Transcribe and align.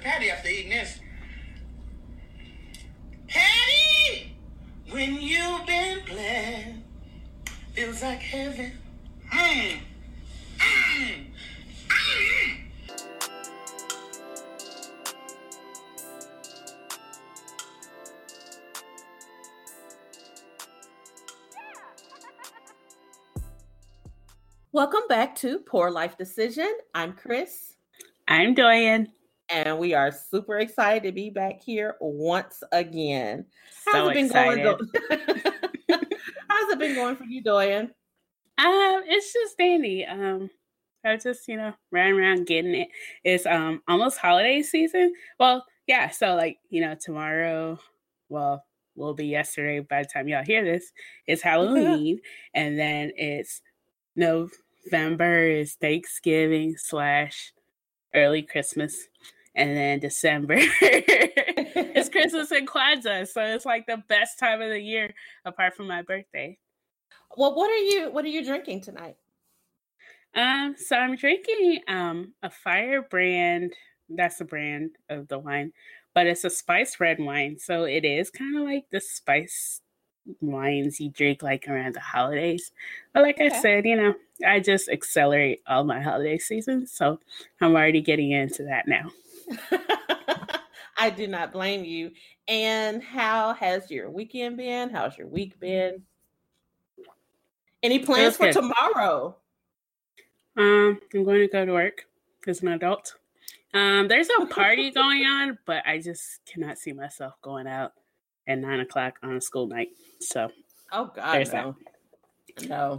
Patty. 0.00 0.26
You 0.26 0.30
turn 0.30 0.30
into 0.30 0.30
Patty 0.30 0.30
after 0.30 0.48
eating 0.48 0.70
this. 0.70 1.00
Patty, 3.28 4.36
when 4.90 5.14
you've 5.20 5.66
been 5.66 6.00
blessed, 6.06 6.78
feels 7.74 8.02
like 8.02 8.20
heaven. 8.20 8.72
Mm. 9.32 9.80
Mm. 10.58 11.26
Mm. 11.88 12.58
Welcome 24.72 25.02
back 25.08 25.34
to 25.36 25.58
Poor 25.60 25.90
Life 25.90 26.16
Decision. 26.16 26.72
I'm 26.94 27.12
Chris. 27.14 27.74
I'm 28.28 28.54
Doyen. 28.54 29.08
And 29.50 29.78
we 29.78 29.94
are 29.94 30.12
super 30.12 30.58
excited 30.58 31.04
to 31.04 31.12
be 31.12 31.30
back 31.30 31.62
here 31.62 31.96
once 32.00 32.62
again. 32.72 33.46
So 33.84 33.92
How's 33.92 34.10
it 34.10 34.14
been 34.14 34.26
excited. 34.26 34.64
going? 34.64 34.78
How's 36.48 36.72
it 36.72 36.78
been 36.78 36.94
going 36.94 37.16
for 37.16 37.24
you, 37.24 37.42
Doyen? 37.42 37.90
Um, 38.58 39.02
it's 39.06 39.32
just 39.32 39.56
dandy. 39.56 40.04
Um, 40.04 40.50
I 41.04 41.16
just, 41.16 41.48
you 41.48 41.56
know, 41.56 41.72
running 41.90 42.14
around 42.14 42.46
getting 42.46 42.74
it. 42.74 42.88
It's 43.24 43.46
um 43.46 43.82
almost 43.88 44.18
holiday 44.18 44.62
season. 44.62 45.14
Well, 45.38 45.64
yeah, 45.86 46.10
so 46.10 46.34
like, 46.34 46.58
you 46.68 46.80
know, 46.80 46.94
tomorrow, 46.94 47.78
well, 48.28 48.64
will 48.94 49.14
be 49.14 49.26
yesterday 49.26 49.80
by 49.80 50.02
the 50.02 50.08
time 50.08 50.28
y'all 50.28 50.44
hear 50.44 50.64
this, 50.64 50.92
it's 51.26 51.42
Halloween, 51.50 52.20
and 52.54 52.78
then 52.78 53.12
it's 53.16 53.62
November 54.16 55.44
is 55.44 55.74
Thanksgiving 55.74 56.76
slash 56.76 57.52
early 58.14 58.42
Christmas, 58.42 59.06
and 59.58 59.76
then 59.76 60.00
December 60.00 60.56
it's 60.82 62.08
Christmas 62.10 62.50
and 62.52 62.68
Kwanzaa. 62.68 63.28
So 63.28 63.42
it's 63.42 63.66
like 63.66 63.86
the 63.86 64.02
best 64.08 64.38
time 64.38 64.62
of 64.62 64.70
the 64.70 64.80
year 64.80 65.14
apart 65.44 65.74
from 65.76 65.88
my 65.88 66.02
birthday. 66.02 66.58
Well, 67.36 67.54
what 67.54 67.70
are 67.70 67.76
you 67.76 68.10
what 68.10 68.24
are 68.26 68.28
you 68.28 68.44
drinking 68.44 68.82
tonight? 68.82 69.16
Um, 70.34 70.76
so 70.78 70.96
I'm 70.96 71.16
drinking 71.16 71.80
um 71.88 72.34
a 72.42 72.50
firebrand. 72.50 73.74
That's 74.08 74.38
the 74.38 74.44
brand 74.44 74.92
of 75.08 75.28
the 75.28 75.38
wine, 75.38 75.72
but 76.14 76.26
it's 76.26 76.44
a 76.44 76.50
spice 76.50 77.00
red 77.00 77.18
wine. 77.18 77.58
So 77.58 77.84
it 77.84 78.04
is 78.04 78.30
kind 78.30 78.56
of 78.56 78.64
like 78.64 78.86
the 78.90 79.00
spice 79.00 79.82
wines 80.40 81.00
you 81.00 81.10
drink 81.10 81.42
like 81.42 81.68
around 81.68 81.94
the 81.94 82.00
holidays. 82.00 82.72
But 83.14 83.22
like 83.24 83.40
Okay. 83.40 83.48
I 83.48 83.48
said, 83.50 83.86
you 83.86 83.96
know, 83.96 84.14
I 84.46 84.60
just 84.60 84.88
accelerate 84.90 85.62
all 85.66 85.84
my 85.84 86.00
holiday 86.00 86.38
seasons. 86.38 86.92
So 86.92 87.20
I'm 87.60 87.72
already 87.76 88.02
getting 88.02 88.32
into 88.32 88.64
that 88.64 88.88
now. 88.88 89.10
I 90.98 91.10
do 91.10 91.26
not 91.26 91.52
blame 91.52 91.84
you. 91.84 92.10
And 92.46 93.02
how 93.02 93.54
has 93.54 93.90
your 93.90 94.10
weekend 94.10 94.56
been? 94.56 94.90
How's 94.90 95.16
your 95.16 95.28
week 95.28 95.58
been? 95.60 96.02
Any 97.82 98.00
plans 98.00 98.36
for 98.36 98.52
tomorrow? 98.52 99.36
Um, 100.56 101.00
I'm 101.14 101.24
going 101.24 101.40
to 101.40 101.48
go 101.48 101.64
to 101.64 101.72
work 101.72 102.06
as 102.46 102.62
an 102.62 102.68
adult. 102.68 103.14
Um, 103.72 104.08
there's 104.08 104.28
a 104.40 104.46
party 104.46 104.90
going 104.94 105.24
on, 105.24 105.58
but 105.66 105.86
I 105.86 106.00
just 106.00 106.40
cannot 106.46 106.78
see 106.78 106.92
myself 106.92 107.34
going 107.42 107.68
out 107.68 107.92
at 108.48 108.58
nine 108.58 108.80
o'clock 108.80 109.18
on 109.22 109.36
a 109.36 109.40
school 109.40 109.68
night. 109.68 109.90
So 110.20 110.50
Oh 110.92 111.10
God, 111.14 111.34
There's 111.34 111.52
no. 111.52 111.76
No. 112.68 112.98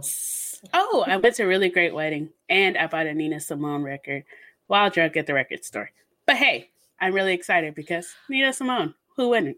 Oh, 0.72 1.04
I 1.06 1.16
went 1.16 1.34
to 1.36 1.42
a 1.42 1.46
really 1.46 1.68
great 1.68 1.94
wedding 1.94 2.30
and 2.48 2.78
I 2.78 2.86
bought 2.86 3.06
a 3.06 3.14
Nina 3.14 3.40
Simone 3.40 3.82
record 3.82 4.24
while 4.68 4.88
drunk 4.90 5.16
at 5.16 5.26
the 5.26 5.34
record 5.34 5.64
store. 5.64 5.90
But 6.30 6.36
hey, 6.36 6.70
I'm 7.00 7.12
really 7.12 7.34
excited 7.34 7.74
because 7.74 8.06
Nina 8.28 8.52
Simone, 8.52 8.94
who 9.16 9.30
wouldn't? 9.30 9.56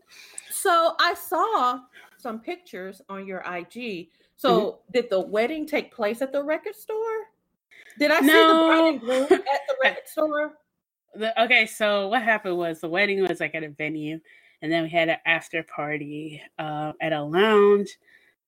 So 0.48 0.94
I 0.98 1.12
saw 1.12 1.80
some 2.16 2.40
pictures 2.40 3.02
on 3.10 3.26
your 3.26 3.40
IG. 3.40 4.08
So 4.38 4.50
Mm-hmm. 4.50 4.92
did 4.94 5.10
the 5.10 5.20
wedding 5.20 5.66
take 5.66 5.94
place 5.94 6.22
at 6.22 6.32
the 6.32 6.42
record 6.42 6.74
store? 6.74 7.26
Did 7.98 8.10
I 8.10 8.20
see 8.20 8.24
the 8.24 8.54
No. 8.54 8.66
bride 8.66 8.86
and 8.86 9.00
groom 9.00 9.24
at 9.30 9.60
the 9.68 9.76
record 9.82 10.08
store? 10.08 10.54
The, 11.14 11.42
okay, 11.42 11.66
so 11.66 12.08
what 12.08 12.22
happened 12.22 12.56
was 12.56 12.80
the 12.80 12.88
wedding 12.88 13.20
was 13.20 13.38
like 13.38 13.54
at 13.54 13.64
a 13.64 13.68
venue, 13.68 14.18
and 14.62 14.72
then 14.72 14.84
we 14.84 14.88
had 14.88 15.10
an 15.10 15.18
after 15.26 15.62
party 15.64 16.40
uh, 16.58 16.94
at 17.02 17.12
a 17.12 17.22
lounge, 17.22 17.98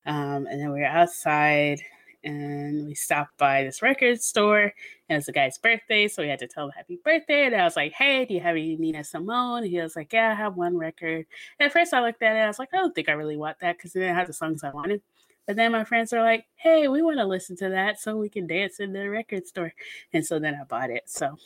um, 0.07 0.47
and 0.47 0.59
then 0.59 0.73
we 0.73 0.81
were 0.81 0.87
outside, 0.87 1.79
and 2.25 2.87
we 2.87 2.95
stopped 2.95 3.37
by 3.39 3.63
this 3.65 3.83
record 3.83 4.21
store, 4.23 4.63
and 4.63 4.73
it 5.09 5.17
was 5.17 5.27
the 5.27 5.33
guy's 5.33 5.59
birthday, 5.59 6.09
so 6.09 6.23
we 6.23 6.29
had 6.29 6.39
to 6.41 6.49
tell 6.49 6.67
him 6.67 6.73
happy 6.77 6.99
birthday. 7.05 7.47
And 7.47 7.55
I 7.55 7.65
was 7.65 7.77
like, 7.77 7.93
"Hey, 7.93 8.25
do 8.25 8.35
you 8.35 8.41
have 8.41 8.57
any 8.57 8.77
Nina 8.77 9.05
Simone?" 9.05 9.63
And 9.63 9.71
he 9.71 9.81
was 9.81 9.97
like, 9.97 10.13
"Yeah, 10.13 10.31
I 10.31 10.35
have 10.35 10.57
one 10.57 10.77
record." 10.77 11.27
And 11.59 11.67
at 11.67 11.73
first, 11.73 11.95
I 11.95 12.01
looked 12.01 12.23
at 12.23 12.37
it, 12.37 12.41
I 12.41 12.47
was 12.49 12.59
like, 12.59 12.71
"I 12.75 12.79
don't 12.79 12.95
think 12.95 13.09
I 13.09 13.13
really 13.13 13.37
want 13.37 13.59
that 13.61 13.77
because 13.77 13.95
it 13.95 14.01
didn't 14.01 14.17
have 14.17 14.27
the 14.27 14.33
songs 14.33 14.65
I 14.65 14.71
wanted." 14.71 15.03
But 15.47 15.57
then 15.57 15.73
my 15.73 15.85
friends 15.85 16.13
were 16.13 16.23
like, 16.23 16.47
"Hey, 16.57 16.89
we 16.89 17.03
want 17.03 17.19
to 17.19 17.27
listen 17.27 17.57
to 17.59 17.69
that, 17.71 18.01
so 18.01 18.17
we 18.17 18.29
can 18.31 18.47
dance 18.47 18.81
in 18.81 18.93
the 18.93 19.09
record 19.11 19.47
store," 19.47 19.75
and 20.13 20.25
so 20.27 20.39
then 20.39 20.55
I 20.61 20.65
bought 20.65 20.91
it. 20.91 21.05
So 21.07 21.37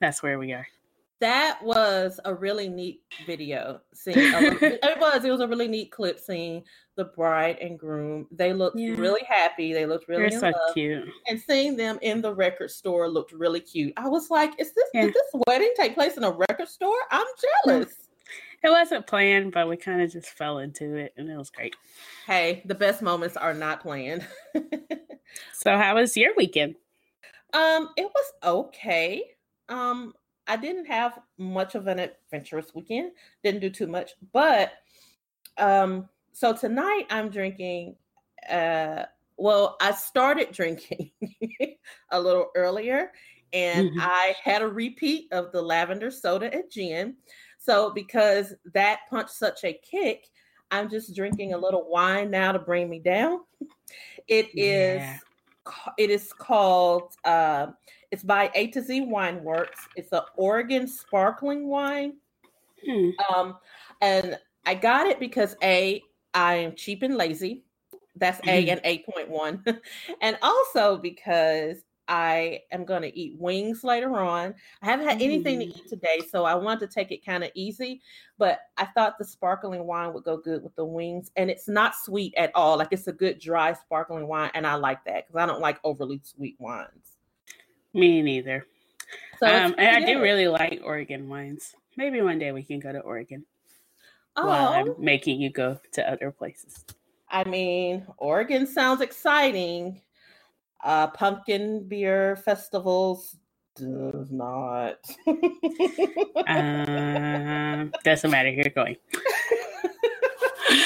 that's 0.00 0.22
where 0.22 0.38
we 0.38 0.52
are. 0.52 0.66
That 1.20 1.62
was 1.62 2.18
a 2.24 2.34
really 2.34 2.68
neat 2.68 3.02
video. 3.26 3.80
Seeing 3.94 4.18
it 4.18 5.00
was 5.00 5.24
it 5.24 5.30
was 5.30 5.40
a 5.40 5.48
really 5.48 5.68
neat 5.68 5.90
clip 5.90 6.18
seeing 6.18 6.64
the 6.96 7.04
bride 7.04 7.58
and 7.60 7.78
groom. 7.78 8.26
They 8.30 8.52
looked 8.52 8.78
Yeah. 8.78 8.94
really 8.96 9.24
happy. 9.24 9.72
They 9.72 9.86
looked 9.86 10.08
really 10.08 10.30
so 10.30 10.46
love. 10.50 10.54
cute. 10.74 11.08
And 11.28 11.40
seeing 11.40 11.76
them 11.76 11.98
in 12.02 12.20
the 12.20 12.34
record 12.34 12.70
store 12.70 13.08
looked 13.08 13.32
really 13.32 13.60
cute. 13.60 13.92
I 13.96 14.08
was 14.08 14.30
like, 14.30 14.52
"Is 14.60 14.72
this 14.74 14.88
Yeah. 14.92 15.06
did 15.06 15.14
this 15.14 15.42
wedding 15.46 15.72
take 15.76 15.94
place 15.94 16.16
in 16.16 16.24
a 16.24 16.30
record 16.30 16.68
store?" 16.68 16.98
I'm 17.10 17.26
jealous. 17.64 18.08
It 18.62 18.70
wasn't 18.70 19.06
planned, 19.06 19.52
but 19.52 19.68
we 19.68 19.76
kind 19.76 20.00
of 20.00 20.10
just 20.10 20.28
fell 20.30 20.58
into 20.58 20.94
it, 20.96 21.12
and 21.18 21.28
it 21.28 21.36
was 21.36 21.50
great. 21.50 21.76
Hey, 22.26 22.62
the 22.64 22.74
best 22.74 23.02
moments 23.02 23.36
are 23.36 23.54
not 23.54 23.80
planned. 23.80 24.26
So, 25.52 25.76
how 25.76 25.96
was 25.96 26.16
your 26.16 26.32
weekend? 26.36 26.76
Um, 27.54 27.90
it 27.96 28.04
was 28.04 28.32
okay. 28.44 29.24
Um, 29.68 30.14
I 30.46 30.56
didn't 30.56 30.86
have 30.86 31.20
much 31.38 31.74
of 31.74 31.86
an 31.86 31.98
adventurous 31.98 32.74
weekend. 32.74 33.12
Didn't 33.42 33.60
do 33.60 33.70
too 33.70 33.86
much, 33.86 34.12
but 34.32 34.72
um, 35.56 36.08
so 36.32 36.52
tonight 36.54 37.06
I'm 37.10 37.30
drinking. 37.30 37.96
Uh, 38.48 39.06
well, 39.36 39.76
I 39.80 39.92
started 39.92 40.52
drinking 40.52 41.12
a 42.10 42.20
little 42.20 42.50
earlier, 42.54 43.12
and 43.52 43.90
Mhm. 43.90 43.98
I 43.98 44.34
had 44.42 44.62
a 44.62 44.68
repeat 44.68 45.32
of 45.32 45.52
the 45.52 45.62
lavender 45.62 46.10
soda 46.10 46.52
and 46.52 46.70
gin. 46.70 47.16
So 47.58 47.90
because 47.92 48.54
that 48.74 49.00
punched 49.10 49.30
such 49.32 49.64
a 49.64 49.72
kick, 49.82 50.28
I'm 50.70 50.88
just 50.90 51.14
drinking 51.16 51.54
a 51.54 51.58
little 51.58 51.88
wine 51.88 52.30
now 52.30 52.52
to 52.52 52.58
bring 52.58 52.88
me 52.90 53.00
down. 53.00 53.40
It 54.28 54.52
is 54.56 55.06
Yeah. 55.06 55.18
ca- 55.64 55.94
it 55.98 56.10
is 56.10 56.32
called 56.32 57.14
uh, 57.24 57.68
it's 58.14 58.22
by 58.22 58.48
A 58.54 58.68
to 58.68 58.80
Z 58.80 59.00
Wine 59.00 59.42
Works. 59.42 59.88
It's 59.96 60.12
an 60.12 60.20
Oregon 60.36 60.86
sparkling 60.86 61.66
wine. 61.66 62.14
Hmm. 62.86 63.10
Um, 63.28 63.58
and 64.00 64.38
I 64.66 64.76
got 64.76 65.08
it 65.08 65.18
because 65.18 65.56
A, 65.64 66.00
I 66.32 66.54
am 66.54 66.76
cheap 66.76 67.02
and 67.02 67.16
lazy. 67.16 67.64
That's 68.14 68.38
A 68.46 68.66
Mhm. 68.66 68.70
and 68.70 68.80
8.1. 68.84 69.64
and 70.20 70.38
also 70.42 70.96
because 70.96 71.82
I 72.06 72.60
am 72.70 72.84
going 72.84 73.02
to 73.02 73.18
eat 73.18 73.36
wings 73.36 73.82
later 73.82 74.16
on. 74.20 74.54
I 74.80 74.86
haven't 74.86 75.08
had 75.08 75.20
anything 75.20 75.58
to 75.58 75.66
Mm. 75.66 75.76
eat 75.76 75.88
today, 75.88 76.20
so 76.20 76.44
I 76.44 76.54
wanted 76.54 76.88
to 76.88 76.94
take 76.94 77.10
it 77.10 77.26
kind 77.26 77.42
of 77.42 77.50
easy. 77.54 78.00
But 78.38 78.60
I 78.76 78.84
thought 78.84 79.18
the 79.18 79.24
sparkling 79.24 79.88
wine 79.88 80.12
would 80.12 80.22
go 80.22 80.36
good 80.36 80.62
with 80.62 80.76
the 80.76 80.84
wings. 80.84 81.32
And 81.34 81.50
it's 81.50 81.66
not 81.66 81.96
sweet 81.96 82.32
at 82.36 82.52
all. 82.54 82.78
Like 82.78 82.92
it's 82.92 83.08
a 83.08 83.12
good 83.12 83.40
dry 83.40 83.72
sparkling 83.72 84.28
wine. 84.28 84.52
And 84.54 84.68
I 84.68 84.76
like 84.76 85.02
that 85.06 85.26
because 85.26 85.42
I 85.42 85.46
don't 85.46 85.60
like 85.60 85.80
overly 85.82 86.20
sweet 86.22 86.54
wines. 86.60 87.13
Me 87.94 88.22
neither. 88.22 88.66
So 89.38 89.46
um, 89.46 89.74
and 89.78 90.04
I 90.04 90.06
do 90.06 90.20
really 90.20 90.48
like 90.48 90.80
Oregon 90.84 91.28
wines. 91.28 91.74
Maybe 91.96 92.20
one 92.20 92.38
day 92.38 92.52
we 92.52 92.62
can 92.62 92.80
go 92.80 92.92
to 92.92 92.98
Oregon 93.00 93.44
Oh, 94.36 94.46
while 94.46 94.68
I'm 94.68 94.94
making 94.98 95.40
you 95.40 95.50
go 95.50 95.78
to 95.92 96.10
other 96.10 96.32
places. 96.32 96.84
I 97.30 97.48
mean, 97.48 98.04
Oregon 98.18 98.66
sounds 98.66 99.00
exciting. 99.00 100.00
Uh, 100.82 101.06
pumpkin 101.08 101.86
beer 101.88 102.36
festivals 102.36 103.36
does 103.76 104.30
not. 104.30 104.98
Um, 106.46 107.92
doesn't 108.04 108.30
matter. 108.30 108.50
You're 108.50 108.70
going. 108.70 108.96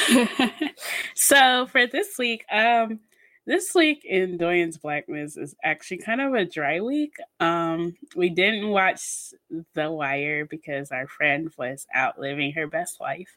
so 1.14 1.66
for 1.66 1.86
this 1.86 2.18
week, 2.18 2.44
um, 2.50 3.00
this 3.48 3.74
week 3.74 4.04
in 4.04 4.36
Doyen's 4.36 4.76
Blackness 4.76 5.38
is 5.38 5.54
actually 5.64 5.96
kind 5.96 6.20
of 6.20 6.34
a 6.34 6.44
dry 6.44 6.82
week. 6.82 7.16
Um, 7.40 7.96
we 8.14 8.28
didn't 8.28 8.68
watch 8.68 9.32
The 9.72 9.90
Wire 9.90 10.44
because 10.44 10.92
our 10.92 11.06
friend 11.06 11.50
was 11.56 11.86
out 11.94 12.20
living 12.20 12.52
her 12.52 12.66
best 12.66 13.00
life, 13.00 13.34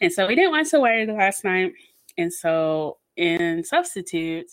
and 0.00 0.10
so 0.10 0.26
we 0.26 0.34
didn't 0.36 0.52
watch 0.52 0.70
The 0.70 0.80
Wire 0.80 1.04
the 1.04 1.12
last 1.12 1.44
night. 1.44 1.74
And 2.16 2.32
so 2.32 2.96
in 3.14 3.62
substitute, 3.62 4.46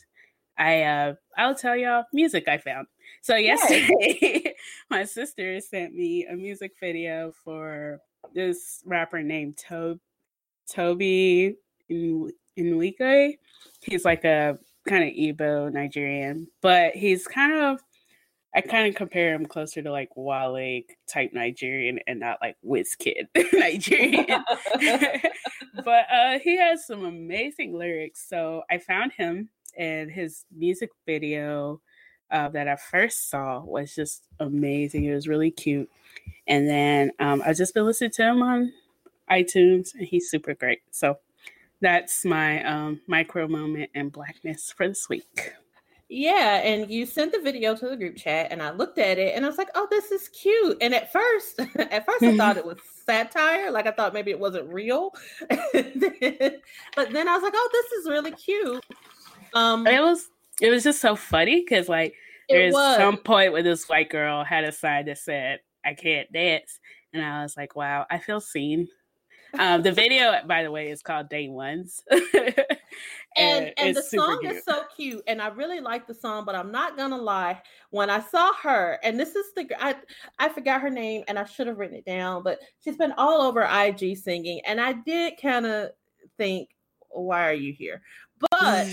I 0.57 0.81
uh, 0.81 1.13
I'll 1.37 1.55
tell 1.55 1.77
y'all 1.77 2.03
music 2.11 2.49
I 2.49 2.57
found. 2.57 2.87
So 3.21 3.37
yesterday 3.37 4.53
my 4.89 5.05
sister 5.05 5.61
sent 5.61 5.93
me 5.95 6.25
a 6.25 6.35
music 6.35 6.73
video 6.77 7.31
for 7.45 7.99
this 8.33 8.83
rapper 8.85 9.23
named 9.23 9.57
to- 9.69 9.99
Tobe 10.69 11.55
Nwigwe. 11.89 13.37
He's 13.81 14.03
like 14.03 14.25
a 14.25 14.59
kind 14.87 15.03
of 15.03 15.09
Igbo 15.15 15.71
Nigerian, 15.71 16.47
but 16.61 16.95
he's 16.95 17.27
kind 17.27 17.53
of 17.53 17.79
I 18.55 18.61
kind 18.61 18.87
of 18.87 18.95
compare 18.95 19.33
him 19.35 19.45
closer 19.45 19.81
to 19.81 19.91
like 19.91 20.09
Wale 20.15 20.81
type 21.07 21.33
Nigerian 21.33 21.99
and 22.07 22.19
not 22.19 22.39
like 22.41 22.57
Wizkid 22.65 23.27
Nigerian. 23.53 24.25
but 25.85 26.05
uh, 26.11 26.39
he 26.39 26.57
has 26.57 26.85
some 26.87 27.05
amazing 27.05 27.77
lyrics. 27.77 28.27
So 28.27 28.63
I 28.69 28.79
found 28.79 29.11
him 29.13 29.49
and 29.77 30.09
his 30.09 30.45
music 30.55 30.89
video 31.05 31.79
uh, 32.31 32.49
that 32.49 32.67
I 32.67 32.75
first 32.75 33.29
saw 33.29 33.63
was 33.63 33.93
just 33.93 34.23
amazing. 34.39 35.05
It 35.05 35.13
was 35.13 35.27
really 35.27 35.51
cute. 35.51 35.89
And 36.47 36.67
then 36.67 37.11
um, 37.19 37.43
I've 37.45 37.57
just 37.57 37.75
been 37.75 37.85
listening 37.85 38.11
to 38.11 38.23
him 38.23 38.41
on 38.41 38.73
iTunes 39.29 39.93
and 39.93 40.07
he's 40.07 40.29
super 40.29 40.55
great. 40.55 40.79
So 40.89 41.19
that's 41.81 42.25
my 42.25 42.63
um, 42.63 43.01
micro 43.07 43.47
moment 43.47 43.89
and 43.95 44.11
blackness 44.11 44.73
for 44.75 44.87
this 44.87 45.07
week. 45.09 45.53
Yeah, 46.11 46.57
and 46.63 46.89
you 46.89 47.05
sent 47.05 47.31
the 47.31 47.39
video 47.39 47.75
to 47.75 47.87
the 47.87 47.95
group 47.95 48.17
chat, 48.17 48.47
and 48.49 48.63
I 48.63 48.71
looked 48.71 48.97
at 48.97 49.19
it, 49.19 49.35
and 49.35 49.45
I 49.45 49.47
was 49.47 49.59
like, 49.59 49.69
"Oh, 49.75 49.87
this 49.91 50.11
is 50.11 50.27
cute." 50.29 50.77
And 50.81 50.95
at 50.95 51.11
first, 51.11 51.59
at 51.77 52.05
first, 52.05 52.23
I 52.23 52.35
thought 52.35 52.57
it 52.57 52.65
was 52.65 52.79
satire, 53.05 53.69
like 53.69 53.85
I 53.85 53.91
thought 53.91 54.13
maybe 54.13 54.31
it 54.31 54.39
wasn't 54.39 54.73
real. 54.73 55.13
but 55.49 55.61
then 55.71 57.27
I 57.27 57.35
was 57.35 57.43
like, 57.43 57.53
"Oh, 57.55 57.69
this 57.71 57.91
is 57.91 58.09
really 58.09 58.31
cute." 58.31 58.83
Um, 59.53 59.85
it 59.85 60.01
was 60.01 60.29
it 60.59 60.71
was 60.71 60.83
just 60.83 60.99
so 60.99 61.15
funny 61.15 61.61
because 61.61 61.87
like 61.87 62.15
there's 62.49 62.73
some 62.73 63.17
point 63.17 63.53
where 63.53 63.63
this 63.63 63.87
white 63.87 64.09
girl 64.09 64.43
had 64.43 64.63
a 64.63 64.71
sign 64.71 65.05
that 65.05 65.19
said, 65.19 65.59
"I 65.85 65.93
can't 65.93 66.31
dance," 66.31 66.79
and 67.13 67.23
I 67.23 67.43
was 67.43 67.55
like, 67.55 67.75
"Wow, 67.75 68.07
I 68.09 68.17
feel 68.17 68.41
seen." 68.41 68.87
Um, 69.57 69.81
the 69.81 69.91
video, 69.91 70.35
by 70.45 70.63
the 70.63 70.71
way, 70.71 70.89
is 70.89 71.01
called 71.01 71.29
Day 71.29 71.49
Ones. 71.49 72.03
and 73.35 73.73
and 73.77 73.95
the 73.95 74.01
song 74.01 74.39
cute. 74.41 74.55
is 74.55 74.63
so 74.63 74.83
cute 74.95 75.23
and 75.27 75.41
i 75.41 75.47
really 75.49 75.79
like 75.79 76.07
the 76.07 76.13
song 76.13 76.45
but 76.45 76.55
i'm 76.55 76.71
not 76.71 76.97
gonna 76.97 77.17
lie 77.17 77.61
when 77.91 78.09
i 78.09 78.19
saw 78.19 78.51
her 78.53 78.99
and 79.03 79.19
this 79.19 79.35
is 79.35 79.45
the 79.55 79.67
i 79.79 79.95
i 80.39 80.49
forgot 80.49 80.81
her 80.81 80.89
name 80.89 81.23
and 81.27 81.37
i 81.37 81.45
should 81.45 81.67
have 81.67 81.77
written 81.77 81.95
it 81.95 82.05
down 82.05 82.41
but 82.41 82.59
she's 82.83 82.97
been 82.97 83.13
all 83.17 83.41
over 83.41 83.63
ig 83.85 84.17
singing 84.17 84.59
and 84.65 84.81
i 84.81 84.93
did 84.93 85.33
kind 85.41 85.65
of 85.65 85.91
think 86.37 86.69
why 87.09 87.47
are 87.47 87.53
you 87.53 87.71
here 87.71 88.01
but 88.51 88.87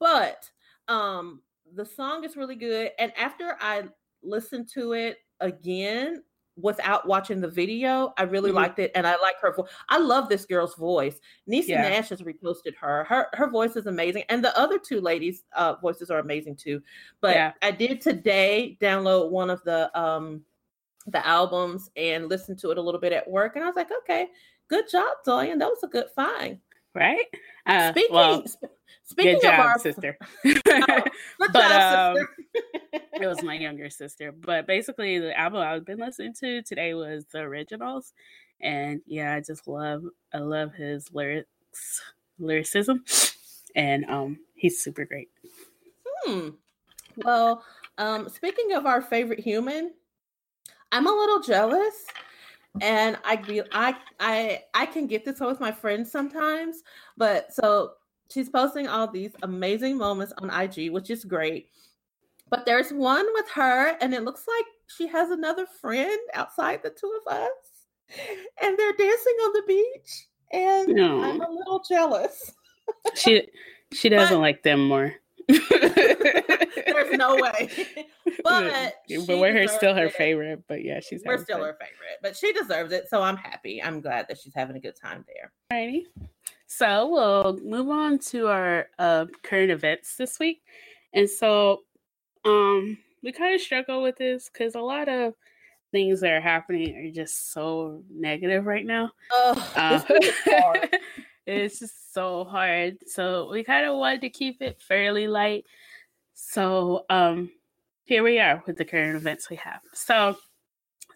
but 0.00 0.50
um 0.88 1.40
the 1.74 1.86
song 1.86 2.24
is 2.24 2.36
really 2.36 2.56
good 2.56 2.90
and 2.98 3.12
after 3.16 3.56
i 3.60 3.84
listened 4.22 4.68
to 4.68 4.92
it 4.92 5.18
again 5.40 6.22
without 6.56 7.06
watching 7.06 7.40
the 7.40 7.48
video. 7.48 8.12
I 8.16 8.22
really 8.22 8.50
mm-hmm. 8.50 8.56
liked 8.56 8.78
it, 8.78 8.92
and 8.94 9.06
I 9.06 9.16
like 9.16 9.36
her 9.40 9.52
voice. 9.52 9.70
I 9.88 9.98
love 9.98 10.28
this 10.28 10.44
girl's 10.44 10.74
voice. 10.74 11.18
Niecy 11.50 11.68
yeah. 11.68 11.88
Nash 11.88 12.10
has 12.10 12.22
reposted 12.22 12.74
her. 12.80 13.04
Her 13.04 13.28
her 13.32 13.48
voice 13.48 13.76
is 13.76 13.86
amazing, 13.86 14.24
and 14.28 14.44
the 14.44 14.56
other 14.58 14.78
two 14.78 15.00
ladies' 15.00 15.44
uh, 15.56 15.74
voices 15.76 16.10
are 16.10 16.18
amazing 16.18 16.56
too. 16.56 16.82
But 17.20 17.34
yeah. 17.34 17.52
I 17.62 17.70
did 17.70 18.00
today 18.00 18.78
download 18.80 19.30
one 19.30 19.50
of 19.50 19.62
the 19.64 19.96
um 19.98 20.42
the 21.06 21.26
albums 21.26 21.90
and 21.96 22.28
listen 22.28 22.56
to 22.56 22.70
it 22.70 22.78
a 22.78 22.82
little 22.82 23.00
bit 23.00 23.12
at 23.12 23.28
work, 23.28 23.56
and 23.56 23.64
I 23.64 23.66
was 23.66 23.76
like, 23.76 23.90
okay, 24.02 24.28
good 24.68 24.84
job, 24.90 25.16
Dorian. 25.24 25.58
That 25.58 25.68
was 25.68 25.82
a 25.82 25.88
good 25.88 26.06
find. 26.14 26.58
Right. 26.94 27.26
Uh, 27.66 27.90
speaking. 27.90 28.14
Well, 28.14 28.44
Speaking 29.06 29.34
Good 29.34 29.42
job, 29.42 29.60
of 29.60 29.66
our 29.66 29.78
sister. 29.78 30.16
oh, 30.46 31.04
but 31.38 31.52
job, 31.52 32.16
um, 32.16 32.28
it 33.12 33.26
was 33.26 33.42
my 33.42 33.54
younger 33.54 33.90
sister. 33.90 34.32
But 34.32 34.66
basically, 34.66 35.18
the 35.18 35.38
album 35.38 35.60
I've 35.60 35.84
been 35.84 35.98
listening 35.98 36.32
to 36.40 36.62
today 36.62 36.94
was 36.94 37.26
the 37.30 37.40
originals, 37.40 38.14
and 38.60 39.02
yeah, 39.06 39.34
I 39.34 39.40
just 39.40 39.68
love 39.68 40.04
I 40.32 40.38
love 40.38 40.72
his 40.72 41.12
lyrics, 41.12 42.00
lyricism, 42.38 43.04
and 43.76 44.06
um, 44.06 44.38
he's 44.54 44.82
super 44.82 45.04
great. 45.04 45.28
Hmm. 46.24 46.50
Well, 47.16 47.62
um, 47.98 48.30
speaking 48.30 48.72
of 48.72 48.86
our 48.86 49.02
favorite 49.02 49.40
human, 49.40 49.92
I'm 50.92 51.06
a 51.06 51.12
little 51.12 51.40
jealous 51.40 52.06
and 52.80 53.16
I 53.24 53.36
be 53.36 53.62
I 53.72 53.94
I 54.20 54.62
I 54.74 54.86
can 54.86 55.06
get 55.06 55.24
this 55.24 55.40
with 55.40 55.60
my 55.60 55.72
friends 55.72 56.10
sometimes, 56.10 56.82
but 57.16 57.52
so 57.52 57.92
she's 58.32 58.48
posting 58.48 58.88
all 58.88 59.06
these 59.10 59.32
amazing 59.42 59.96
moments 59.96 60.32
on 60.38 60.50
IG, 60.50 60.90
which 60.90 61.10
is 61.10 61.24
great. 61.24 61.68
But 62.50 62.66
there's 62.66 62.92
one 62.92 63.26
with 63.34 63.48
her, 63.50 63.96
and 64.00 64.12
it 64.14 64.22
looks 64.22 64.44
like 64.46 64.66
she 64.86 65.06
has 65.08 65.30
another 65.30 65.66
friend 65.80 66.18
outside 66.34 66.82
the 66.82 66.90
two 66.90 67.18
of 67.26 67.32
us, 67.32 67.50
and 68.62 68.78
they're 68.78 68.92
dancing 68.92 69.34
on 69.44 69.52
the 69.52 69.62
beach. 69.66 70.26
And 70.52 70.88
no. 70.88 71.22
I'm 71.22 71.40
a 71.40 71.50
little 71.50 71.82
jealous. 71.88 72.52
she 73.14 73.48
she 73.92 74.08
doesn't 74.10 74.36
but, 74.36 74.40
like 74.40 74.62
them 74.62 74.86
more. 74.86 75.14
There's 75.48 77.12
no 77.12 77.36
way. 77.40 77.68
But 78.42 78.94
but 79.26 79.38
we're 79.38 79.54
her 79.54 79.68
still 79.68 79.94
her 79.94 80.06
it. 80.06 80.12
favorite. 80.12 80.64
But 80.68 80.84
yeah, 80.84 81.00
she's 81.00 81.22
we're 81.24 81.42
still 81.42 81.58
her 81.64 81.76
favorite. 81.80 82.18
But 82.20 82.36
she 82.36 82.52
deserves 82.52 82.92
it, 82.92 83.08
so 83.08 83.22
I'm 83.22 83.36
happy. 83.36 83.82
I'm 83.82 84.02
glad 84.02 84.26
that 84.28 84.38
she's 84.38 84.52
having 84.54 84.76
a 84.76 84.80
good 84.80 84.96
time 84.96 85.24
there. 85.26 85.52
Alrighty. 85.72 86.02
So 86.66 87.08
we'll 87.08 87.58
move 87.64 87.88
on 87.88 88.18
to 88.18 88.48
our 88.48 88.88
uh, 88.98 89.26
current 89.42 89.70
events 89.70 90.16
this 90.16 90.38
week. 90.38 90.62
And 91.14 91.28
so 91.30 91.84
um, 92.44 92.98
we 93.22 93.32
kind 93.32 93.54
of 93.54 93.60
struggle 93.60 94.02
with 94.02 94.16
this 94.16 94.50
because 94.52 94.74
a 94.74 94.80
lot 94.80 95.08
of 95.08 95.34
things 95.92 96.20
that 96.20 96.32
are 96.32 96.40
happening 96.40 96.96
are 96.96 97.10
just 97.12 97.52
so 97.52 98.02
negative 98.12 98.66
right 98.66 98.84
now. 98.84 99.10
Oh, 99.30 99.72
uh, 99.76 100.00
it's 101.46 101.78
just 101.78 102.12
so 102.14 102.44
hard. 102.44 102.98
So 103.06 103.50
we 103.50 103.64
kind 103.64 103.86
of 103.86 103.96
wanted 103.96 104.22
to 104.22 104.30
keep 104.30 104.62
it 104.62 104.80
fairly 104.80 105.28
light. 105.28 105.64
So 106.34 107.04
um, 107.10 107.50
here 108.04 108.22
we 108.22 108.38
are 108.38 108.62
with 108.66 108.76
the 108.76 108.84
current 108.84 109.16
events 109.16 109.50
we 109.50 109.56
have. 109.56 109.80
So 109.92 110.36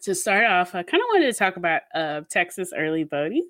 to 0.03 0.15
start 0.15 0.45
off, 0.45 0.75
I 0.75 0.83
kind 0.83 1.01
of 1.01 1.07
wanted 1.11 1.31
to 1.31 1.37
talk 1.37 1.57
about 1.57 1.81
uh, 1.93 2.21
Texas 2.29 2.71
early 2.75 3.03
voting. 3.03 3.47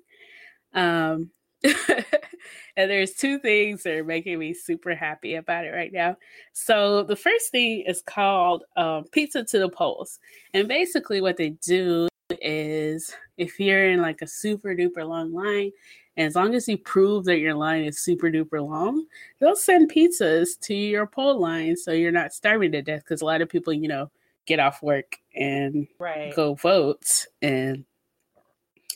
Um, 0.74 1.30
and 1.64 2.90
there's 2.90 3.12
two 3.14 3.38
things 3.38 3.82
that 3.82 3.94
are 3.94 4.04
making 4.04 4.38
me 4.38 4.54
super 4.54 4.94
happy 4.94 5.34
about 5.34 5.66
it 5.66 5.70
right 5.70 5.92
now. 5.92 6.16
So 6.52 7.02
the 7.02 7.16
first 7.16 7.50
thing 7.50 7.84
is 7.86 8.02
called 8.02 8.64
um, 8.76 9.04
Pizza 9.12 9.44
to 9.44 9.58
the 9.58 9.68
Polls, 9.68 10.18
and 10.54 10.66
basically 10.66 11.20
what 11.20 11.36
they 11.36 11.50
do 11.50 12.08
is 12.40 13.14
if 13.36 13.60
you're 13.60 13.90
in 13.90 14.00
like 14.00 14.22
a 14.22 14.26
super 14.26 14.74
duper 14.74 15.06
long 15.06 15.32
line, 15.32 15.72
and 16.16 16.26
as 16.26 16.34
long 16.34 16.54
as 16.54 16.68
you 16.68 16.76
prove 16.76 17.24
that 17.24 17.38
your 17.38 17.54
line 17.54 17.84
is 17.84 18.00
super 18.00 18.30
duper 18.30 18.66
long, 18.66 19.06
they'll 19.38 19.56
send 19.56 19.90
pizzas 19.90 20.58
to 20.60 20.74
your 20.74 21.06
poll 21.06 21.38
line 21.38 21.76
so 21.76 21.92
you're 21.92 22.12
not 22.12 22.32
starving 22.32 22.72
to 22.72 22.82
death. 22.82 23.02
Because 23.04 23.22
a 23.22 23.26
lot 23.26 23.40
of 23.40 23.48
people, 23.48 23.72
you 23.72 23.88
know, 23.88 24.10
get 24.46 24.60
off 24.60 24.82
work 24.82 25.16
and 25.34 25.86
right. 25.98 26.34
go 26.34 26.54
vote, 26.54 27.26
and 27.42 27.84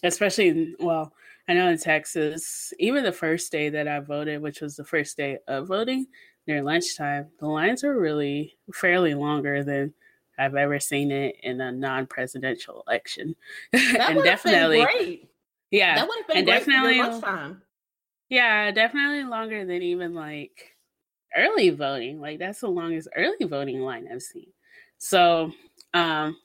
especially 0.02 0.75
well 0.80 1.12
I 1.49 1.54
know 1.54 1.68
in 1.68 1.78
Texas, 1.78 2.73
even 2.78 3.04
the 3.04 3.12
first 3.12 3.52
day 3.52 3.68
that 3.68 3.87
I 3.87 4.00
voted, 4.00 4.40
which 4.40 4.61
was 4.61 4.76
the 4.76 4.85
first 4.85 5.16
day 5.16 5.38
of 5.47 5.68
voting 5.68 6.06
during 6.47 6.64
lunchtime, 6.64 7.26
the 7.38 7.47
lines 7.47 7.83
were 7.83 7.99
really 7.99 8.56
fairly 8.73 9.14
longer 9.14 9.62
than 9.62 9.92
I've 10.38 10.54
ever 10.54 10.80
seen 10.80 11.11
it 11.11 11.37
in 11.42 11.61
a 11.61 11.71
non-presidential 11.71 12.83
election. 12.87 13.37
That 13.73 14.12
and 14.12 14.25
definitely 14.25 14.83
great. 14.85 15.28
Yeah, 15.75 15.97
that 15.97 16.07
would 16.07 16.19
have 16.19 16.28
been 16.28 16.37
and 16.37 16.47
definitely 16.47 16.99
lunchtime. 16.99 17.61
Yeah, 18.28 18.71
definitely 18.71 19.25
longer 19.25 19.66
than 19.66 19.83
even 19.83 20.14
like 20.14 20.76
early 21.37 21.71
voting. 21.71 22.21
Like 22.21 22.38
that's 22.38 22.61
the 22.61 22.69
longest 22.69 23.09
early 23.16 23.45
voting 23.45 23.81
line 23.81 24.07
I've 24.11 24.23
seen. 24.23 24.52
So, 24.99 25.50
um, 25.93 26.37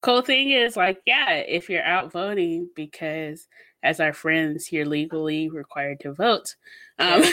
cool 0.00 0.22
thing 0.22 0.52
is 0.52 0.76
like, 0.76 1.00
yeah, 1.06 1.32
if 1.32 1.68
you're 1.68 1.82
out 1.82 2.12
voting 2.12 2.70
because 2.76 3.48
as 3.82 3.98
our 3.98 4.12
friends 4.12 4.64
here 4.64 4.84
legally 4.84 5.48
required 5.48 5.98
to 6.00 6.12
vote. 6.12 6.54
Um, 7.00 7.24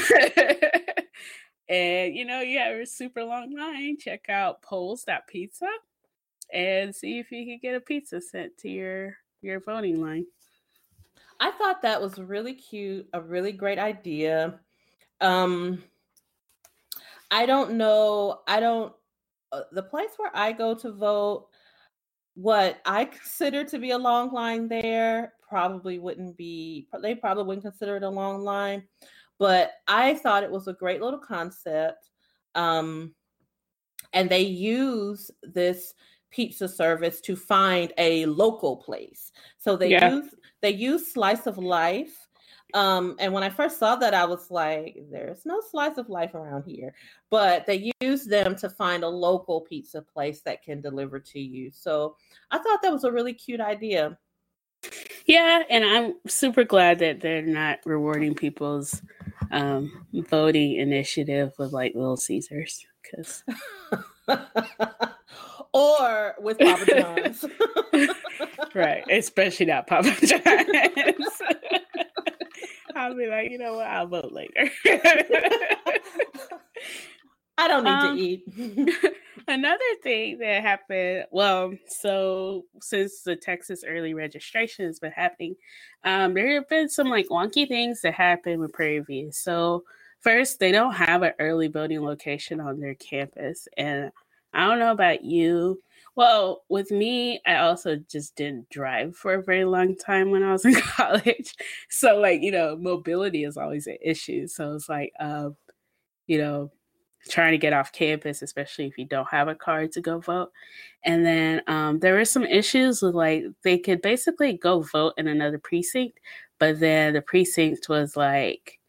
and 1.69 2.15
you 2.15 2.25
know, 2.25 2.41
you 2.41 2.57
have 2.57 2.75
a 2.75 2.87
super 2.87 3.23
long 3.23 3.55
line. 3.55 3.97
Check 3.99 4.29
out 4.29 4.63
polls.pizza 4.63 5.67
and 6.51 6.95
see 6.95 7.19
if 7.19 7.31
you 7.31 7.45
can 7.45 7.59
get 7.61 7.75
a 7.75 7.79
pizza 7.79 8.19
sent 8.19 8.57
to 8.57 8.69
your 8.69 9.15
your 9.43 9.59
voting 9.59 10.01
line. 10.01 10.25
I 11.43 11.51
thought 11.51 11.81
that 11.81 12.01
was 12.01 12.17
really 12.19 12.53
cute, 12.53 13.07
a 13.13 13.21
really 13.21 13.51
great 13.51 13.79
idea. 13.79 14.59
Um 15.21 15.83
I 17.31 17.45
don't 17.45 17.73
know, 17.73 18.41
I 18.47 18.59
don't 18.59 18.93
uh, 19.51 19.61
the 19.71 19.83
place 19.83 20.11
where 20.17 20.31
I 20.33 20.51
go 20.51 20.73
to 20.75 20.91
vote 20.91 21.47
what 22.35 22.79
I 22.85 23.05
consider 23.17 23.63
to 23.65 23.79
be 23.79 23.91
a 23.91 23.97
long 23.97 24.31
line 24.31 24.67
there 24.67 25.33
probably 25.47 25.99
wouldn't 25.99 26.35
be 26.37 26.87
they 27.01 27.13
probably 27.13 27.43
wouldn't 27.43 27.63
consider 27.63 27.97
it 27.97 28.03
a 28.03 28.09
long 28.09 28.41
line 28.41 28.81
but 29.37 29.73
i 29.87 30.15
thought 30.15 30.41
it 30.41 30.49
was 30.49 30.67
a 30.67 30.73
great 30.73 30.99
little 30.99 31.19
concept 31.19 32.09
um 32.55 33.13
and 34.13 34.29
they 34.29 34.41
use 34.41 35.29
this 35.43 35.93
pizza 36.33 36.67
service 36.67 37.21
to 37.21 37.35
find 37.35 37.93
a 37.97 38.25
local 38.25 38.77
place. 38.77 39.31
So 39.57 39.77
they 39.77 39.89
Yeah. 39.89 40.09
use 40.09 40.35
they 40.61 40.71
use 40.71 41.11
slice 41.11 41.45
of 41.45 41.57
life. 41.57 42.27
Um, 42.73 43.17
and 43.19 43.33
when 43.33 43.43
I 43.43 43.49
first 43.49 43.77
saw 43.77 43.97
that, 43.97 44.13
I 44.13 44.25
was 44.25 44.49
like, 44.49 44.97
there's 45.11 45.45
no 45.45 45.59
slice 45.59 45.97
of 45.97 46.09
life 46.09 46.33
around 46.33 46.63
here. 46.63 46.95
But 47.29 47.65
they 47.65 47.91
use 48.01 48.25
them 48.25 48.55
to 48.55 48.69
find 48.69 49.03
a 49.03 49.07
local 49.09 49.61
pizza 49.61 50.01
place 50.01 50.41
that 50.41 50.63
can 50.63 50.79
deliver 50.81 51.19
to 51.19 51.39
you. 51.39 51.69
So 51.69 52.15
I 52.49 52.57
thought 52.59 52.81
that 52.81 52.93
was 52.93 53.03
a 53.03 53.11
really 53.11 53.33
cute 53.33 53.59
idea. 53.59 54.17
Yeah, 55.25 55.63
and 55.69 55.83
I'm 55.83 56.13
super 56.27 56.63
glad 56.63 56.99
that 56.99 57.19
they're 57.19 57.41
not 57.41 57.79
rewarding 57.85 58.35
people's 58.35 59.01
um, 59.51 60.05
voting 60.13 60.77
initiative 60.77 61.53
with 61.57 61.73
like 61.73 61.93
Little 61.93 62.17
Caesars 62.17 62.85
because 63.01 63.43
or 65.73 66.35
with 66.39 66.61
Papa 66.61 66.87
John's. 66.87 67.45
right, 68.75 69.03
especially 69.11 69.67
not 69.67 69.87
Papa 69.87 70.11
John's. 70.25 71.41
I'll 72.95 73.15
be 73.17 73.27
like, 73.27 73.51
you 73.51 73.57
know 73.59 73.75
what? 73.75 73.87
I'll 73.87 74.07
vote 74.07 74.31
later. 74.31 74.69
I 77.57 77.67
don't 77.67 77.85
need 77.85 77.91
Um, 77.91 78.07
to 78.17 78.23
eat. 78.23 78.43
Another 79.47 79.83
thing 80.03 80.39
that 80.39 80.63
happened, 80.63 81.25
well, 81.31 81.73
so 81.87 82.65
since 82.81 83.23
the 83.23 83.35
Texas 83.35 83.83
early 83.87 84.13
registration 84.13 84.85
has 84.85 84.99
been 84.99 85.11
happening, 85.11 85.55
um, 86.03 86.33
there 86.33 86.55
have 86.55 86.69
been 86.69 86.89
some 86.89 87.09
like 87.09 87.27
wonky 87.29 87.67
things 87.67 88.01
that 88.01 88.15
happened 88.15 88.61
with 88.61 88.73
Prairie 88.73 88.99
View. 89.01 89.31
So 89.33 89.83
first, 90.21 90.59
they 90.59 90.71
don't 90.71 90.93
have 90.95 91.23
an 91.23 91.33
early 91.39 91.67
voting 91.67 92.01
location 92.03 92.61
on 92.61 92.79
their 92.79 92.95
campus, 92.95 93.67
and 93.77 94.11
I 94.53 94.67
don't 94.67 94.79
know 94.79 94.91
about 94.91 95.23
you. 95.23 95.81
Well, 96.15 96.63
with 96.69 96.91
me, 96.91 97.41
I 97.45 97.55
also 97.57 97.95
just 97.95 98.35
didn't 98.35 98.69
drive 98.69 99.15
for 99.15 99.33
a 99.33 99.43
very 99.43 99.65
long 99.65 99.95
time 99.95 100.29
when 100.31 100.43
I 100.43 100.51
was 100.51 100.65
in 100.65 100.75
college. 100.81 101.55
So 101.89 102.17
like, 102.19 102.41
you 102.41 102.51
know, 102.51 102.77
mobility 102.77 103.43
is 103.45 103.57
always 103.57 103.87
an 103.87 103.97
issue. 104.01 104.47
So 104.47 104.73
it's 104.73 104.89
like, 104.89 105.11
uh, 105.19 105.49
you 106.27 106.37
know, 106.37 106.71
trying 107.29 107.51
to 107.53 107.57
get 107.57 107.73
off 107.73 107.91
campus, 107.91 108.41
especially 108.41 108.85
if 108.87 108.97
you 108.97 109.05
don't 109.05 109.29
have 109.29 109.47
a 109.47 109.55
card 109.55 109.91
to 109.93 110.01
go 110.01 110.19
vote. 110.19 110.51
And 111.05 111.25
then 111.25 111.61
um, 111.67 111.99
there 111.99 112.15
were 112.15 112.25
some 112.25 112.43
issues 112.45 113.01
with 113.01 113.15
like 113.15 113.45
they 113.63 113.77
could 113.77 114.01
basically 114.01 114.53
go 114.57 114.81
vote 114.81 115.13
in 115.17 115.27
another 115.27 115.59
precinct, 115.59 116.19
but 116.59 116.79
then 116.79 117.13
the 117.13 117.21
precinct 117.21 117.89
was 117.89 118.17
like 118.17 118.79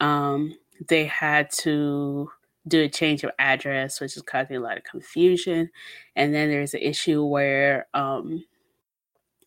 um, 0.00 0.56
they 0.88 1.04
had 1.06 1.50
to 1.50 2.30
do 2.68 2.82
a 2.82 2.88
change 2.88 3.24
of 3.24 3.30
address, 3.38 4.00
which 4.00 4.16
is 4.16 4.22
causing 4.22 4.56
a 4.56 4.60
lot 4.60 4.76
of 4.76 4.84
confusion. 4.84 5.70
And 6.16 6.34
then 6.34 6.48
there's 6.48 6.74
an 6.74 6.80
issue 6.80 7.24
where 7.24 7.86
um, 7.94 8.44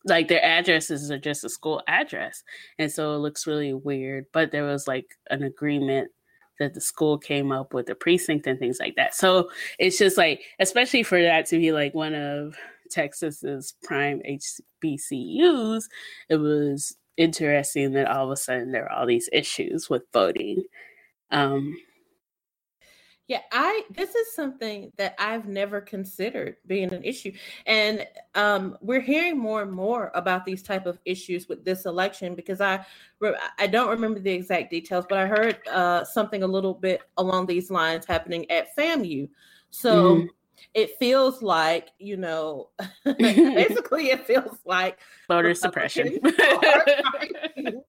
like 0.05 0.27
their 0.27 0.43
addresses 0.43 1.10
are 1.12 1.17
just 1.17 1.43
a 1.43 1.50
school 1.50 1.81
address, 1.88 2.43
and 2.77 2.91
so 2.91 3.15
it 3.15 3.19
looks 3.19 3.48
really 3.48 3.74
weird. 3.74 4.25
But 4.34 4.51
there 4.51 4.65
was 4.65 4.88
like 4.88 5.07
an 5.29 5.43
agreement 5.43 6.12
that 6.60 6.74
the 6.74 6.81
school 6.81 7.17
came 7.17 7.51
up 7.51 7.74
with 7.74 7.88
the 7.88 7.95
precinct 7.95 8.48
and 8.48 8.57
things 8.60 8.79
like 8.79 8.95
that. 8.95 9.13
So 9.13 9.50
it's 9.77 9.98
just 9.98 10.17
like, 10.17 10.43
especially 10.60 11.03
for 11.03 11.22
that 11.22 11.45
to 11.48 11.57
be 11.57 11.72
like 11.72 11.93
one 11.93 12.13
of 12.13 12.55
Texas's 12.89 13.75
prime 13.84 14.22
HBCUs, 14.84 15.84
it 16.29 16.38
was 16.38 16.95
interesting 17.17 17.91
that 17.93 18.07
all 18.07 18.25
of 18.25 18.31
a 18.31 18.38
sudden 18.38 18.72
there 18.72 18.86
are 18.86 19.00
all 19.00 19.05
these 19.05 19.29
issues 19.34 19.89
with 19.89 20.03
voting. 20.13 20.63
Um, 21.31 21.75
Yeah, 23.27 23.41
I 23.51 23.84
this 23.89 24.13
is 24.13 24.36
something 24.36 24.91
that 24.98 25.15
I've 25.17 25.48
never 25.48 25.82
considered 25.82 26.58
being 26.67 26.94
an 26.94 27.03
issue. 27.03 27.32
And 27.65 28.05
um 28.36 28.77
we're 28.82 29.01
hearing 29.01 29.38
more 29.39 29.63
and 29.63 29.72
more 29.72 30.12
about 30.13 30.46
these 30.46 30.62
type 30.62 30.86
of 30.86 31.00
issues 31.05 31.48
with 31.50 31.65
this 31.65 31.86
election 31.86 32.36
because 32.36 32.62
I 32.62 32.86
I 33.58 33.65
don't 33.67 33.89
remember 33.89 34.20
the 34.20 34.32
exact 34.32 34.70
details, 34.70 35.05
but 35.10 35.17
I 35.17 35.25
heard 35.25 35.58
uh 35.67 36.03
something 36.03 36.44
a 36.44 36.48
little 36.48 36.75
bit 36.75 37.01
along 37.17 37.48
these 37.48 37.72
lines 37.72 38.05
happening 38.05 38.50
at 38.51 38.75
FAMU. 38.77 39.27
So 39.72 40.17
Mhm. 40.17 40.29
it 40.75 40.91
feels 41.00 41.41
like, 41.41 41.89
you 41.98 42.17
know, 42.17 42.70
basically 43.17 44.12
it 44.12 44.27
feels 44.27 44.60
like 44.65 45.00
voter 45.27 45.55
suppression. 45.55 46.20
Republicans 46.22 46.39
are 46.63 46.86
trying 47.01 47.34
to 47.65 47.82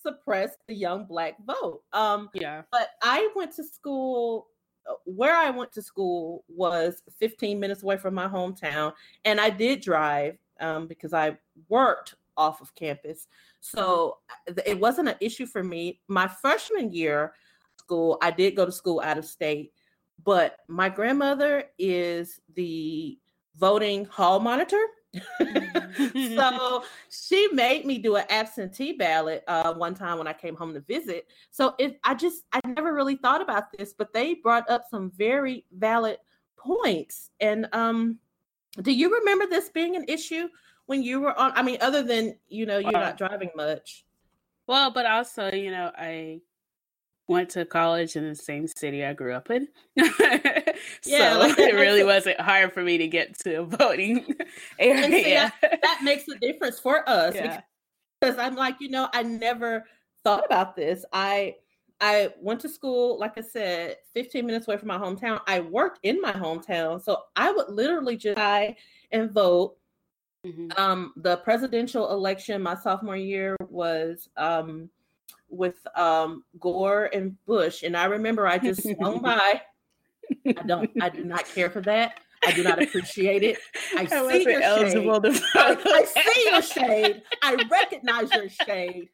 suppress 0.00 0.56
the 0.68 0.74
young 0.74 1.04
black 1.06 1.34
vote. 1.44 1.82
Um 1.92 2.30
yeah. 2.32 2.62
but 2.70 2.90
I 3.02 3.28
went 3.34 3.52
to 3.56 3.64
school 3.64 4.48
where 5.04 5.36
I 5.36 5.50
went 5.50 5.72
to 5.72 5.82
school 5.82 6.44
was 6.48 7.02
15 7.18 7.58
minutes 7.58 7.82
away 7.82 7.96
from 7.96 8.14
my 8.14 8.28
hometown, 8.28 8.92
and 9.24 9.40
I 9.40 9.50
did 9.50 9.80
drive 9.80 10.38
um, 10.60 10.86
because 10.86 11.12
I 11.12 11.36
worked 11.68 12.14
off 12.36 12.60
of 12.60 12.74
campus. 12.74 13.26
So 13.60 14.18
uh, 14.48 14.54
it 14.66 14.78
wasn't 14.78 15.08
an 15.08 15.16
issue 15.20 15.46
for 15.46 15.62
me. 15.62 16.00
My 16.08 16.28
freshman 16.28 16.92
year 16.92 17.34
school, 17.78 18.18
I 18.22 18.30
did 18.30 18.56
go 18.56 18.64
to 18.64 18.72
school 18.72 19.00
out 19.04 19.18
of 19.18 19.24
state, 19.24 19.72
but 20.24 20.56
my 20.68 20.88
grandmother 20.88 21.64
is 21.78 22.40
the 22.54 23.18
voting 23.56 24.04
hall 24.06 24.40
monitor. 24.40 24.82
so 26.36 26.84
she 27.10 27.48
made 27.52 27.84
me 27.86 27.98
do 27.98 28.16
an 28.16 28.24
absentee 28.28 28.92
ballot 28.92 29.44
uh, 29.48 29.74
one 29.74 29.94
time 29.94 30.18
when 30.18 30.26
I 30.26 30.32
came 30.32 30.56
home 30.56 30.74
to 30.74 30.80
visit. 30.80 31.28
So 31.50 31.74
it, 31.78 31.98
I 32.04 32.14
just, 32.14 32.44
I 32.52 32.60
never 32.66 32.94
really 32.94 33.16
thought 33.16 33.40
about 33.40 33.72
this, 33.72 33.92
but 33.92 34.12
they 34.12 34.34
brought 34.34 34.68
up 34.68 34.84
some 34.90 35.10
very 35.16 35.64
valid 35.72 36.18
points. 36.56 37.30
And 37.40 37.68
um, 37.72 38.18
do 38.82 38.92
you 38.92 39.14
remember 39.14 39.46
this 39.46 39.68
being 39.68 39.96
an 39.96 40.04
issue 40.08 40.48
when 40.86 41.02
you 41.02 41.20
were 41.20 41.38
on? 41.38 41.52
I 41.54 41.62
mean, 41.62 41.78
other 41.80 42.02
than 42.02 42.36
you 42.48 42.66
know, 42.66 42.78
you're 42.78 42.92
Well, 42.92 43.02
not 43.02 43.18
driving 43.18 43.50
much. 43.54 44.04
Well, 44.66 44.90
but 44.90 45.06
also, 45.06 45.50
you 45.52 45.70
know, 45.70 45.92
I 45.96 46.40
went 47.28 47.48
to 47.50 47.64
college 47.64 48.16
in 48.16 48.28
the 48.28 48.34
same 48.34 48.66
city 48.66 49.04
I 49.04 49.12
grew 49.12 49.34
up 49.34 49.50
in. 49.50 49.68
Yeah, 51.06 51.34
so 51.34 51.38
like 51.38 51.58
it 51.58 51.74
really 51.74 52.04
wasn't 52.04 52.40
hard 52.40 52.72
for 52.72 52.82
me 52.82 52.98
to 52.98 53.06
get 53.06 53.38
to 53.40 53.60
a 53.60 53.64
voting 53.64 54.34
area. 54.78 55.52
That 55.62 56.00
makes 56.02 56.26
a 56.28 56.38
difference 56.38 56.78
for 56.78 57.08
us 57.08 57.34
yeah. 57.34 57.60
because 58.20 58.38
I'm 58.38 58.56
like, 58.56 58.76
you 58.80 58.90
know, 58.90 59.08
I 59.12 59.22
never 59.22 59.84
thought 60.24 60.44
about 60.44 60.76
this. 60.76 61.04
I 61.12 61.56
I 62.00 62.34
went 62.40 62.60
to 62.60 62.68
school, 62.68 63.18
like 63.18 63.38
I 63.38 63.42
said, 63.42 63.96
15 64.14 64.44
minutes 64.44 64.66
away 64.66 64.76
from 64.76 64.88
my 64.88 64.98
hometown. 64.98 65.40
I 65.46 65.60
worked 65.60 66.00
in 66.02 66.20
my 66.20 66.32
hometown, 66.32 67.02
so 67.02 67.22
I 67.36 67.52
would 67.52 67.68
literally 67.68 68.16
just 68.16 68.36
try 68.36 68.76
and 69.12 69.30
vote. 69.30 69.76
Mhm. 70.44 70.78
Um, 70.78 71.12
the 71.16 71.38
presidential 71.38 72.10
election 72.10 72.60
my 72.62 72.74
sophomore 72.74 73.16
year 73.16 73.56
was 73.70 74.28
um 74.36 74.90
with 75.54 75.76
um 75.96 76.44
Gore 76.60 77.10
and 77.12 77.36
Bush, 77.46 77.82
and 77.82 77.96
I 77.96 78.04
remember 78.06 78.46
I 78.46 78.58
just 78.58 78.82
swung 78.82 79.20
by. 79.22 79.60
I 80.46 80.52
don't, 80.66 80.90
I 81.02 81.10
do 81.10 81.22
not 81.24 81.44
care 81.46 81.68
for 81.68 81.82
that. 81.82 82.18
I 82.46 82.52
do 82.52 82.62
not 82.62 82.82
appreciate 82.82 83.42
it. 83.42 83.58
I 83.96 84.06
see 84.06 84.42
your 84.42 84.62
eligible 84.62 85.20
to 85.20 85.28
I. 85.54 85.76
I 85.84 86.04
see 86.04 86.50
your 86.50 86.62
shade. 86.62 87.22
I 87.42 87.62
recognize 87.70 88.32
your 88.32 88.48
shade. 88.48 89.08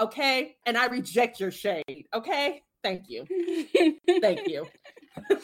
Okay. 0.00 0.56
And 0.66 0.76
I 0.76 0.86
reject 0.86 1.40
your 1.40 1.50
shade. 1.50 2.06
Okay. 2.14 2.62
Thank 2.82 3.04
you. 3.08 3.26
Thank 4.20 4.48
you. 4.48 4.66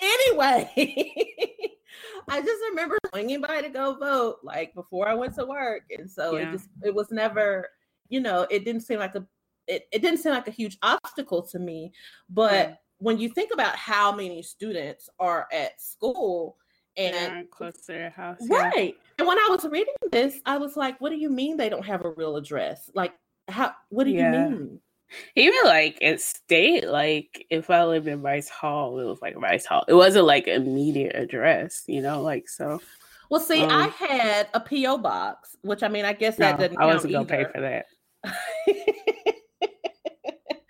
anyway, 0.00 0.70
I 2.28 2.40
just 2.40 2.62
remember 2.70 2.98
swinging 3.10 3.40
by 3.40 3.62
to 3.62 3.68
go 3.68 3.94
vote 3.94 4.36
like 4.42 4.74
before 4.74 5.08
I 5.08 5.14
went 5.14 5.34
to 5.36 5.44
work. 5.44 5.82
And 5.96 6.10
so 6.10 6.36
Yeah. 6.36 6.48
it 6.48 6.52
just, 6.52 6.68
it 6.84 6.94
was 6.94 7.10
never, 7.10 7.68
you 8.08 8.20
know, 8.20 8.46
it 8.50 8.64
didn't 8.64 8.82
seem 8.82 8.98
like 8.98 9.14
a, 9.14 9.26
it, 9.66 9.86
it 9.92 10.02
didn't 10.02 10.18
seem 10.18 10.32
like 10.32 10.48
a 10.48 10.52
huge 10.52 10.76
obstacle 10.82 11.42
to 11.48 11.58
me. 11.58 11.92
But 12.28 12.52
Yeah. 12.52 12.74
when 12.98 13.18
you 13.18 13.28
think 13.28 13.52
about 13.52 13.76
how 13.76 14.12
many 14.14 14.42
students 14.42 15.08
are 15.18 15.46
at 15.52 15.80
school 15.80 16.56
and 16.96 17.50
close 17.50 17.74
to 17.86 17.92
their 17.92 18.10
house. 18.10 18.38
yeah. 18.40 18.56
Right. 18.68 18.94
And 19.18 19.26
when 19.26 19.38
I 19.38 19.48
was 19.50 19.64
reading 19.64 19.94
this, 20.12 20.40
I 20.46 20.58
was 20.58 20.76
like, 20.76 21.00
what 21.00 21.10
do 21.10 21.16
you 21.16 21.28
mean 21.30 21.56
they 21.56 21.68
don't 21.68 21.84
have 21.86 22.04
a 22.04 22.10
real 22.10 22.36
address? 22.36 22.90
Like, 22.94 23.14
how, 23.48 23.72
what 23.88 24.04
do 24.04 24.10
Yeah. 24.10 24.44
you 24.44 24.50
mean? 24.50 24.80
Even 25.36 25.58
like 25.64 25.98
at 26.02 26.20
state, 26.20 26.88
like 26.88 27.46
if 27.50 27.68
I 27.70 27.84
lived 27.84 28.08
in 28.08 28.22
Rice 28.22 28.48
Hall, 28.48 28.98
it 28.98 29.04
was 29.04 29.20
like 29.20 29.36
Rice 29.36 29.66
Hall. 29.66 29.84
It 29.86 29.94
wasn't 29.94 30.24
like 30.26 30.48
immediate 30.48 31.14
address, 31.14 31.82
you 31.86 32.00
know, 32.00 32.22
like 32.22 32.48
so. 32.48 32.80
Well, 33.30 33.40
see, 33.40 33.62
Um, 33.62 33.70
I 33.70 33.86
had 33.88 34.48
a 34.54 34.60
P.O. 34.60 34.98
box, 34.98 35.56
which 35.62 35.82
I 35.82 35.88
mean, 35.88 36.04
I 36.04 36.14
guess 36.14 36.38
No, 36.38 36.46
that 36.46 36.58
doesn't 36.58 36.80
I 36.80 36.86
wasn't 36.86 37.12
gonna 37.12 37.26
pay 37.26 37.44
for 37.44 37.60
that. 37.60 37.86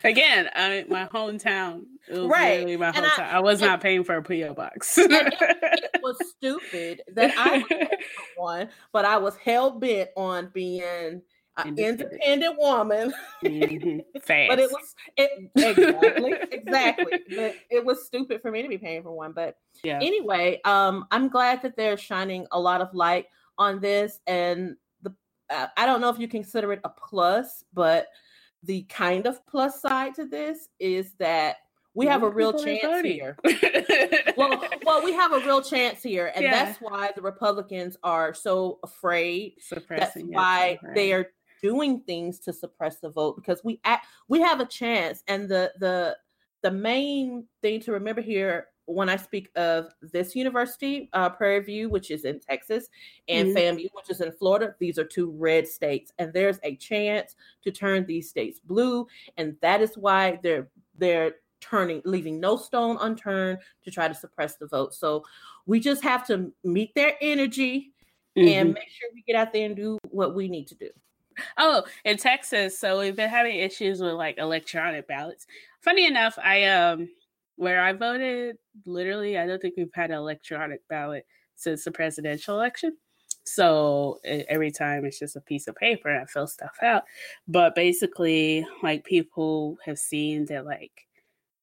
Again, 0.04 0.48
I 0.54 0.84
my 0.88 1.06
hometown. 1.06 1.84
It 2.08 2.18
was 2.18 2.26
Right. 2.28 2.52
literally 2.58 2.76
my 2.76 2.88
And 2.88 2.98
I- 3.04 3.08
hometown. 3.08 3.32
I, 3.32 3.40
was 3.40 3.62
and- 3.62 3.70
not 3.70 3.80
paying 3.80 4.04
for 4.04 4.16
a 4.16 4.22
PO 4.22 4.54
box. 4.54 4.98
it 4.98 5.90
was 6.02 6.16
stupid 6.36 7.02
that 7.14 7.32
I 7.36 7.58
was 7.58 7.88
one, 8.36 8.68
but 8.92 9.04
I 9.04 9.16
was 9.16 9.36
hell 9.36 9.70
bent 9.78 10.10
on 10.16 10.50
being 10.52 11.22
an 11.56 11.78
independent 11.78 12.56
woman. 12.58 13.14
mm-hmm. 13.44 13.98
but 14.26 14.58
it 14.58 14.70
was 14.70 14.94
it 15.16 15.50
exactly 15.56 16.34
exactly. 16.52 17.20
But 17.34 17.54
it 17.70 17.84
was 17.84 18.04
stupid 18.06 18.42
for 18.42 18.50
me 18.50 18.62
to 18.62 18.68
be 18.68 18.78
paying 18.78 19.02
for 19.02 19.12
one. 19.12 19.32
But 19.32 19.56
yeah. 19.82 19.98
Anyway, 20.02 20.60
um, 20.64 21.06
I'm 21.10 21.28
glad 21.28 21.62
that 21.62 21.76
they're 21.76 21.96
shining 21.96 22.46
a 22.52 22.60
lot 22.60 22.80
of 22.80 22.92
light 22.94 23.26
on 23.56 23.80
this, 23.80 24.20
and 24.26 24.76
the 25.02 25.14
uh, 25.48 25.68
I 25.76 25.86
don't 25.86 26.00
know 26.00 26.08
if 26.10 26.18
you 26.18 26.26
consider 26.28 26.72
it 26.72 26.80
a 26.84 26.88
plus, 26.90 27.62
but 27.72 28.08
the 28.64 28.82
kind 28.84 29.26
of 29.26 29.44
plus 29.46 29.80
side 29.80 30.14
to 30.16 30.24
this 30.24 30.68
is 30.78 31.12
that 31.18 31.56
we 31.94 32.06
have 32.06 32.24
a 32.24 32.28
real 32.28 32.52
chance 32.52 33.06
here. 33.06 33.36
well, 34.36 34.64
well, 34.84 35.04
we 35.04 35.12
have 35.12 35.32
a 35.32 35.38
real 35.38 35.62
chance 35.62 36.02
here, 36.02 36.32
and 36.34 36.42
yeah. 36.42 36.50
that's 36.50 36.80
why 36.80 37.12
the 37.14 37.22
Republicans 37.22 37.96
are 38.02 38.34
so 38.34 38.80
afraid. 38.82 39.54
Suppressing 39.60 40.30
that's 40.30 40.36
why 40.36 40.78
they 40.94 41.12
are 41.12 41.28
doing 41.62 42.00
things 42.00 42.40
to 42.40 42.52
suppress 42.52 42.98
the 42.98 43.08
vote 43.08 43.36
because 43.36 43.62
we 43.62 43.80
act, 43.84 44.06
we 44.28 44.40
have 44.40 44.60
a 44.60 44.66
chance, 44.66 45.22
and 45.28 45.48
the 45.48 45.72
the 45.78 46.16
the 46.62 46.70
main 46.70 47.46
thing 47.62 47.78
to 47.80 47.92
remember 47.92 48.20
here 48.20 48.66
when 48.86 49.08
I 49.08 49.16
speak 49.16 49.50
of 49.56 49.88
this 50.00 50.36
university, 50.36 51.08
uh, 51.12 51.30
Prairie 51.30 51.64
View, 51.64 51.88
which 51.88 52.10
is 52.10 52.24
in 52.24 52.40
Texas, 52.40 52.88
and 53.28 53.48
mm-hmm. 53.48 53.56
FAMU, 53.56 53.88
which 53.94 54.10
is 54.10 54.20
in 54.20 54.32
Florida, 54.32 54.74
these 54.78 54.98
are 54.98 55.04
two 55.04 55.30
red 55.30 55.66
states, 55.66 56.12
and 56.18 56.32
there's 56.32 56.58
a 56.62 56.76
chance 56.76 57.34
to 57.62 57.70
turn 57.70 58.04
these 58.06 58.28
states 58.28 58.60
blue, 58.60 59.06
and 59.36 59.56
that 59.60 59.80
is 59.80 59.96
why 59.96 60.38
they're 60.42 60.68
they're 60.98 61.36
turning, 61.60 62.02
leaving 62.04 62.38
no 62.38 62.56
stone 62.56 62.98
unturned 63.00 63.58
to 63.84 63.90
try 63.90 64.06
to 64.06 64.14
suppress 64.14 64.56
the 64.56 64.66
vote. 64.66 64.94
So 64.94 65.24
we 65.66 65.80
just 65.80 66.02
have 66.02 66.26
to 66.26 66.52
meet 66.62 66.94
their 66.94 67.14
energy 67.20 67.92
mm-hmm. 68.36 68.48
and 68.48 68.74
make 68.74 68.88
sure 68.90 69.08
we 69.14 69.22
get 69.26 69.36
out 69.36 69.52
there 69.52 69.66
and 69.66 69.74
do 69.74 69.98
what 70.10 70.34
we 70.34 70.48
need 70.48 70.66
to 70.68 70.74
do. 70.74 70.90
Oh, 71.56 71.82
in 72.04 72.16
Texas, 72.16 72.78
so 72.78 73.00
we've 73.00 73.16
been 73.16 73.30
having 73.30 73.56
issues 73.56 74.00
with 74.00 74.12
like 74.12 74.38
electronic 74.38 75.08
ballots. 75.08 75.46
Funny 75.80 76.06
enough, 76.06 76.38
I 76.40 76.64
um 76.64 77.08
where 77.56 77.80
I 77.80 77.92
voted, 77.92 78.56
literally, 78.86 79.38
I 79.38 79.46
don't 79.46 79.60
think 79.60 79.74
we've 79.76 79.88
had 79.94 80.10
an 80.10 80.16
electronic 80.16 80.80
ballot 80.88 81.26
since 81.56 81.84
the 81.84 81.92
presidential 81.92 82.56
election. 82.56 82.96
So 83.46 84.20
every 84.24 84.70
time 84.70 85.04
it's 85.04 85.18
just 85.18 85.36
a 85.36 85.40
piece 85.40 85.68
of 85.68 85.76
paper 85.76 86.08
and 86.08 86.22
I 86.22 86.24
fill 86.24 86.46
stuff 86.46 86.76
out. 86.82 87.04
But 87.46 87.74
basically, 87.74 88.66
like 88.82 89.04
people 89.04 89.76
have 89.84 89.98
seen 89.98 90.46
that 90.46 90.64
like 90.64 91.06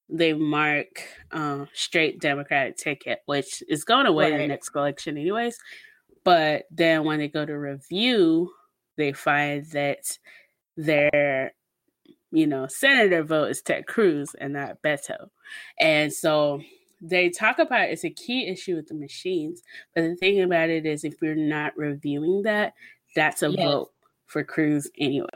they 0.07 0.33
mark 0.33 1.03
uh, 1.31 1.65
straight 1.73 2.19
Democratic 2.19 2.77
ticket, 2.77 3.19
which 3.25 3.63
is 3.67 3.83
going 3.83 4.05
away 4.05 4.25
right. 4.25 4.33
in 4.33 4.39
the 4.41 4.47
next 4.47 4.75
election, 4.75 5.17
anyways. 5.17 5.57
But 6.23 6.65
then 6.69 7.03
when 7.03 7.19
they 7.19 7.29
go 7.29 7.45
to 7.45 7.57
review, 7.57 8.51
they 8.97 9.13
find 9.13 9.65
that 9.71 10.17
their, 10.77 11.53
you 12.31 12.47
know, 12.47 12.67
senator 12.67 13.23
vote 13.23 13.51
is 13.51 13.61
Ted 13.61 13.87
Cruz 13.87 14.35
and 14.39 14.53
not 14.53 14.81
Beto. 14.81 15.29
And 15.79 16.11
so 16.11 16.61
they 17.01 17.29
talk 17.29 17.59
about 17.59 17.89
it's 17.89 18.05
a 18.05 18.09
key 18.09 18.47
issue 18.47 18.75
with 18.75 18.87
the 18.87 18.95
machines. 18.95 19.61
But 19.93 20.01
the 20.01 20.15
thing 20.15 20.41
about 20.41 20.69
it 20.69 20.85
is, 20.85 21.03
if 21.03 21.15
you're 21.21 21.35
not 21.35 21.77
reviewing 21.77 22.43
that, 22.43 22.73
that's 23.15 23.43
a 23.43 23.49
yes. 23.49 23.63
vote 23.63 23.89
for 24.27 24.43
Cruz 24.43 24.89
anyway. 24.97 25.27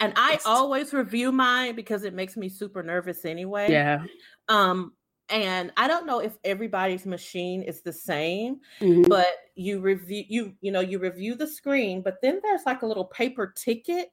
And 0.00 0.12
I 0.16 0.38
always 0.46 0.92
review 0.92 1.32
mine 1.32 1.74
because 1.74 2.04
it 2.04 2.14
makes 2.14 2.36
me 2.36 2.48
super 2.48 2.82
nervous 2.82 3.24
anyway. 3.24 3.70
Yeah. 3.70 4.04
Um, 4.48 4.92
and 5.28 5.72
I 5.76 5.88
don't 5.88 6.06
know 6.06 6.20
if 6.20 6.36
everybody's 6.44 7.04
machine 7.04 7.62
is 7.62 7.82
the 7.82 7.92
same, 7.92 8.60
mm-hmm. 8.80 9.02
but 9.08 9.26
you 9.54 9.80
review 9.80 10.24
you 10.28 10.54
you 10.60 10.72
know 10.72 10.80
you 10.80 10.98
review 10.98 11.34
the 11.34 11.46
screen, 11.46 12.00
but 12.00 12.16
then 12.22 12.40
there's 12.42 12.62
like 12.64 12.82
a 12.82 12.86
little 12.86 13.04
paper 13.04 13.52
ticket, 13.54 14.08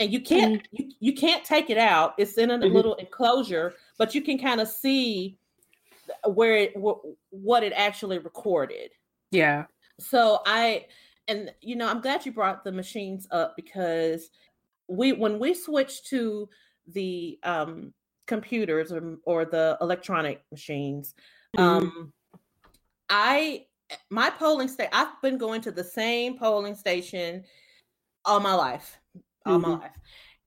and 0.00 0.10
you 0.12 0.20
can't 0.20 0.62
mm-hmm. 0.62 0.82
you, 0.82 0.92
you 0.98 1.12
can't 1.12 1.44
take 1.44 1.70
it 1.70 1.78
out. 1.78 2.14
It's 2.18 2.38
in 2.38 2.50
a 2.50 2.58
mm-hmm. 2.58 2.74
little 2.74 2.94
enclosure, 2.94 3.74
but 3.98 4.14
you 4.14 4.22
can 4.22 4.38
kind 4.38 4.60
of 4.60 4.66
see 4.66 5.38
where 6.24 6.56
it 6.56 6.74
what 7.30 7.62
it 7.62 7.72
actually 7.76 8.18
recorded. 8.18 8.90
Yeah. 9.30 9.66
So 10.00 10.40
I 10.46 10.86
and 11.28 11.52
you 11.60 11.76
know 11.76 11.86
I'm 11.86 12.00
glad 12.00 12.26
you 12.26 12.32
brought 12.32 12.64
the 12.64 12.72
machines 12.72 13.28
up 13.30 13.54
because 13.54 14.30
we 14.88 15.12
when 15.12 15.38
we 15.38 15.54
switched 15.54 16.08
to 16.08 16.48
the 16.88 17.38
um, 17.44 17.92
computers 18.26 18.90
or, 18.90 19.18
or, 19.24 19.44
the 19.44 19.78
electronic 19.80 20.42
machines, 20.50 21.14
mm-hmm. 21.56 21.62
um, 21.62 22.12
I 23.08 23.66
my 24.08 24.30
polling 24.30 24.68
state 24.68 24.88
I've 24.92 25.20
been 25.22 25.38
going 25.38 25.60
to 25.62 25.70
the 25.70 25.84
same 25.84 26.38
polling 26.38 26.74
station 26.74 27.44
all 28.24 28.40
my 28.40 28.54
life, 28.54 28.99
all 29.50 29.58
mm-hmm. 29.58 29.70
my 29.70 29.78
life. 29.78 29.92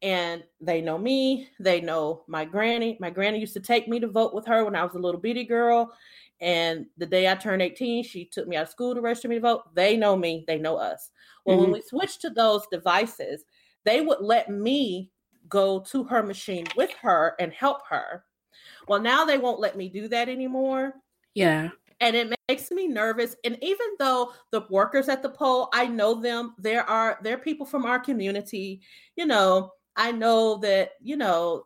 And 0.02 0.44
they 0.60 0.82
know 0.82 0.98
me, 0.98 1.50
they 1.60 1.80
know 1.80 2.24
my 2.28 2.44
granny. 2.44 2.98
My 3.00 3.10
granny 3.10 3.39
used 3.39 3.54
to 3.54 3.62
take 3.62 3.88
me 3.88 4.00
to 4.02 4.08
vote 4.08 4.34
with 4.34 4.46
her 4.48 4.66
when 4.66 4.76
I 4.76 4.84
was 4.84 4.96
a 4.96 5.00
little 5.00 5.22
bitty 5.22 5.46
girl. 5.46 5.94
And 6.42 6.88
the 6.98 7.06
day 7.06 7.32
I 7.32 7.36
turned 7.36 7.62
18, 7.62 8.04
she 8.04 8.26
took 8.26 8.48
me 8.48 8.58
out 8.58 8.63
of 8.63 8.70
school 8.70 8.94
to 8.94 9.02
register 9.02 9.30
me 9.30 9.36
to 9.36 9.42
vote. 9.42 9.74
They 9.76 9.96
know 9.96 10.18
me, 10.18 10.44
they 10.46 10.58
know 10.58 10.76
us. 10.76 11.10
Well, 11.46 11.56
mm-hmm. 11.56 11.72
when 11.72 11.74
we 11.74 11.82
switched 11.82 12.22
to 12.22 12.30
those 12.32 12.68
devices, 12.70 13.46
they 13.86 14.02
would 14.02 14.20
let 14.20 14.50
me 14.50 15.12
go 15.48 15.80
to 15.92 16.04
her 16.04 16.24
machine 16.24 16.66
with 16.76 16.92
her 17.02 17.36
and 17.39 17.54
help 17.54 17.88
her. 17.89 18.26
Well, 18.88 19.02
now 19.02 19.24
they 19.24 19.38
won't 19.38 19.60
let 19.60 19.78
me 19.78 19.88
do 19.88 20.08
that 20.10 20.28
anymore. 20.28 20.94
Yeah. 21.34 21.70
And 22.04 22.16
it 22.16 22.34
makes 22.50 22.72
me 22.72 22.88
nervous. 22.88 23.36
And 23.44 23.58
even 23.62 23.88
though 24.00 24.34
the 24.52 24.66
workers 24.70 25.10
at 25.10 25.22
the 25.24 25.30
poll, 25.30 25.70
I 25.74 25.88
know 25.88 26.20
them, 26.20 26.54
there 26.58 26.88
are 26.89 27.18
there 27.24 27.36
are 27.36 27.39
people 27.39 27.66
from 27.66 27.86
our 27.86 28.00
community, 28.00 28.82
you 29.16 29.26
know, 29.26 29.72
I 29.96 30.12
know 30.12 30.58
that, 30.58 30.92
you 31.02 31.18
know, 31.18 31.63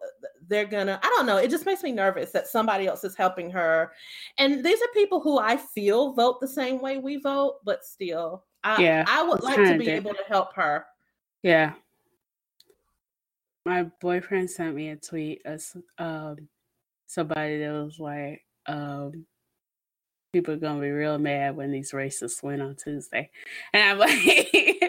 they're 0.47 0.65
gonna, 0.65 1.00
I 1.02 1.08
don't 1.08 1.26
know, 1.26 1.38
it 1.38 1.50
just 1.50 1.65
makes 1.65 1.82
me 1.82 1.91
nervous 1.91 2.32
that 2.32 2.47
somebody 2.47 2.86
else 2.86 3.04
is 3.04 3.15
helping 3.15 3.50
her. 3.52 3.91
And 4.38 4.63
these 4.65 4.82
are 4.82 4.88
people 4.93 5.21
who 5.21 5.39
I 5.39 5.58
feel 5.58 6.13
vote 6.13 6.39
the 6.39 6.47
same 6.47 6.82
way 6.82 6.97
we 6.97 7.17
vote, 7.17 7.60
but 7.63 7.86
still, 7.86 8.45
I, 8.63 8.82
yeah, 8.82 9.06
I 9.08 9.23
would 9.23 9.41
like 9.41 9.58
to 9.58 9.78
be 9.78 9.89
able 9.89 10.13
to 10.13 10.23
help 10.28 10.54
her. 10.56 10.86
Yeah 11.41 11.73
my 13.67 13.84
boyfriend 14.00 14.50
sent 14.50 14.73
me 14.73 14.89
a 14.89 14.95
tweet 14.95 15.41
as 15.43 15.76
um 15.97 16.38
somebody 17.06 17.60
that 17.60 17.71
was 17.71 18.00
like 18.00 18.41
um 18.67 19.26
people 20.33 20.53
are 20.53 20.57
gonna 20.57 20.81
be 20.81 20.89
real 20.89 21.17
mad 21.17 21.55
when 21.55 21.71
these 21.71 21.91
racists 21.91 22.43
win 22.43 22.61
on 22.61 22.75
Tuesday. 22.75 23.29
And 23.73 23.83
I'm 23.83 23.97
like 23.99 24.49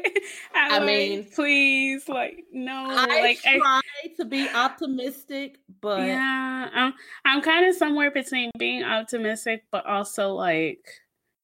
I'm 0.54 0.72
i 0.72 0.78
like, 0.78 0.86
mean 0.86 1.24
please 1.24 2.08
like 2.08 2.44
no 2.52 2.86
I 2.90 3.20
like 3.22 3.40
try 3.40 3.80
I, 4.04 4.08
to 4.18 4.24
be 4.24 4.48
optimistic, 4.48 5.58
but 5.80 6.06
yeah, 6.06 6.68
I'm 6.72 6.94
I'm 7.24 7.40
kind 7.40 7.66
of 7.66 7.74
somewhere 7.76 8.10
between 8.10 8.50
being 8.58 8.84
optimistic 8.84 9.64
but 9.70 9.86
also 9.86 10.32
like 10.34 10.86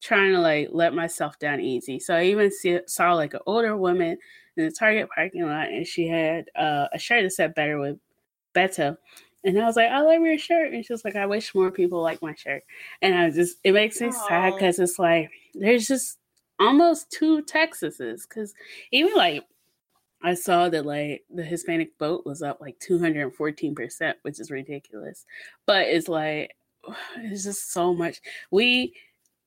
trying 0.05 0.33
to 0.33 0.39
like 0.39 0.69
let 0.71 0.93
myself 0.93 1.39
down 1.39 1.59
easy. 1.59 1.99
So 1.99 2.15
I 2.15 2.25
even 2.25 2.51
see, 2.51 2.79
saw 2.87 3.13
like 3.13 3.33
an 3.33 3.39
older 3.47 3.75
woman 3.75 4.17
in 4.55 4.65
the 4.65 4.71
Target 4.71 5.09
parking 5.13 5.43
lot, 5.43 5.67
and 5.67 5.85
she 5.85 6.07
had 6.07 6.45
uh, 6.55 6.87
a 6.93 6.99
shirt 6.99 7.23
that 7.23 7.31
said 7.31 7.55
"Better 7.55 7.79
with 7.79 7.97
Beto." 8.53 8.97
And 9.45 9.61
I 9.61 9.65
was 9.65 9.75
like, 9.75 9.89
I 9.89 10.01
love 10.01 10.23
your 10.23 10.39
shirt. 10.39 10.73
And 10.73 10.83
she 10.83 10.91
was 10.91 11.05
like, 11.05 11.15
I 11.15 11.27
wish 11.27 11.53
more 11.53 11.69
people 11.69 12.01
like 12.01 12.21
my 12.21 12.33
shirt. 12.33 12.63
And 13.01 13.13
I 13.13 13.29
just, 13.29 13.57
it 13.63 13.73
makes 13.73 14.01
me 14.01 14.07
Aww. 14.07 14.27
sad 14.27 14.53
because 14.53 14.79
it's 14.79 14.97
like, 14.97 15.29
there's 15.53 15.87
just 15.87 16.17
almost 16.59 17.11
two 17.11 17.43
Texases. 17.43 18.21
Because 18.27 18.55
even 18.91 19.13
like, 19.15 19.43
I 20.23 20.33
saw 20.33 20.67
that 20.69 20.87
like 20.87 21.23
the 21.29 21.43
Hispanic 21.43 21.91
vote 21.99 22.25
was 22.25 22.41
up 22.41 22.59
like 22.59 22.79
214%, 22.79 24.13
which 24.23 24.39
is 24.39 24.49
ridiculous. 24.49 25.25
But 25.67 25.87
it's 25.87 26.07
like, 26.07 26.55
it's 27.17 27.43
just 27.43 27.71
so 27.71 27.93
much. 27.93 28.21
We, 28.49 28.95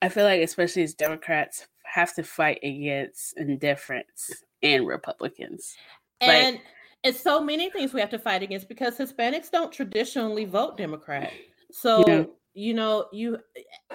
I 0.00 0.10
feel 0.10 0.24
like, 0.24 0.42
especially 0.42 0.84
as 0.84 0.94
Democrats, 0.94 1.66
have 1.82 2.14
to 2.14 2.22
fight 2.22 2.60
against 2.62 3.36
indifference 3.36 4.44
and 4.62 4.86
Republicans. 4.86 5.74
And 6.20 6.56
like, 6.56 6.64
it's 7.04 7.20
so 7.20 7.40
many 7.40 7.70
things 7.70 7.92
we 7.92 8.00
have 8.00 8.10
to 8.10 8.18
fight 8.18 8.42
against 8.42 8.68
because 8.68 8.96
Hispanics 8.96 9.50
don't 9.50 9.72
traditionally 9.72 10.44
vote 10.44 10.76
Democrat. 10.76 11.32
So, 11.70 12.04
yeah. 12.06 12.24
you 12.54 12.74
know, 12.74 13.06
you 13.12 13.38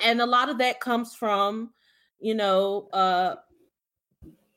and 0.01 0.21
a 0.21 0.25
lot 0.25 0.49
of 0.49 0.57
that 0.59 0.79
comes 0.79 1.15
from, 1.15 1.71
you 2.19 2.35
know, 2.35 2.87
uh 2.93 3.35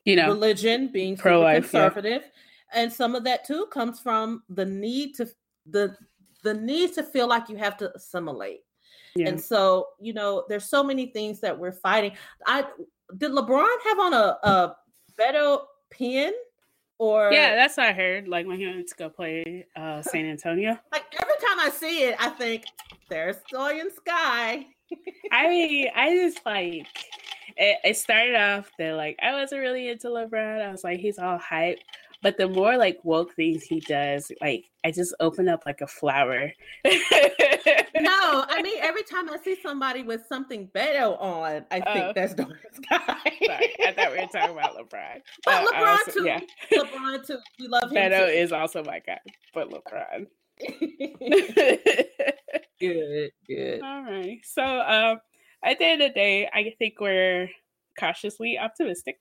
you 0.05 0.15
know, 0.15 0.27
religion 0.27 0.87
being 0.87 1.17
pro 1.17 1.43
conservative. 1.43 2.21
Yeah. 2.23 2.81
And 2.81 2.93
some 2.93 3.15
of 3.15 3.23
that 3.25 3.45
too 3.45 3.65
comes 3.67 3.99
from 3.99 4.43
the 4.49 4.65
need 4.65 5.15
to 5.15 5.27
the 5.69 5.95
the 6.43 6.53
need 6.53 6.93
to 6.93 7.03
feel 7.03 7.27
like 7.27 7.49
you 7.49 7.57
have 7.57 7.75
to 7.77 7.93
assimilate. 7.93 8.61
Yeah. 9.15 9.29
And 9.29 9.41
so, 9.41 9.87
you 9.99 10.13
know, 10.13 10.45
there's 10.47 10.69
so 10.69 10.83
many 10.83 11.07
things 11.07 11.41
that 11.41 11.57
we're 11.57 11.71
fighting. 11.71 12.11
I 12.45 12.65
did 13.17 13.31
LeBron 13.31 13.67
have 13.85 13.99
on 13.99 14.13
a, 14.13 14.37
a 14.43 14.75
Beto 15.19 15.61
pin 15.89 16.33
or 16.99 17.31
yeah 17.31 17.55
that's 17.55 17.77
what 17.77 17.87
i 17.87 17.93
heard 17.93 18.27
like 18.27 18.47
when 18.47 18.57
he 18.57 18.65
went 18.65 18.87
to 18.87 18.95
go 18.95 19.09
play 19.09 19.65
uh 19.75 20.01
san 20.01 20.25
antonio 20.25 20.77
like 20.91 21.03
every 21.19 21.35
time 21.45 21.59
i 21.59 21.69
see 21.69 22.03
it 22.03 22.15
i 22.19 22.29
think 22.29 22.65
there's 23.09 23.37
Soy 23.51 23.79
and 23.79 23.91
Sky 23.91 24.65
i 25.31 25.47
mean 25.47 25.87
i 25.95 26.15
just 26.15 26.45
like 26.45 26.87
it, 27.57 27.79
it 27.83 27.97
started 27.97 28.35
off 28.35 28.71
that 28.77 28.93
like 28.93 29.17
I 29.21 29.33
wasn't 29.33 29.61
really 29.61 29.89
into 29.89 30.07
LeBron. 30.07 30.61
I 30.61 30.71
was 30.71 30.83
like, 30.83 30.99
he's 30.99 31.19
all 31.19 31.37
hype. 31.37 31.79
But 32.23 32.37
the 32.37 32.47
more 32.47 32.77
like 32.77 32.99
woke 33.03 33.35
things 33.35 33.63
he 33.63 33.79
does, 33.81 34.31
like 34.41 34.65
I 34.83 34.91
just 34.91 35.13
open 35.19 35.47
up 35.47 35.63
like 35.65 35.81
a 35.81 35.87
flower. 35.87 36.51
no, 36.85 36.91
I 38.49 38.61
mean 38.63 38.79
every 38.81 39.03
time 39.03 39.29
I 39.29 39.37
see 39.43 39.57
somebody 39.61 40.01
with 40.03 40.21
something 40.27 40.67
Beto 40.75 41.21
on, 41.21 41.65
I 41.69 41.79
think 41.79 41.87
uh, 41.87 42.13
that's 42.13 42.33
Dark 42.33 42.59
Sky. 42.73 42.97
sorry, 43.45 43.75
I 43.85 43.93
thought 43.95 44.11
we 44.11 44.19
were 44.19 44.27
talking 44.31 44.57
about 44.57 44.75
LeBron. 44.75 45.21
But 45.45 45.53
uh, 45.53 45.65
LeBron 45.67 45.87
also, 45.87 46.11
too. 46.11 46.25
Yeah. 46.25 46.39
LeBron 46.73 47.27
too. 47.27 47.37
We 47.59 47.67
love 47.67 47.91
him. 47.91 47.97
Beto 47.97 48.33
is 48.33 48.51
also 48.51 48.83
my 48.83 48.99
guy, 48.99 49.19
but 49.53 49.69
LeBron. 49.69 50.27
good, 52.79 53.31
good. 53.47 53.81
All 53.83 54.03
right. 54.03 54.39
So 54.43 54.63
um 54.63 55.19
at 55.63 55.77
the 55.77 55.85
end 55.85 56.01
of 56.01 56.09
the 56.09 56.15
day, 56.15 56.49
I 56.51 56.73
think 56.79 56.95
we're 56.99 57.49
cautiously 57.99 58.57
optimistic. 58.57 59.19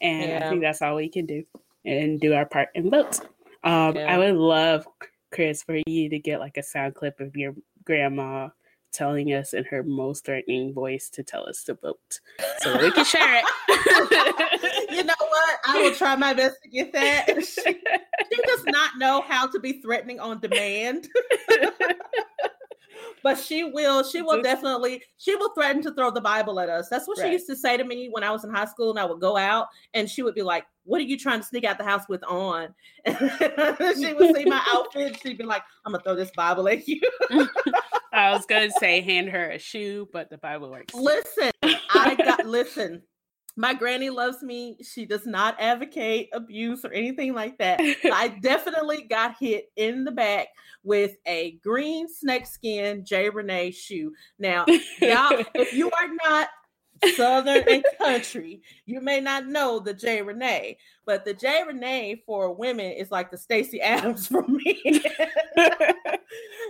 And 0.00 0.30
yeah. 0.30 0.46
I 0.46 0.48
think 0.48 0.62
that's 0.62 0.80
all 0.80 0.96
we 0.96 1.08
can 1.08 1.26
do 1.26 1.44
and 1.84 2.20
do 2.20 2.34
our 2.34 2.46
part 2.46 2.68
and 2.74 2.90
vote. 2.90 3.20
Um, 3.64 3.96
yeah. 3.96 4.14
I 4.14 4.18
would 4.18 4.36
love, 4.36 4.86
Chris, 5.32 5.62
for 5.62 5.80
you 5.86 6.08
to 6.10 6.18
get 6.18 6.40
like 6.40 6.56
a 6.56 6.62
sound 6.62 6.94
clip 6.94 7.20
of 7.20 7.36
your 7.36 7.54
grandma 7.84 8.48
telling 8.92 9.28
us 9.28 9.52
in 9.52 9.64
her 9.64 9.82
most 9.82 10.24
threatening 10.24 10.72
voice 10.72 11.08
to 11.10 11.22
tell 11.22 11.48
us 11.48 11.62
to 11.64 11.74
vote 11.74 12.20
so 12.58 12.80
we 12.80 12.90
can 12.90 13.04
share 13.04 13.42
it. 13.42 14.90
you 14.90 15.04
know 15.04 15.14
what? 15.18 15.58
I 15.66 15.82
will 15.82 15.94
try 15.94 16.16
my 16.16 16.32
best 16.32 16.56
to 16.62 16.68
get 16.68 16.92
that. 16.92 17.26
She, 17.26 17.62
she 17.62 18.42
does 18.46 18.64
not 18.66 18.92
know 18.98 19.22
how 19.26 19.46
to 19.46 19.60
be 19.60 19.80
threatening 19.82 20.20
on 20.20 20.40
demand 20.40 21.08
but 23.22 23.38
she 23.38 23.64
will 23.64 24.02
she 24.02 24.22
will 24.22 24.42
definitely 24.42 25.02
she 25.16 25.34
will 25.36 25.50
threaten 25.50 25.82
to 25.82 25.94
throw 25.94 26.10
the 26.10 26.20
bible 26.20 26.60
at 26.60 26.68
us. 26.68 26.88
That's 26.88 27.06
what 27.06 27.18
right. 27.18 27.26
she 27.26 27.32
used 27.32 27.46
to 27.48 27.56
say 27.56 27.76
to 27.76 27.84
me 27.84 28.08
when 28.10 28.24
i 28.24 28.30
was 28.30 28.44
in 28.44 28.50
high 28.50 28.66
school 28.66 28.90
and 28.90 28.98
i 28.98 29.04
would 29.04 29.20
go 29.20 29.36
out 29.36 29.68
and 29.94 30.08
she 30.08 30.22
would 30.22 30.34
be 30.34 30.42
like 30.42 30.66
what 30.84 31.00
are 31.00 31.04
you 31.04 31.18
trying 31.18 31.40
to 31.40 31.46
sneak 31.46 31.64
out 31.64 31.76
the 31.76 31.84
house 31.84 32.08
with 32.08 32.24
on? 32.24 32.74
She 33.06 34.14
would 34.14 34.34
see 34.34 34.46
my 34.46 34.64
outfit 34.72 35.20
she'd 35.22 35.38
be 35.38 35.44
like 35.44 35.62
i'm 35.84 35.92
gonna 35.92 36.02
throw 36.02 36.14
this 36.14 36.30
bible 36.36 36.68
at 36.68 36.86
you. 36.88 37.00
I 38.12 38.30
was 38.32 38.46
gonna 38.46 38.70
say 38.80 39.00
hand 39.00 39.28
her 39.30 39.50
a 39.50 39.58
shoe 39.58 40.08
but 40.12 40.30
the 40.30 40.38
bible 40.38 40.70
works. 40.70 40.94
Listen 40.94 41.50
i 41.62 42.14
got 42.14 42.46
listen 42.46 43.02
my 43.58 43.74
granny 43.74 44.08
loves 44.08 44.40
me. 44.40 44.76
She 44.82 45.04
does 45.04 45.26
not 45.26 45.56
advocate 45.58 46.28
abuse 46.32 46.84
or 46.84 46.92
anything 46.92 47.34
like 47.34 47.58
that. 47.58 47.80
I 48.04 48.38
definitely 48.40 49.02
got 49.02 49.34
hit 49.38 49.72
in 49.74 50.04
the 50.04 50.12
back 50.12 50.46
with 50.84 51.16
a 51.26 51.58
green 51.62 52.08
snakeskin 52.08 53.04
J. 53.04 53.30
Renee 53.30 53.72
shoe. 53.72 54.12
Now, 54.38 54.64
y'all, 55.00 55.44
if 55.54 55.74
you 55.74 55.90
are 55.90 56.08
not 56.24 56.48
Southern 57.14 57.68
and 57.68 57.84
country, 57.98 58.62
you 58.86 59.00
may 59.00 59.20
not 59.20 59.46
know 59.46 59.78
the 59.78 59.94
J. 59.94 60.22
Renee, 60.22 60.78
but 61.06 61.24
the 61.24 61.34
J. 61.34 61.62
Renee 61.66 62.22
for 62.26 62.52
women 62.52 62.92
is 62.92 63.10
like 63.10 63.30
the 63.30 63.38
Stacy 63.38 63.80
Adams 63.82 64.26
for 64.26 64.42
me. 64.46 64.80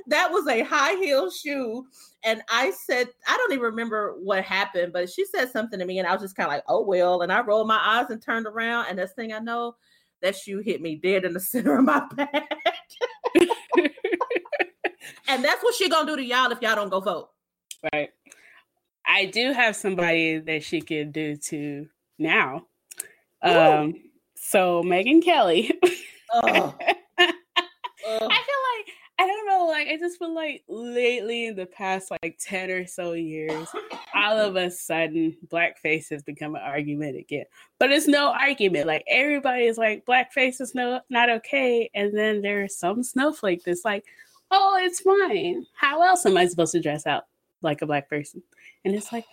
that 0.06 0.30
was 0.30 0.46
a 0.48 0.62
high 0.62 0.94
heel 0.94 1.30
shoe. 1.30 1.86
And 2.24 2.42
I 2.48 2.72
said, 2.72 3.08
I 3.26 3.36
don't 3.36 3.52
even 3.52 3.64
remember 3.64 4.16
what 4.18 4.44
happened, 4.44 4.92
but 4.92 5.10
she 5.10 5.24
said 5.24 5.50
something 5.50 5.78
to 5.78 5.84
me, 5.84 5.98
and 5.98 6.08
I 6.08 6.12
was 6.12 6.22
just 6.22 6.36
kind 6.36 6.48
of 6.48 6.52
like, 6.52 6.64
oh, 6.68 6.82
well. 6.82 7.22
And 7.22 7.32
I 7.32 7.42
rolled 7.42 7.68
my 7.68 7.80
eyes 7.80 8.10
and 8.10 8.20
turned 8.20 8.46
around. 8.46 8.86
And 8.88 8.98
this 8.98 9.12
thing 9.12 9.32
I 9.32 9.38
know, 9.38 9.76
that 10.20 10.36
shoe 10.36 10.58
hit 10.58 10.80
me 10.82 10.96
dead 10.96 11.24
in 11.24 11.32
the 11.32 11.40
center 11.40 11.78
of 11.78 11.84
my 11.84 12.02
back. 12.14 12.50
and 15.28 15.44
that's 15.44 15.62
what 15.62 15.74
she 15.74 15.88
gonna 15.88 16.06
do 16.06 16.16
to 16.16 16.24
y'all 16.24 16.50
if 16.50 16.60
y'all 16.60 16.74
don't 16.74 16.88
go 16.90 17.00
vote. 17.00 17.28
Right. 17.92 18.10
I 19.08 19.24
do 19.24 19.52
have 19.52 19.74
somebody 19.74 20.38
that 20.38 20.62
she 20.62 20.82
could 20.82 21.12
do 21.12 21.36
to 21.36 21.88
now. 22.18 22.66
Um, 23.42 23.94
so 24.36 24.82
Megyn 24.82 25.24
Kelly. 25.24 25.72
I 26.32 26.72
feel 28.04 28.24
like 28.26 28.94
I 29.20 29.26
don't 29.26 29.48
know, 29.48 29.66
like 29.66 29.88
I 29.88 29.96
just 29.98 30.18
feel 30.18 30.32
like 30.32 30.62
lately 30.68 31.46
in 31.46 31.56
the 31.56 31.66
past 31.66 32.12
like 32.22 32.38
10 32.38 32.70
or 32.70 32.86
so 32.86 33.14
years, 33.14 33.66
all 34.14 34.38
of 34.38 34.54
a 34.56 34.70
sudden 34.70 35.36
blackface 35.48 36.10
has 36.10 36.22
become 36.22 36.54
an 36.54 36.60
argument 36.62 37.16
again. 37.16 37.46
But 37.80 37.90
it's 37.90 38.06
no 38.06 38.28
argument. 38.32 38.86
Like 38.86 39.04
everybody 39.08 39.64
is 39.64 39.78
like 39.78 40.06
blackface 40.06 40.60
is 40.60 40.74
no 40.74 41.00
not 41.10 41.30
okay. 41.30 41.90
And 41.94 42.16
then 42.16 42.42
there's 42.42 42.76
some 42.76 43.02
snowflake 43.02 43.64
that's 43.64 43.84
like, 43.84 44.04
oh, 44.50 44.78
it's 44.80 45.00
fine. 45.00 45.66
How 45.74 46.02
else 46.02 46.24
am 46.24 46.36
I 46.36 46.46
supposed 46.46 46.72
to 46.72 46.80
dress 46.80 47.06
out 47.06 47.24
like 47.62 47.82
a 47.82 47.86
black 47.86 48.08
person? 48.08 48.42
And 48.84 48.94
it's 48.94 49.12
like, 49.12 49.24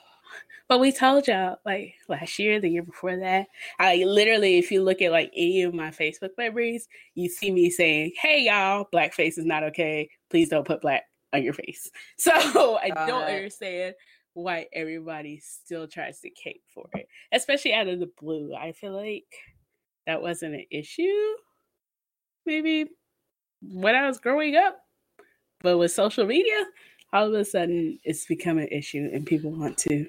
but 0.67 0.79
we 0.79 0.91
told 0.91 1.27
y'all 1.27 1.57
like 1.65 1.93
last 2.09 2.39
year, 2.39 2.59
the 2.59 2.69
year 2.69 2.83
before 2.83 3.17
that. 3.17 3.47
I 3.79 4.03
literally, 4.05 4.57
if 4.57 4.71
you 4.71 4.83
look 4.83 5.01
at 5.01 5.11
like 5.11 5.31
any 5.35 5.61
of 5.61 5.73
my 5.73 5.91
Facebook 5.91 6.31
memories, 6.37 6.87
you 7.13 7.29
see 7.29 7.51
me 7.51 7.69
saying, 7.69 8.13
"Hey 8.19 8.45
y'all, 8.45 8.87
blackface 8.93 9.37
is 9.37 9.45
not 9.45 9.63
okay. 9.63 10.09
Please 10.29 10.49
don't 10.49 10.65
put 10.65 10.81
black 10.81 11.03
on 11.33 11.43
your 11.43 11.53
face." 11.53 11.89
So 12.17 12.77
I 12.77 12.89
don't 12.89 13.23
understand 13.23 13.93
why 14.33 14.67
everybody 14.73 15.39
still 15.39 15.87
tries 15.87 16.19
to 16.21 16.29
cape 16.31 16.63
for 16.73 16.87
it, 16.93 17.07
especially 17.31 17.73
out 17.73 17.87
of 17.87 17.99
the 17.99 18.11
blue. 18.19 18.53
I 18.53 18.71
feel 18.71 18.91
like 18.91 19.25
that 20.07 20.21
wasn't 20.21 20.55
an 20.55 20.65
issue. 20.71 21.35
Maybe 22.45 22.87
when 23.61 23.95
I 23.95 24.07
was 24.07 24.19
growing 24.19 24.55
up, 24.55 24.77
but 25.61 25.77
with 25.77 25.91
social 25.91 26.25
media, 26.25 26.65
all 27.15 27.27
of 27.27 27.33
a 27.33 27.45
sudden 27.45 27.97
it's 28.03 28.25
become 28.25 28.57
an 28.57 28.67
issue 28.67 29.09
and 29.13 29.25
people 29.25 29.51
want 29.51 29.77
to 29.77 30.05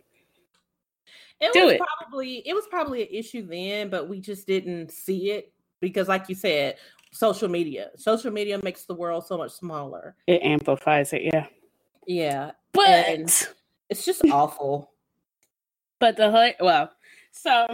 it 1.41 1.53
do 1.53 1.65
was 1.65 1.75
it. 1.75 1.81
probably 1.81 2.43
it 2.47 2.55
was 2.55 2.67
probably 2.69 3.03
an 3.03 3.09
issue 3.11 3.47
then, 3.47 3.91
but 3.91 4.09
we 4.09 4.21
just 4.21 4.47
didn't 4.47 4.91
see 4.91 5.33
it 5.33 5.53
because, 5.81 6.09
like 6.09 6.29
you 6.29 6.35
said, 6.35 6.77
social 7.13 7.49
media. 7.49 7.91
Social 7.97 8.31
media 8.31 8.59
makes 8.63 8.85
the 8.85 8.95
world 8.95 9.27
so 9.27 9.37
much 9.37 9.53
smaller. 9.53 10.17
It 10.27 10.43
amplifies 10.43 11.13
it, 11.13 11.23
yeah. 11.23 11.47
Yeah. 12.07 12.53
But 12.73 12.89
and 12.89 13.49
it's 13.91 14.05
just 14.05 14.25
awful. 14.31 14.93
But 15.99 16.17
the 16.17 16.55
well, 16.61 16.91
so 17.33 17.67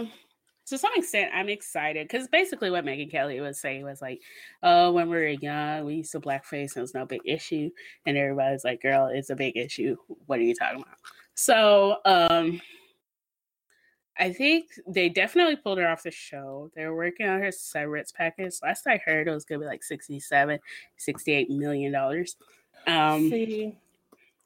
to 0.67 0.77
some 0.77 0.91
extent, 0.95 1.31
I'm 1.33 1.49
excited 1.49 2.07
because 2.07 2.27
basically 2.27 2.71
what 2.71 2.85
Megyn 2.85 3.11
Kelly 3.11 3.39
was 3.41 3.59
saying 3.59 3.83
was 3.83 4.01
like, 4.01 4.21
"Oh, 4.61 4.91
when 4.91 5.09
we 5.09 5.15
were 5.17 5.27
young, 5.27 5.85
we 5.85 5.95
used 5.95 6.11
to 6.13 6.19
blackface 6.19 6.75
and 6.75 6.77
it 6.77 6.81
was 6.81 6.93
no 6.93 7.05
big 7.05 7.21
issue," 7.25 7.69
and 8.05 8.17
everybody's 8.17 8.63
like, 8.63 8.81
"Girl, 8.81 9.07
it's 9.07 9.29
a 9.29 9.35
big 9.35 9.57
issue. 9.57 9.97
What 10.25 10.39
are 10.39 10.43
you 10.43 10.55
talking 10.55 10.81
about?" 10.81 10.97
So, 11.35 11.97
um, 12.05 12.61
I 14.17 14.31
think 14.31 14.67
they 14.87 15.09
definitely 15.09 15.55
pulled 15.55 15.79
her 15.79 15.87
off 15.87 16.03
the 16.03 16.11
show. 16.11 16.71
They 16.75 16.85
were 16.85 16.95
working 16.95 17.27
on 17.27 17.41
her 17.41 17.51
severance 17.51 18.11
package. 18.11 18.55
Last 18.61 18.85
I 18.87 19.01
heard, 19.03 19.27
it 19.27 19.31
was 19.31 19.45
going 19.45 19.59
to 19.59 19.65
be 19.65 19.69
like 19.69 19.83
67, 19.83 20.59
68 20.97 21.49
million 21.49 21.91
dollars. 21.91 22.35
Um, 22.85 23.29
See. 23.29 23.75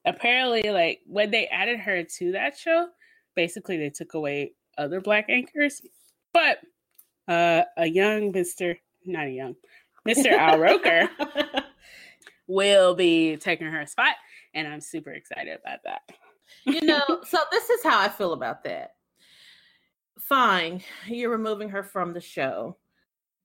apparently, 0.06 0.72
like 0.72 1.02
when 1.06 1.32
they 1.32 1.48
added 1.48 1.80
her 1.82 2.04
to 2.04 2.32
that 2.34 2.58
show, 2.58 2.88
basically 3.36 3.78
they 3.78 3.90
took 3.90 4.14
away 4.14 4.54
other 4.78 5.02
black 5.02 5.26
anchors. 5.30 5.82
But 6.34 6.60
uh, 7.28 7.64
a 7.78 7.88
young 7.88 8.32
Mister, 8.32 8.78
not 9.06 9.28
a 9.28 9.32
young 9.32 9.56
Mister 10.06 10.30
Al 10.32 10.60
Roker, 10.60 11.10
will 12.48 12.96
be 12.96 13.38
taking 13.38 13.68
her 13.68 13.86
spot, 13.86 14.16
and 14.54 14.68
I'm 14.68 14.82
super 14.82 15.12
excited 15.12 15.58
about 15.60 15.80
that. 15.86 16.02
you 16.66 16.82
know, 16.82 17.04
so 17.26 17.40
this 17.52 17.70
is 17.70 17.84
how 17.84 18.00
I 18.00 18.10
feel 18.10 18.34
about 18.34 18.64
that 18.64 18.92
fine, 20.20 20.82
you're 21.08 21.30
removing 21.30 21.70
her 21.70 21.84
from 21.84 22.14
the 22.14 22.22
show, 22.22 22.78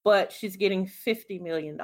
but 0.04 0.32
she's 0.32 0.56
getting 0.56 0.86
$50 0.86 1.40
million 1.40 1.80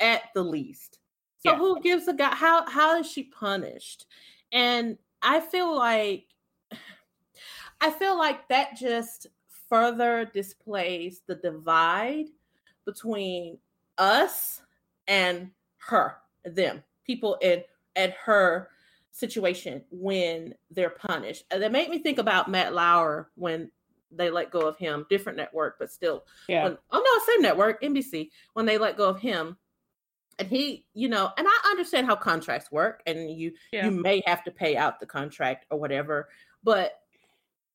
at 0.00 0.22
the 0.34 0.42
least. 0.42 0.98
So 1.38 1.52
yeah. 1.52 1.58
who 1.58 1.80
gives 1.80 2.06
a 2.06 2.14
guy 2.14 2.34
how 2.34 2.68
how 2.70 3.00
is 3.00 3.10
she 3.10 3.24
punished? 3.24 4.06
And 4.52 4.96
I 5.22 5.40
feel 5.40 5.74
like 5.74 6.26
I 7.80 7.90
feel 7.90 8.16
like 8.16 8.48
that 8.48 8.76
just 8.76 9.26
further 9.72 10.30
displays 10.34 11.22
the 11.26 11.34
divide 11.36 12.26
between 12.84 13.56
us 13.96 14.60
and 15.08 15.50
her, 15.78 16.16
them, 16.44 16.82
people 17.06 17.38
in 17.40 17.62
at 17.96 18.14
her 18.22 18.68
situation 19.12 19.82
when 19.90 20.54
they're 20.70 20.90
punished. 20.90 21.44
And 21.50 21.62
that 21.62 21.72
made 21.72 21.88
me 21.88 22.00
think 22.00 22.18
about 22.18 22.50
Matt 22.50 22.74
Lauer 22.74 23.30
when 23.34 23.70
they 24.10 24.28
let 24.28 24.50
go 24.50 24.60
of 24.60 24.76
him, 24.76 25.06
different 25.08 25.38
network, 25.38 25.76
but 25.78 25.90
still. 25.90 26.24
Yeah. 26.50 26.64
When, 26.64 26.78
oh 26.90 27.02
no, 27.02 27.32
same 27.32 27.40
network, 27.40 27.80
NBC. 27.82 28.28
When 28.52 28.66
they 28.66 28.76
let 28.76 28.98
go 28.98 29.08
of 29.08 29.20
him, 29.20 29.56
and 30.38 30.48
he, 30.48 30.84
you 30.92 31.08
know, 31.08 31.30
and 31.38 31.46
I 31.48 31.70
understand 31.70 32.06
how 32.06 32.16
contracts 32.16 32.70
work, 32.70 33.02
and 33.06 33.30
you 33.30 33.52
yeah. 33.72 33.86
you 33.86 33.90
may 33.90 34.22
have 34.26 34.44
to 34.44 34.50
pay 34.50 34.76
out 34.76 35.00
the 35.00 35.06
contract 35.06 35.64
or 35.70 35.78
whatever, 35.78 36.28
but 36.62 37.00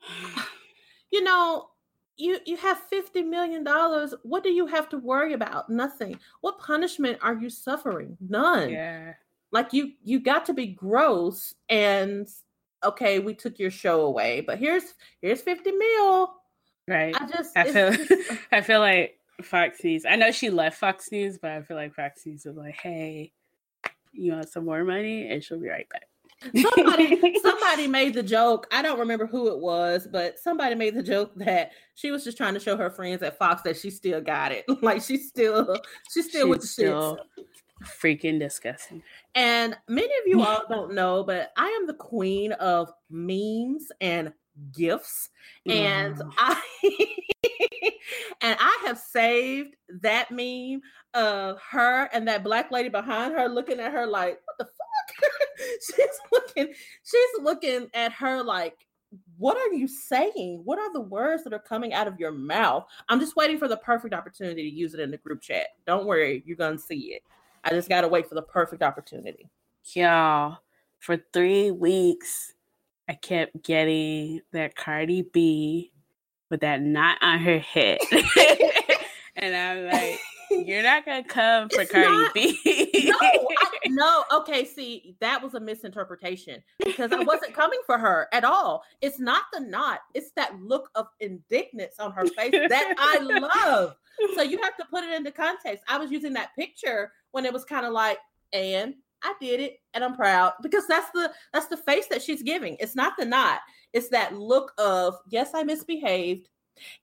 you 1.12 1.24
know, 1.24 1.70
you 2.18 2.40
you 2.46 2.58
have 2.58 2.80
50 2.90 3.22
million 3.24 3.64
dollars 3.64 4.14
what 4.24 4.44
do 4.44 4.50
you 4.50 4.66
have 4.68 4.90
to 4.90 4.98
worry 4.98 5.34
about 5.34 5.70
nothing 5.70 6.20
what 6.42 6.60
punishment 6.60 7.18
are 7.22 7.36
you 7.36 7.50
suffering 7.50 8.18
none 8.20 8.70
yeah 8.70 9.14
like 9.52 9.72
you 9.72 9.94
you 10.04 10.20
got 10.20 10.46
to 10.46 10.54
be 10.54 10.68
gross 10.68 11.54
and 11.70 12.28
okay, 12.84 13.20
we 13.20 13.34
took 13.34 13.60
your 13.60 13.72
show 13.72 14.02
away, 14.02 14.42
but 14.42 14.58
here's 14.58 14.94
here's 15.22 15.42
50 15.42 15.72
mil. 15.72 16.34
Right. 16.88 17.16
I 17.20 17.28
just 17.28 17.58
I 17.58 17.72
feel 17.72 17.92
just- 17.92 18.32
I 18.52 18.62
feel 18.62 18.80
like 18.80 19.20
Fox 19.42 19.84
News. 19.84 20.06
I 20.06 20.16
know 20.16 20.32
she 20.32 20.50
left 20.50 20.78
Fox 20.78 21.12
News, 21.12 21.38
but 21.38 21.52
I 21.52 21.62
feel 21.62 21.78
like 21.78 21.94
Fox 21.94 22.26
News 22.26 22.46
was 22.46 22.56
like, 22.56 22.76
"Hey, 22.76 23.34
you 24.12 24.34
want 24.34 24.50
some 24.50 24.66
more 24.66 24.84
money?" 24.84 25.30
And 25.30 25.44
she'll 25.44 25.60
be 25.60 25.70
right 25.70 25.88
back. 25.90 26.08
Somebody 26.56 27.39
somebody 27.41 27.88
made 27.88 28.13
the 28.13 28.23
joke. 28.23 28.67
I 28.71 28.82
don't 28.82 29.00
remember 29.00 29.26
who 29.26 29.50
it 29.52 29.60
was, 29.60 30.08
but 30.12 30.39
somebody 30.39 30.76
made 30.76 30.95
the 30.95 31.04
joke 31.04 31.32
that 31.38 31.71
she 31.95 32.12
was 32.12 32.23
just 32.23 32.38
trying 32.38 32.54
to 32.54 32.60
show 32.60 32.78
her 32.78 32.89
friends 32.89 33.23
at 33.23 33.38
Fox 33.38 33.62
that 33.63 33.78
she 33.78 33.89
still 33.89 34.21
got 34.21 34.52
it. 34.52 34.65
like 34.82 35.02
she's 35.02 35.28
still 35.28 35.78
she's 36.13 36.30
still 36.30 36.50
with 36.50 36.62
the 36.62 36.67
still. 36.67 37.19
still 37.36 37.45
freaking 38.02 38.39
disgusting. 38.39 39.04
And 39.36 39.76
many 39.88 40.08
of 40.08 40.28
you 40.28 40.41
all 40.41 40.63
don't 40.69 40.93
know, 40.93 41.23
but 41.23 41.52
I 41.58 41.67
am 41.67 41.88
the 41.88 41.93
queen 41.93 42.52
of 42.54 42.91
memes 43.10 43.91
and 44.02 44.34
gifts. 44.73 45.30
And 45.67 46.17
Wow. 46.17 46.32
I 46.38 46.62
and 48.41 48.58
I 48.60 48.84
have 48.88 48.97
saved 48.97 49.76
that 50.02 50.32
meme 50.32 50.82
of 51.13 51.60
her 51.71 52.10
and 52.13 52.28
that 52.28 52.43
black 52.43 52.71
lady 52.71 52.89
behind 52.89 53.34
her 53.34 53.47
looking 53.47 53.80
at 53.80 53.91
her 53.91 54.06
like, 54.08 54.39
what 54.45 54.58
the 54.58 54.65
fuck? 54.65 54.87
she's 55.60 56.20
looking, 56.32 56.74
she's 57.04 57.41
looking 57.41 57.88
at 57.93 58.12
her 58.13 58.43
like, 58.43 58.88
what 59.38 59.58
are 59.58 59.74
you 59.74 59.88
saying? 59.88 60.62
What 60.65 60.80
are 60.80 60.91
the 60.91 61.02
words 61.02 61.43
that 61.43 61.54
are 61.54 61.60
coming 61.60 61.93
out 61.93 62.08
of 62.08 62.20
your 62.20 62.32
mouth? 62.32 62.86
I'm 63.10 63.20
just 63.20 63.36
waiting 63.36 63.58
for 63.58 63.67
the 63.67 63.78
perfect 63.78 64.13
opportunity 64.13 64.70
to 64.70 64.76
use 64.76 64.93
it 64.93 65.00
in 65.00 65.12
the 65.12 65.17
group 65.17 65.41
chat. 65.41 65.67
Don't 65.86 66.06
worry, 66.06 66.43
you're 66.46 66.58
gonna 66.58 66.80
see 66.80 67.13
it. 67.13 67.24
I 67.63 67.70
just 67.72 67.89
gotta 67.89 68.08
wait 68.08 68.28
for 68.28 68.36
the 68.36 68.41
perfect 68.41 68.84
opportunity. 68.84 69.50
Y'all, 69.93 70.58
for 71.00 71.17
three 71.32 71.72
weeks, 71.72 72.54
I 73.10 73.13
kept 73.13 73.63
getting 73.63 74.41
that 74.52 74.76
Cardi 74.76 75.22
B 75.22 75.91
with 76.50 76.62
that 76.62 76.82
knot 76.82 77.17
on 77.22 77.39
her 77.39 77.60
head. 77.60 78.00
and 79.36 79.56
I'm 79.56 79.86
like, 79.86 80.20
you're 80.66 80.84
not 80.84 81.06
gonna 81.06 81.24
come 81.24 81.70
for 81.70 81.82
It's 81.82 81.92
Cardi 81.92 82.08
not- 82.10 82.34
B. 82.34 82.60
no, 83.06 83.16
I, 83.20 83.70
no. 83.88 84.24
Okay, 84.34 84.66
see, 84.66 85.16
that 85.20 85.42
was 85.42 85.54
a 85.54 85.60
misinterpretation 85.60 86.62
because 86.84 87.12
I 87.12 87.24
wasn't 87.24 87.54
coming 87.54 87.80
for 87.86 87.98
her 87.98 88.28
at 88.34 88.44
all. 88.44 88.84
It's 89.02 89.20
not 89.20 89.44
the 89.54 89.60
knot; 89.60 90.00
it's 90.14 90.32
that 90.36 90.60
look 90.60 90.90
of 90.96 91.08
indignance 91.20 91.96
on 92.00 92.12
her 92.12 92.26
face 92.28 92.52
that 92.52 92.96
I 92.98 93.20
love. 93.20 93.96
So 94.36 94.42
you 94.42 94.60
have 94.64 94.76
to 94.78 94.86
put 94.90 95.04
it 95.04 95.14
into 95.14 95.32
context. 95.32 95.84
I 95.88 95.98
was 95.98 96.12
using 96.12 96.34
that 96.34 96.56
picture 96.56 97.12
when 97.32 97.46
it 97.46 97.54
was 97.54 97.64
kind 97.66 97.86
of 97.86 97.94
like, 97.94 98.18
and 98.52 98.96
I 99.24 99.34
did 99.42 99.60
it, 99.60 99.78
and 99.94 100.04
I'm 100.04 100.16
proud 100.16 100.54
because 100.62 100.88
that's 100.88 101.10
the 101.12 101.32
that's 101.54 101.68
the 101.68 101.78
face 101.78 102.08
that 102.08 102.22
she's 102.22 102.42
giving. 102.44 102.78
It's 102.80 102.96
not 102.96 103.14
the 103.18 103.26
knot; 103.26 103.60
it's 103.94 104.10
that 104.10 104.36
look 104.38 104.72
of 104.78 105.16
yes, 105.30 105.52
I 105.54 105.64
misbehaved. 105.64 106.48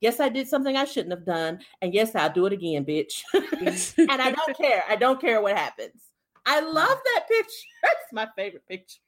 Yes, 0.00 0.20
I 0.20 0.28
did 0.28 0.48
something 0.48 0.76
I 0.76 0.84
shouldn't 0.84 1.12
have 1.12 1.24
done, 1.24 1.60
and 1.82 1.94
yes, 1.94 2.14
I'll 2.14 2.32
do 2.32 2.46
it 2.46 2.52
again, 2.52 2.84
bitch. 2.84 3.22
and 3.34 4.22
I 4.22 4.30
don't 4.32 4.56
care. 4.56 4.84
I 4.88 4.96
don't 4.96 5.20
care 5.20 5.40
what 5.40 5.56
happens. 5.56 6.02
I 6.46 6.60
love 6.60 6.98
that 7.14 7.24
picture. 7.28 7.68
It's 7.84 8.12
my 8.12 8.28
favorite 8.36 8.66
picture. 8.66 9.00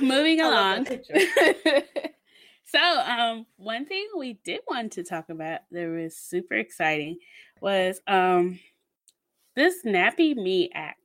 Moving 0.00 0.40
along. 0.40 0.84
picture. 0.86 1.14
so, 2.64 2.78
um, 2.78 3.46
one 3.56 3.86
thing 3.86 4.08
we 4.16 4.34
did 4.44 4.60
want 4.68 4.92
to 4.92 5.02
talk 5.02 5.28
about 5.28 5.60
that 5.70 5.86
was 5.86 6.16
super 6.16 6.54
exciting 6.54 7.18
was 7.60 8.00
um 8.06 8.58
this 9.56 9.84
Nappy 9.84 10.34
Me 10.34 10.70
app. 10.74 10.96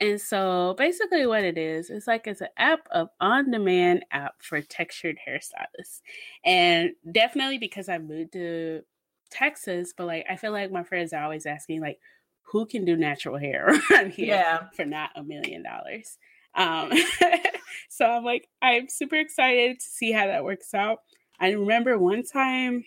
And 0.00 0.20
so 0.20 0.74
basically 0.78 1.26
what 1.26 1.42
it 1.42 1.58
is, 1.58 1.90
it's 1.90 2.06
like 2.06 2.26
it's 2.26 2.40
an 2.40 2.48
app 2.56 2.86
of 2.92 3.08
on-demand 3.20 4.04
app 4.12 4.34
for 4.40 4.60
textured 4.60 5.18
hairstylists. 5.26 6.02
And 6.44 6.92
definitely 7.10 7.58
because 7.58 7.88
I 7.88 7.98
moved 7.98 8.34
to 8.34 8.82
Texas, 9.30 9.92
but 9.96 10.06
like 10.06 10.26
I 10.30 10.36
feel 10.36 10.52
like 10.52 10.70
my 10.70 10.84
friends 10.84 11.12
are 11.12 11.24
always 11.24 11.46
asking 11.46 11.80
like 11.80 11.98
who 12.42 12.64
can 12.64 12.84
do 12.84 12.96
natural 12.96 13.38
hair 13.38 13.66
around 13.90 14.12
here? 14.12 14.34
Yeah. 14.34 14.68
for 14.74 14.84
not 14.84 15.10
a 15.16 15.22
million 15.22 15.62
dollars. 15.62 16.16
Um, 16.54 16.92
so 17.88 18.06
I'm 18.06 18.24
like, 18.24 18.48
I'm 18.62 18.88
super 18.88 19.16
excited 19.16 19.80
to 19.80 19.86
see 19.86 20.12
how 20.12 20.26
that 20.26 20.44
works 20.44 20.74
out. 20.74 20.98
I 21.40 21.50
remember 21.50 21.98
one 21.98 22.24
time 22.24 22.84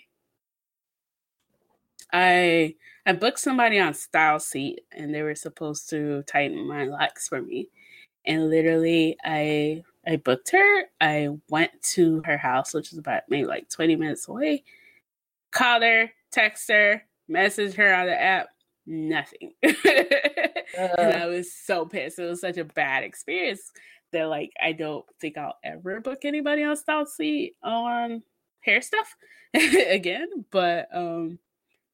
I 2.14 2.76
I 3.06 3.14
booked 3.14 3.40
somebody 3.40 3.80
on 3.80 3.94
Style 3.94 4.40
Seat 4.40 4.82
and 4.92 5.14
they 5.14 5.24
were 5.24 5.36
supposed 5.36 5.90
to 5.90 6.24
tighten 6.24 6.68
my 6.68 6.86
locks 6.86 7.28
for 7.28 7.42
me. 7.42 7.70
And 8.26 8.50
literally 8.50 9.18
I 9.24 9.84
I 10.08 10.18
booked 10.18 10.52
her. 10.52 10.84
I 11.00 11.30
went 11.50 11.72
to 11.94 12.22
her 12.26 12.38
house, 12.38 12.74
which 12.74 12.92
is 12.92 12.98
about 12.98 13.24
maybe 13.30 13.46
like 13.46 13.70
20 13.70 13.96
minutes 13.96 14.28
away. 14.28 14.64
Called 15.52 15.84
her, 15.84 16.12
text 16.32 16.70
her, 16.70 17.04
messaged 17.30 17.76
her 17.76 17.94
on 17.94 18.08
the 18.08 18.20
app, 18.20 18.48
nothing. 18.86 19.54
and 19.64 21.14
I 21.14 21.28
was 21.28 21.54
so 21.54 21.86
pissed. 21.86 22.20
It 22.20 22.26
was 22.26 22.42
such 22.42 22.58
a 22.58 22.64
bad 22.66 23.04
experience 23.04 23.72
that 24.12 24.26
like 24.26 24.52
I 24.62 24.72
don't 24.74 25.06
think 25.20 25.38
I'll 25.38 25.58
ever 25.64 26.00
book 26.02 26.26
anybody 26.26 26.64
on 26.64 26.76
Style 26.76 27.06
Seat 27.06 27.56
on 27.64 28.24
hair 28.62 28.82
stuff 28.82 29.16
again. 29.54 30.46
But 30.52 30.88
um 30.94 31.40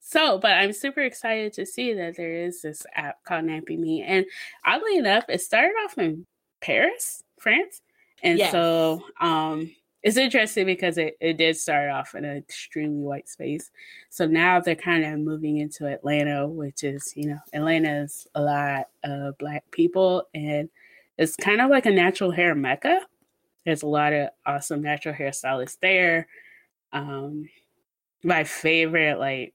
so 0.09 0.37
but 0.37 0.51
I'm 0.53 0.71
super 0.71 1.01
excited 1.01 1.51
to 1.53 1.65
see 1.65 1.93
that 1.93 2.15
there 2.15 2.33
is 2.33 2.61
this 2.61 2.85
app 2.95 3.23
called 3.25 3.43
Nappy 3.45 3.77
Me. 3.77 4.03
And 4.03 4.25
oddly 4.65 4.97
enough, 4.97 5.25
it 5.27 5.41
started 5.41 5.73
off 5.83 5.97
in 5.97 6.25
Paris, 6.61 7.23
France. 7.39 7.81
And 8.23 8.39
Yes. 8.39 8.51
so 8.51 9.03
um 9.19 9.69
it's 10.03 10.15
interesting 10.15 10.65
because 10.65 10.97
it, 10.97 11.17
it 11.19 11.37
did 11.37 11.57
start 11.57 11.89
off 11.89 12.15
in 12.15 12.23
an 12.23 12.37
extremely 12.37 13.03
white 13.03 13.27
space. 13.27 13.69
So 14.09 14.25
now 14.25 14.61
they're 14.61 14.75
kind 14.75 15.03
of 15.03 15.19
moving 15.19 15.57
into 15.57 15.87
Atlanta, 15.87 16.47
which 16.47 16.83
is, 16.85 17.11
you 17.17 17.27
know, 17.27 17.39
Atlanta 17.51 18.03
is 18.03 18.25
a 18.33 18.41
lot 18.41 18.85
of 19.03 19.37
black 19.39 19.69
people 19.71 20.23
and 20.33 20.69
it's 21.17 21.35
kind 21.35 21.59
of 21.59 21.69
like 21.69 21.85
a 21.85 21.91
natural 21.91 22.31
hair 22.31 22.55
mecca. 22.55 23.01
There's 23.65 23.83
a 23.83 23.87
lot 23.87 24.13
of 24.13 24.29
awesome 24.45 24.81
natural 24.81 25.15
hairstylists 25.15 25.79
there. 25.81 26.27
Um, 26.93 27.49
my 28.23 28.43
favorite 28.45 29.19
like 29.19 29.53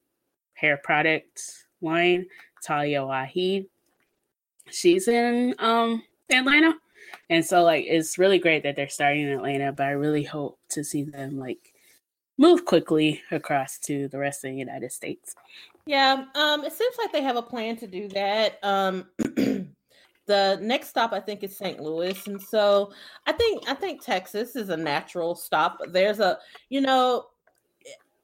hair 0.62 0.78
product 0.78 1.66
line, 1.82 2.26
Taliah 2.66 3.06
Waajid. 3.06 3.66
She's 4.70 5.08
in 5.08 5.54
um 5.58 6.02
Atlanta. 6.30 6.74
And 7.28 7.44
so 7.44 7.62
like 7.62 7.84
it's 7.86 8.16
really 8.16 8.38
great 8.38 8.62
that 8.62 8.76
they're 8.76 8.88
starting 8.88 9.22
in 9.22 9.32
Atlanta, 9.32 9.72
but 9.72 9.86
I 9.86 9.90
really 9.90 10.22
hope 10.22 10.58
to 10.70 10.84
see 10.84 11.02
them 11.02 11.38
like 11.38 11.74
move 12.38 12.64
quickly 12.64 13.20
across 13.30 13.78
to 13.80 14.08
the 14.08 14.18
rest 14.18 14.44
of 14.44 14.50
the 14.50 14.56
United 14.56 14.92
States. 14.92 15.34
Yeah, 15.84 16.24
um, 16.34 16.64
it 16.64 16.72
seems 16.72 16.96
like 16.96 17.12
they 17.12 17.22
have 17.22 17.36
a 17.36 17.42
plan 17.42 17.76
to 17.78 17.86
do 17.86 18.08
that. 18.08 18.58
Um, 18.62 19.06
the 20.26 20.58
next 20.62 20.88
stop 20.88 21.12
I 21.12 21.20
think 21.20 21.42
is 21.42 21.56
St. 21.56 21.80
Louis, 21.80 22.26
and 22.26 22.40
so 22.40 22.92
I 23.26 23.32
think 23.32 23.68
I 23.68 23.74
think 23.74 24.02
Texas 24.02 24.54
is 24.54 24.68
a 24.68 24.76
natural 24.76 25.34
stop. 25.34 25.80
There's 25.88 26.20
a 26.20 26.38
you 26.68 26.80
know, 26.80 27.26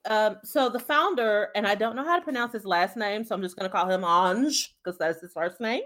um, 0.09 0.37
so 0.45 0.69
the 0.69 0.79
founder 0.79 1.49
and 1.55 1.67
I 1.67 1.75
don't 1.75 1.97
know 1.97 2.05
how 2.05 2.17
to 2.17 2.23
pronounce 2.25 2.53
his 2.53 2.65
last 2.65 2.97
name, 2.97 3.25
so 3.25 3.35
I'm 3.35 3.43
just 3.43 3.57
going 3.57 3.71
to 3.71 3.75
call 3.77 3.89
him 3.89 4.05
Ange 4.05 4.75
because 4.83 4.99
that's 4.99 5.21
his 5.21 5.33
first 5.33 5.61
name. 5.61 5.83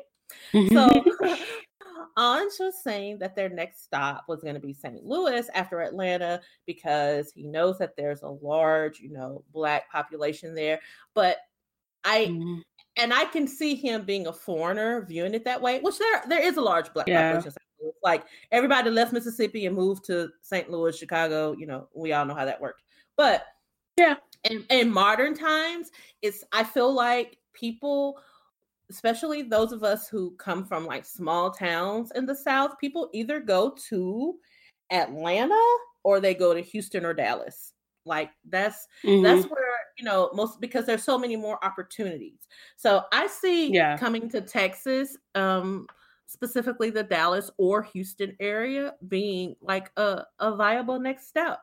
So 0.73 0.89
Ange 2.19 2.53
was 2.59 2.83
saying 2.83 3.19
that 3.19 3.35
their 3.37 3.49
next 3.49 3.85
stop 3.85 4.25
was 4.29 4.43
going 4.43 4.55
to 4.55 4.61
be 4.61 4.73
St. 4.73 5.05
Louis 5.05 5.49
after 5.55 5.81
Atlanta 5.81 6.41
because 6.67 7.33
he 7.35 7.47
knows 7.47 7.79
that 7.79 7.97
there's 7.97 8.23
a 8.23 8.29
large, 8.29 9.01
you 9.01 9.11
know, 9.13 9.45
black 9.53 9.91
population 9.91 10.55
there. 10.55 10.81
But 11.15 11.39
I 12.05 12.27
Mhm. 12.27 12.63
and 12.97 13.15
I 13.15 13.25
can 13.27 13.47
see 13.47 13.75
him 13.75 14.05
being 14.05 14.27
a 14.27 14.33
foreigner 14.33 15.05
viewing 15.07 15.35
it 15.35 15.45
that 15.45 15.63
way, 15.63 15.81
which 15.81 15.99
there 15.99 16.23
there 16.29 16.43
is 16.43 16.57
a 16.57 16.61
large 16.61 16.93
black 16.93 17.07
Yeah. 17.09 17.23
population. 17.23 17.49
in 17.49 17.53
St. 17.53 17.63
Louis. 17.81 17.93
Like 18.03 18.25
everybody 18.51 18.91
left 18.91 19.13
Mississippi 19.13 19.67
and 19.67 19.75
moved 19.77 20.05
to 20.07 20.31
St. 20.43 20.71
Louis, 20.71 20.97
Chicago. 20.97 21.53
You 21.53 21.67
know, 21.67 21.89
we 21.95 22.13
all 22.13 22.25
know 22.27 22.35
how 22.35 22.45
that 22.45 22.61
worked. 22.61 22.83
But 23.17 23.47
Yeah. 23.97 24.17
in, 24.45 24.65
in 24.71 24.91
modern 24.93 25.35
times, 25.35 25.91
it's 26.23 26.45
I 26.53 26.65
feel 26.65 26.93
like 26.93 27.39
people, 27.53 28.21
especially 28.91 29.43
those 29.43 29.73
of 29.73 29.83
us 29.85 30.09
who 30.09 30.33
come 30.37 30.65
from 30.65 30.87
like 30.87 31.05
small 31.05 31.51
towns 31.51 32.13
in 32.15 32.27
the 32.27 32.35
South, 32.35 32.79
people 32.79 33.11
either 33.13 33.41
go 33.41 33.71
to 33.89 34.39
Atlanta 34.91 35.61
or 36.05 36.21
they 36.21 36.35
go 36.35 36.55
to 36.55 36.61
Houston 36.61 37.05
or 37.05 37.15
Dallas. 37.15 37.75
Like 38.05 38.31
that's 38.49 38.89
Mhm. 39.05 39.23
that's 39.23 39.45
where 39.47 39.77
you 39.99 40.05
know 40.05 40.31
most 40.35 40.61
because 40.61 40.87
there's 40.87 41.05
so 41.05 41.17
many 41.19 41.37
more 41.37 41.63
opportunities 41.65 42.49
so 42.77 43.03
i 43.13 43.27
see 43.27 43.75
Yeah. 43.75 43.97
coming 43.97 44.29
to 44.29 44.41
texas 44.41 45.17
um 45.35 45.87
specifically 46.27 46.91
the 46.91 47.03
dallas 47.03 47.51
or 47.59 47.83
houston 47.83 48.35
area 48.41 48.95
being 49.09 49.55
like 49.61 49.91
a, 49.99 50.25
a 50.41 50.57
viable 50.57 50.99
next 50.99 51.29
step 51.29 51.61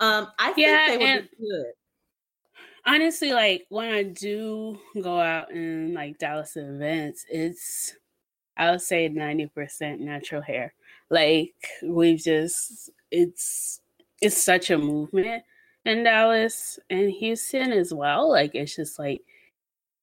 um 0.00 0.28
i 0.38 0.52
think 0.54 0.84
Yeah, 0.84 0.86
they 0.86 0.98
would 0.98 1.12
be 1.12 1.28
good. 1.38 1.72
honestly 2.84 3.32
like 3.32 3.66
when 3.68 3.92
i 3.92 4.02
do 4.02 4.78
go 5.02 5.20
out 5.20 5.50
and 5.52 5.94
like 5.94 6.18
dallas 6.18 6.56
events 6.56 7.24
it's 7.28 7.96
i 8.56 8.70
would 8.70 8.82
say 8.82 9.08
90% 9.08 10.00
natural 10.00 10.42
hair. 10.42 10.74
Like 11.10 11.54
we've 11.84 12.18
just 12.20 12.90
it's 13.10 13.80
it's 14.22 14.42
such 14.44 14.70
a 14.70 14.78
movement 14.78 15.44
in 15.86 16.04
Dallas 16.04 16.78
and 16.90 17.10
Houston 17.12 17.72
as 17.72 17.94
well. 17.94 18.30
Like 18.30 18.54
it's 18.54 18.76
just 18.76 18.98
like 18.98 19.22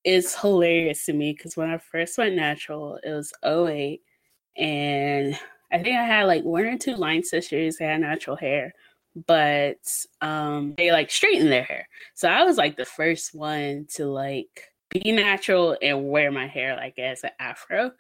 it's 0.04 0.40
hilarious 0.40 1.06
to 1.06 1.14
me 1.14 1.34
because 1.34 1.56
when 1.58 1.70
I 1.70 1.78
first 1.78 2.18
went 2.18 2.36
natural, 2.36 3.00
it 3.04 3.12
was 3.12 3.34
08 3.44 4.02
and 4.58 5.40
I 5.72 5.82
think 5.82 5.98
I 5.98 6.04
had 6.04 6.24
like 6.26 6.44
one 6.44 6.66
or 6.66 6.78
two 6.78 6.96
line 6.96 7.24
sisters 7.24 7.78
that 7.78 7.86
had 7.86 8.02
natural 8.02 8.36
hair, 8.36 8.74
but 9.28 9.78
um 10.22 10.74
they 10.78 10.92
like 10.92 11.12
straighten 11.12 11.50
their 11.50 11.64
hair. 11.64 11.88
So 12.16 12.30
I 12.30 12.44
was 12.44 12.58
like 12.58 12.78
the 12.78 12.86
first 12.86 13.34
one 13.34 13.88
to 13.96 14.06
like 14.06 14.70
be 14.90 15.12
natural 15.12 15.78
and 15.82 16.10
wear 16.10 16.32
my 16.32 16.48
hair 16.48 16.76
like 16.76 16.98
as 17.00 17.24
an 17.24 17.32
afro 17.40 17.92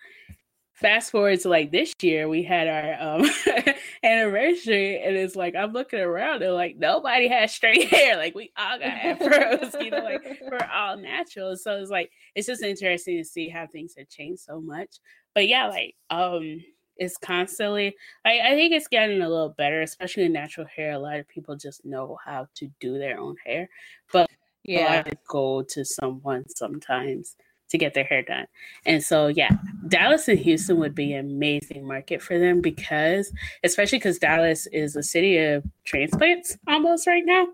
fast 0.83 1.11
forward 1.11 1.39
to 1.39 1.49
like 1.49 1.71
this 1.71 1.93
year, 2.01 2.27
we 2.27 2.43
had 2.43 2.67
our 2.67 3.15
um 3.15 3.29
anniversary, 4.03 5.01
and 5.01 5.15
it's 5.15 5.35
like 5.35 5.55
I'm 5.55 5.71
looking 5.71 5.99
around 5.99 6.43
and 6.43 6.53
like 6.53 6.77
nobody 6.77 7.27
has 7.29 7.53
straight 7.53 7.87
hair. 7.89 8.17
Like 8.17 8.35
we 8.35 8.51
all 8.57 8.77
got 8.77 8.97
afros, 8.97 9.83
you 9.83 9.91
know, 9.91 10.03
like 10.03 10.41
we're 10.41 10.69
all 10.73 10.97
natural. 10.97 11.55
So 11.55 11.79
it's 11.79 11.91
like 11.91 12.11
it's 12.35 12.47
just 12.47 12.63
interesting 12.63 13.17
to 13.17 13.23
see 13.23 13.49
how 13.49 13.65
things 13.65 13.93
have 13.97 14.09
changed 14.09 14.41
so 14.41 14.59
much. 14.61 14.99
But 15.33 15.47
yeah, 15.47 15.67
like 15.67 15.95
um 16.09 16.59
it's 16.97 17.17
constantly 17.17 17.95
I, 18.25 18.39
I 18.39 18.49
think 18.51 18.73
it's 18.73 18.87
getting 18.87 19.21
a 19.21 19.29
little 19.29 19.49
better, 19.57 19.81
especially 19.81 20.23
in 20.23 20.33
natural 20.33 20.67
hair. 20.67 20.93
A 20.93 20.99
lot 20.99 21.19
of 21.19 21.27
people 21.27 21.55
just 21.55 21.85
know 21.85 22.17
how 22.23 22.47
to 22.55 22.69
do 22.79 22.97
their 22.97 23.19
own 23.19 23.35
hair. 23.45 23.69
But 24.11 24.29
yeah, 24.63 25.03
I 25.05 25.11
go 25.27 25.61
to 25.61 25.83
someone 25.83 26.45
sometimes 26.49 27.35
to 27.69 27.77
get 27.77 27.93
their 27.93 28.03
hair 28.03 28.21
done. 28.21 28.45
And 28.85 29.03
so, 29.03 29.27
yeah, 29.27 29.49
Dallas 29.87 30.27
and 30.27 30.39
Houston 30.39 30.77
would 30.77 30.93
be 30.93 31.13
an 31.13 31.25
amazing 31.25 31.85
market 31.87 32.21
for 32.21 32.37
them 32.37 32.61
because, 32.61 33.33
especially 33.63 33.97
because 33.97 34.19
Dallas 34.19 34.67
is 34.67 34.95
a 34.95 35.03
city 35.03 35.39
of 35.39 35.63
transplants 35.83 36.57
almost 36.67 37.07
right 37.07 37.23
now. 37.25 37.47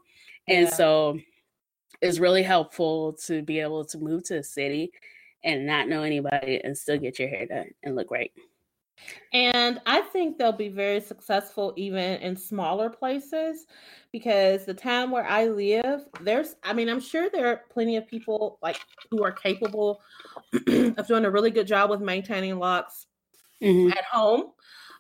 And 0.47 0.67
yeah. 0.67 0.73
so, 0.73 1.19
it's 2.01 2.19
really 2.19 2.43
helpful 2.43 3.13
to 3.25 3.41
be 3.41 3.59
able 3.59 3.83
to 3.85 3.97
move 3.97 4.23
to 4.25 4.37
a 4.37 4.43
city 4.43 4.91
and 5.43 5.65
not 5.65 5.87
know 5.87 6.03
anybody 6.03 6.61
and 6.63 6.77
still 6.77 6.97
get 6.97 7.19
your 7.19 7.29
hair 7.29 7.45
done 7.45 7.69
and 7.83 7.95
look 7.95 8.07
great. 8.07 8.31
And 9.33 9.79
I 9.85 10.01
think 10.01 10.37
they'll 10.37 10.51
be 10.51 10.69
very 10.69 11.01
successful 11.01 11.73
even 11.75 12.19
in 12.21 12.35
smaller 12.35 12.89
places 12.89 13.65
because 14.11 14.65
the 14.65 14.73
town 14.73 15.11
where 15.11 15.25
I 15.25 15.45
live, 15.45 16.05
there's, 16.21 16.55
I 16.63 16.73
mean, 16.73 16.89
I'm 16.89 16.99
sure 16.99 17.29
there 17.29 17.47
are 17.47 17.61
plenty 17.69 17.97
of 17.97 18.07
people 18.07 18.57
like 18.61 18.79
who 19.11 19.23
are 19.23 19.31
capable 19.31 20.01
of 20.53 21.07
doing 21.07 21.25
a 21.25 21.31
really 21.31 21.51
good 21.51 21.67
job 21.67 21.89
with 21.89 22.01
maintaining 22.01 22.57
locks 22.57 23.07
mm-hmm. 23.61 23.91
at 23.91 24.03
home, 24.05 24.51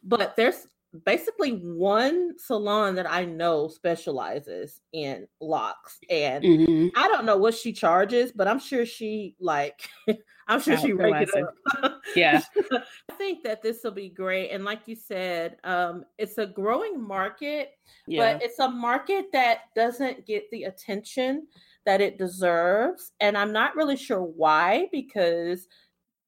but 0.03 0.35
there's 0.35 0.67
basically 1.05 1.51
one 1.51 2.33
salon 2.37 2.95
that 2.95 3.09
I 3.09 3.25
know 3.25 3.67
specializes 3.67 4.81
in 4.91 5.27
locks. 5.39 5.99
And 6.09 6.43
mm-hmm. 6.43 6.87
I 6.95 7.07
don't 7.07 7.25
know 7.25 7.37
what 7.37 7.53
she 7.53 7.73
charges, 7.73 8.31
but 8.31 8.47
I'm 8.47 8.59
sure 8.59 8.85
she 8.85 9.35
like 9.39 9.89
I'm 10.49 10.59
sure 10.59 10.77
she 10.77 10.93
raked 10.93 11.31
it 11.33 11.43
up. 11.83 12.01
yeah. 12.15 12.41
I 12.71 13.13
think 13.17 13.43
that 13.43 13.61
this 13.61 13.81
will 13.83 13.91
be 13.91 14.09
great. 14.09 14.49
And 14.49 14.65
like 14.65 14.87
you 14.87 14.95
said, 14.95 15.57
um, 15.63 16.03
it's 16.17 16.37
a 16.37 16.45
growing 16.47 17.01
market, 17.01 17.69
yeah. 18.07 18.33
but 18.33 18.43
it's 18.43 18.59
a 18.59 18.67
market 18.69 19.27
that 19.31 19.59
doesn't 19.75 20.25
get 20.25 20.49
the 20.51 20.63
attention 20.63 21.47
that 21.85 22.01
it 22.01 22.17
deserves. 22.17 23.13
And 23.21 23.37
I'm 23.37 23.53
not 23.53 23.75
really 23.75 23.95
sure 23.95 24.21
why, 24.21 24.87
because 24.91 25.67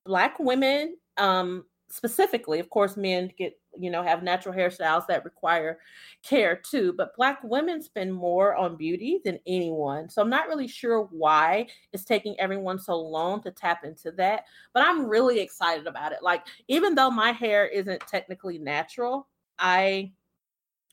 black 0.06 0.40
women 0.40 0.96
um 1.18 1.64
specifically 1.90 2.60
of 2.60 2.70
course 2.70 2.98
men 2.98 3.30
get 3.38 3.54
you 3.80 3.90
know 3.90 4.04
have 4.04 4.24
natural 4.24 4.54
hairstyles 4.54 5.08
that 5.08 5.24
require 5.24 5.80
care 6.24 6.62
too 6.70 6.94
but 6.98 7.16
black 7.16 7.40
women 7.44 7.82
spend 7.82 8.14
more 8.14 8.56
on 8.56 8.76
beauty 8.76 9.20
than 9.24 9.40
anyone. 9.48 10.10
So 10.10 10.22
i'm 10.22 10.30
not 10.30 10.48
really 10.48 10.68
sure 10.68 11.08
why 11.12 11.68
it's 11.94 12.06
taking 12.06 12.40
everyone 12.40 12.80
so 12.80 13.00
long 13.00 13.42
to 13.44 13.52
tap 13.52 13.84
into 13.84 14.12
that 14.14 14.44
but 14.74 14.84
i'm 14.84 15.08
really 15.08 15.40
excited 15.40 15.88
about 15.88 16.12
it. 16.12 16.20
Like 16.22 16.46
even 16.68 16.96
though 16.96 17.12
my 17.12 17.32
hair 17.32 17.68
isn't 17.68 18.02
technically 18.02 18.58
natural 18.58 19.28
i 19.60 20.12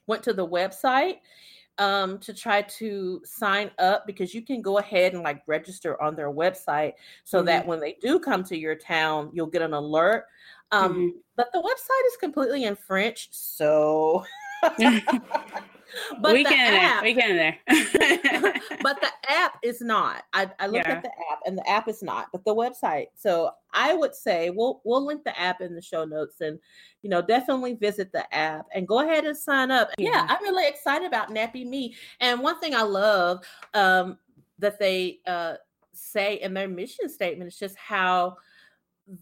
went 0.06 0.22
to 0.24 0.32
the 0.32 0.46
website 0.46 1.16
um, 1.78 2.18
to 2.18 2.34
try 2.34 2.62
to 2.62 3.20
sign 3.24 3.70
up 3.78 4.06
because 4.06 4.34
you 4.34 4.42
can 4.42 4.60
go 4.60 4.78
ahead 4.78 5.14
and 5.14 5.22
like 5.22 5.42
register 5.46 6.00
on 6.02 6.16
their 6.16 6.30
website 6.30 6.94
so 7.24 7.38
mm-hmm. 7.38 7.46
that 7.46 7.66
when 7.66 7.80
they 7.80 7.96
do 8.00 8.18
come 8.18 8.44
to 8.44 8.56
your 8.56 8.74
town, 8.74 9.30
you'll 9.32 9.46
get 9.46 9.62
an 9.62 9.72
alert. 9.72 10.24
Um, 10.70 10.92
mm-hmm. 10.92 11.08
But 11.36 11.52
the 11.52 11.60
website 11.60 12.06
is 12.08 12.16
completely 12.18 12.64
in 12.64 12.76
French, 12.76 13.28
so. 13.30 14.24
but 16.20 16.32
we 16.32 16.44
can 16.44 16.74
app, 16.74 17.02
we 17.02 17.14
can 17.14 17.36
there. 17.36 17.58
but 18.82 19.00
the 19.00 19.10
app 19.28 19.58
is 19.62 19.80
not. 19.80 20.24
I, 20.32 20.50
I 20.58 20.66
looked 20.66 20.86
yeah. 20.86 20.94
at 20.94 21.02
the 21.02 21.08
app, 21.08 21.40
and 21.46 21.56
the 21.56 21.68
app 21.68 21.88
is 21.88 22.02
not. 22.02 22.28
But 22.32 22.44
the 22.44 22.54
website. 22.54 23.06
So 23.14 23.50
I 23.72 23.94
would 23.94 24.14
say 24.14 24.50
we'll 24.50 24.80
we'll 24.84 25.04
link 25.04 25.24
the 25.24 25.38
app 25.38 25.60
in 25.60 25.74
the 25.74 25.82
show 25.82 26.04
notes, 26.04 26.40
and 26.40 26.58
you 27.02 27.10
know 27.10 27.22
definitely 27.22 27.74
visit 27.74 28.12
the 28.12 28.32
app 28.34 28.66
and 28.74 28.86
go 28.86 29.00
ahead 29.00 29.24
and 29.24 29.36
sign 29.36 29.70
up. 29.70 29.90
Yeah, 29.98 30.10
yeah 30.10 30.26
I'm 30.28 30.42
really 30.42 30.68
excited 30.68 31.06
about 31.06 31.30
Nappy 31.30 31.66
Me. 31.66 31.94
And 32.20 32.40
one 32.40 32.60
thing 32.60 32.74
I 32.74 32.82
love 32.82 33.44
um, 33.74 34.18
that 34.58 34.78
they 34.78 35.20
uh, 35.26 35.54
say 35.92 36.36
in 36.36 36.54
their 36.54 36.68
mission 36.68 37.08
statement 37.08 37.48
is 37.48 37.58
just 37.58 37.76
how 37.76 38.36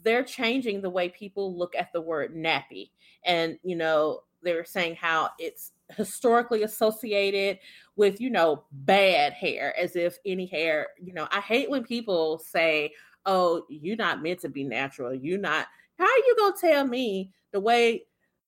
they're 0.02 0.24
changing 0.24 0.80
the 0.80 0.90
way 0.90 1.08
people 1.08 1.56
look 1.56 1.74
at 1.76 1.92
the 1.92 2.00
word 2.00 2.34
nappy. 2.34 2.90
And, 3.24 3.58
you 3.62 3.76
know, 3.76 4.22
they're 4.46 4.64
saying 4.64 4.96
how 4.96 5.30
it's 5.38 5.72
historically 5.96 6.62
associated 6.62 7.58
with, 7.96 8.20
you 8.20 8.30
know, 8.30 8.64
bad 8.72 9.32
hair, 9.32 9.74
as 9.78 9.96
if 9.96 10.18
any 10.24 10.46
hair, 10.46 10.88
you 11.02 11.12
know, 11.12 11.28
I 11.30 11.40
hate 11.40 11.68
when 11.68 11.84
people 11.84 12.38
say, 12.38 12.92
oh, 13.26 13.64
you're 13.68 13.96
not 13.96 14.22
meant 14.22 14.40
to 14.40 14.48
be 14.48 14.64
natural. 14.64 15.14
You're 15.14 15.38
not, 15.38 15.66
how 15.98 16.04
are 16.04 16.18
you 16.26 16.36
to 16.36 16.54
tell 16.60 16.86
me 16.86 17.32
the 17.52 17.60
way 17.60 18.04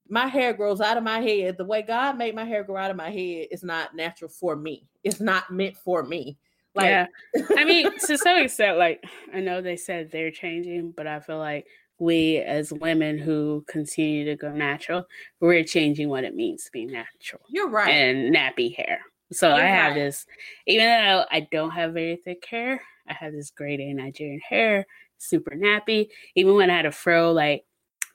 my 0.08 0.26
hair 0.26 0.52
grows 0.52 0.80
out 0.80 0.96
of 0.96 1.04
my 1.04 1.20
head, 1.20 1.58
the 1.58 1.64
way 1.64 1.82
God 1.82 2.16
made 2.16 2.34
my 2.34 2.44
hair 2.44 2.64
grow 2.64 2.76
out 2.76 2.90
of 2.90 2.96
my 2.96 3.11
head 3.11 3.48
is 3.50 3.62
not 3.62 3.94
natural 3.94 4.30
for 4.30 4.56
me. 4.56 4.87
It's 5.04 5.20
not 5.20 5.50
meant 5.50 5.76
for 5.76 6.02
me. 6.02 6.38
Like, 6.74 6.87
yeah. 6.87 7.06
I 7.56 7.64
mean, 7.64 7.90
to 8.06 8.16
some 8.16 8.38
extent, 8.38 8.78
like 8.78 9.04
I 9.34 9.40
know 9.40 9.61
they 9.61 9.76
said 9.76 10.11
they're 10.11 10.30
changing, 10.30 10.92
but 10.92 11.06
I 11.06 11.20
feel 11.20 11.38
like 11.38 11.66
we 11.98 12.38
as 12.38 12.72
women 12.72 13.18
who 13.18 13.64
continue 13.68 14.24
to 14.24 14.37
go 14.37 14.52
natural, 14.52 15.06
we're 15.40 15.64
changing 15.64 16.08
what 16.08 16.24
it 16.24 16.34
means 16.34 16.64
to 16.64 16.72
be 16.72 16.87
natural. 16.87 17.42
You're 17.48 17.68
right. 17.68 17.90
And 17.90 18.34
nappy 18.34 18.74
hair. 18.74 19.00
So 19.32 19.48
You're 19.48 19.64
I 19.64 19.68
have 19.68 19.92
right. 19.92 20.00
this, 20.00 20.26
even 20.66 20.87
though 20.87 21.24
I 21.30 21.48
don't 21.50 21.72
have 21.72 21.92
very 21.92 22.16
thick 22.16 22.44
hair, 22.48 22.80
I 23.08 23.12
have 23.12 23.32
this 23.32 23.50
great 23.50 23.80
A 23.80 23.92
Nigerian 23.92 24.40
hair, 24.40 24.87
super 25.18 25.52
nappy. 25.54 26.08
Even 26.34 26.54
when 26.54 26.70
I 26.70 26.76
had 26.76 26.87
a 26.87 26.92
fro, 26.92 27.32
like 27.32 27.64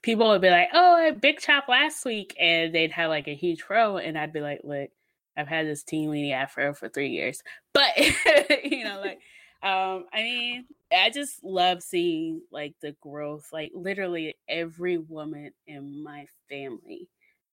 people 0.02 0.30
would 0.30 0.42
be 0.42 0.50
like, 0.50 0.70
"Oh, 0.74 0.96
I 0.96 1.12
big 1.12 1.40
chop 1.40 1.68
last 1.68 2.06
week," 2.06 2.36
and 2.40 2.74
they'd 2.74 2.92
have 2.92 3.10
like 3.10 3.28
a 3.28 3.36
huge 3.36 3.62
fro, 3.62 3.98
and 3.98 4.18
I'd 4.18 4.34
be 4.34 4.42
like, 4.42 4.62
"Look, 4.64 4.90
I've 5.36 5.48
had 5.48 5.66
this 5.68 5.84
teeny 5.84 6.08
weeny 6.08 6.34
afro 6.34 6.74
for 6.74 6.90
three 6.90 7.10
years, 7.10 7.44
but 7.74 7.98
you 8.64 8.84
know, 8.84 9.00
like, 9.00 9.20
um, 9.64 10.06
I 10.14 10.22
mean, 10.22 10.66
I 10.94 11.10
just 11.10 11.44
love 11.44 11.82
seeing 11.82 12.42
like 12.52 12.76
the 12.82 12.96
growth. 13.02 13.48
Like, 13.52 13.72
literally, 13.74 14.36
every 14.48 14.98
woman 14.98 15.52
in 15.68 16.04
my 16.04 16.28
family 16.50 17.10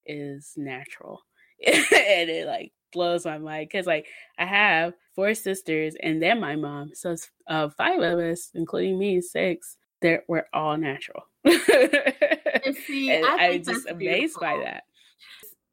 is 0.07 0.53
natural, 0.57 1.23
and 1.67 2.31
it 2.31 2.47
like 2.47 2.73
blows 2.93 3.25
my 3.25 3.39
mind 3.39 3.69
because 3.71 3.87
like 3.87 4.07
I 4.39 4.47
have 4.47 4.95
four 5.15 5.35
sisters 5.35 5.95
and 6.03 6.21
then 6.23 6.41
my 6.41 6.57
mom, 6.57 6.91
so 6.95 7.13
it's 7.13 7.31
uh, 7.47 7.69
five 7.71 8.01
of 8.01 8.19
us, 8.19 8.51
including 8.55 8.99
me, 8.99 9.21
six. 9.21 9.77
That 10.03 10.23
we're 10.29 10.47
all 10.55 10.79
natural. 10.79 11.25
and 11.45 12.75
see, 12.87 13.11
and 13.11 13.27
I 13.27 13.49
am 13.49 13.63
just 13.63 13.87
amazed 13.87 14.41
by 14.41 14.57
that. 14.65 14.85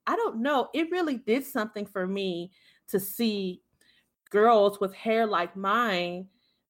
I 0.05 0.17
don't 0.17 0.41
know. 0.41 0.67
It 0.73 0.91
really 0.91 1.15
did 1.15 1.45
something 1.45 1.85
for 1.85 2.05
me 2.05 2.51
to 2.89 2.99
see 2.99 3.61
girls 4.29 4.81
with 4.81 4.93
hair 4.93 5.25
like 5.25 5.55
mine 5.55 6.27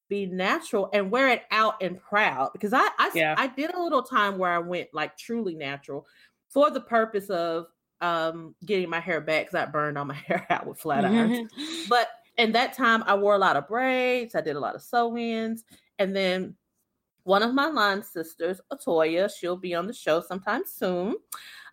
be 0.09 0.25
natural 0.25 0.89
and 0.93 1.11
wear 1.11 1.29
it 1.29 1.43
out 1.51 1.81
and 1.81 1.99
proud 1.99 2.51
because 2.53 2.73
I 2.73 2.87
I, 2.97 3.11
yeah. 3.13 3.35
I 3.37 3.47
did 3.47 3.73
a 3.73 3.81
little 3.81 4.03
time 4.03 4.37
where 4.37 4.51
I 4.51 4.59
went 4.59 4.89
like 4.93 5.17
truly 5.17 5.55
natural 5.55 6.05
for 6.49 6.69
the 6.71 6.81
purpose 6.81 7.29
of 7.29 7.67
um 8.01 8.55
getting 8.65 8.89
my 8.89 8.99
hair 8.99 9.21
back 9.21 9.45
because 9.45 9.55
I 9.55 9.69
burned 9.69 9.97
all 9.97 10.05
my 10.05 10.13
hair 10.27 10.45
out 10.49 10.67
with 10.67 10.79
flat 10.79 11.05
irons. 11.05 11.51
but 11.89 12.09
in 12.37 12.51
that 12.53 12.73
time 12.73 13.03
I 13.07 13.15
wore 13.15 13.35
a 13.35 13.39
lot 13.39 13.55
of 13.55 13.67
braids, 13.67 14.35
I 14.35 14.41
did 14.41 14.55
a 14.55 14.59
lot 14.59 14.75
of 14.75 14.81
sew-ins, 14.81 15.63
and 15.99 16.15
then 16.15 16.55
one 17.23 17.43
of 17.43 17.53
my 17.53 17.67
line 17.67 18.03
sisters, 18.03 18.61
Atoya, 18.71 19.29
she'll 19.29 19.57
be 19.57 19.75
on 19.75 19.85
the 19.85 19.93
show 19.93 20.21
sometime 20.21 20.63
soon. 20.65 21.15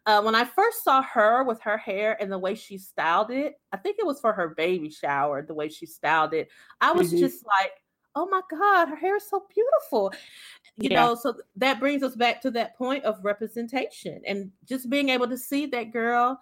Uh, 0.07 0.21
when 0.21 0.35
I 0.35 0.45
first 0.45 0.83
saw 0.83 1.01
her 1.01 1.45
with 1.45 1.61
her 1.63 1.79
hair 1.79 2.21
and 2.21 2.31
the 2.31 2.39
way 2.39 2.57
she 2.57 2.77
styled 2.77 3.31
it, 3.31 3.55
I 3.73 3.77
think 3.77 3.97
it 3.99 4.05
was 4.05 4.21
for 4.21 4.33
her 4.33 4.49
baby 4.49 4.91
shower, 4.91 5.43
the 5.43 5.55
way 5.55 5.69
she 5.69 5.87
styled 5.87 6.35
it, 6.35 6.49
I 6.81 6.93
was 6.93 7.09
mm-hmm. 7.09 7.21
just 7.21 7.47
like, 7.47 7.73
oh 8.15 8.27
my 8.27 8.43
God, 8.51 8.89
her 8.89 8.97
hair 8.97 9.17
is 9.17 9.29
so 9.29 9.45
beautiful. 9.55 10.13
You 10.77 10.91
Yeah. 10.91 11.05
know, 11.05 11.15
so 11.15 11.35
that 11.57 11.81
brings 11.81 12.03
us 12.03 12.17
back 12.17 12.41
to 12.43 12.51
that 12.53 12.77
point 12.77 13.05
of 13.05 13.25
representation 13.25 14.21
and 14.27 14.51
just 14.65 14.91
being 14.91 15.09
able 15.09 15.29
to 15.29 15.39
see 15.39 15.67
that 15.67 15.93
girl 15.93 16.41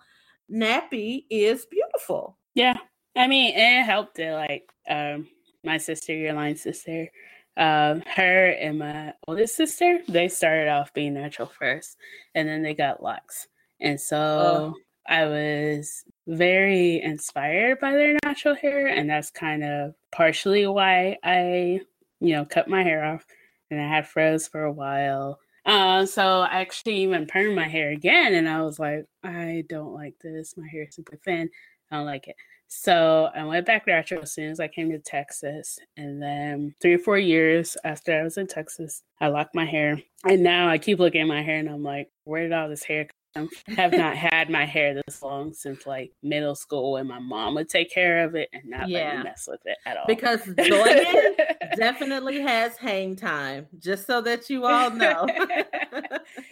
nappy 0.50 1.24
is 1.30 1.66
beautiful. 1.66 2.38
Yeah. 2.54 2.76
I 3.16 3.26
mean, 3.26 3.54
it 3.56 3.84
helped 3.84 4.16
that 4.16 4.34
like 4.34 4.72
um 4.88 5.28
my 5.64 5.78
sister, 5.78 6.14
your 6.14 6.32
line 6.32 6.56
sister, 6.56 7.08
um, 7.56 8.02
her 8.06 8.50
and 8.50 8.78
my 8.78 9.12
oldest 9.28 9.56
sister, 9.56 10.00
they 10.08 10.28
started 10.28 10.68
off 10.68 10.92
being 10.94 11.14
natural 11.14 11.48
first 11.58 11.96
and 12.34 12.48
then 12.48 12.62
they 12.62 12.74
got 12.74 13.02
locks. 13.02 13.48
And 13.80 14.00
so 14.00 14.74
I 15.06 15.26
was 15.26 16.04
very 16.26 17.00
inspired 17.02 17.80
by 17.80 17.92
their 17.92 18.16
natural 18.24 18.54
hair, 18.54 18.86
and 18.88 19.10
that's 19.10 19.30
kind 19.30 19.64
of 19.64 19.94
partially 20.10 20.66
why 20.66 21.18
I, 21.24 21.80
you 22.20 22.34
know, 22.34 22.44
cut 22.44 22.68
my 22.68 22.82
hair 22.82 23.04
off 23.04 23.24
and 23.70 23.80
I 23.80 23.88
had 23.88 24.06
frizz 24.06 24.48
for 24.48 24.64
a 24.64 24.72
while. 24.72 25.38
Uh, 25.64 26.06
so 26.06 26.40
I 26.40 26.60
actually 26.60 26.96
even 26.98 27.26
permed 27.26 27.54
my 27.54 27.68
hair 27.68 27.90
again, 27.90 28.34
and 28.34 28.48
I 28.48 28.62
was 28.62 28.78
like, 28.78 29.06
I 29.24 29.64
don't 29.68 29.94
like 29.94 30.14
this. 30.22 30.56
My 30.56 30.66
hair 30.68 30.84
is 30.84 30.94
super 30.94 31.16
thin. 31.16 31.50
I 31.90 31.96
don't 31.96 32.06
like 32.06 32.28
it. 32.28 32.36
So 32.74 33.28
I 33.34 33.44
went 33.44 33.66
back 33.66 33.86
natural 33.86 34.22
as 34.22 34.32
soon 34.32 34.50
as 34.50 34.58
I 34.58 34.66
came 34.66 34.90
to 34.90 34.98
Texas. 34.98 35.78
And 35.98 36.22
then 36.22 36.74
three 36.80 36.94
or 36.94 36.98
four 36.98 37.18
years 37.18 37.76
after 37.84 38.18
I 38.18 38.22
was 38.22 38.38
in 38.38 38.46
Texas, 38.46 39.02
I 39.20 39.28
locked 39.28 39.54
my 39.54 39.66
hair. 39.66 40.00
And 40.24 40.42
now 40.42 40.68
I 40.68 40.78
keep 40.78 40.98
looking 40.98 41.20
at 41.20 41.26
my 41.26 41.42
hair 41.42 41.58
and 41.58 41.68
I'm 41.68 41.82
like, 41.82 42.08
where 42.24 42.42
did 42.42 42.52
all 42.54 42.70
this 42.70 42.82
hair? 42.82 43.08
I 43.34 43.48
have 43.76 43.92
not 43.92 44.16
had 44.16 44.50
my 44.50 44.64
hair 44.64 44.94
this 44.94 45.22
long 45.22 45.52
since 45.54 45.86
like 45.86 46.12
middle 46.22 46.54
school 46.54 46.92
when 46.92 47.06
my 47.06 47.18
mom 47.18 47.54
would 47.54 47.68
take 47.68 47.90
care 47.90 48.24
of 48.24 48.34
it 48.34 48.48
and 48.52 48.64
not 48.66 48.88
let 48.88 49.16
me 49.16 49.24
mess 49.24 49.48
with 49.48 49.60
it 49.64 49.78
at 49.86 49.96
all. 49.96 50.04
Because 50.06 50.40
definitely 51.76 52.40
has 52.40 52.76
hang 52.76 53.16
time, 53.16 53.66
just 53.78 54.06
so 54.06 54.20
that 54.22 54.50
you 54.50 54.66
all 54.66 54.90
know. 54.94 55.26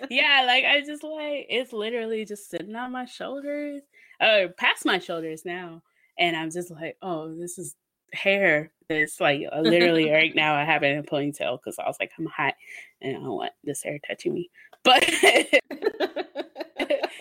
yeah, 0.09 0.45
like 0.47 0.65
I 0.65 0.83
just 0.87 1.03
like 1.03 1.47
it's 1.49 1.73
literally 1.73 2.25
just 2.25 2.51
sitting 2.51 2.75
on 2.75 2.93
my 2.93 3.05
shoulders, 3.05 3.83
uh, 4.21 4.49
past 4.57 4.85
my 4.85 4.99
shoulders 4.99 5.45
now, 5.45 5.83
and 6.19 6.37
I'm 6.37 6.51
just 6.51 6.71
like, 6.71 6.97
oh, 7.03 7.35
this 7.35 7.59
is 7.59 7.75
hair. 8.13 8.73
That's 8.89 9.21
like 9.21 9.43
uh, 9.53 9.61
literally 9.61 10.11
right 10.11 10.35
now. 10.35 10.55
I 10.55 10.65
have 10.65 10.83
it 10.83 10.93
in 10.93 10.99
a 10.99 11.03
ponytail 11.03 11.59
because 11.59 11.79
I 11.79 11.87
was 11.87 11.97
like, 12.01 12.11
I'm 12.19 12.27
hot 12.27 12.55
and 13.01 13.17
I 13.17 13.21
don't 13.21 13.37
want 13.37 13.53
this 13.63 13.83
hair 13.83 13.99
touching 14.07 14.35
me. 14.35 14.51
But 14.83 15.05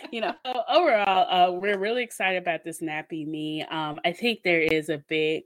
you 0.12 0.22
know, 0.22 0.34
so 0.46 0.64
overall, 0.70 1.28
uh, 1.30 1.52
we're 1.52 1.78
really 1.78 2.04
excited 2.04 2.42
about 2.42 2.64
this 2.64 2.82
nappy 2.82 3.26
me. 3.26 3.64
Um, 3.64 4.00
I 4.06 4.12
think 4.12 4.44
there 4.44 4.62
is 4.62 4.90
a 4.90 4.98
big, 4.98 5.44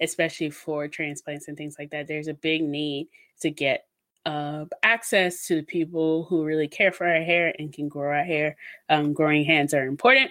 especially 0.00 0.50
for 0.50 0.88
transplants 0.88 1.48
and 1.48 1.56
things 1.56 1.76
like 1.78 1.90
that. 1.90 2.08
There's 2.08 2.28
a 2.28 2.34
big 2.34 2.62
need 2.62 3.08
to 3.40 3.50
get 3.50 3.86
uh, 4.24 4.66
access 4.82 5.46
to 5.46 5.56
the 5.56 5.62
people 5.62 6.24
who 6.24 6.44
really 6.44 6.68
care 6.68 6.92
for 6.92 7.06
our 7.06 7.22
hair 7.22 7.54
and 7.58 7.72
can 7.72 7.88
grow 7.88 8.10
our 8.10 8.24
hair. 8.24 8.56
Um, 8.88 9.12
growing 9.12 9.44
hands 9.44 9.74
are 9.74 9.86
important. 9.86 10.30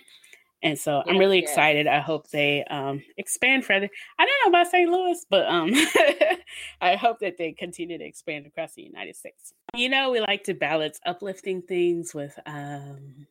And 0.63 0.77
so 0.77 1.01
I'm 1.01 1.15
Yes, 1.15 1.19
really 1.19 1.41
yes. 1.41 1.49
excited. 1.49 1.87
I 1.87 1.99
hope 1.99 2.29
they 2.29 2.63
um, 2.65 3.01
expand 3.17 3.65
further. 3.65 3.89
I 4.19 4.25
don't 4.25 4.53
know 4.53 4.59
about 4.59 4.71
St. 4.71 4.89
Louis, 4.89 5.25
but 5.29 5.47
um, 5.47 5.71
I 6.81 6.95
hope 6.95 7.19
that 7.19 7.37
they 7.37 7.51
continue 7.51 7.97
to 7.97 8.03
expand 8.05 8.45
across 8.45 8.73
the 8.73 8.83
United 8.83 9.15
States. 9.15 9.53
You 9.75 9.89
know, 9.89 10.11
we 10.11 10.19
like 10.19 10.43
to 10.43 10.53
balance 10.53 10.99
uplifting 11.03 11.63
things 11.63 12.13
with 12.13 12.37
um, 12.45 13.25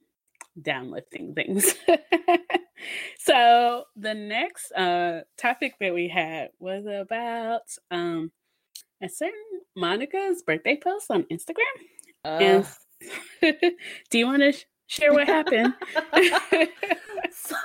downlifting 0.61 1.35
things. 1.35 1.75
so 3.19 3.85
the 3.97 4.15
next 4.15 4.73
uh, 4.73 5.21
topic 5.39 5.75
that 5.81 5.95
we 5.95 6.09
had 6.09 6.51
was 6.59 6.85
about 6.87 7.63
um, 7.91 8.31
a 9.03 9.09
certain 9.09 9.35
Monica's 9.77 10.43
birthday 10.43 10.79
post 10.83 11.07
on 11.11 11.25
Instagram. 11.25 11.65
Uh, 12.25 12.39
And 12.41 12.67
do 14.11 14.19
you 14.19 14.27
want 14.27 14.43
to 14.43 14.53
sh- 14.53 14.65
share 14.87 15.13
what 15.13 15.27
happened? 15.27 15.75
so 17.33 17.57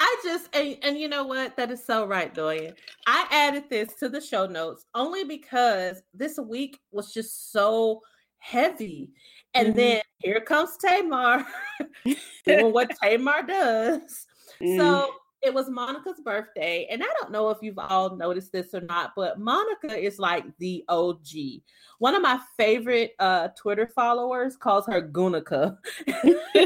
I 0.00 0.16
just 0.24 0.48
and, 0.54 0.76
and 0.82 0.98
you 0.98 1.08
know 1.08 1.24
what? 1.24 1.56
That 1.56 1.70
is 1.70 1.84
so 1.84 2.06
right, 2.06 2.32
Doyen. 2.32 2.74
I 3.06 3.26
added 3.30 3.64
this 3.68 3.94
to 3.96 4.08
the 4.08 4.20
show 4.20 4.46
notes 4.46 4.84
only 4.94 5.24
because 5.24 6.02
this 6.14 6.38
week 6.38 6.78
was 6.92 7.12
just 7.12 7.52
so 7.52 8.00
heavy. 8.38 9.10
And 9.54 9.72
Mhm. 9.72 9.76
then 9.76 10.02
here 10.18 10.40
comes 10.40 10.76
Tamar 10.76 11.46
doing 12.46 12.72
what 12.72 12.90
Tamar 13.02 13.42
does. 13.42 14.26
Mm, 14.60 14.76
So 14.76 15.14
it 15.40 15.54
was 15.54 15.70
Monica's 15.70 16.20
birthday, 16.20 16.86
and 16.90 17.02
I 17.02 17.06
don't 17.20 17.30
know 17.30 17.50
if 17.50 17.58
you've 17.62 17.78
all 17.78 18.16
noticed 18.16 18.50
this 18.52 18.74
or 18.74 18.80
not, 18.80 19.12
but 19.14 19.38
Monica 19.38 19.96
is 19.96 20.18
like 20.18 20.44
the 20.58 20.84
OG. 20.88 21.62
One 22.00 22.14
of 22.16 22.22
my 22.22 22.40
favorite 22.56 23.12
uh, 23.20 23.48
Twitter 23.56 23.86
followers 23.86 24.56
calls 24.56 24.86
her 24.86 25.00
Gunica, 25.00 25.78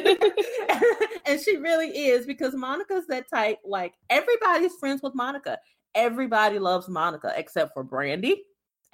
and 1.27 1.41
she 1.41 1.57
really 1.59 1.89
is 2.09 2.25
because 2.27 2.55
Monica's 2.55 3.07
that 3.09 3.29
type. 3.29 3.59
Like 3.65 3.95
everybody's 4.09 4.75
friends 4.77 5.03
with 5.03 5.15
Monica. 5.15 5.59
Everybody 5.95 6.59
loves 6.59 6.89
Monica 6.89 7.33
except 7.37 7.75
for 7.75 7.85
Brandy 7.85 8.45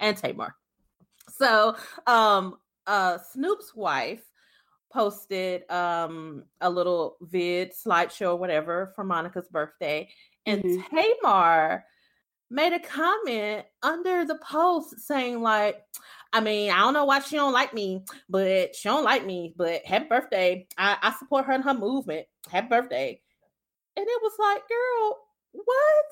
and 0.01 0.17
Tamar. 0.17 0.55
So, 1.29 1.77
um, 2.05 2.57
uh, 2.89 3.17
Snoop's 3.31 3.73
wife 3.75 4.23
posted 4.91 5.69
um 5.69 6.43
a 6.61 6.69
little 6.69 7.15
vid 7.21 7.71
slideshow 7.73 8.31
or 8.31 8.35
whatever 8.37 8.91
for 8.95 9.03
Monica's 9.03 9.47
birthday 9.47 10.09
and 10.47 10.63
Mhm. 10.63 10.83
Tamar 10.89 11.85
made 12.49 12.73
a 12.73 12.79
comment 12.79 13.65
under 13.83 14.25
the 14.25 14.39
post 14.39 14.99
saying 14.99 15.41
like 15.41 15.85
I 16.31 16.41
mean, 16.41 16.71
I 16.71 16.79
don't 16.79 16.93
know 16.93 17.05
why 17.05 17.19
she 17.21 17.35
don't 17.37 17.53
like 17.53 17.73
me, 17.73 18.03
but 18.29 18.75
she 18.75 18.87
don't 18.87 19.03
like 19.03 19.25
me. 19.25 19.53
But 19.57 19.83
happy 19.85 20.07
birthday! 20.07 20.67
I, 20.77 20.97
I 21.01 21.11
support 21.17 21.45
her 21.45 21.53
in 21.53 21.63
her 21.63 21.73
movement. 21.73 22.27
Happy 22.51 22.67
birthday! 22.67 23.21
And 23.97 24.05
it 24.07 24.21
was 24.21 24.33
like, 24.39 24.61
girl, 24.69 25.17
what? 25.51 26.05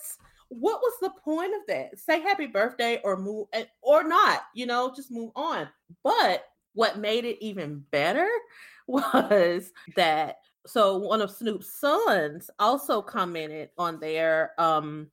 What 0.50 0.82
was 0.82 0.94
the 1.02 1.12
point 1.24 1.54
of 1.54 1.62
that? 1.68 2.00
Say 2.00 2.22
happy 2.22 2.48
birthday 2.48 3.00
or 3.04 3.18
move 3.18 3.48
or 3.82 4.04
not, 4.04 4.42
you 4.56 4.66
know, 4.66 4.92
just 4.96 5.12
move 5.12 5.32
on. 5.36 5.68
But 6.04 6.46
what 6.78 7.00
made 7.00 7.26
it 7.26 7.44
even 7.44 7.84
better 7.90 8.30
was 8.88 9.74
that 9.96 10.38
so 10.68 10.98
one 10.98 11.22
of 11.22 11.32
Snoop's 11.32 11.74
sons 11.74 12.50
also 12.60 13.02
commented 13.02 13.70
on 13.78 14.00
there, 14.00 14.52
um, 14.60 15.10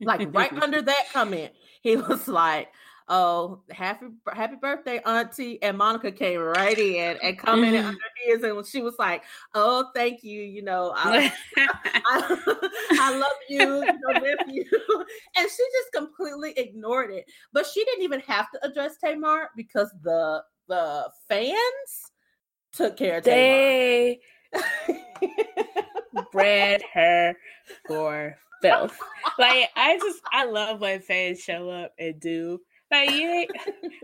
like 0.00 0.32
right 0.34 0.52
under 0.62 0.80
that 0.80 1.04
comment, 1.12 1.52
he 1.82 1.96
was 1.96 2.28
like, 2.28 2.68
"Oh, 3.08 3.62
happy 3.70 4.06
happy 4.32 4.56
birthday, 4.56 5.00
Auntie!" 5.04 5.62
And 5.62 5.76
Monica 5.76 6.12
came 6.12 6.40
right 6.40 6.78
in 6.78 7.18
and 7.22 7.38
commented 7.38 7.80
Mhm. 7.82 7.88
under 7.88 8.00
his, 8.24 8.42
and 8.42 8.66
she 8.66 8.80
was 8.82 8.94
like, 8.98 9.22
"Oh, 9.54 9.90
thank 9.94 10.22
you, 10.24 10.40
you 10.42 10.62
know, 10.62 10.92
I, 10.96 11.32
I, 12.06 12.70
I 13.00 13.10
love 13.16 13.38
you, 13.48 13.82
you 13.82 13.98
know, 14.00 14.20
with 14.20 14.40
you," 14.46 14.64
and 15.36 15.48
she 15.50 15.64
just 15.72 15.92
completely 15.94 16.52
ignored 16.56 17.10
it. 17.10 17.26
But 17.52 17.66
she 17.66 17.84
didn't 17.84 18.04
even 18.04 18.20
have 18.20 18.50
to 18.52 18.64
address 18.66 18.96
Tamar 18.98 19.50
because 19.56 19.90
the 20.02 20.42
the 20.68 21.08
fans 21.28 21.56
took 22.72 22.96
care 22.96 23.18
of 23.18 23.24
they 23.24 24.20
bred 26.32 26.82
her 26.92 27.34
for 27.86 28.36
filth. 28.62 28.98
Like 29.38 29.68
I 29.76 29.98
just 29.98 30.20
I 30.32 30.44
love 30.44 30.80
when 30.80 31.00
fans 31.00 31.40
show 31.40 31.68
up 31.70 31.92
and 31.98 32.18
do 32.20 32.60
like 32.90 33.10
you 33.10 33.46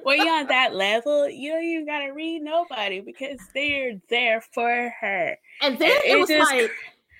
when 0.02 0.18
you're 0.24 0.34
on 0.34 0.46
that 0.48 0.74
level, 0.74 1.28
you 1.28 1.52
don't 1.52 1.62
even 1.64 1.86
gotta 1.86 2.12
read 2.12 2.42
nobody 2.42 3.00
because 3.00 3.38
they're 3.54 4.00
there 4.08 4.40
for 4.52 4.92
her. 5.00 5.36
And 5.60 5.78
then 5.78 5.90
It- 5.90 6.04
it, 6.04 6.10
it 6.16 6.20
was 6.20 6.28
just- 6.28 6.50
like 6.50 6.70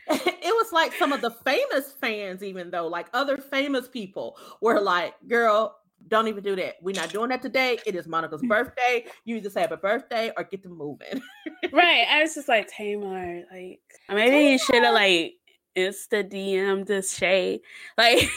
it 0.11 0.43
was 0.45 0.73
like 0.73 0.93
some 0.95 1.13
of 1.13 1.21
the 1.21 1.31
famous 1.31 1.93
fans, 1.93 2.43
even 2.43 2.71
though 2.71 2.89
like 2.89 3.07
other 3.15 3.37
famous 3.39 3.87
people 3.89 4.37
were 4.61 4.81
like, 4.81 5.15
girl, 5.29 5.77
don't 6.09 6.29
even 6.29 6.43
do 6.43 6.57
that. 6.57 6.77
We're 6.81 6.95
not 6.95 7.11
doing 7.11 7.31
that 7.31 7.43
today. 7.43 7.79
It 7.87 7.95
is 7.95 8.07
Monica's 8.07 8.43
birthday. 8.49 9.05
You 9.25 9.37
either 9.37 9.51
say 9.51 9.63
happy 9.63 9.77
birthday 9.77 10.33
or 10.37 10.45
get 10.45 10.63
to 10.65 10.69
moving. 10.69 11.21
Right. 11.73 12.05
I 12.11 12.21
was 12.21 12.35
just 12.35 12.49
like 12.49 12.69
Tamar, 12.69 13.45
like 13.51 13.81
maybe 14.11 14.51
you 14.51 14.59
should 14.59 14.83
have 14.83 14.93
like 14.93 15.35
insta 15.77 16.29
DM 16.29 16.85
this 16.87 17.17
shade. 17.17 17.61
Like 17.97 18.21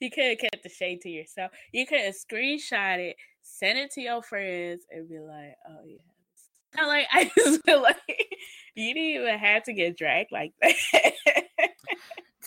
you 0.00 0.10
could 0.10 0.24
have 0.24 0.38
kept 0.38 0.62
the 0.62 0.68
shade 0.68 1.00
to 1.02 1.08
yourself. 1.08 1.52
You 1.72 1.86
could 1.86 2.00
have 2.00 2.14
screenshot 2.14 2.98
it, 2.98 3.16
send 3.42 3.78
it 3.78 3.92
to 3.92 4.02
your 4.02 4.22
friends, 4.22 4.84
and 4.90 5.08
be 5.08 5.20
like, 5.20 5.56
"Oh 5.66 5.84
yeah." 5.86 5.98
Not 6.76 6.88
like 6.88 7.06
I 7.12 7.30
just 7.34 7.64
feel 7.64 7.80
like 7.80 7.96
you 8.74 8.92
didn't 8.92 9.22
even 9.22 9.38
have 9.38 9.62
to 9.64 9.72
get 9.72 9.96
dragged 9.96 10.32
like 10.32 10.52
that. 10.60 10.74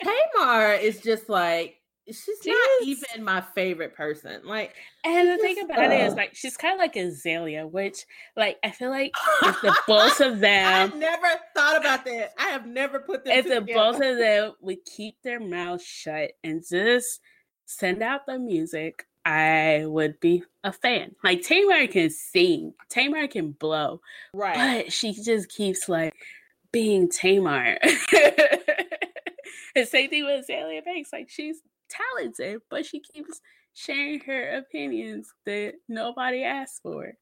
Tamar 0.04 0.74
is 0.74 1.00
just 1.00 1.30
like 1.30 1.80
she's 2.08 2.28
not 2.46 2.56
She's- 2.84 3.04
even 3.12 3.24
my 3.24 3.42
favorite 3.42 3.96
person. 3.96 4.42
Like 4.44 4.74
and 5.04 5.28
the 5.28 5.38
thing 5.38 5.60
about 5.64 5.92
it 5.92 6.02
is, 6.02 6.14
uh, 6.14 6.16
like, 6.18 6.36
she's 6.36 6.58
kind 6.58 6.74
of 6.74 6.80
like 6.80 6.94
Azealia, 6.96 7.70
which, 7.70 8.06
like, 8.36 8.58
I 8.64 8.72
feel 8.72 8.90
like 8.90 9.12
if 9.44 9.62
the 9.62 9.76
both 9.88 10.20
of 10.22 10.40
them 10.40 10.92
I 10.94 10.96
never 10.98 11.28
thought 11.56 11.78
about 11.80 12.06
that. 12.06 12.34
I 12.38 12.50
have 12.50 12.66
never 12.68 13.00
put 13.00 13.24
them 13.26 13.34
if 13.38 13.46
the 13.48 13.60
together. 13.60 13.74
both 13.74 13.96
of 14.02 14.18
them 14.18 14.54
would 14.62 14.84
keep 14.86 15.16
their 15.24 15.40
mouths 15.40 15.84
shut 15.86 16.32
and 16.44 16.64
just 16.68 17.20
send 17.66 18.02
out 18.04 18.26
the 18.28 18.38
music, 18.40 19.06
I 19.26 19.84
would 19.86 20.20
be 20.20 20.44
a 20.64 20.72
fan. 20.72 21.16
Like 21.24 21.42
Tamar 21.42 21.88
can 21.88 22.10
sing, 22.12 22.74
Tamar 22.90 23.28
can 23.28 23.52
blow, 23.52 24.02
Right. 24.34 24.84
but 24.86 24.94
she 24.94 25.14
just 25.14 25.50
keeps 25.50 25.90
like 25.90 26.14
being 26.72 27.10
Tamar. 27.10 27.78
and 29.76 29.88
same 29.88 30.10
thing 30.10 30.26
with 30.26 30.48
Azealia 30.48 30.84
Banks. 30.84 31.12
Like 31.12 31.30
she's 31.30 31.62
talented, 31.90 32.62
but 32.70 32.86
she 32.86 33.00
keeps 33.00 33.42
sharing 33.74 34.20
her 34.22 34.58
opinions 34.58 35.34
that 35.46 35.74
nobody 35.88 36.44
asked 36.44 36.82
for. 36.82 37.14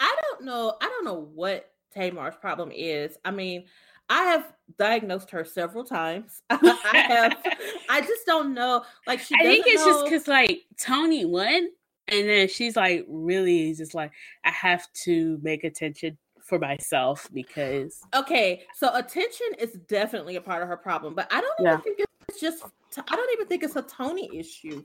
I 0.00 0.16
don't 0.22 0.44
know. 0.44 0.76
I 0.80 0.86
don't 0.86 1.04
know 1.04 1.30
what 1.34 1.70
Tamar's 1.92 2.36
problem 2.36 2.70
is. 2.72 3.16
I 3.24 3.30
mean, 3.30 3.64
I 4.08 4.22
have 4.24 4.52
diagnosed 4.78 5.30
her 5.30 5.44
several 5.44 5.84
times. 5.84 6.42
I 6.50 7.04
have. 7.08 7.36
I 7.88 8.00
just 8.00 8.26
don't 8.26 8.54
know. 8.54 8.84
Like 9.06 9.20
she. 9.20 9.34
I 9.34 9.42
think 9.42 9.66
it's 9.66 9.84
just 9.84 10.04
because 10.04 10.28
like 10.28 10.62
Toni 10.78 11.24
won, 11.24 11.68
and 12.08 12.28
then 12.28 12.48
she's 12.48 12.76
like 12.76 13.06
really 13.08 13.74
just 13.74 13.94
like 13.94 14.12
I 14.44 14.50
have 14.50 14.86
to 15.04 15.38
make 15.42 15.64
attention 15.64 16.18
for 16.40 16.58
myself 16.58 17.28
because 17.32 18.00
Okay, 18.14 18.62
so 18.74 18.94
attention 18.94 19.46
is 19.58 19.72
definitely 19.88 20.36
a 20.36 20.40
part 20.40 20.62
of 20.62 20.68
her 20.68 20.76
problem, 20.76 21.14
but 21.14 21.26
I 21.32 21.40
don't 21.40 21.54
Yeah. 21.60 21.72
even 21.72 21.82
think 21.82 22.00
it's 22.00 22.12
just. 22.40 22.64
I 22.98 23.14
don't 23.14 23.32
even 23.34 23.46
think 23.46 23.62
it's 23.62 23.76
a 23.76 23.82
Toni 23.82 24.30
issue. 24.34 24.82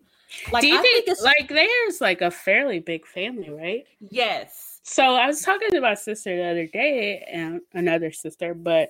Like 0.51 0.61
do 0.61 0.67
you 0.67 0.77
I 0.79 0.81
think, 0.81 1.07
it's 1.07 1.21
like 1.21 1.47
there's 1.49 2.01
like 2.01 2.21
a 2.21 2.31
fairly 2.31 2.79
big 2.79 3.05
family, 3.05 3.49
right? 3.49 3.85
yes. 4.09 4.79
So 4.83 5.15
I 5.15 5.27
was 5.27 5.41
talking 5.41 5.69
to 5.71 5.81
my 5.81 5.93
sister 5.93 6.35
the 6.35 6.49
other 6.49 6.67
day 6.67 7.25
and 7.31 7.61
another 7.73 8.11
sister, 8.11 8.53
but 8.53 8.89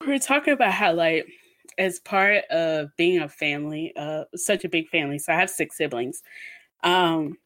we 0.00 0.08
were 0.08 0.18
talking 0.18 0.54
about 0.54 0.72
how 0.72 0.94
like 0.94 1.26
as 1.78 1.98
part 2.00 2.44
of 2.46 2.88
being 2.96 3.20
a 3.20 3.28
family, 3.28 3.92
uh 3.96 4.24
such 4.34 4.64
a 4.64 4.68
big 4.68 4.88
family. 4.88 5.18
So 5.18 5.32
I 5.32 5.36
have 5.36 5.50
six 5.50 5.76
siblings. 5.76 6.22
Um 6.82 7.36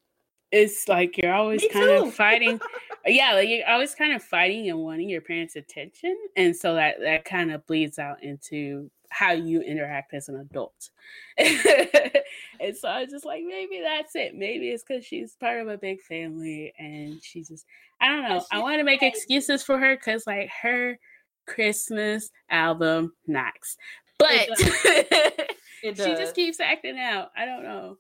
it's 0.53 0.89
like 0.89 1.17
you're 1.19 1.35
always 1.35 1.63
Me 1.63 1.69
kind 1.69 1.87
too. 1.87 2.09
of 2.09 2.15
fighting. 2.15 2.61
yeah, 3.07 3.35
like 3.35 3.49
you're 3.49 3.69
always 3.69 3.95
kind 3.95 4.13
of 4.13 4.23
fighting 4.23 4.69
and 4.71 4.79
wanting 4.79 5.09
your 5.09 5.21
parents' 5.21 5.57
attention. 5.57 6.17
And 6.37 6.55
so 6.55 6.75
that 6.75 7.01
that 7.01 7.25
kind 7.25 7.51
of 7.51 7.67
bleeds 7.67 7.99
out 7.99 8.23
into 8.23 8.91
how 9.11 9.33
you 9.33 9.61
interact 9.61 10.15
as 10.15 10.29
an 10.29 10.37
adult. 10.37 10.91
and 11.39 12.77
so 12.77 12.89
I 12.89 13.03
was 13.03 13.11
just 13.11 13.25
like, 13.25 13.43
maybe 13.47 13.81
that's 13.83 14.15
it. 14.17 14.35
Maybe 14.35 14.71
it's 14.71 14.83
because 14.83 15.05
she's 15.05 15.37
part 15.37 15.61
of 15.61 15.69
a 15.69 15.77
big 15.77 16.01
family 16.03 16.73
and 16.79 17.23
she 17.23 17.43
just, 17.43 17.67
I 18.01 18.09
don't 18.09 18.23
know. 18.23 18.43
I 18.51 18.61
want 18.61 18.79
to 18.79 18.85
make 18.85 19.03
excuses 19.03 19.63
for 19.63 19.79
her 19.79 19.97
because, 19.97 20.27
like, 20.27 20.49
her 20.63 20.99
Christmas 21.47 22.31
album 22.49 23.13
knocks. 23.27 23.77
But 24.19 24.49
It 24.49 25.57
she 25.83 25.93
does. 25.93 26.19
just 26.19 26.35
keeps 26.35 26.61
acting 26.61 26.99
out. 26.99 27.31
I 27.37 27.45
don't 27.45 27.63
know. 27.63 27.97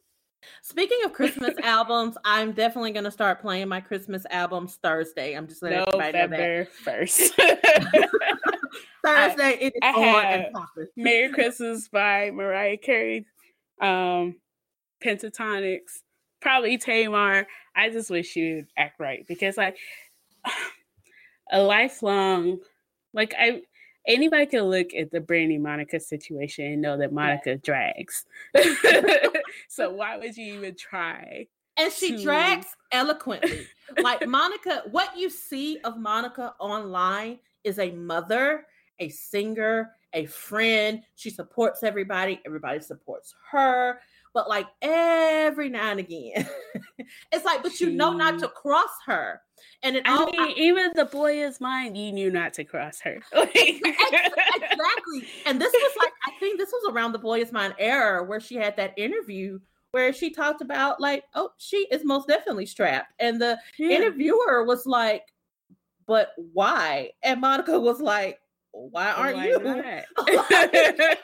Speaking 0.62 0.98
of 1.04 1.12
Christmas 1.12 1.54
albums, 1.62 2.16
I'm 2.24 2.52
definitely 2.52 2.92
going 2.92 3.04
to 3.04 3.10
start 3.10 3.40
playing 3.40 3.68
my 3.68 3.80
Christmas 3.80 4.24
albums 4.30 4.78
Thursday. 4.82 5.34
I'm 5.34 5.46
just 5.46 5.62
letting 5.62 5.78
everybody 5.78 6.12
know 6.12 6.28
that. 6.28 6.30
November 6.30 6.68
1st. 6.84 7.30
Thursday, 9.04 9.58
it 9.60 9.72
is 9.74 9.80
I 9.82 9.92
on 9.92 10.24
and 10.24 10.52
popping. 10.52 10.86
Merry 10.96 11.32
Christmas 11.32 11.88
by 11.88 12.30
Mariah 12.30 12.76
Carey, 12.76 13.26
um, 13.80 14.36
Pentatonix, 15.02 15.80
probably 16.40 16.76
Tamar. 16.78 17.46
I 17.74 17.90
just 17.90 18.10
wish 18.10 18.36
you'd 18.36 18.66
act 18.76 19.00
right 19.00 19.24
because, 19.26 19.56
like, 19.56 19.76
a 21.52 21.62
lifelong, 21.62 22.58
like, 23.14 23.34
I 23.38 23.62
anybody 24.06 24.46
can 24.46 24.62
look 24.64 24.94
at 24.94 25.10
the 25.10 25.20
Brandy 25.20 25.58
Monica 25.58 26.00
situation 26.00 26.66
and 26.66 26.82
know 26.82 26.98
that 26.98 27.12
Monica 27.12 27.56
drags. 27.56 28.24
So 29.68 29.90
why 29.90 30.16
would 30.16 30.36
you 30.36 30.54
even 30.54 30.74
try? 30.76 31.46
And 31.76 31.92
she 31.92 32.16
to- 32.16 32.22
drags 32.22 32.66
eloquently. 32.92 33.66
like 34.02 34.26
Monica, 34.26 34.82
what 34.90 35.16
you 35.16 35.30
see 35.30 35.78
of 35.84 35.98
Monica 35.98 36.54
online 36.58 37.38
is 37.64 37.78
a 37.78 37.90
mother, 37.92 38.66
a 38.98 39.08
singer, 39.08 39.92
a 40.12 40.26
friend. 40.26 41.02
She 41.14 41.30
supports 41.30 41.82
everybody, 41.82 42.40
everybody 42.44 42.80
supports 42.80 43.34
her. 43.50 44.00
But 44.32 44.48
like 44.48 44.66
every 44.80 45.68
now 45.68 45.90
and 45.90 46.00
again, 46.00 46.48
it's 47.32 47.44
like, 47.44 47.62
but 47.62 47.80
you 47.80 47.90
know 47.90 48.12
not 48.16 48.38
to 48.40 48.48
cross 48.48 48.90
her. 49.06 49.40
And 49.82 49.96
it 49.96 50.04
I 50.06 50.16
all 50.16 50.30
mean, 50.30 50.52
even 50.56 50.92
the 50.94 51.04
boy 51.06 51.42
is 51.42 51.60
mine. 51.60 51.94
You 51.96 52.12
knew 52.12 52.30
not 52.30 52.52
to 52.54 52.64
cross 52.64 53.00
her. 53.00 53.18
Exactly. 54.52 55.26
And 55.46 55.60
this 55.60 55.72
was 55.72 55.92
like, 55.98 56.12
I 56.26 56.32
think 56.38 56.58
this 56.58 56.70
was 56.72 56.92
around 56.92 57.12
the 57.12 57.18
Boy 57.18 57.40
Is 57.40 57.52
Mine 57.52 57.74
era 57.78 58.22
where 58.24 58.40
she 58.40 58.56
had 58.56 58.76
that 58.76 58.94
interview 58.96 59.58
where 59.92 60.12
she 60.12 60.30
talked 60.30 60.60
about 60.60 61.00
like, 61.00 61.24
oh, 61.34 61.50
she 61.58 61.86
is 61.90 62.04
most 62.04 62.28
definitely 62.28 62.66
strapped. 62.66 63.12
And 63.18 63.40
the 63.40 63.58
Yeah. 63.78 63.96
interviewer 63.96 64.64
was 64.64 64.86
like, 64.86 65.24
but 66.06 66.32
why? 66.52 67.10
And 67.22 67.40
Monica 67.40 67.78
was 67.78 68.00
like, 68.00 68.38
why 68.72 69.10
aren't 69.12 69.36
Why 69.36 69.46
you? 69.46 69.58
not? 69.58 69.84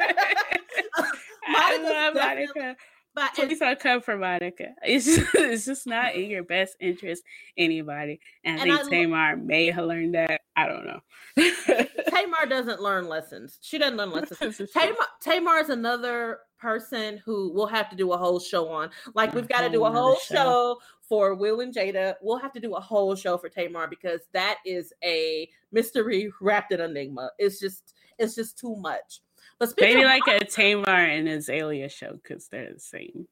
I 1.49 1.79
love 1.83 2.15
Monica. 2.15 2.77
But 3.17 3.33
Please 3.33 3.61
don't 3.61 3.81
come 3.81 4.03
for 4.03 4.17
Monica. 4.19 4.75
It's 4.85 5.07
just, 5.07 5.35
it's 5.35 5.65
just 5.65 5.87
not 5.87 6.15
in 6.15 6.29
your 6.29 6.45
best 6.45 6.77
interest, 6.81 7.23
anybody. 7.57 8.21
And 8.45 8.61
And 8.61 8.71
I 8.71 8.77
think 8.77 8.91
lo- 8.93 8.99
Tamar 8.99 9.37
may 9.39 9.71
have 9.71 9.87
learned 9.87 10.15
that. 10.15 10.43
I 10.55 10.67
don't 10.67 10.85
know. 10.87 11.01
Tamar 12.11 12.45
doesn't 12.47 12.83
learn 12.83 13.09
lessons. 13.09 13.59
She 13.63 13.79
doesn't 13.79 13.97
learn 13.97 14.11
lessons. 14.11 14.39
This 14.39 14.61
is 14.61 14.71
true. 14.71 14.83
Tamar, 14.83 15.07
Tamar 15.23 15.59
is 15.61 15.71
another 15.71 16.41
person 16.59 17.17
who 17.25 17.53
we'll 17.55 17.67
have 17.67 17.89
to 17.89 17.97
do 17.97 18.13
a 18.13 18.19
whole 18.19 18.39
show 18.39 18.69
on. 18.69 18.91
Like 19.15 19.35
we've 19.35 19.49
got 19.49 19.63
to 19.63 19.71
do 19.71 19.87
a 19.87 19.91
whole 19.91 20.09
whole 20.11 20.17
show. 20.17 20.35
show 20.35 20.79
for 21.09 21.35
Will 21.35 21.61
and 21.61 21.75
Jada. 21.75 22.15
We'll 22.21 22.39
have 22.39 22.53
to 22.53 22.61
do 22.61 22.75
a 22.75 22.81
whole 22.81 23.15
show 23.15 23.39
for 23.39 23.49
Tamar 23.49 23.89
because 23.89 24.21
that 24.35 24.59
is 24.67 24.93
a 25.03 25.49
mystery 25.73 26.31
wrapped 26.43 26.73
in 26.73 26.81
enigma. 26.81 27.31
It's 27.39 27.59
just 27.59 27.95
it's 28.19 28.35
just 28.35 28.59
too 28.59 28.77
much. 28.77 29.21
But 29.59 29.71
speaking 29.71 29.95
Maybe 29.95 30.05
of, 30.05 30.11
like 30.11 30.43
a 30.43 30.45
Tamar 30.45 30.91
and 30.91 31.29
Azealia 31.29 31.91
show 31.91 32.13
because 32.23 32.49
they're 32.49 32.73
the 32.75 32.81
same. 32.81 33.27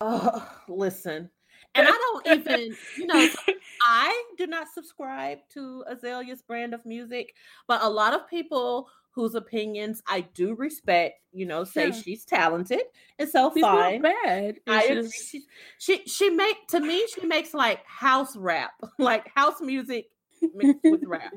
oh, 0.00 0.46
listen, 0.68 1.30
and 1.74 1.88
I 1.88 1.90
don't 1.90 2.26
even 2.40 2.76
you 2.96 3.06
know 3.06 3.28
I 3.82 4.22
do 4.36 4.46
not 4.46 4.68
subscribe 4.72 5.38
to 5.54 5.84
Azealia's 5.90 6.42
brand 6.42 6.74
of 6.74 6.84
music, 6.84 7.34
but 7.66 7.82
a 7.82 7.88
lot 7.88 8.12
of 8.14 8.28
people 8.28 8.88
whose 9.12 9.34
opinions 9.34 10.00
I 10.06 10.20
do 10.20 10.54
respect, 10.54 11.16
you 11.32 11.44
know, 11.44 11.64
say 11.64 11.86
Yeah. 11.88 11.92
she's 11.92 12.24
talented, 12.24 12.82
and 13.18 13.28
so 13.28 13.50
She's 13.52 13.62
fine. 13.62 14.00
not 14.02 14.12
bad. 14.24 14.56
I 14.68 14.82
It's 14.82 14.90
agree. 14.90 15.02
just- 15.02 15.28
She, 15.30 15.42
she 15.78 16.02
she 16.08 16.30
make 16.30 16.66
to 16.68 16.80
me 16.80 17.04
she 17.14 17.26
makes 17.26 17.52
like 17.54 17.84
house 17.86 18.36
rap, 18.36 18.72
like 18.98 19.28
house 19.34 19.60
music 19.60 20.10
mixed 20.54 20.80
with 20.84 21.02
rap. 21.06 21.32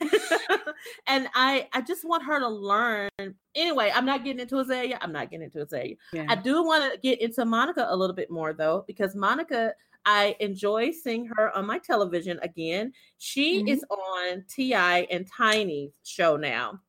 and 1.06 1.28
I 1.34 1.68
I 1.72 1.80
just 1.80 2.04
want 2.04 2.24
her 2.24 2.38
to 2.40 2.48
learn. 2.48 3.08
Anyway, 3.54 3.90
I'm 3.94 4.04
not 4.04 4.24
getting 4.24 4.40
into 4.40 4.56
Azealia. 4.56 4.98
I'm 5.00 5.12
not 5.12 5.30
getting 5.30 5.44
into 5.44 5.64
Azealia. 5.64 5.96
yeah. 6.12 6.26
I 6.28 6.34
do 6.36 6.62
want 6.64 6.92
to 6.92 6.98
get 7.00 7.20
into 7.20 7.44
Monica 7.44 7.86
a 7.88 7.96
little 7.96 8.14
bit 8.16 8.30
more 8.30 8.52
though, 8.52 8.84
because 8.86 9.14
Monica, 9.14 9.72
I 10.04 10.36
enjoy 10.40 10.90
seeing 10.92 11.26
her 11.36 11.54
on 11.56 11.66
my 11.66 11.78
television 11.78 12.38
again. 12.42 12.92
She 13.18 13.62
Mhm. 13.64 13.68
is 13.70 13.84
on 13.90 14.44
T.I. 14.48 15.06
and 15.10 15.26
Tiny's 15.26 15.90
show 16.04 16.36
now. 16.36 16.80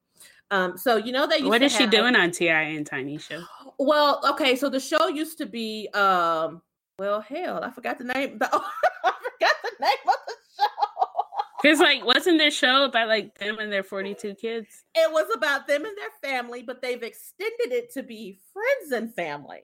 Um, 0.52 0.78
so 0.78 0.96
you 0.98 1.12
know 1.12 1.28
that 1.28 1.42
what 1.44 1.62
she 1.72 1.84
have- 1.84 1.92
doing 1.92 2.16
on 2.16 2.32
T.I. 2.32 2.62
and 2.62 2.86
Tiny 2.86 3.18
Show? 3.20 3.44
well, 3.78 4.20
okay, 4.32 4.56
so 4.56 4.68
the 4.70 4.80
show 4.80 5.08
used 5.08 5.38
to 5.40 5.46
be 5.46 5.88
um 5.94 6.62
well 6.98 7.22
hell, 7.22 7.64
I 7.64 7.70
forgot 7.72 7.98
the 7.98 8.04
name. 8.06 8.38
The, 8.40 8.46
I 8.52 9.12
forgot 9.12 9.56
the 9.64 9.72
name 9.80 10.06
of 10.08 10.16
the 10.28 10.34
show. 10.34 10.49
Because 11.62 11.80
like, 11.80 12.06
wasn't 12.06 12.38
this 12.38 12.54
show 12.56 12.86
about 12.86 13.08
like 13.08 13.38
them 13.38 13.60
and 13.60 13.72
their 13.72 13.84
forty-two 13.84 14.36
kids? 14.36 14.84
It 14.96 15.12
was 15.12 15.28
about 15.36 15.68
them 15.68 15.86
and 15.86 15.96
their 15.98 16.32
family, 16.32 16.62
but 16.64 16.82
they've 16.82 17.02
extended 17.04 17.72
it 17.72 17.92
to 17.94 18.04
be 18.04 18.40
friends 18.54 18.92
and 18.92 19.14
family. 19.14 19.62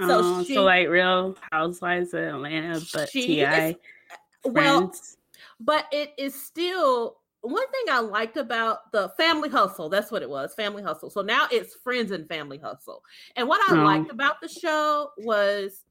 So 0.00 0.20
Oh, 0.22 0.44
she- 0.44 0.54
so 0.54 0.62
like 0.64 0.88
Real 0.88 1.36
Housewives 1.50 2.12
of 2.14 2.20
Atlanta, 2.20 2.80
but 2.92 3.08
T.I. 3.08 3.68
is- 3.68 3.74
uh, 3.74 4.50
Well, 4.50 4.78
friends. 4.88 5.16
but 5.60 5.86
it 5.92 6.12
is 6.18 6.34
still 6.40 7.18
one 7.40 7.66
thing 7.72 7.92
I 7.94 7.98
liked 8.00 8.36
about 8.36 8.92
the 8.92 9.08
family 9.16 9.48
hustle. 9.48 9.88
That's 9.88 10.12
what 10.12 10.22
it 10.22 10.30
was, 10.30 10.54
family 10.54 10.82
hustle. 10.82 11.10
So 11.10 11.22
now 11.22 11.48
it's 11.50 11.74
friends 11.74 12.12
and 12.12 12.28
family 12.28 12.58
hustle. 12.58 13.02
And 13.36 13.48
what 13.48 13.60
I 13.70 13.80
Oh. 13.80 13.84
liked 13.84 14.10
about 14.12 14.40
the 14.40 14.48
show 14.48 15.10
was 15.18 15.82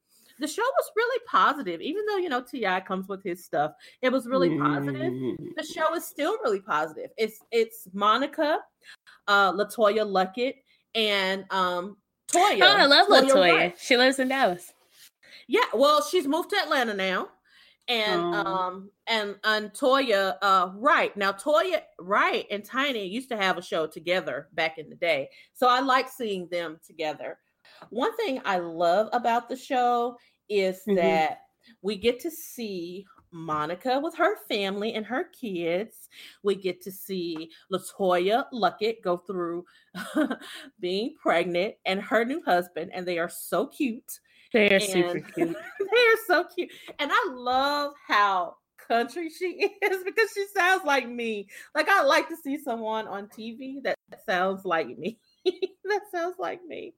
the 0.42 0.48
show 0.48 0.64
was 0.64 0.92
really 0.96 1.20
positive, 1.28 1.80
even 1.82 2.06
though 2.06 2.18
you 2.18 2.28
know 2.30 2.42
T.I. 2.42 2.82
comes 2.82 3.08
with 3.08 3.24
his 3.24 3.46
stuff. 3.46 3.72
It 4.02 4.12
was 4.12 4.28
really 4.28 4.58
positive. 4.58 5.14
Mm. 5.14 5.36
The 5.56 5.64
show 5.64 5.94
is 5.96 6.04
still 6.06 6.38
really 6.44 6.60
positive. 6.62 7.12
It's 7.18 7.39
it's 7.52 7.88
Monica, 7.94 8.60
uh, 9.28 9.54
Latoya 9.54 10.04
Luckett, 10.06 10.56
and 10.96 11.46
um 11.52 11.98
Toya. 12.28 12.60
Oh, 12.62 12.76
I 12.78 12.86
love 12.86 13.08
Latoya. 13.08 13.56
Wright. 13.58 13.76
She 13.80 13.96
lives 13.98 14.20
in 14.20 14.28
Dallas. 14.30 14.74
Yeah, 15.48 15.66
well, 15.74 16.02
she's 16.02 16.28
moved 16.28 16.50
to 16.52 16.58
Atlanta 16.58 16.94
now. 16.94 17.30
And 17.88 18.22
Oh. 18.22 18.34
um 18.34 18.92
and 19.08 19.36
and 19.44 19.72
Toya 19.74 20.36
uh 20.42 20.70
right 20.76 21.16
now 21.18 21.32
Toya 21.34 21.82
Wright 22.00 22.46
and 22.52 22.64
Tiny 22.64 23.06
used 23.08 23.28
to 23.30 23.38
have 23.38 23.58
a 23.58 23.62
show 23.62 23.86
together 23.88 24.48
back 24.54 24.78
in 24.78 24.88
the 24.89 24.96
day. 24.96 25.30
So 25.54 25.68
I 25.68 25.80
like 25.82 26.08
seeing 26.10 26.48
them 26.50 26.80
together. 26.86 27.38
one 27.89 28.16
thing 28.18 28.39
I 28.46 28.58
love 28.60 29.10
about 29.14 29.50
the 29.50 29.56
show 29.56 30.16
is 30.52 30.84
Mhm. 30.88 30.95
that 30.95 31.39
we 31.82 31.95
get 31.97 32.20
to 32.22 32.32
see 32.32 33.06
Monica 33.32 33.99
with 34.04 34.16
her 34.16 34.36
family 34.47 34.93
and 34.93 35.06
her 35.06 35.26
kids. 35.26 36.10
We 36.43 36.56
get 36.56 36.82
to 36.82 36.91
see 36.91 37.52
Latoya 37.72 38.45
Luckett 38.52 39.02
go 39.02 39.18
through 39.18 39.66
being 40.80 41.16
pregnant 41.22 41.76
and 41.86 42.02
her 42.02 42.26
new 42.26 42.41
husband, 42.43 42.91
and 42.93 43.08
they 43.08 43.20
are 43.20 43.30
so 43.30 43.68
cute. 43.68 44.20
They 44.54 44.70
are 44.70 44.80
super 44.80 45.22
cute. 45.22 45.58
they 45.80 46.02
are 46.08 46.18
so 46.28 46.45
cute. 46.54 46.72
And 46.99 47.12
I 47.14 47.30
love 47.32 47.93
how 48.08 48.58
country 48.78 49.30
she 49.30 49.45
is 49.82 50.04
because 50.04 50.30
she 50.34 50.45
sounds 50.56 50.84
like 50.86 51.08
me. 51.08 51.47
Like 51.74 51.88
I 51.88 52.04
like 52.04 52.28
to 52.30 52.36
see 52.36 52.58
someone 52.58 53.08
on 53.08 53.28
TV 53.28 53.80
that 53.84 53.97
sounds 54.26 54.66
like 54.66 54.97
me. 54.97 55.20
that 55.86 56.02
sounds 56.12 56.38
like 56.39 56.64
me. 56.66 56.94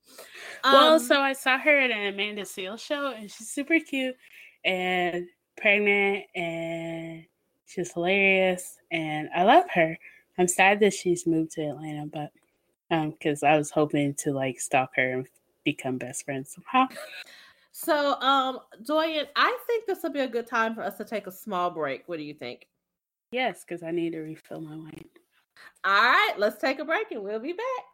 well, 0.64 0.96
Um, 0.96 1.00
so 1.00 1.20
I 1.20 1.34
saw 1.34 1.58
her 1.58 1.80
at 1.80 1.92
an 1.92 2.14
Amanda 2.14 2.44
Seales 2.44 2.80
show, 2.80 3.08
and 3.12 3.30
she's 3.32 3.50
super 3.50 3.80
cute 3.80 4.16
and 4.66 5.28
pregnant, 5.58 6.26
and 6.36 7.26
she's 7.66 7.94
hilarious, 7.94 8.78
and 8.92 9.30
I 9.36 9.44
love 9.44 9.66
her. 9.74 9.98
I'm 10.38 10.48
sad 10.48 10.80
that 10.80 10.94
she's 10.94 11.28
moved 11.28 11.52
to 11.52 11.62
Atlanta, 11.70 12.08
but 12.12 12.32
um, 12.92 13.12
because 13.12 13.44
I 13.44 13.58
was 13.58 13.72
hoping 13.72 14.14
to 14.16 14.32
like 14.32 14.60
stalk 14.60 14.92
her 14.96 15.14
and 15.14 15.28
become 15.64 15.98
best 15.98 16.26
friends 16.26 16.54
somehow. 16.54 16.88
so 17.72 18.20
um 18.22 18.60
Doyen, 18.86 19.26
I 19.36 19.58
think 19.68 19.86
this 19.86 20.04
will 20.04 20.12
be 20.12 20.20
a 20.20 20.28
good 20.28 20.48
time 20.48 20.76
for 20.76 20.84
us 20.84 20.98
to 20.98 21.06
take 21.06 21.28
a 21.28 21.32
small 21.32 21.70
break. 21.72 22.04
What 22.08 22.18
do 22.18 22.24
you 22.24 22.34
think? 22.34 22.68
Yes, 23.32 23.64
because 23.68 23.84
I 23.84 23.92
need 23.92 24.12
to 24.12 24.20
refill 24.20 24.62
my 24.62 24.76
wine. 24.76 25.06
All 25.84 25.92
right, 25.92 26.34
let's 26.38 26.60
take 26.60 26.80
a 26.80 26.86
break 26.86 27.12
and 27.12 27.24
we'll 27.24 27.40
be 27.40 27.54
back. 27.54 27.93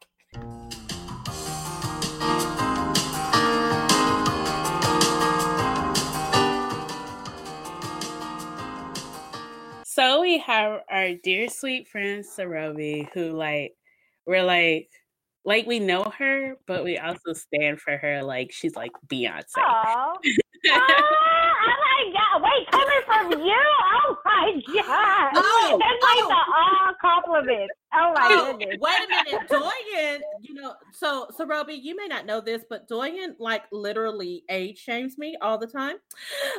So 10.00 10.22
we 10.22 10.38
have 10.38 10.84
our 10.90 11.14
dear 11.16 11.50
sweet 11.50 11.90
friend 11.90 12.24
Sarobi, 12.24 13.10
who 13.14 13.32
like 13.32 13.74
we're 14.26 14.46
like 14.46 14.88
like 15.44 15.68
we 15.68 15.80
know 15.80 16.06
her, 16.18 16.56
but 16.66 16.86
we 16.86 16.98
also 16.98 17.34
stand 17.34 17.82
for 17.82 17.98
her 17.98 18.24
like 18.24 18.50
she's 18.54 18.78
like 18.78 18.92
Beyonce. 19.12 19.44
Oh. 19.58 20.14
oh 20.72 21.89
my 22.06 22.12
god! 22.14 22.42
Wait, 22.44 22.72
coming 22.72 23.02
from 23.06 23.42
you? 23.46 23.64
Oh 24.08 24.18
my 24.26 24.52
god! 24.74 25.32
Oh, 25.36 25.80
That's 25.80 26.04
like 26.04 26.24
oh. 26.24 26.28
the 26.30 26.36
all 26.58 26.94
compliment. 27.02 27.72
Oh 27.94 28.14
my 28.16 28.28
Oh, 28.32 28.58
goodness! 28.58 28.78
wait 28.80 28.94
a 29.06 29.08
minute, 29.10 29.50
Doyen. 29.50 30.22
You 30.42 30.54
know, 30.56 30.76
so 30.94 31.28
so 31.36 31.46
Roby, 31.46 31.74
you 31.74 31.96
may 31.96 32.08
not 32.08 32.26
know 32.26 32.40
this, 32.42 32.64
but 32.70 32.88
Doyen 32.88 33.36
like 33.40 33.64
literally 33.72 34.44
age 34.50 34.78
shames 34.80 35.18
me 35.18 35.36
all 35.42 35.58
the 35.58 35.68
time. 35.68 35.98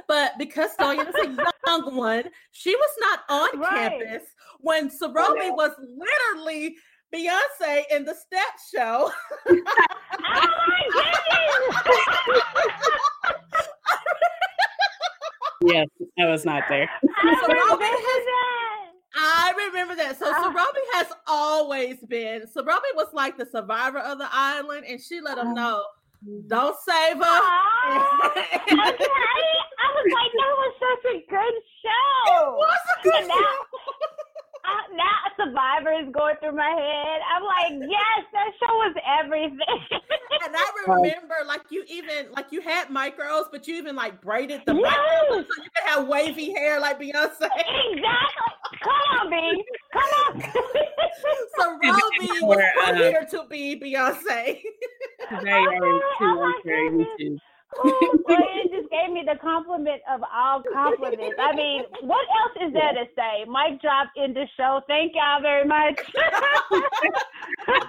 But 0.09 0.33
because 0.39 0.71
Doyen 0.79 1.07
is 1.09 1.15
a 1.15 1.29
young 1.67 1.95
one, 1.97 2.25
she 2.53 2.75
was 2.75 2.91
not 3.01 3.21
on 3.29 3.61
Right. 3.61 3.91
campus 4.01 4.29
when 4.61 4.89
Sarobi 4.91 5.51
was 5.55 5.73
literally 5.79 6.77
Beyonce 7.15 7.83
in 7.91 8.05
the 8.05 8.15
step 8.15 8.59
show. 8.75 9.11
Oh 10.23 10.47
my 10.69 11.83
goodness! 11.87 12.51
Yes, 15.65 15.87
I 16.19 16.27
was 16.27 16.45
not 16.45 16.65
there. 16.69 16.89
I 17.23 17.35
So 17.41 17.47
Robin 17.53 17.79
remember 17.79 17.85
has- 17.87 18.25
that. 18.25 18.47
I 19.13 19.53
remember 19.67 19.95
that. 19.97 20.19
So 20.19 20.27
Ah. 20.33 20.53
Sarobi 20.55 20.85
has 20.95 21.09
always 21.27 21.97
been. 22.09 22.43
Sarobi 22.47 22.91
was 22.95 23.09
like 23.13 23.37
the 23.37 23.45
survivor 23.47 23.99
of 23.99 24.19
the 24.19 24.29
island, 24.31 24.85
and 24.89 25.01
she 25.01 25.21
let 25.21 25.37
him 25.37 25.53
know, 25.53 25.83
"Don't 26.47 26.77
save 26.89 27.17
her." 27.17 27.23
Aw. 27.25 28.31
okay, 28.31 28.47
I 28.71 29.89
was 29.97 30.07
like, 30.15 30.33
that 30.39 30.55
was 30.63 30.75
such 30.79 31.05
a 31.11 31.19
good 31.29 31.57
show. 31.83 32.23
It 32.31 32.53
was 32.55 32.79
a 32.99 33.03
good 33.03 33.15
And 33.15 33.27
show. 33.27 33.35
Uh, 33.35 33.70
now 34.97 35.19
Survivor 35.37 35.93
is 36.03 36.13
going 36.13 36.37
through 36.41 36.57
my 36.57 36.71
head. 36.71 37.21
I'm 37.35 37.43
like, 37.45 37.89
yes, 37.89 38.27
that 38.33 38.51
show 38.59 38.73
was 38.85 38.95
everything. 39.21 40.01
And 40.43 40.57
I 40.57 40.65
remember, 40.97 41.35
like 41.47 41.63
you 41.71 41.85
even 41.89 42.33
like 42.33 42.47
you 42.51 42.61
had 42.61 42.89
micros, 42.89 43.45
but 43.53 43.69
you 43.69 43.77
even 43.77 43.95
like 43.97 44.21
braided 44.23 44.63
the 44.67 44.73
Yes. 44.73 44.75
micros 44.75 45.43
so 45.49 45.55
you 45.57 45.71
could 45.77 45.87
have 45.91 46.09
wavy 46.09 46.53
hair 46.55 46.81
like 46.81 46.99
Beyonce. 46.99 47.41
exactly. 47.41 48.53
Come 48.83 48.93
on, 49.21 49.31
B. 49.31 49.65
Come 49.93 50.03
on. 50.27 50.43
So 51.59 51.73
Roby 51.73 52.41
was 52.43 52.59
Or, 52.59 52.87
uh, 52.87 52.95
here 52.95 53.27
to 53.31 53.45
be 53.51 53.79
Beyonce. 53.79 54.63
Today 55.29 55.67
are 55.83 56.01
Oh 56.23 56.63
too 56.69 57.50
my 57.77 57.85
long 57.85 58.19
for 58.25 58.25
goodness. 58.25 58.25
YouTube. 58.25 58.25
Oh, 58.25 58.25
boy, 58.27 58.35
it 58.65 58.71
just 58.71 58.91
gave 58.91 59.13
me 59.13 59.25
the 59.27 59.39
compliment 59.41 60.03
of 60.13 60.23
all 60.33 60.63
compliments. 60.73 61.37
I 61.39 61.55
mean, 61.55 61.83
what 62.03 62.27
else 62.41 62.69
is 62.69 62.73
there 62.73 62.93
to 62.93 63.05
say? 63.17 63.45
Mic 63.47 63.81
drop 63.81 64.11
in 64.17 64.35
the 64.35 64.47
show. 64.57 64.81
Thank 64.87 65.13
y'all 65.15 65.41
very 65.43 65.67
much. 65.67 66.01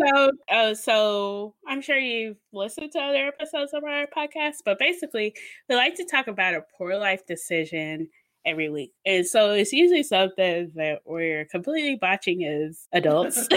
So, 0.00 0.30
uh, 0.48 0.74
so 0.74 1.54
I'm 1.66 1.82
sure 1.82 1.98
you've 1.98 2.36
listened 2.52 2.92
to 2.92 3.00
other 3.00 3.26
episodes 3.26 3.72
of 3.74 3.82
our 3.82 4.06
podcast, 4.06 4.58
but 4.64 4.78
basically, 4.78 5.34
we 5.68 5.74
like 5.74 5.96
to 5.96 6.04
talk 6.04 6.28
about 6.28 6.54
a 6.54 6.62
poor 6.76 6.96
life 6.96 7.26
decision 7.26 8.08
every 8.46 8.68
week, 8.68 8.92
and 9.04 9.26
so 9.26 9.50
it's 9.50 9.72
usually 9.72 10.04
something 10.04 10.70
that 10.76 11.00
we're 11.04 11.46
completely 11.46 11.96
botching 11.96 12.44
as 12.44 12.86
adults. 12.92 13.48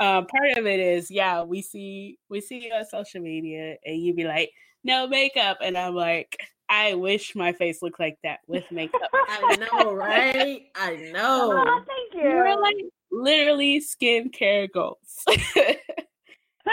Um, 0.00 0.26
part 0.26 0.58
of 0.58 0.66
it 0.66 0.80
is, 0.80 1.10
yeah, 1.10 1.42
we 1.42 1.62
see 1.62 2.18
we 2.28 2.40
see 2.40 2.64
you 2.66 2.72
on 2.72 2.84
social 2.84 3.20
media, 3.20 3.76
and 3.84 4.00
you 4.00 4.14
be 4.14 4.24
like, 4.24 4.50
"No 4.82 5.06
makeup," 5.06 5.58
and 5.60 5.76
I'm 5.76 5.94
like, 5.94 6.36
"I 6.68 6.94
wish 6.94 7.34
my 7.34 7.52
face 7.52 7.82
looked 7.82 8.00
like 8.00 8.18
that 8.22 8.40
with 8.46 8.64
makeup." 8.70 9.10
I 9.28 9.56
know, 9.56 9.92
right? 9.92 10.66
I 10.74 10.96
know. 11.12 11.62
Oh, 11.66 11.84
thank 11.86 12.14
you. 12.14 12.30
We're 12.30 12.60
like 12.60 12.84
literally 13.10 13.80
skincare 13.80 14.70
goals. 14.72 15.24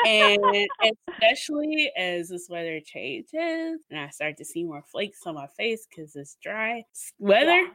and 0.06 0.68
especially 1.22 1.92
as 1.98 2.30
this 2.30 2.48
weather 2.50 2.80
changes 2.80 3.82
and 3.90 4.00
I 4.00 4.10
start 4.10 4.38
to 4.38 4.46
see 4.46 4.64
more 4.64 4.84
flakes 4.92 5.26
on 5.26 5.36
my 5.36 5.48
face 5.48 5.88
because 5.90 6.16
it's 6.16 6.38
dry 6.42 6.84
s- 6.94 7.14
weather, 7.20 7.68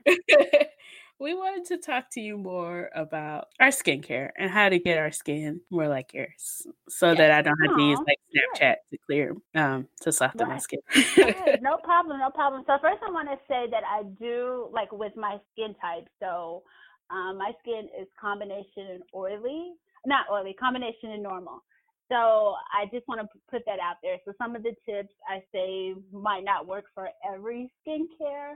we 1.18 1.34
wanted 1.34 1.64
to 1.66 1.78
talk 1.78 2.10
to 2.12 2.20
you 2.20 2.36
more 2.36 2.90
about 2.94 3.46
our 3.60 3.68
skincare 3.68 4.30
and 4.36 4.50
how 4.50 4.68
to 4.68 4.78
get 4.78 4.98
our 4.98 5.10
skin 5.10 5.60
more 5.70 5.88
like 5.88 6.12
yours 6.12 6.66
so 6.88 7.08
Yeah. 7.08 7.14
that 7.14 7.30
I 7.30 7.42
don't 7.42 7.58
have 7.62 7.74
to 7.74 7.82
use 7.82 7.98
like. 8.06 8.18
Snapchat 8.36 8.76
to 8.90 8.98
clear, 9.06 9.34
um, 9.54 9.88
to 10.02 10.12
soften 10.12 10.48
my 10.48 10.58
skin. 10.58 10.80
Yes, 11.16 11.56
no 11.62 11.78
problem, 11.78 12.18
no 12.18 12.30
problem. 12.30 12.64
So 12.66 12.76
first, 12.82 13.02
I 13.06 13.10
want 13.10 13.28
to 13.30 13.38
say 13.48 13.66
that 13.70 13.82
I 13.84 14.02
do 14.20 14.68
like 14.72 14.92
with 14.92 15.16
my 15.16 15.38
skin 15.52 15.74
type. 15.80 16.06
So 16.20 16.62
um, 17.10 17.38
my 17.38 17.52
skin 17.62 17.88
is 17.98 18.06
combination 18.20 18.86
and 18.90 19.02
oily, 19.14 19.74
not 20.04 20.26
oily, 20.30 20.52
combination 20.54 21.12
and 21.12 21.22
normal. 21.22 21.62
So 22.10 22.54
I 22.72 22.86
just 22.92 23.08
want 23.08 23.20
to 23.20 23.28
put 23.50 23.62
that 23.66 23.80
out 23.80 23.96
there. 24.02 24.18
So 24.24 24.32
some 24.38 24.54
of 24.54 24.62
the 24.62 24.74
tips 24.84 25.14
I 25.28 25.42
say 25.52 25.94
might 26.12 26.44
not 26.44 26.66
work 26.66 26.84
for 26.94 27.08
every 27.26 27.72
skincare, 27.86 28.54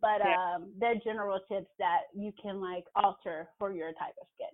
but 0.00 0.20
Yeah. 0.20 0.54
um, 0.54 0.72
they're 0.78 0.96
general 1.02 1.40
tips 1.50 1.70
that 1.78 2.02
you 2.14 2.32
can 2.40 2.60
like 2.60 2.84
alter 2.94 3.48
for 3.58 3.72
your 3.72 3.92
type 3.92 4.14
of 4.20 4.26
skin. 4.34 4.48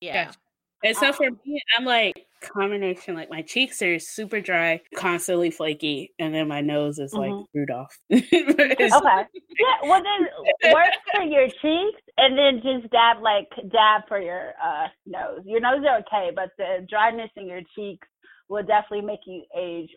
Yeah. 0.00 0.26
Gotcha. 0.26 0.38
And 0.84 0.96
so 0.96 1.12
for 1.14 1.28
Um, 1.28 1.40
me, 1.46 1.60
I'm 1.78 1.84
like 1.86 2.26
combination, 2.42 3.14
like 3.14 3.30
my 3.30 3.40
cheeks 3.40 3.80
are 3.80 3.98
super 3.98 4.40
dry, 4.42 4.82
constantly 4.94 5.50
flaky, 5.50 6.12
and 6.18 6.34
then 6.34 6.46
my 6.46 6.60
nose 6.60 6.98
is 6.98 7.14
like 7.14 7.32
Mhm. 7.32 7.46
Rudolph. 7.54 7.98
Okay. 8.10 9.26
Yeah, 9.58 9.76
well 9.88 10.02
then 10.02 10.28
work 10.74 10.92
for 11.14 11.22
your 11.22 11.48
cheeks 11.48 12.02
and 12.18 12.36
then 12.36 12.60
just 12.62 12.90
dab 12.92 13.22
like 13.22 13.48
dab 13.70 14.02
for 14.08 14.20
your 14.20 14.52
uh 14.62 14.88
nose. 15.06 15.40
Your 15.46 15.60
nose 15.60 15.78
is 15.80 15.86
okay, 16.06 16.32
but 16.34 16.50
the 16.58 16.86
dryness 16.90 17.30
in 17.36 17.46
your 17.46 17.62
cheeks 17.74 18.06
will 18.48 18.64
definitely 18.64 19.06
make 19.06 19.20
you 19.26 19.44
age 19.56 19.90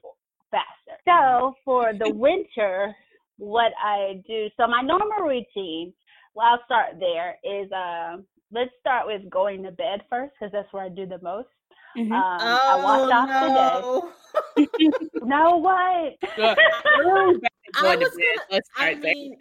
faster. 0.51 0.97
So 1.05 1.55
for 1.65 1.91
the 1.93 2.09
winter, 2.13 2.95
what 3.37 3.71
I 3.83 4.21
do 4.27 4.47
so 4.57 4.67
my 4.67 4.81
normal 4.81 5.27
routine, 5.27 5.93
well 6.33 6.47
I'll 6.47 6.65
start 6.65 6.95
there, 6.99 7.37
is 7.43 7.69
um 7.71 8.25
let's 8.51 8.71
start 8.79 9.07
with 9.07 9.29
going 9.29 9.63
to 9.63 9.71
bed 9.71 10.01
first 10.09 10.33
because 10.39 10.51
that's 10.51 10.71
where 10.71 10.83
I 10.83 10.89
do 10.89 11.05
the 11.05 11.19
most. 11.21 11.49
Mhm. 11.97 12.11
Um, 12.11 12.11
I 12.11 12.79
washed 12.83 13.13
off 13.13 13.29
Oh, 13.31 13.47
no. 13.47 14.11
today. 14.55 14.67
No 15.23 15.57
what? 15.57 16.13
Well, 16.37 16.55
we're 17.33 17.39
back 17.39 17.51
to 17.73 17.79
I 17.87 17.95
was 17.95 18.09
gonna- 18.09 18.45
Let's 18.51 18.69
I 18.77 18.93
mean, 18.95 19.35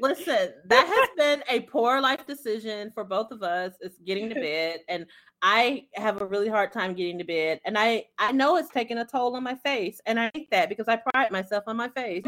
Listen, 0.00 0.52
that 0.66 0.86
has 0.86 1.08
been 1.16 1.44
a 1.50 1.60
poor 1.66 2.00
life 2.00 2.26
decision 2.26 2.90
for 2.94 3.04
both 3.04 3.30
of 3.30 3.42
us. 3.42 3.74
It's 3.80 3.98
getting 3.98 4.28
to 4.30 4.34
bed, 4.34 4.80
and 4.88 5.04
I 5.42 5.84
have 5.94 6.22
a 6.22 6.26
really 6.26 6.48
hard 6.48 6.72
time 6.72 6.94
getting 6.94 7.18
to 7.18 7.24
bed. 7.24 7.60
And 7.66 7.76
I 7.78 8.06
I 8.18 8.32
know 8.32 8.56
it's 8.56 8.70
taking 8.70 8.98
a 8.98 9.04
toll 9.04 9.36
on 9.36 9.42
my 9.44 9.54
face, 9.56 10.00
and 10.06 10.18
I 10.18 10.30
hate 10.34 10.50
that 10.50 10.68
because 10.70 10.88
I 10.88 10.96
pride 10.96 11.30
myself 11.30 11.64
on 11.66 11.76
my 11.76 11.88
face. 11.90 12.24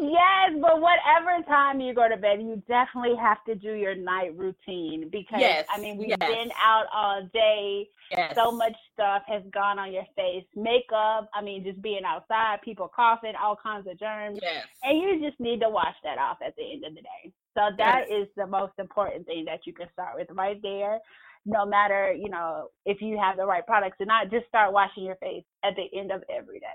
Yes, 0.00 0.52
but 0.60 0.80
whatever 0.80 1.42
time 1.46 1.80
you 1.80 1.94
go 1.94 2.08
to 2.08 2.16
bed, 2.16 2.40
you 2.40 2.62
definitely 2.68 3.16
have 3.16 3.42
to 3.44 3.54
do 3.54 3.74
your 3.74 3.94
night 3.94 4.36
routine 4.36 5.08
because 5.10 5.40
Yes, 5.40 5.66
I 5.68 5.80
mean 5.80 5.96
we've 5.98 6.08
yes. 6.08 6.18
been 6.18 6.50
out 6.62 6.86
all 6.92 7.28
day. 7.32 7.88
Yes. 8.10 8.34
So 8.34 8.50
much 8.50 8.74
stuff 8.94 9.22
has 9.26 9.42
gone 9.52 9.78
on 9.78 9.92
your 9.92 10.06
face. 10.16 10.44
Makeup, 10.54 11.28
I 11.34 11.42
mean 11.42 11.64
just 11.64 11.80
being 11.82 12.02
outside, 12.06 12.60
people 12.62 12.90
coughing, 12.94 13.34
all 13.40 13.56
kinds 13.56 13.86
of 13.86 13.98
germs. 13.98 14.38
Yes. 14.42 14.66
And 14.82 14.98
you 14.98 15.20
just 15.26 15.38
need 15.40 15.60
to 15.60 15.68
wash 15.68 15.96
that 16.04 16.18
off 16.18 16.38
at 16.44 16.56
the 16.56 16.72
end 16.72 16.84
of 16.84 16.94
the 16.94 17.02
day. 17.02 17.32
So 17.54 17.70
that 17.76 18.04
is 18.10 18.28
the 18.36 18.46
most 18.46 18.72
important 18.78 19.26
thing 19.26 19.44
that 19.46 19.60
you 19.66 19.72
can 19.72 19.88
start 19.92 20.16
with 20.16 20.28
right 20.30 20.60
there. 20.62 21.00
No 21.44 21.64
matter, 21.64 22.12
you 22.12 22.28
know, 22.28 22.68
if 22.84 23.00
you 23.00 23.18
have 23.18 23.36
the 23.36 23.46
right 23.46 23.66
products 23.66 23.96
or 24.00 24.06
not, 24.06 24.30
just 24.30 24.46
start 24.48 24.72
washing 24.72 25.04
your 25.04 25.16
face 25.16 25.44
at 25.64 25.74
the 25.76 25.98
end 25.98 26.12
of 26.12 26.22
every 26.28 26.60
day. 26.60 26.66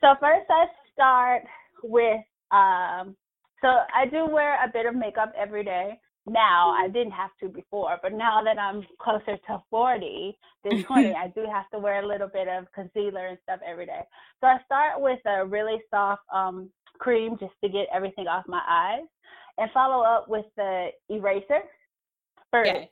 So 0.00 0.14
first 0.20 0.46
let's 0.48 0.70
start 0.92 1.42
with 1.82 2.20
um 2.50 3.16
so 3.60 3.68
I 3.68 4.06
do 4.06 4.26
wear 4.26 4.62
a 4.64 4.70
bit 4.72 4.86
of 4.86 4.94
makeup 4.94 5.32
every 5.36 5.64
day. 5.64 5.98
Now 6.26 6.70
I 6.70 6.88
didn't 6.88 7.12
have 7.12 7.30
to 7.40 7.48
before, 7.48 7.98
but 8.02 8.12
now 8.12 8.42
that 8.44 8.58
I'm 8.58 8.86
closer 9.00 9.36
to 9.48 9.62
40 9.70 10.38
than 10.64 10.84
20, 10.84 11.14
I 11.14 11.28
do 11.28 11.44
have 11.50 11.68
to 11.70 11.78
wear 11.78 12.02
a 12.02 12.06
little 12.06 12.28
bit 12.28 12.48
of 12.48 12.66
concealer 12.72 13.28
and 13.28 13.38
stuff 13.42 13.60
every 13.66 13.86
day. 13.86 14.02
So 14.40 14.46
I 14.46 14.58
start 14.64 15.00
with 15.00 15.20
a 15.26 15.44
really 15.44 15.78
soft 15.90 16.22
um, 16.32 16.70
cream 16.98 17.36
just 17.40 17.54
to 17.64 17.68
get 17.68 17.86
everything 17.92 18.28
off 18.28 18.44
my 18.46 18.62
eyes, 18.68 19.06
and 19.58 19.70
follow 19.72 20.04
up 20.04 20.28
with 20.28 20.46
the 20.56 20.88
eraser 21.08 21.62
first, 22.52 22.70
Okay. 22.70 22.90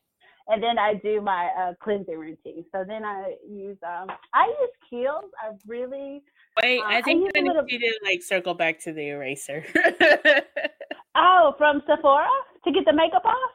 and 0.49 0.62
then 0.62 0.78
I 0.78 0.95
do 0.95 1.20
my 1.20 1.49
uh, 1.59 1.74
cleansing 1.82 2.18
routine. 2.18 2.64
So 2.72 2.84
then 2.87 3.05
I 3.05 3.34
use 3.49 3.78
um, 3.87 4.09
I 4.34 4.47
use 4.61 4.70
Kiehl's. 4.91 5.30
I 5.41 5.53
really 5.66 6.22
Wait, 6.62 6.80
Uh, 6.80 6.84
I 6.84 6.96
I 6.98 7.02
think 7.02 7.22
use 7.22 7.32
a 7.34 7.38
I 7.38 7.42
little- 7.42 7.62
need 7.64 7.78
to 7.80 7.92
like 8.04 8.22
circle 8.22 8.54
back 8.54 8.78
to 8.80 8.92
the 8.92 9.09
eraser. 9.09 9.64
oh 11.14 11.54
from 11.59 11.82
Sephora 11.86 12.28
to 12.64 12.72
get 12.72 12.84
the 12.84 12.92
makeup 12.92 13.24
off. 13.24 13.50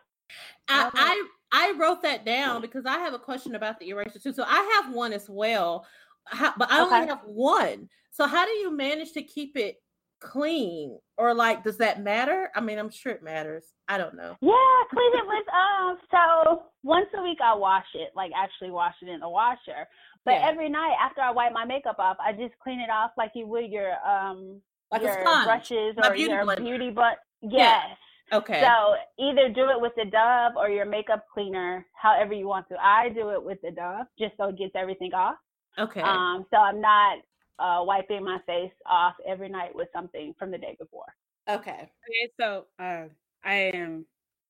I, 0.67 0.83
Um, 0.85 0.91
I 0.95 1.27
I 1.53 1.73
wrote 1.77 2.01
that 2.03 2.25
down 2.25 2.61
because 2.61 2.85
I 2.85 2.99
have 2.99 3.13
a 3.13 3.19
question 3.19 3.55
about 3.55 3.79
the 3.79 3.89
eraser 3.89 4.19
too. 4.19 4.33
So 4.33 4.43
I 4.47 4.81
have 4.83 4.93
one 4.93 5.11
as 5.13 5.29
well, 5.29 5.85
how, 6.25 6.53
but 6.57 6.71
I 6.71 6.81
Okay. 6.85 6.95
only 6.95 7.07
have 7.07 7.21
one. 7.25 7.89
So 8.11 8.25
how 8.27 8.45
do 8.45 8.51
you 8.51 8.71
manage 8.71 9.11
to 9.13 9.23
keep 9.23 9.57
it 9.57 9.81
clean, 10.21 10.97
or 11.17 11.33
like 11.33 11.63
does 11.63 11.77
that 11.77 12.01
matter? 12.01 12.49
I 12.55 12.61
mean, 12.61 12.77
I'm 12.79 12.89
sure 12.91 13.11
it 13.11 13.23
matters. 13.23 13.65
I 13.87 13.97
don't 13.97 14.15
know. 14.15 14.37
Yeah, 14.41 14.77
clean 14.89 15.11
it 15.13 15.27
with 15.27 15.47
um. 15.53 15.97
So 16.09 16.63
once 16.83 17.07
a 17.17 17.21
week 17.21 17.39
I 17.43 17.53
wash 17.55 17.85
it, 17.95 18.11
like 18.15 18.31
actually 18.35 18.71
wash 18.71 18.95
it 19.01 19.09
in 19.09 19.19
the 19.19 19.29
washer. 19.29 19.87
But 20.23 20.35
Yeah. 20.35 20.49
every 20.49 20.69
night 20.69 20.95
after 21.01 21.21
I 21.21 21.31
wipe 21.31 21.51
my 21.51 21.65
makeup 21.65 21.97
off, 21.99 22.17
I 22.23 22.31
just 22.33 22.53
clean 22.63 22.79
it 22.79 22.89
off 22.89 23.11
like 23.17 23.31
you 23.35 23.47
would 23.47 23.69
your 23.71 23.93
um 24.07 24.61
Like 24.91 25.01
your 25.01 25.15
brushes 25.43 25.95
or 25.97 26.13
beauty 26.13 26.31
your 26.31 26.45
blender. 26.45 26.57
beauty 26.57 26.89
but 26.91 27.17
Yeah. 27.41 27.81
yes. 27.83 27.97
Okay. 28.33 28.61
So 28.61 28.95
either 29.19 29.49
do 29.49 29.69
it 29.69 29.81
with 29.81 29.91
the 29.97 30.05
Dove 30.05 30.53
or 30.55 30.69
your 30.69 30.85
makeup 30.85 31.25
cleaner, 31.33 31.85
however 32.01 32.33
you 32.33 32.47
want 32.47 32.65
to. 32.69 32.77
I 32.81 33.09
do 33.09 33.31
it 33.31 33.43
with 33.43 33.59
the 33.61 33.71
Dove 33.71 34.05
just 34.17 34.37
so 34.37 34.45
it 34.49 34.57
gets 34.57 34.71
everything 34.75 35.13
off. 35.13 35.35
okay. 35.77 36.01
Um, 36.01 36.45
so 36.49 36.57
I'm 36.57 36.79
not 36.79 37.17
uh 37.61 37.83
wiping 37.83 38.23
my 38.23 38.39
face 38.45 38.71
off 38.85 39.13
every 39.27 39.49
night 39.49 39.75
with 39.75 39.87
something 39.93 40.33
from 40.39 40.51
the 40.51 40.57
day 40.57 40.75
before. 40.79 41.13
okay. 41.49 41.89
okay, 41.89 42.31
so 42.39 42.65
uh, 42.79 43.05
I 43.43 43.53
am 43.73 44.05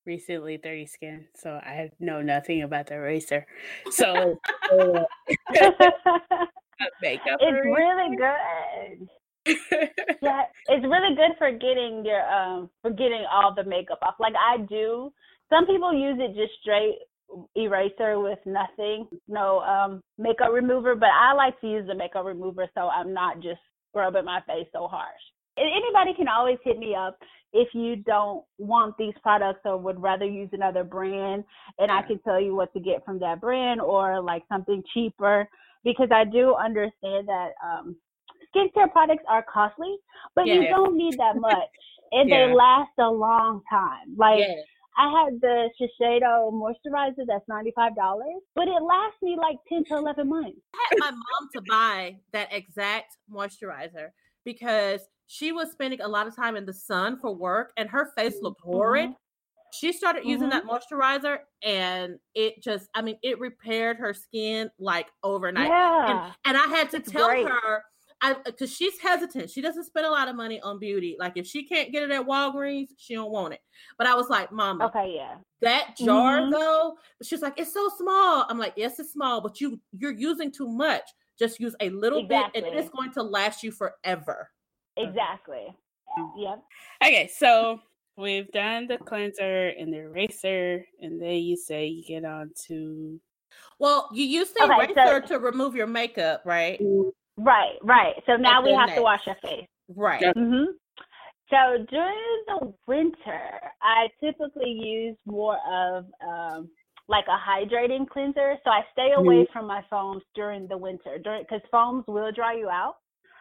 recently 0.06 0.56
30 0.56 0.86
skin, 0.86 1.26
so 1.36 1.50
I 1.50 1.90
know 2.00 2.22
nothing 2.22 2.62
about 2.62 2.86
the 2.86 2.94
eraser. 2.94 3.46
So 3.90 4.38
uh, 4.72 5.04
makeup. 7.02 7.38
it's 7.40 7.64
really 7.64 8.16
good. 8.16 9.08
Yeah, 10.22 10.42
it's 10.68 10.84
really 10.84 11.16
good 11.16 11.32
for 11.36 11.50
getting 11.50 12.04
your 12.04 12.22
um 12.30 12.70
for 12.80 12.90
getting 12.92 13.24
all 13.30 13.52
the 13.52 13.64
makeup 13.64 13.98
off. 14.02 14.14
Like 14.20 14.34
I 14.38 14.58
do. 14.58 15.12
Some 15.50 15.66
people 15.66 15.92
use 15.92 16.16
it 16.20 16.36
just 16.36 16.52
straight 16.62 16.98
eraser 17.56 18.20
with 18.20 18.38
nothing, 18.46 19.06
no 19.28 19.60
um 19.60 20.00
makeup 20.18 20.52
remover, 20.52 20.94
but 20.94 21.10
I 21.10 21.32
like 21.32 21.60
to 21.60 21.70
use 21.70 21.86
the 21.86 21.94
makeup 21.94 22.24
remover 22.24 22.68
so 22.74 22.88
I'm 22.88 23.12
not 23.12 23.40
just 23.40 23.60
scrubbing 23.90 24.24
my 24.24 24.40
face 24.46 24.66
so 24.72 24.88
harsh. 24.88 25.22
Anybody 25.58 26.14
can 26.16 26.28
always 26.28 26.58
hit 26.64 26.78
me 26.78 26.94
up 26.94 27.18
if 27.52 27.68
you 27.74 27.96
don't 27.96 28.42
want 28.56 28.96
these 28.96 29.12
products 29.22 29.60
or 29.66 29.76
would 29.76 30.00
rather 30.00 30.24
use 30.24 30.48
another 30.52 30.82
brand 30.82 31.44
and 31.78 31.90
I 31.90 32.00
can 32.02 32.18
tell 32.20 32.40
you 32.40 32.54
what 32.54 32.72
to 32.72 32.80
get 32.80 33.04
from 33.04 33.18
that 33.18 33.40
brand 33.40 33.80
or 33.80 34.20
like 34.22 34.44
something 34.48 34.82
cheaper 34.94 35.46
because 35.84 36.08
I 36.10 36.24
do 36.24 36.54
understand 36.54 37.28
that 37.28 37.50
um 37.62 37.96
skincare 38.54 38.90
products 38.90 39.24
are 39.28 39.44
costly, 39.52 39.96
but 40.34 40.46
you 40.46 40.62
Yeah. 40.62 40.70
don't 40.70 40.96
need 40.96 41.18
that 41.18 41.36
much. 41.36 41.68
And 42.12 42.28
Yeah. 42.28 42.48
they 42.48 42.54
last 42.54 42.92
a 42.98 43.10
long 43.10 43.62
time. 43.70 44.14
Like 44.16 44.38
yes. 44.38 44.66
I 44.96 45.08
had 45.24 45.40
the 45.40 45.70
Shiseido 45.80 46.52
moisturizer 46.52 47.24
that's 47.26 47.48
ninety 47.48 47.72
five 47.74 47.96
dollars, 47.96 48.42
but 48.54 48.68
it 48.68 48.82
lasts 48.82 49.22
me 49.22 49.36
like 49.40 49.56
ten 49.68 49.84
to 49.86 49.94
eleven 49.94 50.28
months. 50.28 50.60
I 50.74 50.78
had 50.90 50.98
my 50.98 51.10
mom 51.10 51.48
to 51.54 51.60
buy 51.62 52.20
that 52.32 52.52
exact 52.52 53.16
moisturizer 53.30 54.10
because 54.44 55.00
she 55.26 55.52
was 55.52 55.70
spending 55.72 56.00
a 56.00 56.08
lot 56.08 56.26
of 56.26 56.36
time 56.36 56.56
in 56.56 56.66
the 56.66 56.72
sun 56.74 57.18
for 57.18 57.34
work 57.34 57.72
and 57.76 57.88
her 57.90 58.12
face 58.16 58.36
looked 58.42 58.60
horrid. 58.60 59.10
Mhm. 59.10 59.16
She 59.72 59.92
started 59.92 60.26
using 60.26 60.48
Mhm. 60.48 60.50
that 60.50 60.64
moisturizer 60.64 61.40
and 61.62 62.18
it 62.34 62.62
just, 62.62 62.90
I 62.94 63.02
mean, 63.02 63.18
it 63.22 63.38
repaired 63.40 63.96
her 63.98 64.12
skin 64.14 64.70
like 64.78 65.08
overnight. 65.22 65.68
Yeah. 65.68 66.06
And, 66.06 66.34
and 66.44 66.56
I 66.58 66.66
had 66.66 66.90
to 66.90 66.98
It's 66.98 67.10
tell 67.10 67.28
great. 67.28 67.46
her, 67.46 67.84
I 68.22 68.34
because 68.44 68.72
she's 68.72 68.98
hesitant. 68.98 69.50
She 69.50 69.60
doesn't 69.60 69.84
spend 69.84 70.06
a 70.06 70.10
lot 70.10 70.28
of 70.28 70.36
money 70.36 70.60
on 70.60 70.78
beauty. 70.78 71.16
Like 71.18 71.32
if 71.36 71.46
she 71.46 71.64
can't 71.64 71.90
get 71.92 72.04
it 72.04 72.10
at 72.12 72.24
Walgreens, 72.26 72.90
she 72.96 73.14
don't 73.14 73.32
want 73.32 73.54
it. 73.54 73.60
But 73.98 74.06
I 74.06 74.14
was 74.14 74.28
like, 74.30 74.52
Mama, 74.52 74.86
Okay, 74.86 75.14
yeah. 75.16 75.36
that 75.60 75.96
jar 75.96 76.40
Mhm. 76.40 76.50
though 76.52 76.96
she's 77.22 77.42
like 77.42 77.54
it's 77.58 77.72
so 77.72 77.88
small 77.96 78.44
i'm 78.48 78.58
like 78.58 78.72
yes 78.76 78.98
it's 78.98 79.12
small 79.12 79.40
but 79.40 79.60
you 79.60 79.78
you're 79.96 80.10
using 80.10 80.50
too 80.50 80.68
much 80.68 81.02
just 81.38 81.60
use 81.60 81.74
a 81.80 81.88
little 81.90 82.22
bit 82.22 82.44
and 82.54 82.64
it 82.64 82.74
Exactly. 82.74 82.80
is 82.82 82.90
going 82.90 83.12
to 83.12 83.22
last 83.22 83.62
you 83.62 83.70
forever 83.72 84.50
Exactly. 84.96 85.74
Yep. 86.36 86.62
Okay, 87.02 87.30
so 87.34 87.80
we've 88.16 88.50
done 88.52 88.86
the 88.86 88.98
cleanser 88.98 89.68
and 89.78 89.92
the 89.92 89.98
eraser, 89.98 90.84
and 91.00 91.20
then 91.22 91.36
you 91.36 91.56
say 91.56 91.86
you 91.86 92.04
get 92.04 92.24
on 92.24 92.50
to 92.66 93.18
well 93.78 94.08
you 94.12 94.24
use 94.24 94.50
the 94.52 94.64
Okay, 94.64 94.92
so- 94.94 95.00
eraser 95.00 95.26
to 95.28 95.38
remove 95.38 95.74
your 95.74 95.86
makeup 95.86 96.42
right 96.44 96.80
Right, 97.38 97.76
right. 97.82 98.14
So 98.26 98.36
now 98.36 98.62
we 98.62 98.70
then 98.70 98.80
have 98.80 98.94
to 98.96 99.02
wash 99.02 99.20
our 99.26 99.36
face. 99.42 99.66
right 99.96 100.20
Yeah. 100.22 100.32
hmm 100.34 100.64
So 101.50 101.84
during 101.90 102.42
the 102.46 102.72
winter, 102.86 103.60
I 103.82 104.08
typically 104.22 104.70
use 104.70 105.16
more 105.26 105.58
of 105.70 106.06
um, 106.26 106.70
like 107.08 107.24
a 107.28 107.38
hydrating 107.38 108.08
cleanser. 108.08 108.56
So 108.64 108.70
I 108.70 108.82
stay 108.92 109.12
away 109.12 109.46
from 109.52 109.66
my 109.66 109.82
foams 109.90 110.22
during 110.34 110.66
the 110.68 110.76
winter, 110.76 111.18
during 111.18 111.42
because 111.42 111.62
foams 111.70 112.04
will 112.06 112.32
dry 112.32 112.54
you 112.54 112.68
out. 112.68 112.96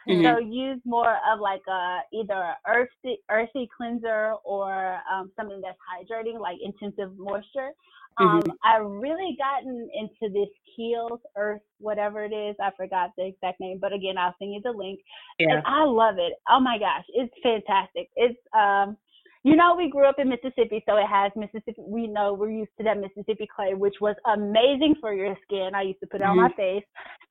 Mhm. 0.08 0.24
So 0.24 0.40
use 0.40 0.82
more 0.84 1.18
of 1.32 1.40
like 1.40 1.62
a 1.68 2.00
either 2.12 2.34
a 2.34 2.58
earthy 2.68 3.20
earthy 3.30 3.70
cleanser 3.76 4.34
or 4.44 5.00
um, 5.12 5.32
something 5.36 5.62
that's 5.62 5.78
hydrating, 5.80 6.40
like 6.40 6.58
intensive 6.62 7.18
moisture. 7.18 7.72
Um, 8.20 8.42
I've 8.64 8.86
really 8.86 9.38
gotten 9.38 9.90
into 9.94 10.34
this 10.34 10.50
Kiehl's 10.78 11.22
Earth, 11.36 11.62
whatever 11.80 12.24
it 12.24 12.34
is. 12.34 12.56
I 12.62 12.72
forgot 12.76 13.12
the 13.18 13.26
exact 13.26 13.60
name, 13.60 13.80
but 13.80 13.94
again, 13.94 14.18
I'll 14.18 14.36
send 14.40 14.54
you 14.54 14.62
the 14.64 14.72
link. 14.72 15.00
yeah. 15.40 15.56
And 15.56 15.64
I 15.66 15.84
love 15.84 16.16
it. 16.18 16.34
Oh 16.50 16.60
my 16.60 16.78
gosh, 16.78 17.06
it's 17.10 17.34
fantastic. 17.42 18.10
It's 18.16 18.40
um 18.58 18.98
you 19.44 19.56
know 19.56 19.76
we 19.76 19.90
grew 19.90 20.06
up 20.06 20.20
in 20.20 20.30
Mississippi, 20.30 20.84
so 20.88 20.98
it 20.98 21.08
has 21.08 21.32
Mississippi 21.36 21.82
we 21.86 22.08
know 22.08 22.34
we're 22.34 22.52
used 22.52 22.72
to 22.78 22.84
that 22.84 23.00
Mississippi 23.00 23.48
clay, 23.54 23.74
which 23.74 23.96
was 24.02 24.16
amazing 24.26 24.96
for 25.00 25.14
your 25.14 25.36
skin. 25.44 25.72
I 25.74 25.84
used 25.84 26.00
to 26.02 26.08
put 26.08 26.22
it 26.22 26.26
on 26.26 26.38
my 26.38 26.50
face. 26.56 26.84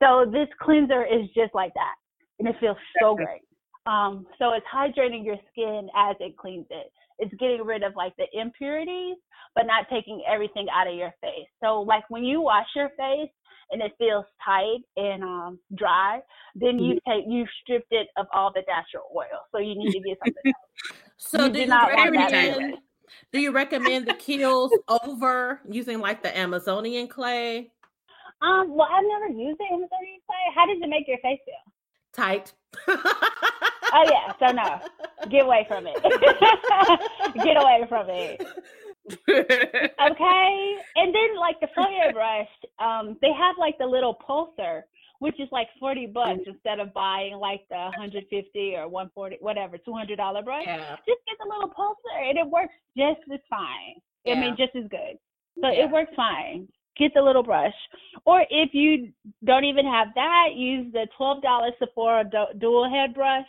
So 0.02 0.24
this 0.30 0.48
cleanser 0.60 1.04
is 1.04 1.28
just 1.34 1.54
like 1.54 1.74
that. 1.74 1.94
And 2.38 2.48
it 2.48 2.56
feels 2.58 2.76
so 3.00 3.14
great. 3.14 3.42
Um 3.86 4.26
so 4.38 4.52
it's 4.54 4.66
hydrating 4.72 5.24
your 5.24 5.36
skin 5.52 5.88
as 5.96 6.16
it 6.20 6.36
cleans 6.36 6.66
it. 6.70 6.90
It's 7.20 7.34
getting 7.38 7.62
rid 7.64 7.82
of 7.82 7.94
like 7.94 8.14
the 8.16 8.26
impurities, 8.32 9.16
but 9.54 9.66
not 9.66 9.86
taking 9.90 10.22
everything 10.28 10.66
out 10.74 10.88
of 10.88 10.94
your 10.94 11.12
face. 11.20 11.48
So 11.62 11.82
like 11.82 12.04
when 12.08 12.24
you 12.24 12.40
wash 12.40 12.66
your 12.74 12.88
face 12.90 13.30
and 13.70 13.82
it 13.82 13.92
feels 13.98 14.24
tight 14.44 14.80
and 14.96 15.22
um 15.22 15.58
dry, 15.76 16.20
then 16.54 16.78
you 16.78 16.94
take 17.06 17.24
you 17.28 17.44
stripped 17.62 17.92
it 17.92 18.08
of 18.16 18.26
all 18.32 18.52
the 18.52 18.62
natural 18.66 19.04
oil. 19.14 19.46
So 19.52 19.58
you 19.58 19.74
need 19.76 19.92
to 19.92 20.00
get 20.00 20.18
something 20.18 20.42
else. 20.46 20.98
so 21.16 21.44
You 21.44 21.52
do 21.52 21.52
do 21.52 21.60
you 21.60 21.66
not 21.68 21.92
want 21.92 22.14
that 22.14 22.32
recommend 22.32 22.74
do 23.32 23.40
you 23.40 23.52
recommend 23.52 24.06
the 24.06 24.14
Kiehl's 24.14 24.72
over 25.04 25.60
using 25.68 26.00
like 26.00 26.22
the 26.22 26.36
amazonian 26.36 27.08
clay 27.08 27.70
Um, 28.40 28.74
well 28.74 28.88
I've 28.90 29.04
never 29.04 29.28
used 29.28 29.58
the 29.58 29.64
Amazonian 29.64 30.20
clay. 30.26 30.44
How 30.54 30.66
does 30.66 30.78
it 30.80 30.88
make 30.88 31.06
your 31.06 31.18
face 31.18 31.40
feel? 31.44 31.54
tight 32.12 32.52
Oh 33.92 34.04
yeah, 34.10 34.32
so 34.38 34.52
no. 34.52 34.80
Get 35.30 35.44
away 35.44 35.64
from 35.68 35.86
it. 35.86 35.96
get 37.44 37.56
away 37.56 37.84
from 37.88 38.06
it. 38.10 38.42
Okay. 40.00 40.76
And 40.96 41.14
then 41.14 41.36
like 41.36 41.58
the 41.60 41.68
Foreo 41.76 42.12
brush, 42.12 42.48
um, 42.78 43.16
they 43.22 43.32
have 43.32 43.56
like 43.58 43.76
the 43.78 43.86
little 43.86 44.16
pulser 44.28 44.82
which 45.20 45.38
is 45.38 45.48
like 45.52 45.68
40 45.78 46.06
bucks 46.06 46.40
instead 46.46 46.80
of 46.80 46.94
buying 46.94 47.34
like 47.34 47.60
the 47.68 47.76
150 47.76 48.74
or 48.76 48.88
140, 48.88 49.36
whatever, 49.40 49.76
$200 49.76 50.16
brush. 50.44 50.62
Yeah. 50.66 50.96
Just 51.06 51.20
get 51.28 51.36
the 51.38 51.46
little 51.46 51.68
pulser 51.68 52.26
and 52.30 52.38
it 52.38 52.46
works 52.48 52.72
just 52.96 53.20
as 53.32 53.38
fine. 53.50 53.96
I 54.26 54.30
Yeah. 54.30 54.40
mean, 54.40 54.56
just 54.56 54.74
as 54.74 54.84
good. 54.88 55.18
So 55.60 55.68
Yeah. 55.68 55.84
it 55.84 55.90
works 55.90 56.14
fine. 56.16 56.68
Get 56.96 57.12
the 57.12 57.20
little 57.20 57.42
brush. 57.42 57.74
Or 58.24 58.46
if 58.48 58.72
you 58.72 59.12
don't 59.44 59.64
even 59.64 59.84
have 59.84 60.08
that, 60.14 60.54
use 60.54 60.90
the 60.94 61.06
$12 61.18 61.72
Sephora 61.78 62.24
du- 62.24 62.54
dual 62.56 62.88
head 62.88 63.12
brush 63.12 63.46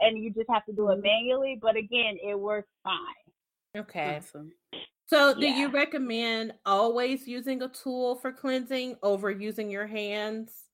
and 0.00 0.22
you 0.22 0.32
just 0.32 0.48
have 0.50 0.64
to 0.66 0.72
do 0.72 0.90
it 0.90 0.98
Mhm. 0.98 1.02
manually. 1.02 1.58
But 1.60 1.76
again, 1.76 2.18
it 2.22 2.38
works 2.38 2.68
fine. 2.82 2.98
Okay. 3.76 4.16
Awesome. 4.16 4.52
So, 5.06 5.34
do 5.34 5.46
you 5.46 5.68
recommend 5.68 6.54
always 6.64 7.28
using 7.28 7.62
a 7.62 7.68
tool 7.68 8.16
for 8.16 8.32
cleansing 8.32 8.96
over 9.02 9.30
using 9.30 9.70
your 9.70 9.86
hands? 9.86 10.68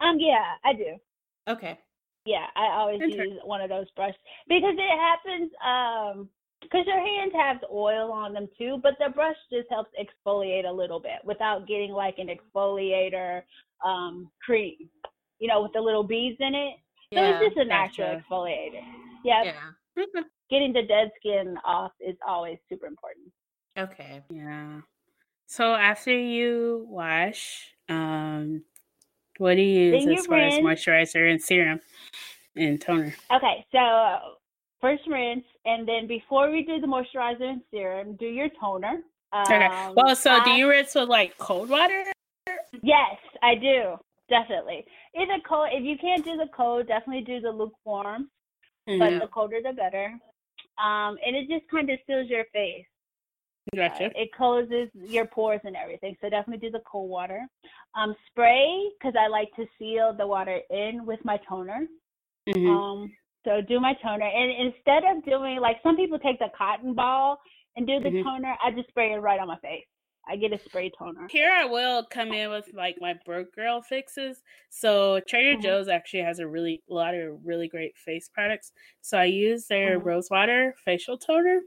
Um, 0.00 0.18
yeah, 0.18 0.54
I 0.64 0.72
do. 0.72 0.98
Okay. 1.48 1.78
Yeah, 2.24 2.46
I 2.56 2.66
always 2.72 3.00
use 3.06 3.38
one 3.44 3.60
of 3.60 3.68
those 3.68 3.90
brushes 3.92 4.20
because 4.48 4.74
it 4.76 4.98
happens 4.98 5.52
um 5.64 6.30
because 6.62 6.86
your 6.86 6.98
hands 6.98 7.32
have 7.34 7.58
oil 7.70 8.10
on 8.10 8.32
them 8.32 8.48
too, 8.58 8.78
but 8.82 8.94
the 8.98 9.10
brush 9.10 9.36
just 9.52 9.68
helps 9.70 9.90
exfoliate 10.00 10.66
a 10.66 10.72
little 10.72 10.98
bit 10.98 11.20
without 11.24 11.68
getting 11.68 11.92
like 11.92 12.18
an 12.18 12.28
exfoliator 12.28 13.42
um 13.84 14.30
cream, 14.44 14.88
you 15.38 15.46
know, 15.48 15.62
with 15.62 15.72
the 15.72 15.80
little 15.80 16.02
beads 16.02 16.38
in 16.40 16.54
it. 16.54 16.76
So 17.16 17.22
Yeah. 17.22 17.30
it's 17.40 17.54
just 17.54 17.56
a 17.56 17.64
natural 17.64 18.08
gotcha. 18.14 18.24
exfoliator. 18.30 18.84
Yeah, 19.24 19.44
Yeah. 19.44 20.02
Getting 20.50 20.72
the 20.72 20.82
dead 20.82 21.10
skin 21.16 21.58
off 21.64 21.92
is 21.98 22.16
always 22.26 22.58
super 22.68 22.86
important. 22.86 23.32
Okay. 23.76 24.22
Yeah. 24.30 24.82
So 25.46 25.74
after 25.74 26.16
you 26.16 26.86
wash, 26.88 27.74
um, 27.88 28.62
what 29.38 29.54
do 29.54 29.62
you 29.62 29.94
use 29.94 30.04
Then 30.04 30.12
you 30.14 30.20
as 30.20 30.26
far 30.26 30.38
as 30.38 30.54
moisturizer 30.58 31.30
and 31.30 31.42
serum 31.42 31.80
and 32.54 32.80
toner? 32.80 33.14
Okay, 33.32 33.66
so 33.72 34.18
first 34.80 35.02
rinse, 35.08 35.44
and 35.64 35.86
then 35.88 36.06
before 36.06 36.50
we 36.50 36.62
do 36.62 36.80
the 36.80 36.86
moisturizer 36.86 37.42
and 37.50 37.62
serum, 37.70 38.16
do 38.16 38.26
your 38.26 38.48
toner. 38.60 39.00
Okay. 39.50 39.66
Um, 39.66 39.94
Well, 39.96 40.14
so 40.16 40.42
do 40.44 40.50
you 40.50 40.68
rinse 40.68 40.94
with 40.94 41.08
like 41.08 41.36
cold 41.38 41.68
water? 41.70 42.04
Yes, 42.82 43.16
I 43.42 43.54
do. 43.56 43.96
Definitely. 44.28 44.84
Either 45.14 45.38
cold, 45.48 45.68
if 45.72 45.84
you 45.84 45.96
can't 45.98 46.24
do 46.24 46.36
the 46.36 46.48
cold, 46.54 46.88
definitely 46.88 47.22
do 47.24 47.40
the 47.40 47.50
lukewarm, 47.50 48.30
but 48.86 48.94
Mhm. 49.12 49.20
the 49.20 49.28
colder 49.28 49.60
the 49.62 49.72
better. 49.72 50.18
Um, 50.78 51.18
and 51.24 51.36
it 51.36 51.48
just 51.48 51.68
kind 51.68 51.88
of 51.90 51.98
seals 52.06 52.28
your 52.28 52.44
face. 52.46 52.86
Gotcha. 53.74 54.06
Uh, 54.06 54.10
it 54.14 54.32
closes 54.32 54.90
your 54.94 55.26
pores 55.26 55.60
and 55.64 55.76
everything. 55.76 56.16
So 56.20 56.28
definitely 56.28 56.66
do 56.66 56.70
the 56.70 56.80
cold 56.80 57.10
water. 57.10 57.46
Um, 57.94 58.14
spray 58.26 58.90
because 58.98 59.14
I 59.16 59.26
like 59.26 59.54
to 59.56 59.66
seal 59.78 60.12
the 60.12 60.26
water 60.26 60.60
in 60.70 61.04
with 61.06 61.24
my 61.24 61.36
toner. 61.38 61.86
Mhm. 62.48 62.66
Um, 62.68 63.16
so 63.44 63.60
do 63.60 63.80
my 63.80 63.94
toner, 63.94 64.26
and 64.26 64.50
instead 64.50 65.04
of 65.04 65.24
doing 65.24 65.58
like 65.60 65.82
some 65.82 65.96
people 65.96 66.18
take 66.18 66.38
the 66.38 66.50
cotton 66.56 66.94
ball 66.94 67.40
and 67.76 67.86
do 67.86 68.00
the 68.00 68.10
Mhm. 68.10 68.22
toner, 68.22 68.56
I 68.62 68.70
just 68.72 68.88
spray 68.88 69.12
it 69.12 69.16
right 69.18 69.40
on 69.40 69.48
my 69.48 69.58
face. 69.58 69.86
I 70.28 70.36
get 70.36 70.52
a 70.52 70.58
spray 70.58 70.90
toner. 70.90 71.28
Here 71.28 71.52
I 71.52 71.64
will 71.64 72.04
come 72.04 72.32
in 72.32 72.50
with 72.50 72.68
like 72.74 72.96
my 73.00 73.14
broke 73.24 73.54
girl 73.54 73.80
fixes. 73.80 74.42
So 74.70 75.20
Trader 75.20 75.56
Mhm. 75.56 75.62
Joe's 75.62 75.88
actually 75.88 76.22
has 76.22 76.38
a 76.40 76.48
really 76.48 76.82
a 76.90 76.94
lot 76.94 77.14
of 77.14 77.44
really 77.44 77.68
great 77.68 77.96
face 77.96 78.28
products. 78.28 78.72
So 79.02 79.18
I 79.18 79.24
use 79.26 79.66
their 79.68 79.98
Mhm. 79.98 80.04
rose 80.04 80.28
water 80.30 80.74
facial 80.84 81.16
toner, 81.18 81.60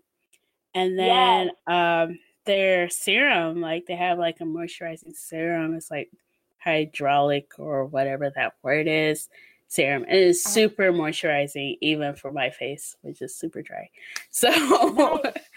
and 0.76 0.99
then 0.99 1.51
um 1.68 2.20
their 2.45 2.89
serum. 2.89 3.62
Like 3.62 3.86
they 3.88 3.95
have 3.95 4.20
like 4.20 4.41
a 4.41 4.45
moisturizing 4.45 5.16
serum. 5.16 5.76
It's 5.76 5.91
like 5.91 6.12
hydraulic 6.60 7.53
or 7.60 7.86
whatever 7.86 8.30
that 8.36 8.55
word 8.64 8.88
is. 8.88 9.30
Serum. 9.68 10.03
It 10.05 10.16
is 10.18 10.43
Uh-huh. 10.45 10.53
super 10.53 10.91
moisturizing, 10.91 11.78
even 11.82 12.16
for 12.16 12.32
my 12.32 12.49
face, 12.49 12.95
which 13.01 13.22
is 13.22 13.36
super 13.36 13.62
dry. 13.62 13.89
So 14.32 14.49
Nice. 14.95 15.49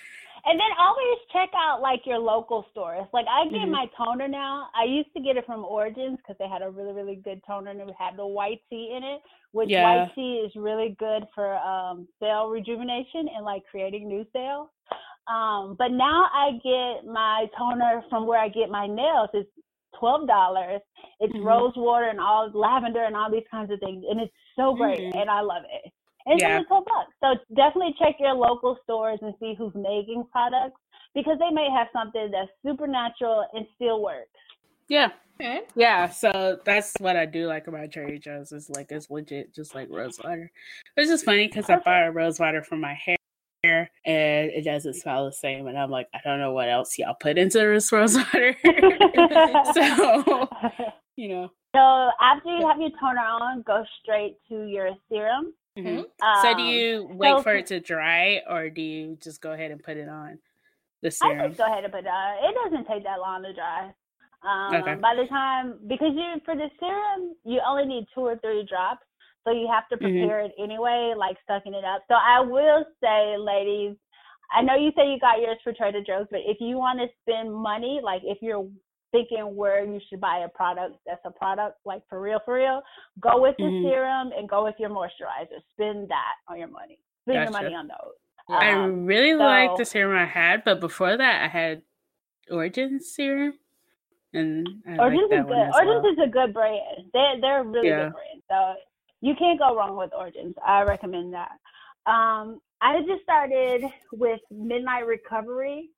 And 0.44 0.58
then 0.58 0.66
always 0.78 1.18
check 1.32 1.50
out 1.56 1.80
like 1.80 2.00
your 2.04 2.18
local 2.18 2.66
stores. 2.72 3.06
Like 3.12 3.26
I 3.30 3.44
get 3.48 3.68
Mhm. 3.68 3.70
my 3.70 3.86
toner 3.96 4.26
now. 4.26 4.68
I 4.74 4.84
used 4.84 5.12
to 5.14 5.20
get 5.22 5.36
it 5.36 5.46
from 5.46 5.64
Origins 5.64 6.16
because 6.18 6.36
they 6.38 6.48
had 6.48 6.62
a 6.62 6.70
really 6.70 6.92
really 6.92 7.14
good 7.14 7.40
toner 7.46 7.70
and 7.70 7.80
it 7.80 7.94
had 7.96 8.16
the 8.16 8.26
white 8.26 8.60
tea 8.68 8.92
in 8.96 9.04
it, 9.04 9.22
which 9.52 9.70
Yeah. 9.70 9.82
white 9.82 10.14
tea 10.14 10.38
is 10.38 10.54
really 10.56 10.90
good 10.98 11.28
for 11.34 11.54
um 11.58 12.08
cell 12.18 12.48
rejuvenation 12.48 13.28
and 13.28 13.44
like 13.44 13.64
creating 13.70 14.08
new 14.08 14.26
cells. 14.32 14.68
Um, 15.28 15.76
but 15.78 15.92
now 15.92 16.28
I 16.32 16.52
get 16.62 17.06
my 17.06 17.48
toner 17.56 18.02
from 18.10 18.26
where 18.26 18.40
I 18.40 18.48
get 18.48 18.68
my 18.68 18.88
nails. 18.88 19.30
It's 19.34 19.50
twelve 19.94 20.26
dollars. 20.26 20.80
It's 21.20 21.32
Mhm. 21.34 21.44
rose 21.44 21.76
water 21.76 22.08
and 22.08 22.18
all 22.18 22.50
lavender 22.52 23.04
and 23.04 23.14
all 23.14 23.30
these 23.30 23.46
kinds 23.48 23.70
of 23.70 23.78
things, 23.78 24.04
and 24.10 24.20
it's 24.20 24.34
so 24.56 24.74
great, 24.74 24.98
Mhm. 24.98 25.14
and 25.20 25.30
I 25.30 25.40
love 25.40 25.62
it. 25.70 25.92
And 26.26 26.34
it's 26.34 26.42
Yeah. 26.42 26.54
only 26.54 26.64
twelve 26.66 26.84
bucks. 26.84 27.12
So 27.20 27.34
definitely 27.54 27.94
check 27.98 28.16
your 28.20 28.34
local 28.34 28.78
stores 28.84 29.18
and 29.22 29.34
see 29.40 29.54
who's 29.56 29.74
making 29.74 30.24
products 30.30 30.80
because 31.14 31.38
they 31.38 31.50
may 31.50 31.68
have 31.70 31.88
something 31.92 32.30
that's 32.30 32.50
supernatural 32.64 33.44
and 33.54 33.66
still 33.74 34.02
works. 34.02 34.28
yeah. 34.88 35.10
Okay. 35.40 35.62
Yeah, 35.74 36.08
so 36.08 36.58
that's 36.64 36.94
what 37.00 37.16
I 37.16 37.26
do 37.26 37.46
like 37.48 37.66
about 37.66 37.90
Trader 37.90 38.18
Joe's 38.18 38.52
is 38.52 38.70
like 38.70 38.92
it's 38.92 39.10
legit 39.10 39.52
just 39.52 39.74
like 39.74 39.88
rose 39.90 40.20
water. 40.22 40.52
It's 40.96 41.10
just 41.10 41.24
funny 41.24 41.48
because 41.48 41.68
I 41.68 41.74
Okay. 41.74 41.82
bought 41.84 42.14
rose 42.14 42.38
water 42.38 42.62
for 42.62 42.76
my 42.76 42.94
hair 42.94 43.16
and 44.04 44.50
it 44.50 44.64
doesn't 44.64 44.94
smell 44.94 45.24
the 45.24 45.32
same, 45.32 45.66
and 45.66 45.76
I'm 45.78 45.90
like, 45.90 46.08
I 46.14 46.18
don't 46.24 46.38
know 46.38 46.52
what 46.52 46.68
else 46.68 46.96
y'all 46.98 47.14
put 47.18 47.38
into 47.38 47.58
this 47.58 47.90
rose 47.90 48.16
water. 48.34 48.54
so 49.72 50.48
you 51.16 51.28
know, 51.28 51.50
So 51.74 52.10
after 52.20 52.56
you 52.56 52.66
have 52.66 52.78
your 52.80 52.90
toner 53.00 53.20
on, 53.20 53.62
go 53.62 53.84
straight 54.02 54.36
to 54.48 54.64
your 54.66 54.90
serum. 55.08 55.54
Mhm. 55.78 55.84
Mhm. 55.84 56.04
so 56.32 56.54
do 56.54 56.62
Um, 56.62 56.62
you 56.62 57.08
wait 57.10 57.38
so 57.38 57.42
for 57.42 57.54
it 57.54 57.66
to 57.66 57.80
dry 57.80 58.42
or 58.48 58.70
do 58.70 58.82
you 58.82 59.16
just 59.22 59.40
go 59.40 59.52
ahead 59.52 59.70
and 59.70 59.82
put 59.82 59.96
it 59.96 60.08
on 60.08 60.38
the 61.02 61.10
I 61.20 61.32
serum? 61.32 61.48
just 61.48 61.56
go 61.58 61.66
ahead 61.66 61.84
and 61.84 61.92
put 61.92 62.04
it 62.04 62.08
on. 62.08 62.44
It 62.44 62.54
doesn't 62.64 62.86
take 62.88 63.04
that 63.04 63.20
long 63.20 63.42
to 63.42 63.52
dry. 63.52 63.92
Um, 64.42 64.72
Okay. 64.80 65.00
By 65.00 65.14
the 65.14 65.26
time, 65.28 65.78
because 65.86 66.12
you 66.14 66.40
for 66.44 66.56
the 66.56 66.68
serum, 66.80 67.34
you 67.44 67.60
only 67.66 67.84
need 67.86 68.06
two 68.14 68.22
or 68.22 68.36
three 68.38 68.66
drops, 68.68 69.06
so 69.44 69.52
you 69.52 69.68
have 69.72 69.88
to 69.90 69.96
Mhm. 70.00 70.28
prepare 70.28 70.40
it 70.40 70.52
anyway, 70.58 71.14
like 71.16 71.36
sucking 71.46 71.74
it 71.74 71.84
up. 71.84 72.02
So 72.08 72.14
I 72.14 72.40
will 72.40 72.84
say, 73.02 73.36
ladies, 73.38 73.96
I 74.52 74.62
know 74.62 74.74
you 74.74 74.90
say 74.96 75.08
you 75.10 75.18
got 75.20 75.40
yours 75.40 75.58
for 75.62 75.72
Trader 75.72 76.02
Joe's, 76.04 76.26
but 76.30 76.40
if 76.44 76.58
you 76.60 76.76
want 76.76 76.98
to 77.00 77.06
spend 77.22 77.54
money, 77.54 78.00
like 78.02 78.22
if 78.24 78.38
you're 78.42 78.66
thinking 79.12 79.54
where 79.54 79.84
you 79.84 80.00
should 80.08 80.20
buy 80.20 80.38
a 80.38 80.48
product 80.48 80.96
that's 81.06 81.20
a 81.24 81.30
product 81.30 81.78
like 81.84 82.02
for 82.08 82.20
real, 82.20 82.40
for 82.44 82.54
real, 82.54 82.82
go 83.20 83.40
with 83.40 83.54
the 83.58 83.64
Mhm. 83.64 83.82
serum 83.82 84.32
and 84.36 84.48
go 84.48 84.64
with 84.64 84.74
your 84.80 84.90
moisturizer. 84.90 85.62
Spend 85.72 86.08
that 86.08 86.34
on 86.48 86.58
your 86.58 86.68
money. 86.68 86.98
Spend 87.22 87.42
your 87.42 87.50
money 87.52 87.74
on 87.74 87.86
those. 87.86 88.14
I 88.48 88.72
Um, 88.72 89.06
really 89.06 89.34
like 89.34 89.76
the 89.76 89.84
serum 89.84 90.16
I 90.18 90.24
had, 90.24 90.64
but 90.64 90.80
before 90.80 91.16
that 91.16 91.42
I 91.44 91.48
had 91.48 91.82
Origins 92.50 93.14
serum. 93.14 93.58
And 94.34 94.66
I 94.88 94.96
Origins 94.98 95.30
like 95.30 95.40
is 95.40 95.46
good. 95.46 95.74
Origins 95.74 96.02
well. 96.02 96.12
is 96.12 96.18
a 96.18 96.26
good 96.28 96.52
brand. 96.54 97.10
They're 97.12 97.40
they're 97.40 97.60
a 97.60 97.64
really 97.64 97.88
Yeah. 97.88 98.04
good 98.04 98.12
brand. 98.14 98.42
So 98.50 98.74
you 99.20 99.34
can't 99.36 99.58
go 99.58 99.76
wrong 99.76 99.94
with 99.96 100.12
Origins. 100.14 100.56
I 100.64 100.82
recommend 100.82 101.32
that. 101.34 101.52
Um, 102.06 102.60
I 102.80 103.00
just 103.02 103.22
started 103.22 103.84
with 104.10 104.40
Midnight 104.50 105.06
Recovery 105.06 105.90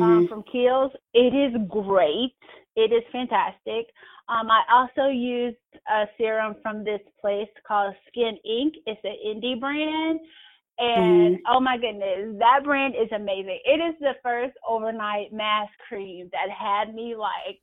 um, 0.00 0.26
Mhm. 0.26 0.28
from 0.28 0.42
Kiehl's. 0.44 0.94
It 1.14 1.34
is 1.34 1.54
great. 1.68 2.34
It 2.76 2.92
is 2.92 3.04
fantastic. 3.12 3.92
Um, 4.28 4.50
I 4.50 4.62
also 4.70 5.08
used 5.08 5.58
a 5.88 6.08
serum 6.16 6.54
from 6.62 6.84
this 6.84 7.02
place 7.20 7.50
called 7.66 7.94
Skin 8.08 8.38
Inc. 8.46 8.74
It's 8.86 9.04
an 9.04 9.16
indie 9.24 9.58
brand. 9.60 10.20
And 10.78 11.38
oh 11.48 11.60
my 11.60 11.76
goodness, 11.76 12.38
that 12.38 12.64
brand 12.64 12.94
is 12.94 13.12
amazing. 13.12 13.60
It 13.64 13.80
is 13.80 13.94
the 14.00 14.14
first 14.22 14.56
overnight 14.66 15.32
mask 15.32 15.72
cream 15.86 16.30
that 16.32 16.48
had 16.50 16.94
me 16.94 17.14
like 17.14 17.60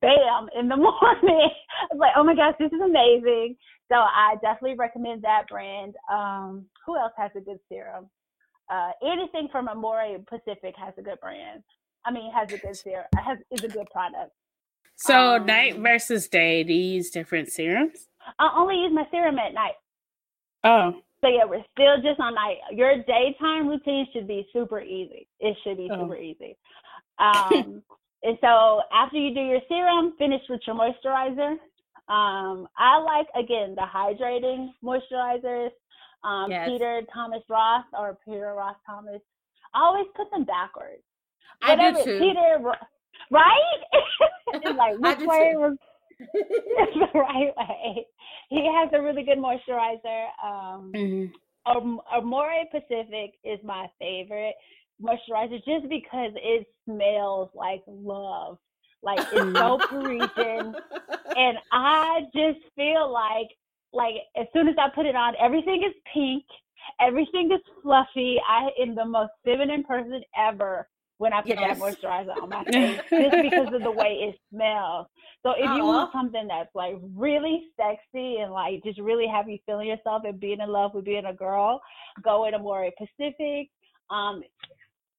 bam 0.00 0.48
in 0.58 0.68
the 0.68 0.76
morning. 0.88 1.50
I 1.82 1.86
was 1.90 1.98
like, 1.98 2.12
oh 2.16 2.24
my 2.24 2.34
gosh, 2.34 2.54
this 2.58 2.72
is 2.72 2.80
amazing. 2.80 3.56
So 3.90 3.96
I 3.98 4.36
definitely 4.40 4.76
recommend 4.78 5.22
that 5.22 5.46
brand. 5.48 5.94
Um, 6.10 6.64
who 6.86 6.96
else 6.96 7.12
has 7.18 7.30
a 7.36 7.40
good 7.40 7.58
serum? 7.68 8.08
Uh, 8.70 8.90
anything 9.02 9.48
from 9.50 9.68
Amore 9.68 10.18
Pacific 10.26 10.74
has 10.76 10.94
a 10.98 11.02
good 11.02 11.20
brand. 11.20 11.62
I 12.04 12.10
mean, 12.10 12.32
has 12.32 12.52
a 12.52 12.58
good 12.58 12.76
serum. 12.76 13.04
Has 13.16 13.38
is 13.50 13.62
a 13.64 13.68
good 13.68 13.86
product. 13.90 14.32
So 14.96 15.36
Um, 15.36 15.46
night 15.46 15.76
versus 15.76 16.28
day, 16.28 16.62
do 16.64 16.72
you 16.72 16.94
use 16.94 17.10
different 17.10 17.50
serums? 17.50 18.08
I 18.38 18.52
only 18.56 18.76
use 18.76 18.92
my 18.92 19.06
serum 19.10 19.38
at 19.38 19.52
night. 19.54 19.74
Oh, 20.64 20.94
So 21.22 21.28
yeah, 21.28 21.44
we're 21.44 21.64
still 21.72 22.00
just 22.02 22.20
on 22.20 22.34
night. 22.34 22.58
Your 22.72 23.02
daytime 23.04 23.68
routine 23.68 24.06
should 24.12 24.26
be 24.28 24.46
super 24.52 24.80
easy. 24.80 25.28
It 25.40 25.56
should 25.64 25.76
be 25.76 25.88
Oh. 25.90 26.00
super 26.02 26.16
easy. 26.16 26.56
Um, 27.18 27.82
and 28.22 28.38
so 28.40 28.82
after 28.92 29.16
you 29.16 29.34
do 29.34 29.40
your 29.40 29.60
serum, 29.68 30.14
finish 30.18 30.42
with 30.48 30.60
your 30.66 30.76
moisturizer. 30.76 31.52
Um, 32.08 32.68
I 32.76 32.98
like 32.98 33.26
again 33.36 33.74
the 33.74 33.82
hydrating 33.82 34.70
moisturizers. 34.84 35.70
Um, 36.24 36.50
Yes. 36.50 36.68
Peter 36.68 37.02
Thomas 37.12 37.42
Ross 37.48 37.84
or 37.98 38.18
Peter 38.24 38.54
Ross 38.54 38.76
Thomas. 38.86 39.20
I 39.74 39.80
always 39.82 40.06
put 40.14 40.30
them 40.30 40.44
backwards. 40.44 41.02
I 41.62 41.76
do 41.76 42.04
too. 42.04 42.18
Peter, 42.18 42.58
right? 43.30 43.78
it's 44.54 44.76
like 44.78 44.94
which 44.98 45.26
way 45.26 45.52
was 45.56 45.76
the 46.18 47.08
right 47.18 47.52
way. 47.56 48.06
He 48.50 48.66
has 48.72 48.90
a 48.92 49.00
really 49.02 49.22
good 49.22 49.38
moisturizer. 49.38 50.26
Um, 50.44 50.92
Mhm. 50.94 51.32
Amore 51.64 52.64
Pacific 52.72 53.34
is 53.44 53.58
my 53.62 53.86
favorite 54.00 54.54
moisturizer 55.00 55.64
just 55.64 55.88
because 55.88 56.32
it 56.36 56.66
smells 56.84 57.50
like 57.54 57.82
love. 57.86 58.58
Like 59.04 59.20
it's 59.32 59.56
so 59.58 59.78
Parisian, 59.88 60.76
and 61.36 61.58
I 61.72 62.22
just 62.34 62.60
feel 62.76 63.10
like 63.12 63.48
like 63.92 64.14
as 64.36 64.46
soon 64.52 64.68
as 64.68 64.74
I 64.78 64.88
put 64.94 65.06
it 65.06 65.16
on, 65.16 65.34
everything 65.40 65.82
is 65.86 65.94
pink, 66.12 66.44
everything 67.00 67.50
is 67.52 67.60
fluffy. 67.82 68.38
I 68.48 68.68
am 68.80 68.94
the 68.94 69.04
most 69.04 69.32
feminine 69.44 69.84
person 69.84 70.22
ever 70.36 70.88
when 71.18 71.32
I 71.32 71.40
put 71.40 71.58
Yes. 71.58 71.78
that 71.78 71.78
moisturizer 71.78 72.34
on 72.42 72.48
my 72.50 72.64
face, 72.72 72.98
just 73.20 73.36
because 73.42 73.72
of 73.72 73.82
the 73.82 73.90
way 73.90 74.28
it 74.28 74.36
smells. 74.52 75.06
So 75.42 75.52
if 75.56 75.70
you 75.76 75.84
want 75.84 76.12
something 76.12 76.48
that's 76.48 76.74
like 76.74 76.96
really 77.14 77.68
sexy 77.76 78.38
and 78.38 78.52
like 78.52 78.82
just 78.84 79.00
really 79.00 79.26
have 79.28 79.48
you 79.48 79.58
feeling 79.66 79.88
yourself 79.88 80.22
and 80.24 80.40
being 80.40 80.60
in 80.60 80.68
love 80.68 80.92
with 80.94 81.04
being 81.04 81.26
a 81.26 81.34
girl, 81.34 81.80
go 82.24 82.44
with 82.44 82.54
Amore 82.54 82.90
Pacific. 82.98 83.68
Um, 84.10 84.42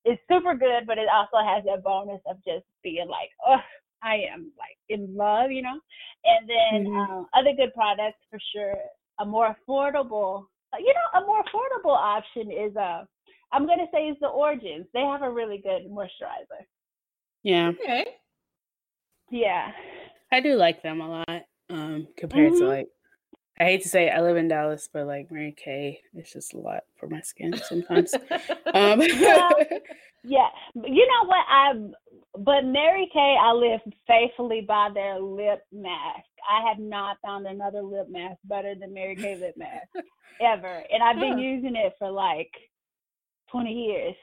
it's 0.05 0.21
super 0.29 0.55
good, 0.55 0.85
but 0.85 0.97
it 0.97 1.07
also 1.13 1.37
has 1.45 1.63
that 1.65 1.83
bonus 1.83 2.19
of 2.29 2.35
just 2.43 2.65
being 2.83 3.07
like, 3.07 3.29
oh, 3.47 3.57
I 4.03 4.15
am 4.31 4.51
like 4.57 4.77
in 4.89 5.15
love, 5.15 5.51
you 5.51 5.61
know. 5.61 5.79
And 6.25 6.49
then 6.49 6.93
Mhm. 6.93 7.09
um, 7.09 7.27
other 7.33 7.53
good 7.55 7.73
products 7.73 8.19
for 8.29 8.39
sure. 8.53 8.75
A 9.19 9.25
more 9.25 9.55
affordable, 9.55 10.47
uh, 10.73 10.77
you 10.79 10.93
know, 10.93 11.21
a 11.21 11.25
more 11.25 11.43
affordable 11.43 11.95
option 11.95 12.51
is 12.51 12.75
uh, 12.75 13.05
I'm 13.51 13.67
gonna 13.67 13.87
say 13.93 14.07
is 14.09 14.17
the 14.19 14.27
Origins. 14.27 14.87
They 14.93 15.01
have 15.01 15.21
a 15.21 15.29
really 15.29 15.59
good 15.59 15.83
moisturizer. 15.89 16.65
Yeah, 17.43 17.69
okay. 17.69 18.05
Yeah. 19.29 19.71
I 20.31 20.39
do 20.39 20.55
like 20.55 20.81
them 20.81 21.01
a 21.01 21.09
lot. 21.09 21.43
Um, 21.69 22.07
compared 22.17 22.53
to 22.53 22.59
Mhm. 22.59 22.67
like, 22.67 22.87
I 23.59 23.65
hate 23.65 23.83
to 23.83 23.89
say 23.89 24.07
it, 24.07 24.11
I 24.11 24.21
live 24.21 24.37
in 24.37 24.47
Dallas, 24.47 24.89
but 24.91 25.05
like 25.05 25.31
Mary 25.31 25.53
Kay, 25.55 26.01
it's 26.15 26.33
just 26.33 26.53
a 26.53 26.57
lot 26.59 26.83
for 26.97 27.07
my 27.07 27.21
skin 27.21 27.53
sometimes. 27.67 28.13
um, 28.73 29.01
Yeah. 29.01 29.49
Yeah, 30.25 30.47
but 30.73 30.89
you 30.89 31.05
know 31.05 31.27
what? 31.27 31.45
I 31.49 31.73
but 32.39 32.63
Mary 32.65 33.09
Kay, 33.13 33.35
I 33.41 33.51
live 33.51 33.81
faithfully 34.07 34.61
by 34.61 34.89
their 34.93 35.19
lip 35.19 35.63
mask. 35.73 36.25
I 36.49 36.65
have 36.69 36.79
not 36.79 37.17
found 37.23 37.45
another 37.45 37.81
lip 37.81 38.07
mask 38.09 38.37
better 38.45 38.73
than 38.73 38.93
Mary 38.93 39.17
Kay 39.17 39.35
lip 39.35 39.55
mask 39.57 39.89
ever, 40.41 40.83
and 40.91 41.03
I've 41.03 41.19
been 41.19 41.37
Huh. 41.37 41.43
using 41.43 41.75
it 41.75 41.93
for 41.99 42.09
like 42.09 42.51
twenty 43.51 43.73
years. 43.73 44.15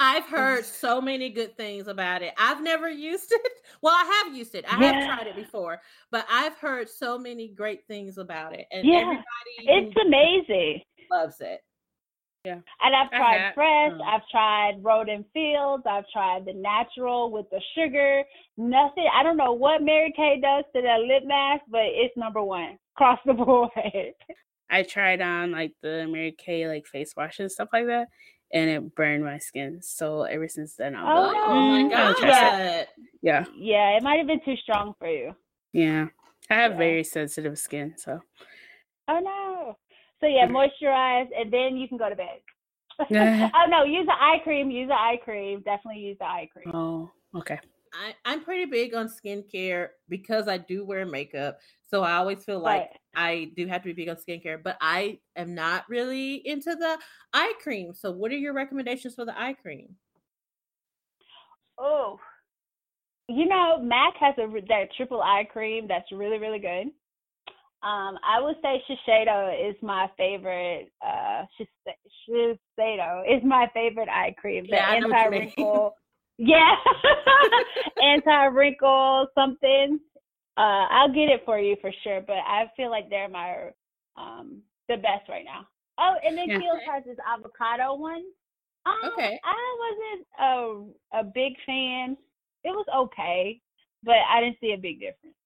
I've 0.00 0.24
heard 0.26 0.64
so 0.64 1.00
many 1.00 1.28
good 1.28 1.56
things 1.56 1.88
about 1.88 2.22
it. 2.22 2.32
I've 2.38 2.62
never 2.62 2.88
used 2.88 3.32
it. 3.32 3.40
Well, 3.82 3.94
I 3.94 4.22
have 4.24 4.34
used 4.36 4.54
it. 4.56 4.64
I 4.68 4.80
Yeah. 4.80 4.92
have 4.94 5.04
tried 5.06 5.26
it 5.28 5.36
before, 5.36 5.80
but 6.10 6.26
I've 6.28 6.56
heard 6.56 6.88
so 6.88 7.16
many 7.18 7.48
great 7.48 7.86
things 7.86 8.18
about 8.18 8.52
it, 8.54 8.66
and 8.72 8.84
Yeah. 8.88 8.98
everybody 9.00 9.24
It's 9.58 9.96
amazing. 10.04 10.82
loves 11.10 11.40
it. 11.40 11.60
Yeah. 12.44 12.60
And 12.82 12.96
I've 12.96 13.10
tried 13.10 13.52
fresh, 13.54 13.92
um, 13.92 14.00
I've 14.02 14.26
tried 14.30 14.82
Rodan 14.82 15.16
and 15.16 15.24
Fields, 15.32 15.84
I've 15.86 16.08
tried 16.12 16.44
the 16.46 16.54
natural 16.54 17.30
with 17.30 17.48
the 17.50 17.60
sugar. 17.74 18.24
Nothing. 18.56 19.06
I 19.12 19.22
don't 19.22 19.36
know 19.36 19.52
what 19.52 19.82
Mary 19.82 20.12
Kay 20.16 20.40
does 20.40 20.64
to 20.74 20.82
that 20.82 21.00
lip 21.00 21.24
mask, 21.24 21.64
but 21.68 21.82
it's 21.84 22.16
number 22.16 22.42
one 22.42 22.78
across 22.96 23.18
the 23.26 23.34
board. 23.34 23.70
I 24.70 24.82
tried 24.82 25.20
on 25.20 25.52
like 25.52 25.72
the 25.82 26.06
Mary 26.08 26.32
Kay 26.32 26.66
like 26.68 26.86
face 26.86 27.14
wash 27.16 27.38
and 27.38 27.50
stuff 27.52 27.68
like 27.72 27.86
that, 27.86 28.08
and 28.52 28.70
it 28.70 28.94
burned 28.94 29.24
my 29.24 29.38
skin. 29.38 29.80
So 29.82 30.22
ever 30.22 30.48
since 30.48 30.74
then, 30.74 30.94
I'm 30.96 31.06
Oh, 31.16 31.22
like. 31.22 31.36
Oh 31.46 31.60
my 31.60 31.82
"Mm, 31.82 31.90
god! 31.90 32.80
it." 32.82 32.88
Yeah, 33.22 33.44
yeah, 33.56 33.96
it 33.96 34.02
might 34.02 34.18
have 34.18 34.26
been 34.26 34.40
too 34.44 34.56
strong 34.56 34.94
for 34.98 35.08
you. 35.08 35.34
yeah. 35.72 36.06
I 36.50 36.54
have 36.54 36.72
Yeah. 36.72 36.78
very 36.78 37.04
sensitive 37.04 37.58
skin, 37.58 37.94
so 37.96 38.20
Oh 39.08 39.20
no. 39.20 39.76
So 40.20 40.26
yeah, 40.26 40.46
moisturize 40.46 41.28
and 41.38 41.52
then 41.52 41.76
you 41.76 41.88
can 41.88 41.98
go 41.98 42.08
to 42.08 42.16
bed. 42.16 42.40
Oh 43.54 43.66
no, 43.68 43.84
use 43.84 44.06
the 44.06 44.12
eye 44.12 44.38
cream, 44.42 44.70
use 44.70 44.88
the 44.88 44.94
eye 44.94 45.18
cream. 45.22 45.60
Definitely 45.64 46.02
use 46.02 46.18
the 46.18 46.24
eye 46.24 46.48
cream. 46.52 46.72
oh, 46.74 47.10
okay. 47.34 47.58
I, 47.92 48.14
I'm 48.24 48.44
pretty 48.44 48.64
big 48.66 48.94
on 48.94 49.08
skincare 49.08 49.88
because 50.08 50.48
I 50.48 50.58
do 50.58 50.84
wear 50.84 51.06
makeup. 51.06 51.58
So 51.86 52.02
I 52.02 52.14
always 52.14 52.44
feel 52.44 52.60
like 52.60 52.88
But 52.90 53.20
I 53.20 53.50
do 53.56 53.66
have 53.66 53.82
to 53.82 53.86
be 53.86 53.92
big 53.92 54.08
on 54.08 54.16
skincare, 54.16 54.62
but 54.62 54.76
I 54.80 55.18
am 55.36 55.54
not 55.54 55.84
really 55.88 56.36
into 56.46 56.74
the 56.76 56.98
eye 57.32 57.54
cream. 57.62 57.94
So 57.94 58.10
what 58.10 58.32
are 58.32 58.36
your 58.36 58.54
recommendations 58.54 59.14
for 59.14 59.24
the 59.24 59.38
eye 59.40 59.54
cream? 59.54 59.96
oh, 61.78 62.18
you 63.28 63.46
know, 63.46 63.78
MAC 63.82 64.14
has 64.20 64.34
a 64.38 64.46
that 64.68 64.88
triple 64.96 65.20
eye 65.22 65.46
cream 65.50 65.86
that's 65.88 66.10
really 66.12 66.38
really 66.38 66.58
good. 66.58 66.88
Um, 67.80 68.18
I 68.26 68.40
would 68.40 68.56
say 68.60 68.82
Shiseido 68.88 69.70
is 69.70 69.76
my 69.82 70.08
favorite. 70.16 70.90
Uh, 71.00 71.44
Shiseido 72.28 73.22
is 73.28 73.44
my 73.44 73.70
favorite 73.72 74.08
eye 74.08 74.34
cream. 74.36 74.64
The 74.64 74.74
Yeah, 74.74 74.88
I 74.88 74.98
know 74.98 75.08
what 75.08 75.24
you 75.24 75.30
mean. 75.30 75.52
anti-wrinkle. 75.56 75.94
Yeah, 76.38 76.74
anti-wrinkle 78.02 79.26
something. 79.34 80.00
Uh, 80.56 80.86
I'll 80.90 81.12
get 81.12 81.28
it 81.28 81.42
for 81.44 81.58
you 81.58 81.76
for 81.80 81.92
sure, 82.02 82.20
but 82.20 82.36
I 82.36 82.70
feel 82.76 82.90
like 82.90 83.10
they're 83.10 83.28
my 83.28 83.70
um 84.16 84.62
the 84.88 84.96
best 84.96 85.28
right 85.28 85.44
now. 85.44 85.66
Oh, 85.98 86.14
and 86.24 86.36
then 86.38 86.48
Yeah. 86.48 86.58
Kiehl's 86.58 86.82
has 86.90 87.04
this 87.04 87.18
avocado 87.26 87.94
one. 87.94 88.24
Um, 88.86 89.12
Okay. 89.12 89.38
I 89.44 89.76
wasn't 89.84 90.26
a 91.12 91.20
a 91.20 91.24
big 91.24 91.54
fan. 91.66 92.16
It 92.64 92.70
was 92.70 92.86
okay, 92.96 93.60
but 94.02 94.16
I 94.30 94.40
didn't 94.40 94.58
see 94.60 94.72
a 94.72 94.78
big 94.78 95.00
difference. 95.00 95.36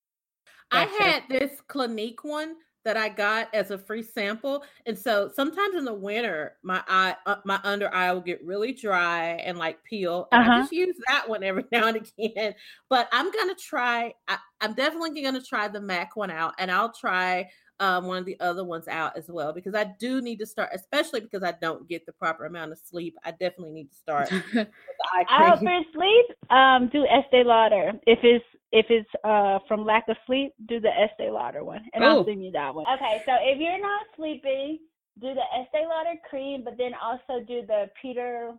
I 0.71 0.85
had 0.85 1.25
this 1.29 1.61
Clinique 1.69 2.25
one 2.25 2.57
that 2.85 2.97
I 2.97 3.09
got 3.09 3.49
as 3.55 3.71
a 3.71 3.79
free 3.79 4.03
sample, 4.03 4.65
and 4.87 4.99
so 4.99 5.31
sometimes 5.35 5.77
in 5.77 5.85
the 5.85 5.95
winter, 5.95 6.57
my 6.63 6.83
eye, 6.89 7.17
uh, 7.27 7.37
my 7.45 7.61
under 7.65 7.93
eye 7.95 8.13
will 8.13 8.21
get 8.21 8.45
really 8.45 8.73
dry 8.73 9.31
and 9.45 9.59
like 9.59 9.83
peel. 9.85 10.29
And 10.33 10.43
I 10.43 10.49
Uh-huh. 10.49 10.51
just 10.51 10.73
use 10.73 10.97
that 11.09 11.29
one 11.29 11.43
every 11.43 11.65
now 11.73 11.89
and 11.89 11.97
again. 12.19 12.55
But 12.89 13.09
I'm 13.13 13.31
gonna 13.33 13.55
try. 13.55 14.15
I, 14.29 14.39
I'm 14.61 14.75
definitely 14.75 15.23
gonna 15.23 15.43
try 15.43 15.69
the 15.69 15.81
Mac 15.81 16.17
one 16.17 16.31
out, 16.31 16.55
and 16.59 16.71
I'll 16.71 16.93
try 16.93 17.49
um, 17.81 18.07
one 18.07 18.19
of 18.19 18.27
the 18.27 18.39
other 18.41 18.65
ones 18.65 18.87
out 18.89 19.17
as 19.17 19.29
well 19.29 19.53
because 19.53 19.75
I 19.75 19.85
do 19.99 20.21
need 20.21 20.39
to 20.41 20.47
start, 20.47 20.71
especially 20.75 21.21
because 21.21 21.43
I 21.43 21.53
don't 21.61 21.89
get 21.89 22.07
the 22.07 22.13
proper 22.13 22.45
amount 22.47 22.73
of 22.73 22.79
sleep. 22.79 23.17
I 23.25 23.33
definitely 23.33 23.73
need 23.73 23.91
to 23.91 23.97
start 23.97 24.33
with 24.55 24.69
the 24.69 25.05
eye 25.15 25.25
Out 25.29 25.59
for 25.63 25.81
sleep, 25.93 26.27
um, 26.51 26.89
do 26.93 27.05
Estee 27.07 27.45
Lauder. 27.45 27.93
If 28.07 28.19
it's 28.23 28.45
if 28.73 28.87
it's 28.89 29.09
uh 29.25 29.59
from 29.69 29.85
lack 29.85 30.09
of 30.09 30.17
sleep, 30.27 30.53
do 30.67 30.81
the 30.81 30.89
Estee 30.89 31.31
Lauder 31.31 31.63
one, 31.65 31.83
and 31.93 32.05
I'll 32.05 32.25
send 32.25 32.45
you 32.45 32.51
that 32.53 32.75
one. 32.75 32.87
Okay, 32.95 33.23
so 33.27 33.33
if 33.41 33.61
you're 33.61 33.81
not 33.81 34.07
sleeping, 34.17 34.79
do 35.21 35.35
the 35.35 35.61
Estee 35.61 35.87
Lauder 35.87 36.19
cream, 36.29 36.63
but 36.65 36.77
then 36.79 36.93
also 37.01 37.45
do 37.47 37.63
the 37.67 37.87
Peter 38.01 38.53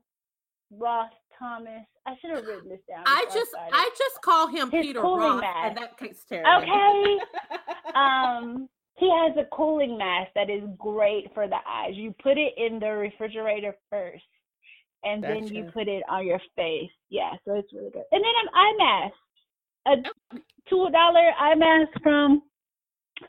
Ross 0.72 1.12
Thomas. 1.38 1.86
I 2.06 2.14
should 2.22 2.32
have 2.32 2.46
written 2.46 2.70
this 2.70 2.80
down. 2.88 3.04
I 3.06 3.26
just, 3.34 3.52
started. 3.52 3.74
I 3.74 3.90
just 3.98 4.22
call 4.22 4.48
him 4.48 4.70
His 4.70 4.86
Peter 4.86 5.02
Ross, 5.02 5.42
mask. 5.42 5.58
and 5.70 5.78
that 5.78 5.98
takes 5.98 6.24
care 6.24 6.44
of 6.46 6.64
Okay. 6.64 7.18
um 7.96 8.70
he 8.98 9.10
has 9.10 9.36
a 9.38 9.46
cooling 9.56 9.98
mask 9.98 10.30
that 10.36 10.50
is 10.50 10.62
great 10.78 11.34
for 11.34 11.48
the 11.48 11.58
eyes. 11.68 11.94
You 11.96 12.14
put 12.22 12.38
it 12.38 12.54
in 12.58 12.80
the 12.80 12.90
refrigerator 12.92 13.76
first 13.90 14.24
and 15.04 15.24
then 15.24 15.48
you 15.48 15.70
put 15.74 15.88
it 15.88 16.04
on 16.10 16.26
your 16.26 16.40
face. 16.56 16.92
Yeah, 17.10 17.32
so 17.46 17.56
it's 17.56 17.74
really 17.74 17.90
good. 17.90 18.04
And 18.12 18.24
then 18.24 18.34
an 18.44 18.50
eye 18.54 18.74
mask. 18.78 19.16
A 19.88 19.96
two 20.70 20.90
dollar 20.92 21.32
eye 21.40 21.56
mask 21.56 21.92
from 22.02 22.44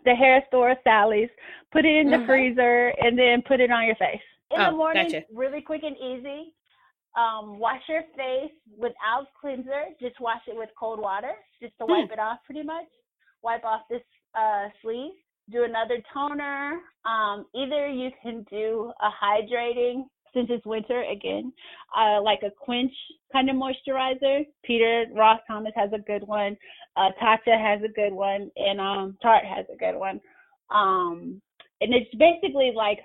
the 0.05 0.15
hair 0.15 0.43
store 0.49 0.75
Sally's. 0.85 1.31
Put 1.73 1.85
it 1.85 1.97
in 1.97 2.11
the 2.11 2.19
Mhm. 2.19 2.27
freezer 2.27 2.89
and 3.01 3.19
then 3.19 3.43
put 3.43 3.61
it 3.61 3.71
on 3.71 3.87
your 3.87 3.97
face. 3.97 4.23
In 4.51 4.59
the 4.61 4.69
Oh, 4.69 4.77
morning, 4.77 5.05
gotcha. 5.05 5.25
really 5.33 5.61
quick 5.61 5.83
and 5.83 5.97
easy. 5.97 6.55
Um, 7.17 7.59
wash 7.59 7.89
your 7.89 8.03
face 8.17 8.53
without 8.77 9.33
cleanser. 9.35 9.87
Just 10.01 10.19
wash 10.21 10.47
it 10.49 10.57
with 10.57 10.71
cold 10.77 10.99
water, 11.01 11.37
just 11.61 11.77
to 11.79 11.87
wipe 11.87 12.11
it 12.11 12.19
off 12.19 12.43
pretty 12.45 12.63
much. 12.63 12.89
Wipe 13.43 13.65
off 13.65 13.87
this 13.89 14.03
uh, 14.35 14.69
sleeve. 14.83 15.13
Do 15.51 15.65
another 15.65 16.01
toner. 16.13 16.81
Um, 17.05 17.47
either 17.55 17.87
you 17.89 18.11
can 18.23 18.43
do 18.45 18.93
a 19.01 19.11
hydrating 19.11 20.09
since 20.35 20.49
it's 20.51 20.67
winter 20.67 21.05
again, 21.05 21.53
uh, 21.97 22.21
like 22.21 22.41
a 22.43 22.51
quench 22.51 22.93
kind 23.33 23.49
of 23.49 23.57
moisturizer. 23.57 24.47
Peter 24.65 25.07
Ross 25.15 25.41
Thomas 25.47 25.73
has 25.77 25.91
a 25.93 25.99
good 25.99 26.27
one. 26.27 26.57
Uh, 26.97 27.11
Tatcha 27.23 27.59
has 27.59 27.81
a 27.83 27.93
good 27.93 28.13
one, 28.13 28.51
and 28.57 28.81
um, 28.81 29.17
Tarte 29.23 29.45
has 29.47 29.65
a 29.73 29.77
good 29.77 29.97
one. 29.97 30.21
Um, 30.71 31.41
and 31.81 31.95
it's 31.95 32.15
basically 32.17 32.73
like 32.75 32.99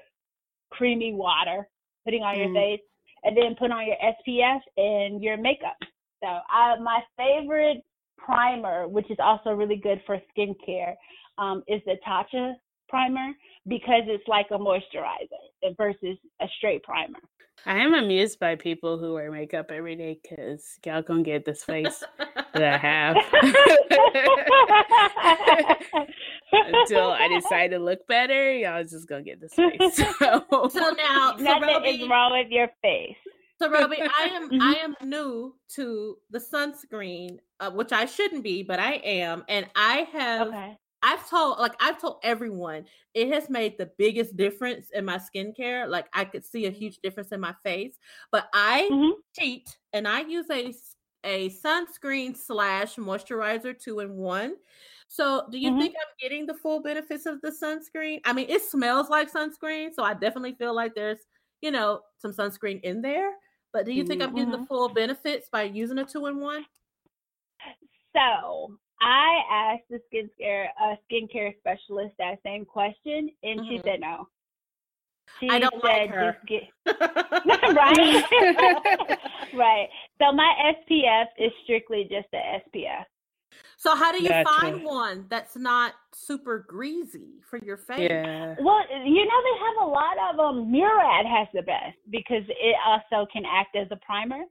creamy 0.71 1.13
water 1.13 1.67
putting 2.05 2.23
on 2.23 2.37
your 2.37 2.49
Mm. 2.49 2.53
face, 2.53 2.81
and 3.23 3.35
then 3.35 3.55
put 3.55 3.71
on 3.71 3.85
your 3.85 3.97
SPF 4.01 4.61
and 4.77 5.21
your 5.21 5.37
makeup. 5.37 5.77
So, 6.21 6.27
I, 6.49 6.77
my 6.79 7.01
favorite 7.17 7.83
primer, 8.17 8.87
which 8.87 9.09
is 9.09 9.17
also 9.19 9.51
really 9.51 9.75
good 9.75 10.01
for 10.05 10.21
skincare, 10.35 10.95
um, 11.37 11.63
is 11.67 11.81
the 11.85 11.97
Tatcha 12.05 12.55
primer 12.89 13.29
because 13.67 14.03
it's 14.07 14.27
like 14.27 14.47
a 14.51 14.57
moisturizer 14.57 15.75
versus 15.77 16.17
a 16.41 16.47
straight 16.57 16.83
primer. 16.83 17.19
I 17.65 17.79
am 17.79 17.93
amused 17.93 18.39
by 18.39 18.55
people 18.55 18.97
who 18.97 19.15
wear 19.15 19.31
makeup 19.31 19.69
every 19.69 19.95
day 19.95 20.17
because 20.21 20.79
y'all 20.85 21.01
gonna 21.01 21.23
get 21.23 21.43
this 21.45 21.63
face 21.63 22.03
that 22.53 22.63
I 22.63 22.77
have 22.77 23.17
until 26.53 27.11
I 27.11 27.27
decide 27.27 27.71
to 27.71 27.79
look 27.79 28.05
better. 28.07 28.53
Y'all 28.55 28.83
just 28.83 29.07
gonna 29.07 29.23
get 29.23 29.41
this 29.41 29.53
face. 29.55 30.01
So, 30.19 30.69
so 30.69 30.89
now, 30.91 31.35
so 31.37 31.43
Nothing 31.43 31.67
Roby, 31.67 31.89
is 31.89 32.09
wrong 32.09 32.31
with 32.31 32.47
your 32.49 32.69
face. 32.81 33.15
So 33.61 33.69
Roby, 33.69 34.01
I 34.01 34.29
am 34.33 34.49
Mhm. 34.49 34.61
I 34.61 34.73
am 34.75 34.95
new 35.03 35.55
to 35.75 36.17
the 36.29 36.39
sunscreen, 36.39 37.39
uh, 37.59 37.71
which 37.71 37.91
I 37.91 38.05
shouldn't 38.05 38.43
be, 38.43 38.63
but 38.63 38.79
I 38.79 38.93
am, 38.93 39.43
and 39.49 39.67
I 39.75 40.07
have 40.13 40.47
Okay. 40.47 40.77
I've 41.01 41.27
told 41.29 41.59
like 41.59 41.75
I've 41.79 41.99
told 41.99 42.19
everyone 42.23 42.85
it 43.13 43.29
has 43.29 43.49
made 43.49 43.77
the 43.77 43.85
biggest 43.97 44.35
difference 44.37 44.89
in 44.91 45.05
my 45.05 45.17
skincare. 45.17 45.87
Like 45.89 46.07
I 46.13 46.25
could 46.25 46.45
see 46.45 46.65
a 46.65 46.71
huge 46.71 46.99
difference 46.99 47.31
in 47.31 47.39
my 47.39 47.55
face, 47.63 47.97
but 48.31 48.49
I 48.53 48.89
Mhm. 48.89 49.21
cheat 49.37 49.77
and 49.93 50.07
I 50.07 50.21
use 50.21 50.49
a 50.51 50.73
a 51.25 51.49
sunscreen 51.49 52.35
slash 52.35 52.95
moisturizer 52.95 53.77
two 53.77 53.99
in 53.99 54.15
one. 54.15 54.55
So 55.07 55.47
do 55.51 55.57
you 55.57 55.71
Mhm. 55.71 55.79
think 55.79 55.95
I'm 55.99 56.13
getting 56.19 56.45
the 56.45 56.53
full 56.53 56.81
benefits 56.81 57.25
of 57.25 57.41
the 57.41 57.49
sunscreen? 57.51 58.21
I 58.25 58.33
mean, 58.33 58.49
it 58.49 58.61
smells 58.61 59.09
like 59.09 59.31
sunscreen, 59.31 59.93
so 59.93 60.03
I 60.03 60.13
definitely 60.13 60.53
feel 60.55 60.73
like 60.75 60.95
there's 60.95 61.19
you 61.61 61.71
know 61.71 62.01
some 62.17 62.31
sunscreen 62.31 62.81
in 62.83 63.01
there. 63.01 63.33
But 63.73 63.85
do 63.85 63.91
you 63.93 64.03
think 64.03 64.21
I'm 64.21 64.33
getting 64.33 64.51
the 64.51 64.57
Mhm. 64.57 64.67
full 64.67 64.89
benefits 64.89 65.49
by 65.51 65.63
using 65.63 65.97
a 65.99 66.05
two 66.05 66.25
in 66.27 66.39
one? 66.39 66.65
So 68.13 68.79
I 69.01 69.39
asked 69.49 69.89
the 69.89 69.99
skincare 70.11 70.67
uh, 70.81 70.95
skincare 71.09 71.57
specialist 71.59 72.15
that 72.17 72.39
same 72.43 72.65
question, 72.65 73.31
and 73.43 73.61
she 73.67 73.77
Mhm. 73.77 73.83
said 73.83 73.99
no. 74.01 74.27
She 75.39 75.49
I 75.49 75.59
don't 75.59 75.83
like 75.83 76.09
her. 76.09 76.37
get 76.47 76.63
right, 77.75 78.23
right. 79.53 79.89
So 80.19 80.31
my 80.33 80.73
SPF 80.75 81.27
is 81.37 81.51
strictly 81.63 82.03
just 82.09 82.29
the 82.31 82.37
SPF. 82.37 83.05
So 83.77 83.95
how 83.95 84.11
do 84.11 84.21
you 84.21 84.27
Gotcha. 84.29 84.43
find 84.43 84.83
one 84.83 85.25
that's 85.29 85.55
not 85.55 85.93
super 86.13 86.59
greasy 86.59 87.39
for 87.49 87.57
your 87.57 87.77
face? 87.77 88.09
yeah. 88.09 88.55
Well, 88.59 88.81
you 89.05 89.25
know 89.25 89.41
they 89.43 89.57
have 89.65 89.87
a 89.87 89.89
lot 89.89 90.17
of 90.29 90.35
them. 90.37 90.69
Murad 90.71 91.25
has 91.25 91.47
the 91.53 91.61
best 91.61 91.97
because 92.09 92.43
it 92.49 92.75
also 92.85 93.25
can 93.31 93.45
act 93.45 93.75
as 93.77 93.87
a 93.91 93.95
primer. 93.97 94.43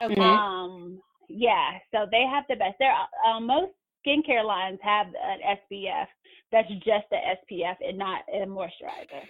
Okay. 0.00 0.14
Mhm. 0.14 0.38
Um, 0.38 1.02
yeah, 1.28 1.78
so 1.90 2.06
they 2.10 2.22
have 2.22 2.44
the 2.48 2.54
best. 2.54 2.76
There, 2.78 2.94
uh, 3.26 3.40
most 3.40 3.72
skincare 4.06 4.44
lines 4.44 4.78
have 4.82 5.06
an 5.06 5.58
SPF 5.72 6.06
that's 6.52 6.68
just 6.68 7.06
the 7.10 7.16
SPF 7.16 7.76
and 7.86 7.98
not 7.98 8.20
a 8.32 8.46
moisturizer. 8.46 9.24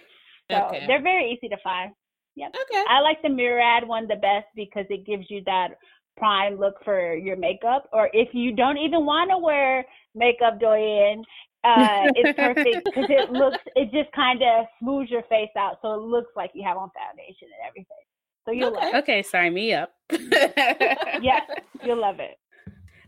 So 0.51 0.57
Okay. 0.57 0.87
they're 0.87 1.01
very 1.01 1.31
easy 1.31 1.49
to 1.49 1.57
find. 1.63 1.91
Yep. 2.35 2.49
Okay. 2.49 2.83
I 2.87 2.99
like 3.01 3.21
the 3.23 3.29
Murad 3.29 3.87
one 3.87 4.07
the 4.07 4.15
best 4.15 4.45
because 4.55 4.85
it 4.89 5.05
gives 5.05 5.25
you 5.29 5.41
that 5.45 5.69
prime 6.17 6.59
look 6.59 6.75
for 6.85 7.15
your 7.15 7.35
makeup. 7.35 7.89
Or 7.91 8.09
if 8.13 8.29
you 8.33 8.55
don't 8.55 8.77
even 8.77 9.05
want 9.05 9.31
to 9.31 9.37
wear 9.37 9.85
makeup, 10.15 10.59
Doyen, 10.59 11.23
uh, 11.63 12.07
it's 12.15 12.37
perfect 12.37 12.85
because 12.85 13.09
it 13.09 13.31
looks, 13.31 13.57
it 13.75 13.91
just 13.91 14.13
kind 14.15 14.41
of 14.41 14.65
smooths 14.79 15.09
your 15.09 15.23
face 15.23 15.49
out, 15.57 15.77
so 15.81 15.93
it 15.93 16.01
looks 16.01 16.31
like 16.35 16.51
you 16.53 16.63
have 16.63 16.77
on 16.77 16.89
foundation 16.91 17.47
and 17.59 17.67
everything. 17.67 17.97
So 18.45 18.51
you'll 18.51 18.73
love 18.73 18.83
Okay. 18.93 18.97
Okay, 18.99 19.23
sign 19.23 19.53
me 19.53 19.73
up. 19.73 19.91
it. 20.09 21.23
Yeah, 21.23 21.39
you'll 21.81 21.99
love 22.01 22.19
it. 22.19 22.37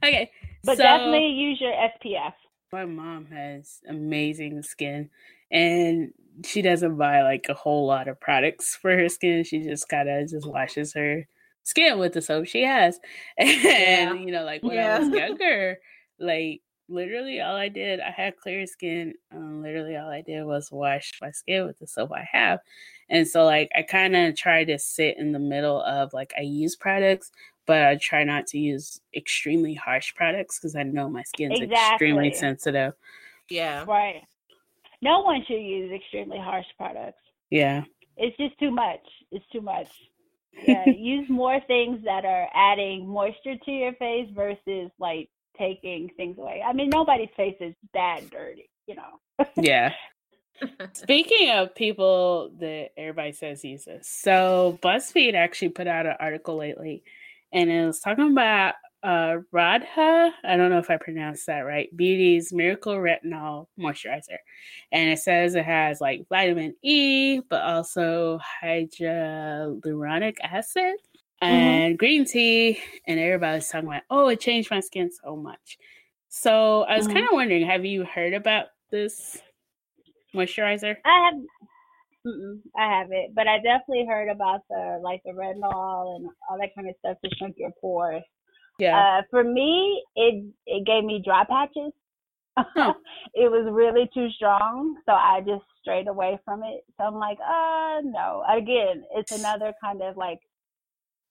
Okay. 0.04 0.32
But 0.64 0.78
so- 0.78 0.84
definitely 0.84 1.28
use 1.28 1.60
your 1.62 1.74
SPF. 1.74 2.34
My 2.72 2.86
mom 2.86 3.26
has 3.28 3.80
amazing 3.88 4.62
skin 4.62 5.10
and 5.52 6.14
she 6.46 6.62
doesn't 6.62 6.98
buy 6.98 7.24
like 7.24 7.48
a 7.50 7.56
whole 7.56 7.88
lot 7.88 8.08
of 8.08 8.20
products 8.20 8.76
for 8.76 8.96
her 8.96 9.10
skin. 9.10 9.44
She 9.44 9.62
just 9.64 9.90
kind 9.90 10.08
of 10.08 10.30
just 10.30 10.48
washes 10.48 10.94
her 10.94 11.28
skin 11.64 11.98
with 11.98 12.14
the 12.14 12.22
soap 12.22 12.46
she 12.46 12.64
has. 12.64 13.00
And 13.40 13.64
Yeah. 13.64 14.14
you 14.14 14.32
know, 14.32 14.44
like 14.44 14.62
when 14.62 14.78
I 14.78 15.00
was 15.00 15.10
younger, 15.14 15.80
like 16.20 16.62
literally 16.88 17.42
all 17.42 17.56
I 17.56 17.70
did, 17.70 18.00
I 18.00 18.12
had 18.12 18.38
clear 18.38 18.68
skin. 18.68 19.14
Um, 19.32 19.64
literally 19.64 19.96
all 19.98 20.10
I 20.10 20.22
did 20.22 20.44
was 20.46 20.72
wash 20.72 21.14
my 21.22 21.32
skin 21.32 21.66
with 21.66 21.80
the 21.80 21.88
soap 21.88 22.12
I 22.12 22.28
have. 22.32 22.60
And 23.10 23.28
so 23.28 23.46
like 23.46 23.72
I 23.76 23.82
kind 23.82 24.16
of 24.16 24.36
try 24.36 24.64
to 24.64 24.78
sit 24.78 25.18
in 25.18 25.32
the 25.32 25.40
middle 25.40 25.82
of 25.82 26.14
like 26.14 26.34
I 26.38 26.42
use 26.42 26.76
products, 26.76 27.32
but 27.70 27.84
I 27.84 27.98
try 27.98 28.24
not 28.24 28.48
to 28.48 28.58
use 28.58 29.00
extremely 29.16 29.76
harsh 29.76 30.16
products 30.16 30.58
because 30.58 30.76
I 30.76 30.82
know 30.82 31.08
my 31.08 31.22
skin's 31.22 31.62
extremely 31.62 32.34
sensitive. 32.34 32.94
Yeah. 33.48 33.86
Right. 33.88 34.24
No 35.04 35.20
one 35.20 35.46
should 35.48 35.62
use 35.62 35.92
extremely 35.92 36.40
harsh 36.40 36.66
products. 36.78 37.22
Yeah. 37.52 37.84
It's 38.18 38.36
just 38.38 38.58
too 38.58 38.72
much. 38.72 39.02
It's 39.32 39.46
too 39.54 39.62
much. 39.62 39.88
Yeah, 40.68 40.90
use 40.90 41.30
more 41.30 41.62
things 41.68 42.04
that 42.04 42.26
are 42.26 42.50
adding 42.54 43.08
moisture 43.08 43.56
to 43.64 43.72
your 43.72 43.94
face 43.94 44.28
versus 44.36 44.92
like 45.00 45.30
taking 45.58 46.10
things 46.18 46.38
away. 46.38 46.62
I 46.68 46.74
mean, 46.74 46.90
nobody's 46.90 47.30
face 47.38 47.56
is 47.62 47.76
that 47.94 48.30
dirty, 48.30 48.70
you 48.88 48.96
know. 48.96 49.46
Yeah. 49.56 49.94
Speaking 50.94 51.52
of 51.52 51.76
people 51.76 52.52
that 52.60 52.90
everybody 52.98 53.32
says 53.32 53.64
uses, 53.64 54.08
so 54.08 54.78
BuzzFeed 54.82 55.36
actually 55.36 55.70
put 55.70 55.88
out 55.88 56.08
an 56.08 56.16
article 56.20 56.58
lately, 56.58 57.04
and 57.52 57.70
it 57.70 57.86
was 57.86 58.00
talking 58.00 58.32
about 58.32 58.76
uh, 59.02 59.38
Radha. 59.52 60.32
I 60.44 60.58
don't 60.58 60.70
know 60.70 60.80
if 60.80 60.90
I 60.90 60.98
pronounced 60.98 61.46
that 61.48 61.62
right. 61.62 61.96
Beauty's 61.96 62.52
Miracle 62.52 62.96
Retinol 62.96 63.68
Moisturizer, 63.80 64.38
and 64.92 65.10
it 65.10 65.20
says 65.20 65.56
it 65.56 65.66
has 65.66 66.02
like 66.02 66.28
vitamin 66.30 66.76
E, 66.82 67.40
but 67.50 67.62
also 67.62 68.40
hyaluronic 68.62 70.36
acid 70.44 70.96
and 71.42 71.98
green 71.98 72.26
tea. 72.26 72.80
And 73.08 73.20
everybody's 73.20 73.70
talking 73.70 73.88
about, 73.88 74.04
oh, 74.10 74.28
it 74.28 74.40
changed 74.42 74.70
my 74.72 74.82
skin 74.82 75.10
so 75.12 75.36
much. 75.36 75.78
So 76.28 76.84
I 76.84 76.98
was 76.98 77.08
Mhm. 77.08 77.14
kind 77.14 77.26
of 77.26 77.34
wondering, 77.34 77.66
have 77.66 77.86
you 77.86 78.04
heard 78.04 78.34
about 78.34 78.68
this 78.92 79.42
moisturizer? 80.36 80.98
I 81.06 81.26
have, 81.26 81.42
mm-mm, 82.26 82.60
I 82.78 83.00
haven't, 83.00 83.36
but 83.36 83.48
I 83.48 83.58
definitely 83.58 84.06
heard 84.08 84.30
about 84.30 84.62
the 84.70 85.00
like 85.02 85.22
the 85.26 85.32
retinol 85.32 86.16
and 86.16 86.30
all 86.50 86.58
that 86.60 86.76
kind 86.76 86.90
of 86.90 86.96
stuff 87.00 87.18
to 87.24 87.36
shrink 87.38 87.56
your 87.58 87.72
pores. 87.80 88.24
Yeah. 88.78 89.20
Uh, 89.20 89.22
for 89.30 89.44
me, 89.44 90.04
it 90.16 90.46
it 90.66 90.86
gave 90.86 91.04
me 91.04 91.22
dry 91.24 91.44
patches. 91.50 91.92
Huh. 92.58 92.94
it 93.34 93.50
was 93.50 93.68
really 93.72 94.10
too 94.14 94.30
strong, 94.32 94.98
so 95.06 95.14
I 95.14 95.42
just 95.46 95.64
strayed 95.82 96.08
away 96.08 96.40
from 96.44 96.64
it. 96.64 96.84
So 96.98 97.06
I'm 97.06 97.16
like, 97.16 97.38
uh, 97.40 98.02
no. 98.04 98.44
Again, 98.52 99.04
it's 99.16 99.32
another 99.32 99.74
kind 99.82 100.02
of 100.02 100.18
like 100.18 100.40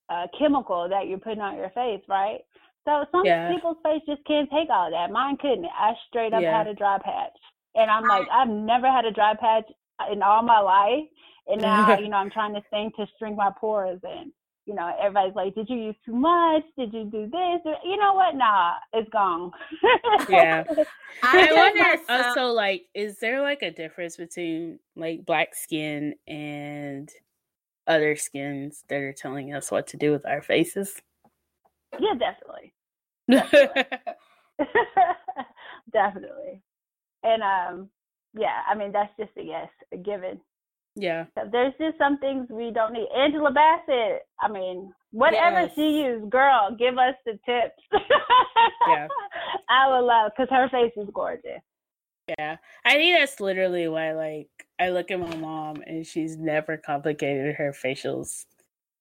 uh, 0.09 0.27
chemical 0.39 0.89
that 0.89 1.07
you're 1.07 1.19
putting 1.19 1.41
on 1.41 1.57
your 1.57 1.71
face, 1.71 2.03
right? 2.09 2.41
So 2.85 3.05
some 3.13 3.25
Yeah. 3.25 3.53
people's 3.53 3.77
face 3.85 4.01
just 4.07 4.25
can't 4.27 4.49
take 4.51 4.71
all 4.71 4.91
that. 4.91 5.11
Mine 5.13 5.37
couldn't. 5.37 5.67
I 5.67 5.93
straight 6.09 6.33
up 6.33 6.43
Yeah. 6.43 6.59
had 6.59 6.67
a 6.67 6.75
dry 6.75 6.99
patch, 7.05 7.37
and 7.75 7.91
I'm 7.91 8.07
like, 8.09 8.27
I've 8.33 8.49
never 8.49 8.87
had 8.91 9.05
a 9.05 9.13
dry 9.13 9.35
patch 9.39 9.65
in 10.11 10.23
all 10.23 10.43
my 10.43 10.61
life, 10.61 11.09
and 11.47 11.61
now 11.61 11.99
you 11.99 12.09
know 12.09 12.17
I'm 12.17 12.31
trying 12.31 12.55
to 12.55 12.63
think 12.71 12.97
to 12.97 13.07
shrink 13.19 13.37
my 13.37 13.51
pores 13.61 14.01
and 14.03 14.33
you 14.69 14.75
know, 14.75 14.95
everybody's 15.01 15.35
like, 15.35 15.55
"Did 15.55 15.71
you 15.71 15.79
use 15.79 15.97
too 16.05 16.13
much? 16.13 16.63
Did 16.77 16.93
you 16.93 17.05
do 17.05 17.23
this?" 17.23 17.75
You 17.85 17.97
know 17.97 18.13
what? 18.13 18.35
Nah, 18.37 18.75
it's 18.93 19.09
gone. 19.09 19.51
Yeah. 20.29 20.65
I 21.23 21.53
wonder 21.53 22.03
also 22.07 22.53
like 22.53 22.83
is 22.95 23.19
there 23.19 23.41
like 23.41 23.63
a 23.63 23.71
difference 23.71 24.19
between 24.19 24.79
like 24.95 25.25
black 25.25 25.55
skin 25.55 26.17
and 26.27 27.11
other 27.87 28.15
skins 28.15 28.85
that 28.89 29.01
are 29.01 29.15
telling 29.15 29.55
us 29.55 29.71
what 29.71 29.87
to 29.89 29.97
do 29.97 30.13
with 30.13 30.27
our 30.27 30.43
faces? 30.43 31.01
yeah, 31.99 32.15
definitely, 32.19 32.75
definitely, 35.93 36.61
and 37.23 37.43
um, 37.43 37.89
yeah, 38.35 38.63
I 38.69 38.75
mean 38.75 38.93
that's 38.93 39.13
just 39.19 39.31
a 39.37 39.43
yes, 39.43 39.69
a 39.93 39.97
given. 39.97 40.41
yeah. 40.97 41.27
So 41.35 41.43
there's 41.51 41.75
just 41.81 41.99
some 41.99 42.19
things 42.19 42.49
we 42.51 42.71
don't 42.73 42.93
need. 42.93 43.09
Angela 43.17 43.51
Bassett, 43.53 44.23
I 44.41 44.49
mean, 44.49 44.93
whatever 45.13 45.63
Yes. 45.63 45.73
she 45.75 46.01
used, 46.03 46.31
girl, 46.31 46.75
give 46.79 46.99
us 46.99 47.15
the 47.25 47.33
tips. 47.47 48.03
Yeah. 48.89 49.07
I 49.71 49.89
would 49.91 50.05
love 50.07 50.33
because 50.37 50.49
her 50.51 50.69
face 50.71 50.93
is 50.97 51.09
gorgeous. 51.13 51.61
Yeah. 52.39 52.57
I 52.85 52.93
think 52.95 53.19
that's 53.19 53.41
literally 53.41 53.89
why 53.89 54.13
like 54.13 54.49
I 54.79 54.91
look 54.91 55.11
at 55.11 55.21
my 55.21 55.35
mom 55.37 55.83
and 55.87 56.07
she's 56.07 56.37
never 56.37 56.77
complicated 56.77 57.55
her 57.57 57.73
facial 57.73 58.23
s- 58.23 58.45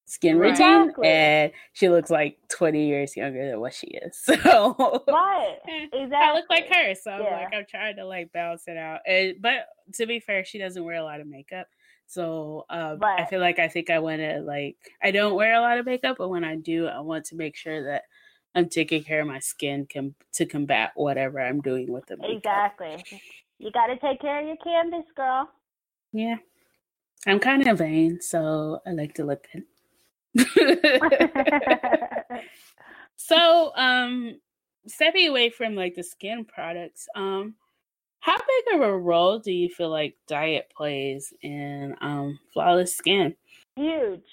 skin 0.10 0.38
Right. 0.40 0.52
routine 0.52 0.82
Exactly. 0.84 1.08
and 1.10 1.52
she 1.74 1.90
looks 1.90 2.10
like 2.10 2.38
20 2.50 2.88
years 2.88 3.16
younger 3.18 3.50
than 3.52 3.60
what 3.60 3.74
she 3.74 3.88
is. 3.88 4.18
So 4.26 5.04
Right. 5.08 5.58
eh, 5.68 5.88
Exactly. 5.94 6.16
I 6.18 6.34
look 6.34 6.46
like 6.50 6.74
her, 6.74 6.96
so 6.96 7.12
I'm 7.12 7.24
like 7.24 7.54
I'm 7.54 7.66
trying 7.70 7.98
to 7.98 8.06
like 8.06 8.32
balance 8.32 8.64
it 8.68 8.78
out. 8.78 9.02
And 9.06 9.36
but 9.42 9.68
to 9.96 10.06
be 10.08 10.20
fair, 10.20 10.44
she 10.46 10.58
doesn't 10.60 10.84
wear 10.84 10.96
a 10.96 11.04
lot 11.04 11.20
of 11.20 11.28
makeup, 11.28 11.68
so 12.08 12.66
um, 12.70 13.00
I 13.04 13.26
feel 13.26 13.42
like 13.42 13.60
I 13.60 13.68
think 13.68 13.90
I 13.90 14.00
want 14.00 14.20
to 14.22 14.40
like 14.40 14.78
I 15.04 15.12
don't 15.12 15.36
wear 15.36 15.54
a 15.56 15.62
lot 15.62 15.78
of 15.78 15.86
makeup, 15.86 16.16
but 16.18 16.30
when 16.30 16.44
I 16.46 16.56
do, 16.56 16.88
I 16.88 17.00
want 17.02 17.26
to 17.26 17.36
make 17.36 17.56
sure 17.58 17.84
that 17.84 18.04
I'm 18.56 18.70
taking 18.70 19.04
care 19.04 19.22
of 19.22 19.28
my 19.28 19.40
skin 19.40 19.88
com- 19.94 20.16
to 20.34 20.46
combat 20.46 20.92
whatever 20.96 21.40
I'm 21.42 21.62
doing 21.62 21.92
with 21.92 22.06
the 22.08 22.18
makeup. 22.18 22.38
Exactly. 22.80 23.04
You 23.60 23.72
got 23.72 23.88
to 23.88 23.98
take 23.98 24.22
care 24.22 24.40
of 24.40 24.48
your 24.48 24.58
canvas, 24.58 25.06
girl. 25.16 25.50
Yeah, 26.14 26.38
I'm 27.28 27.40
kind 27.40 27.68
of 27.68 27.78
vain, 27.80 28.22
so 28.22 28.80
I 28.88 28.92
like 28.92 29.14
to 29.16 29.26
look 29.26 29.46
good. 29.52 29.64
So, 33.16 33.72
um, 33.76 34.40
stepping 34.88 35.28
away 35.30 35.50
from 35.50 35.76
like 35.76 35.96
the 35.96 36.04
skin 36.04 36.46
products, 36.46 37.08
um, 37.16 37.56
how 38.20 38.36
big 38.36 38.76
of 38.76 38.82
a 38.82 38.98
role 38.98 39.40
do 39.40 39.52
you 39.52 39.70
feel 39.70 39.90
like 39.90 40.16
diet 40.28 40.72
plays 40.76 41.34
in 41.42 41.96
um 42.02 42.40
flawless 42.54 42.96
skin? 42.96 43.36
Huge. 43.76 44.26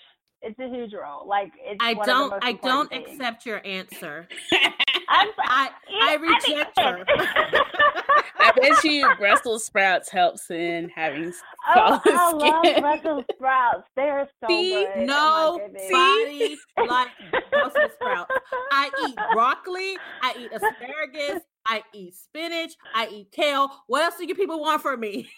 It's 0.43 0.59
a 0.59 0.69
huge 0.69 0.93
role. 0.93 1.27
Like 1.27 1.53
it's 1.59 1.79
I 1.81 1.95
one 1.95 2.01
of 2.01 2.07
the 2.07 2.13
don't. 2.13 2.45
I 2.45 2.53
don't 2.53 2.91
things. 2.91 3.09
accept 3.09 3.47
your 3.47 3.65
answer. 3.65 4.29
I'm, 5.09 5.29
I 5.39 5.71
I 6.03 6.15
reject 6.17 6.79
her. 6.79 7.05
I 8.39 8.53
bet 8.53 8.85
you 8.85 9.09
Brussels 9.19 9.65
sprouts 9.65 10.11
helps 10.11 10.51
in 10.51 10.91
having 10.95 11.33
Oh, 11.67 12.01
flawless 12.03 12.03
I 12.07 12.33
love. 12.33 12.81
Brussels 12.81 13.25
sprouts. 13.35 13.89
They 13.97 14.03
are 14.11 14.29
so 14.41 14.47
See? 14.49 14.71
good. 14.95 15.07
Oh 15.11 15.59
goodness. 15.63 15.91
Nobody 15.91 16.57
like 16.89 17.09
Brussels 17.51 17.93
sprouts. 17.95 18.31
I 18.73 18.91
eat 19.09 19.17
broccoli. 19.33 19.97
I 20.23 20.35
eat 20.39 20.53
asparagus. 20.53 21.43
I 21.67 21.83
eat 21.95 22.15
spinach. 22.15 22.73
I 22.95 23.09
eat 23.09 23.33
kale. 23.33 23.71
What 23.87 24.03
else 24.03 24.17
do 24.19 24.27
you 24.27 24.35
people 24.35 24.61
want 24.61 24.83
from 24.83 25.01
me? 25.01 25.31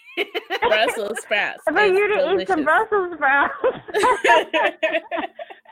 Brussels 0.61 1.19
sprouts. 1.21 1.63
For 1.63 1.79
is 1.79 1.91
you 1.91 2.07
to 2.09 2.41
eat 2.41 2.47
some. 2.47 2.63
Brussels 2.65 3.13
sprouts. 3.15 3.53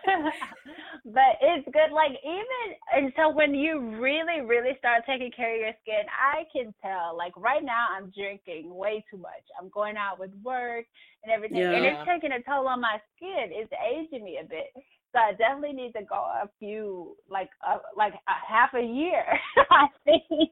but 1.06 1.38
it's 1.42 1.66
good. 1.74 1.92
Like 1.94 2.12
even 2.24 2.78
and 2.96 3.14
so 3.16 3.30
when 3.30 3.54
you 3.54 3.80
really, 4.02 4.42
really 4.42 4.78
start 4.80 5.04
taking 5.08 5.32
care 5.36 5.56
of 5.56 5.62
your 5.62 5.74
skin, 5.82 6.06
I 6.12 6.44
can 6.54 6.74
tell. 6.82 7.16
Like 7.18 7.36
right 7.38 7.64
now, 7.64 7.88
I'm 7.96 8.12
drinking 8.16 8.74
way 8.74 9.04
too 9.12 9.18
much. 9.18 9.44
I'm 9.62 9.70
going 9.70 9.98
out 9.98 10.20
with 10.20 10.32
work 10.44 10.86
and 11.24 11.32
everything, 11.32 11.60
and 11.62 11.86
it's 11.86 12.00
taking 12.08 12.32
a 12.32 12.42
toll 12.44 12.68
on 12.68 12.82
my 12.82 13.00
skin. 13.16 13.50
It's 13.52 13.72
aging 13.74 14.24
me 14.24 14.40
a 14.42 14.48
bit. 14.48 14.72
So 15.14 15.20
I 15.20 15.32
definitely 15.34 15.74
need 15.74 15.94
to 15.94 16.04
go 16.04 16.16
a 16.16 16.50
few, 16.60 17.16
like, 17.30 17.50
uh, 17.66 17.78
like 17.96 18.14
a 18.14 18.34
half 18.48 18.74
a 18.74 18.82
year. 18.84 19.24
I 19.72 19.88
think. 20.04 20.52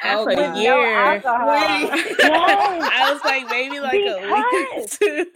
Half 0.00 0.20
Oh, 0.20 0.28
a 0.28 0.34
wow. 0.36 0.56
year. 0.56 0.70
No 0.76 0.84
alcohol. 0.84 1.48
Wait. 1.50 1.90
Yes. 2.20 2.84
I 2.92 3.12
was 3.12 3.22
like 3.24 3.48
maybe 3.50 3.80
like 3.80 4.06
a 4.06 4.18
week 4.32 4.46
or 4.54 4.86
two. 4.88 5.26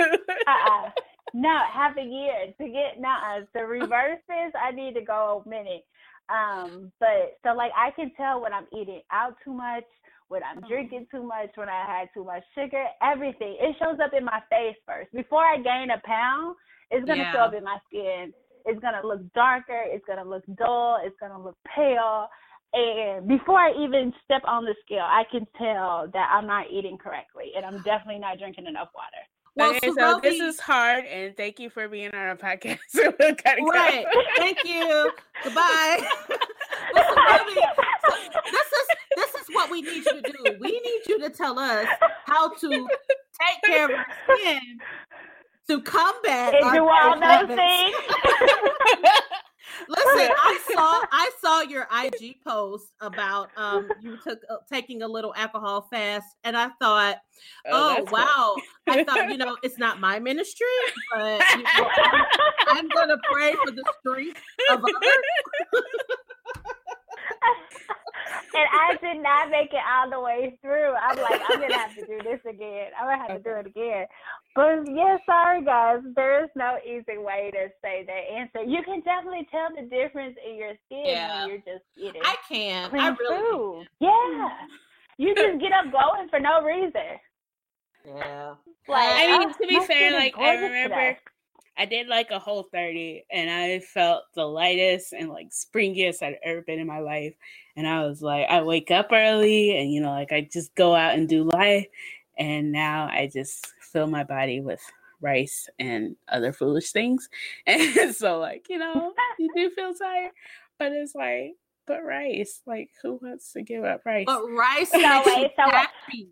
uh-uh. 0.47 0.91
No, 1.35 1.59
half 1.73 1.97
a 1.97 2.03
year 2.03 2.53
to 2.59 2.65
get 2.69 3.01
no 3.01 3.47
to 3.57 3.63
reverse 3.65 4.21
this. 4.29 4.53
I 4.61 4.71
need 4.71 4.95
to 4.95 5.03
go 5.03 5.43
a 5.45 5.49
minute. 5.49 5.85
Um, 6.29 6.93
but 7.01 7.39
so 7.43 7.55
like 7.55 7.73
I 7.77 7.91
can 7.91 8.13
tell 8.17 8.41
when 8.41 8.53
I'm 8.53 8.67
eating 8.79 9.01
out 9.11 9.37
too 9.45 9.53
much, 9.53 9.85
when 10.29 10.43
I'm 10.43 10.61
drinking 10.69 11.07
too 11.11 11.23
much, 11.23 11.51
when 11.55 11.69
I 11.69 11.85
had 11.87 12.09
too 12.13 12.25
much 12.25 12.43
sugar, 12.55 12.85
everything. 13.03 13.57
It 13.61 13.77
shows 13.79 13.99
up 14.03 14.13
in 14.17 14.25
my 14.25 14.41
face 14.51 14.77
first. 14.87 15.13
Before 15.13 15.45
I 15.45 15.57
gain 15.57 15.89
a 15.91 16.01
pound, 16.05 16.57
it's 16.91 17.07
gonna 17.07 17.31
show 17.33 17.41
up 17.41 17.55
in 17.55 17.65
my 17.65 17.79
skin. 17.87 18.33
It's 18.67 18.81
gonna 18.81 19.07
look 19.07 19.21
darker. 19.33 19.85
It's 19.87 20.05
gonna 20.07 20.29
look 20.29 20.45
dull. 20.57 20.99
It's 21.03 21.17
gonna 21.19 21.43
look 21.43 21.57
pale. 21.75 22.29
And 22.75 23.27
before 23.27 23.59
I 23.59 23.73
even 23.83 24.13
step 24.25 24.43
on 24.45 24.65
the 24.65 24.75
scale, 24.85 25.07
I 25.09 25.25
can 25.31 25.47
tell 25.57 26.09
that 26.13 26.31
I'm 26.31 26.47
not 26.47 26.67
eating 26.71 26.99
correctly, 26.99 27.53
and 27.57 27.65
I'm 27.65 27.83
definitely 27.83 28.19
not 28.19 28.39
drinking 28.39 28.67
enough 28.67 28.89
water. 28.95 29.25
Well, 29.59 29.75
okay, 29.77 29.91
so 29.99 30.21
this 30.23 30.41
is 30.41 30.61
hard, 30.61 31.05
and 31.07 31.37
thank 31.37 31.59
you 31.59 31.69
for 31.69 31.89
being 31.89 32.09
on 32.09 32.15
our 32.15 32.37
podcast. 32.37 32.79
We're 32.95 33.11
gotta 33.19 33.61
go. 33.61 33.67
right. 33.67 34.07
Thank 34.37 34.59
you. 34.65 35.11
Goodbye. 35.45 36.07
But 36.95 37.05
Surovi, 37.07 37.55
this 38.51 38.67
is 38.67 38.87
this 39.17 39.35
is 39.35 39.47
what 39.53 39.71
we 39.71 39.83
need 39.83 40.07
you 40.07 40.23
to 40.23 40.23
do. 40.23 40.57
We 40.61 40.71
need 40.71 41.01
you 41.07 41.19
to 41.21 41.29
tell 41.31 41.59
us 41.59 41.87
how 42.27 42.51
to 42.55 42.69
take 42.69 43.63
care 43.67 43.85
of 43.87 43.91
our 43.91 44.07
skin 44.37 44.61
to 45.69 45.83
combat 45.83 46.55
and 46.55 46.65
our 46.65 46.75
do 46.75 46.89
all 46.89 47.15
those 47.15 47.23
habits. 47.23 47.55
things. 47.55 47.97
Listen, 49.89 50.31
I 50.37 50.61
saw 50.73 51.05
I 51.13 51.31
saw 51.41 51.61
your 51.63 51.87
IG 52.05 52.37
post 52.47 52.95
about 53.01 53.51
um 53.57 53.89
you 54.01 54.19
took 54.23 54.41
uh, 54.51 54.57
taking 54.71 55.03
a 55.03 55.09
little 55.09 55.35
alcohol 55.37 55.87
fast, 55.91 56.27
and 56.45 56.57
I 56.57 56.71
thought, 56.81 57.17
oh, 57.71 57.97
cool. 57.99 58.07
wow, 58.13 58.57
I 58.89 59.05
thought 59.05 59.31
you 59.31 59.37
know 59.37 59.57
it's 59.63 59.79
not 59.79 60.01
my 60.01 60.19
ministry, 60.19 60.67
but 61.13 61.43
you 61.57 61.63
know, 61.63 61.89
I'm, 61.97 62.25
I'm 62.69 62.89
gonna 62.89 63.19
pray 63.31 63.55
for 63.65 63.71
the 63.71 63.85
strength 64.01 64.41
of 64.71 64.81
others. 64.81 65.85
and 68.55 68.67
I 68.73 68.97
did 69.01 69.23
not 69.23 69.51
make 69.51 69.73
it 69.73 69.81
all 69.89 70.11
the 70.11 70.21
way 70.21 70.59
through. 70.63 70.95
I'm 70.95 71.17
like, 71.19 71.41
I'm 71.49 71.61
gonna 71.61 71.75
have 71.75 71.95
to 71.95 72.07
do 72.07 72.19
this 72.23 72.41
again. 72.49 72.91
I'm 72.99 73.07
gonna 73.07 73.19
have 73.29 73.43
to 73.43 73.43
do 73.43 73.57
it 73.57 73.67
again. 73.67 74.07
But 74.55 74.91
yeah, 74.93 75.17
sorry 75.27 75.65
guys, 75.65 76.01
there 76.17 76.45
is 76.45 76.51
no 76.57 76.79
easy 76.85 77.19
way 77.19 77.51
to 77.53 77.69
say 77.83 78.05
that 78.07 78.33
answer. 78.37 78.63
You 78.69 78.83
can 78.83 79.01
definitely 79.03 79.47
tell 79.51 79.69
the 79.75 79.89
difference 79.89 80.37
in 80.47 80.57
your 80.57 80.73
skin 80.87 81.03
Yeah. 81.07 81.41
when 81.41 81.49
you're 81.51 81.59
just 81.59 81.85
eating 81.97 82.23
I 82.25 82.37
can, 82.49 82.91
clean 82.91 83.03
I 83.03 83.09
really 83.09 83.51
food. 83.51 83.87
Yeah, 84.01 84.49
you 85.19 85.35
just 85.35 85.61
get 85.61 85.73
up 85.73 85.91
glowing 85.91 86.29
for 86.29 86.41
no 86.41 86.63
reason. 86.63 87.19
Yeah. 88.07 88.55
Like, 88.89 89.09
I 89.11 89.39
mean, 89.39 89.49
oh, 89.51 89.53
to 89.53 89.69
be 89.69 89.81
fair, 89.87 90.13
like 90.13 90.37
I 90.39 90.55
remember 90.55 90.95
today. 90.95 91.19
I 91.79 91.85
did 91.85 92.09
like 92.09 92.33
a 92.33 92.41
whole 92.41 92.65
30 92.65 93.25
and 93.31 93.49
I 93.49 93.79
felt 93.79 94.25
the 94.35 94.45
lightest 94.45 95.13
and 95.13 95.29
like 95.29 95.51
springiest 95.51 96.23
I'd 96.23 96.37
ever 96.43 96.61
been 96.63 96.81
in 96.81 96.89
my 96.89 96.99
life. 96.99 97.35
And 97.77 97.87
I 97.87 98.05
was 98.05 98.21
like, 98.21 98.49
I 98.49 98.63
wake 98.63 98.91
up 98.91 99.11
early 99.13 99.79
and 99.79 99.93
you 99.93 100.01
know, 100.01 100.11
like 100.11 100.33
I 100.33 100.41
just 100.53 100.75
go 100.75 100.97
out 100.97 101.15
and 101.15 101.29
do 101.29 101.45
life. 101.45 101.87
And 102.37 102.73
now 102.73 103.07
I 103.07 103.31
just 103.33 103.75
fill 103.81 104.09
my 104.09 104.25
body 104.25 104.61
with 104.61 104.81
rice 105.21 105.69
and 105.79 106.17
other 106.29 106.53
foolish 106.53 106.91
things. 106.91 107.29
And 107.67 108.13
so 108.15 108.41
like, 108.41 108.67
you 108.69 108.79
know, 108.79 109.13
you 109.39 109.49
do 109.55 109.71
feel 109.71 109.95
tired, 109.95 110.33
but 110.81 110.91
it's 110.91 111.15
like, 111.15 111.55
but 111.87 112.05
rice, 112.05 112.61
like 112.67 112.91
who 113.03 113.21
wants 113.23 113.53
to 113.53 113.63
give 113.63 113.85
up 113.85 114.03
rice? 114.05 114.27
But 114.27 114.43
rice 114.51 114.91
So 114.91 114.99
wait, 114.99 115.53
so- 115.57 115.71
happy. 115.71 116.29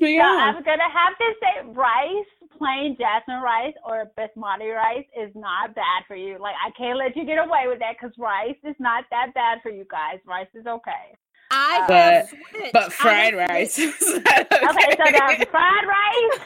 But 0.00 0.08
So. 0.16 0.22
I'm 0.22 0.62
gonna 0.62 0.90
have 0.92 1.16
to 1.18 1.34
say 1.40 1.68
rice, 1.72 2.26
plain 2.58 2.96
jasmine 2.98 3.42
rice 3.42 3.74
or 3.84 4.10
basmati 4.18 4.74
rice 4.74 5.04
is 5.18 5.30
not 5.34 5.74
bad 5.74 6.04
for 6.08 6.16
you. 6.16 6.38
Like 6.40 6.54
I 6.64 6.70
can't 6.70 6.98
let 6.98 7.16
you 7.16 7.24
get 7.24 7.38
away 7.38 7.64
with 7.68 7.78
that 7.80 7.96
because 8.00 8.16
rice 8.18 8.56
is 8.64 8.76
not 8.78 9.04
that 9.10 9.34
bad 9.34 9.58
for 9.62 9.70
you 9.70 9.84
guys. 9.90 10.18
Rice 10.26 10.48
is 10.54 10.66
okay. 10.66 11.16
I 11.50 11.84
But- 11.86 11.96
have 11.96 12.28
switched. 12.28 12.72
but 12.72 12.92
fried 12.92 13.34
have 13.34 13.48
rice. 13.50 13.74
switched- 13.74 14.02
is 14.02 14.14
not 14.24 14.38
Okay, 14.52 14.96
so 14.96 15.04
the 15.38 15.46
fried 15.50 15.86
rice. 15.86 16.40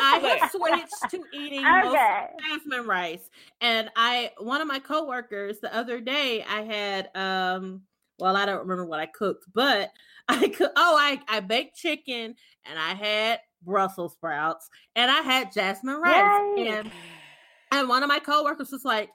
I 0.00 0.18
have 0.40 0.50
switched 0.52 1.10
to 1.10 1.24
eating 1.32 1.62
mostly 1.64 1.90
okay. 1.90 2.26
jasmine 2.48 2.86
rice. 2.86 3.30
And 3.60 3.90
I 3.96 4.32
one 4.38 4.60
of 4.60 4.68
my 4.68 4.78
coworkers 4.78 5.60
the 5.60 5.74
other 5.74 6.00
day 6.00 6.44
I 6.48 6.62
had 6.62 7.10
um 7.16 7.82
well 8.18 8.36
I 8.36 8.44
don't 8.46 8.60
remember 8.60 8.84
what 8.84 9.00
I 9.00 9.06
cooked, 9.06 9.46
but 9.54 9.90
I 10.28 10.48
could 10.48 10.70
oh 10.76 10.96
I 10.98 11.20
I 11.28 11.40
baked 11.40 11.76
chicken 11.76 12.34
and 12.64 12.78
I 12.78 12.94
had 12.94 13.40
Brussels 13.62 14.12
sprouts 14.12 14.68
and 14.94 15.10
I 15.10 15.20
had 15.20 15.52
jasmine 15.52 16.00
rice. 16.00 16.40
Yay. 16.56 16.68
And 16.68 16.90
and 17.72 17.88
one 17.88 18.02
of 18.02 18.08
my 18.08 18.18
coworkers 18.18 18.70
was 18.70 18.84
like 18.84 19.10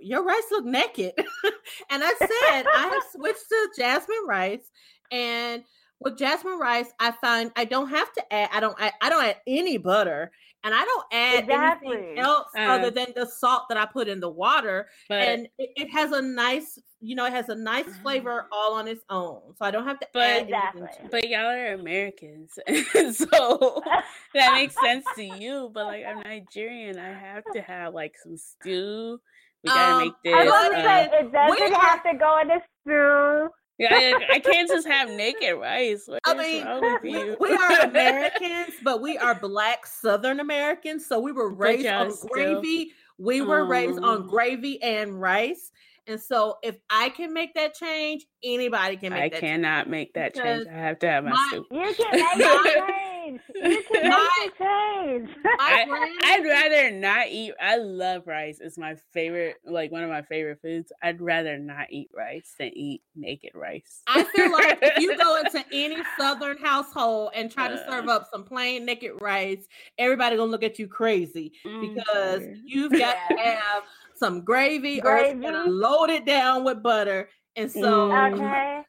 your 0.00 0.24
rice 0.24 0.44
look 0.50 0.64
naked. 0.64 1.12
and 1.90 2.02
I 2.04 2.12
said 2.18 2.66
I 2.74 2.90
have 2.92 3.02
switched 3.12 3.48
to 3.48 3.68
jasmine 3.76 4.26
rice 4.26 4.68
and 5.10 5.64
with 6.00 6.16
jasmine 6.16 6.58
rice, 6.58 6.90
I 6.98 7.12
find 7.12 7.52
I 7.56 7.64
don't 7.66 7.90
have 7.90 8.12
to 8.14 8.32
add. 8.32 8.48
I 8.52 8.60
don't. 8.60 8.76
I, 8.80 8.92
I 9.02 9.10
don't 9.10 9.22
add 9.22 9.36
any 9.46 9.76
butter, 9.76 10.32
and 10.64 10.74
I 10.74 10.84
don't 10.84 11.06
add 11.12 11.44
Exactly. 11.44 11.96
anything 11.96 12.18
else 12.18 12.48
Uh. 12.56 12.60
other 12.62 12.90
than 12.90 13.08
the 13.16 13.26
salt 13.26 13.64
that 13.68 13.78
I 13.78 13.86
put 13.86 14.08
in 14.08 14.20
the 14.20 14.28
water, 14.28 14.88
but 15.08 15.18
and 15.18 15.46
it, 15.58 15.70
it 15.76 15.88
has 15.92 16.12
a 16.12 16.20
nice, 16.20 16.78
you 17.00 17.14
know, 17.14 17.24
it 17.24 17.32
has 17.32 17.48
a 17.48 17.54
nice 17.54 17.96
flavor 18.02 18.46
all 18.52 18.74
on 18.74 18.86
its 18.88 19.02
own. 19.08 19.40
So 19.56 19.64
I 19.64 19.70
don't 19.70 19.86
have 19.86 19.98
to 20.00 20.08
But- 20.12 20.22
add 20.22 20.42
Exactly. 20.44 20.82
anything. 20.82 20.98
To 20.98 21.04
it. 21.06 21.10
But 21.10 21.28
y'all 21.28 21.46
are 21.46 21.72
Americans, 21.74 22.58
so 23.16 23.82
that 24.34 24.52
makes 24.54 24.74
sense 24.80 25.04
to 25.16 25.24
you. 25.24 25.70
But 25.72 25.86
like 25.86 26.04
I'm 26.04 26.20
Nigerian, 26.20 26.98
I 26.98 27.12
have 27.12 27.44
to 27.54 27.62
have 27.62 27.94
like 27.94 28.14
some 28.22 28.36
stew. 28.36 29.20
We 29.62 29.68
gotta 29.68 29.92
Um, 29.92 29.98
make 30.04 30.12
this. 30.24 30.34
I 30.34 30.44
was 30.44 30.52
gonna 30.52 30.78
uh, 30.78 30.82
say 30.82 31.04
it 31.20 31.32
doesn't 31.32 31.60
we 31.70 31.74
have 31.76 32.02
to 32.04 32.14
go 32.18 32.38
in 32.40 32.48
the 32.48 32.60
stew. 32.82 33.50
Yeah, 33.80 33.88
I, 33.94 34.34
I 34.34 34.38
can't 34.40 34.68
just 34.68 34.86
have 34.86 35.08
naked 35.10 35.56
rice. 35.58 36.04
What 36.06 36.20
I 36.26 36.34
mean, 36.34 36.64
we, 37.02 37.34
we 37.40 37.54
are 37.56 37.80
Americans, 37.84 38.74
but 38.84 39.00
we 39.00 39.16
are 39.18 39.34
Black 39.34 39.86
Southern 39.86 40.40
Americans. 40.40 41.06
So 41.06 41.18
we 41.18 41.32
were 41.32 41.48
raised 41.52 41.84
y'all 41.84 42.02
on 42.04 42.12
still- 42.12 42.28
gravy. 42.30 42.92
We 43.18 43.42
were 43.42 43.64
raised 43.66 43.98
on 43.98 44.22
Um. 44.22 44.26
gravy 44.28 44.82
and 44.82 45.20
rice. 45.20 45.70
And 46.06 46.18
so 46.20 46.56
if 46.62 46.76
I 46.88 47.10
can 47.10 47.32
make 47.34 47.54
that 47.54 47.74
change, 47.74 48.26
anybody 48.42 48.96
can 48.96 49.12
make 49.12 49.32
that 49.32 49.36
I 49.36 49.40
that 49.40 49.46
cannot 49.46 49.88
make 49.90 50.14
that 50.14 50.34
change. 50.34 50.66
I 50.66 50.72
have 50.72 50.98
to 51.00 51.08
have 51.08 51.24
my 51.24 51.30
my- 51.30 51.48
soup. 51.52 51.66
You 51.70 51.94
can 51.94 52.10
make 52.12 52.38
that 52.38 53.09
change. 53.26 53.40
change. 53.54 53.72
You 53.74 53.82
can 53.92 54.10
make 54.10 54.58
the 54.58 54.64
change. 54.64 55.30
I, 55.60 56.16
I'd 56.22 56.44
rather 56.44 56.90
not 56.90 57.28
eat. 57.28 57.52
I 57.60 57.76
love 57.76 58.26
rice. 58.26 58.58
It's 58.60 58.78
my 58.78 58.96
favorite, 59.12 59.56
like 59.64 59.90
one 59.92 60.02
of 60.02 60.10
my 60.10 60.22
favorite 60.22 60.60
foods. 60.62 60.92
I'd 61.02 61.20
rather 61.20 61.58
not 61.58 61.86
eat 61.90 62.10
rice 62.14 62.54
than 62.58 62.70
eat 62.76 63.02
naked 63.14 63.52
rice. 63.54 64.02
I 64.06 64.24
feel 64.24 64.50
like 64.52 64.78
if 64.82 64.98
you 64.98 65.16
go 65.16 65.36
into 65.44 65.64
any 65.72 65.96
southern 66.18 66.58
household 66.58 67.30
and 67.34 67.50
try 67.50 67.68
to 67.68 67.76
serve 67.88 68.08
Uh. 68.08 68.12
up 68.16 68.28
some 68.32 68.44
plain 68.44 68.84
naked 68.84 69.12
rice, 69.20 69.66
everybody 69.98 70.36
gonna 70.36 70.50
look 70.50 70.62
at 70.62 70.78
you 70.78 70.86
crazy 70.88 71.52
Mm, 71.66 71.94
because 71.94 72.40
sorry. 72.42 72.60
you've 72.64 72.92
got 72.92 73.16
to 73.30 73.36
have 73.36 73.82
some 74.16 74.42
gravy, 74.44 75.00
or 75.02 75.16
it's 75.18 75.32
gonna 75.32 75.50
Gravy. 75.64 75.70
load 75.70 76.10
it 76.10 76.24
down 76.26 76.64
with 76.64 76.82
butter. 76.82 77.28
And 77.56 77.70
so, 77.70 78.08
Mm. 78.10 78.34
Okay. 78.34 78.82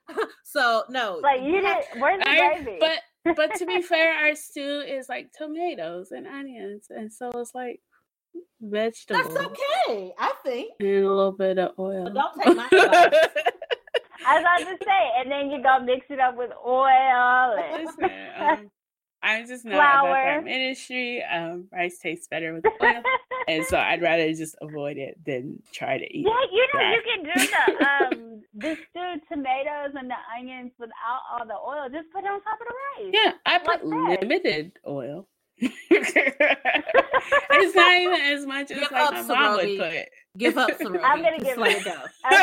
so 0.43 0.83
no, 0.89 1.19
Like 1.23 1.41
you 1.41 1.53
didn't. 1.53 1.83
Where's 1.99 2.19
the 2.19 2.29
I- 2.29 2.61
gravy? 2.61 2.77
but 2.79 2.99
but 3.23 3.55
to 3.55 3.65
be 3.65 3.81
fair, 3.81 4.13
our 4.13 4.35
stew 4.35 4.81
is 4.81 5.09
like 5.09 5.31
tomatoes 5.31 6.11
and 6.11 6.27
onions, 6.27 6.87
and 6.89 7.11
so 7.11 7.31
it's 7.35 7.53
like 7.53 7.81
vegetables 8.61 9.33
that's 9.33 9.45
okay. 9.45 10.13
I 10.17 10.33
think. 10.43 10.71
and 10.79 10.89
a 10.89 10.93
little 11.09 11.31
bit 11.31 11.57
of 11.57 11.71
oil. 11.77 12.05
But 12.05 12.13
don't 12.13 12.43
take 12.43 12.55
my 12.55 12.65
advice. 12.65 13.29
I 14.25 14.35
was 14.35 14.41
about 14.41 14.57
to 14.59 14.85
say, 14.85 15.11
and 15.17 15.31
then 15.31 15.49
you 15.49 15.63
go 15.63 15.79
mix 15.83 16.05
it 16.09 16.19
up 16.19 16.37
with 16.37 16.51
oil 16.65 17.57
and 17.57 17.85
Listen, 17.85 18.09
um, 18.39 18.71
I'm 19.23 19.47
just 19.47 19.65
not 19.65 19.75
about 19.75 20.01
Flour. 20.03 20.23
that 20.25 20.43
ministry. 20.45 21.23
Um, 21.23 21.67
rice 21.71 21.97
tastes 21.99 22.27
better 22.27 22.53
with 22.53 22.65
oil, 22.81 23.01
and 23.47 23.65
so 23.65 23.77
I'd 23.77 24.01
rather 24.01 24.31
just 24.33 24.55
avoid 24.61 24.97
it 24.97 25.17
than 25.25 25.61
try 25.73 25.97
to 25.97 26.03
eat. 26.05 26.25
Yeah, 26.27 26.45
you 26.51 26.67
know 26.73 26.79
that. 26.79 26.95
you 26.95 27.01
can 27.05 27.23
do 27.23 27.47
the 27.47 27.87
um 27.87 28.41
the 28.55 28.75
stewed 28.89 29.21
tomatoes 29.31 29.93
and 29.95 30.09
the 30.09 30.15
onions 30.37 30.71
without 30.79 31.21
all 31.31 31.45
the 31.45 31.53
oil. 31.53 31.87
Just 31.91 32.11
put 32.13 32.23
it 32.23 32.27
on 32.27 32.41
top 32.43 32.59
of 32.61 32.67
the 32.67 32.73
rice. 33.05 33.13
Yeah, 33.13 33.31
I 33.45 33.57
put 33.59 33.85
Like 33.85 33.85
that. 33.85 34.17
limited 34.21 34.71
oil. 34.87 35.27
it's 35.61 36.15
not 37.75 37.93
even 38.01 38.21
as 38.39 38.45
much 38.47 38.71
as 38.71 38.79
Give 38.79 38.91
like 38.91 39.01
up, 39.03 39.13
my 39.13 39.21
mom 39.23 39.55
would 39.57 39.77
put. 39.77 40.07
Give 40.37 40.57
up, 40.57 40.69
Sarobi. 40.79 40.99
I'm 41.03 41.21
gonna 41.21 41.37
Just 41.39 41.45
give 41.49 41.57
let 41.57 41.75
up. 41.75 41.77
it 41.77 41.85
go. 41.85 41.91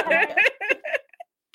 Okay. 0.01 0.35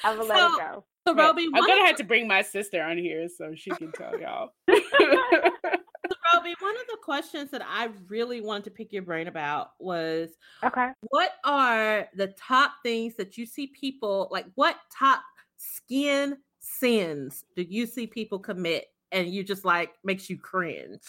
I'm 0.04 0.18
gonna 0.18 0.30
let 0.30 0.38
So- 0.38 0.56
it 0.56 0.60
go. 0.60 0.86
So, 1.06 1.14
Roby, 1.14 1.50
I'm 1.54 1.68
gonna 1.68 1.86
have 1.86 1.98
to 1.98 2.04
bring 2.06 2.30
my 2.30 2.42
sister 2.42 2.82
on 2.82 2.98
here 2.98 3.28
so 3.28 3.54
she 3.56 3.72
can 3.72 3.92
tell 3.92 4.18
y'all. 4.18 4.54
Roby, 4.70 6.56
one 6.60 6.76
of 6.76 6.88
the 6.88 6.98
questions 7.04 7.52
that 7.52 7.62
I 7.68 7.90
really 8.08 8.40
wanted 8.40 8.64
to 8.66 8.72
pick 8.72 8.94
your 8.94 9.02
brain 9.02 9.28
about 9.28 9.72
was 9.80 10.30
okay. 10.64 10.92
what 11.10 11.32
are 11.44 12.08
the 12.16 12.28
top 12.40 12.72
things 12.84 13.16
that 13.18 13.38
you 13.38 13.46
see 13.46 13.68
people 13.68 14.30
like 14.32 14.46
what 14.56 14.78
top 14.98 15.22
skin 15.58 16.38
sins 16.62 17.44
do 17.58 17.64
you 17.64 17.86
see 17.86 18.08
people 18.08 18.40
commit 18.40 18.86
and 19.12 19.28
you 19.28 19.44
just 19.44 19.66
like 19.66 19.92
makes 20.06 20.30
you 20.30 20.38
cringe? 20.38 21.02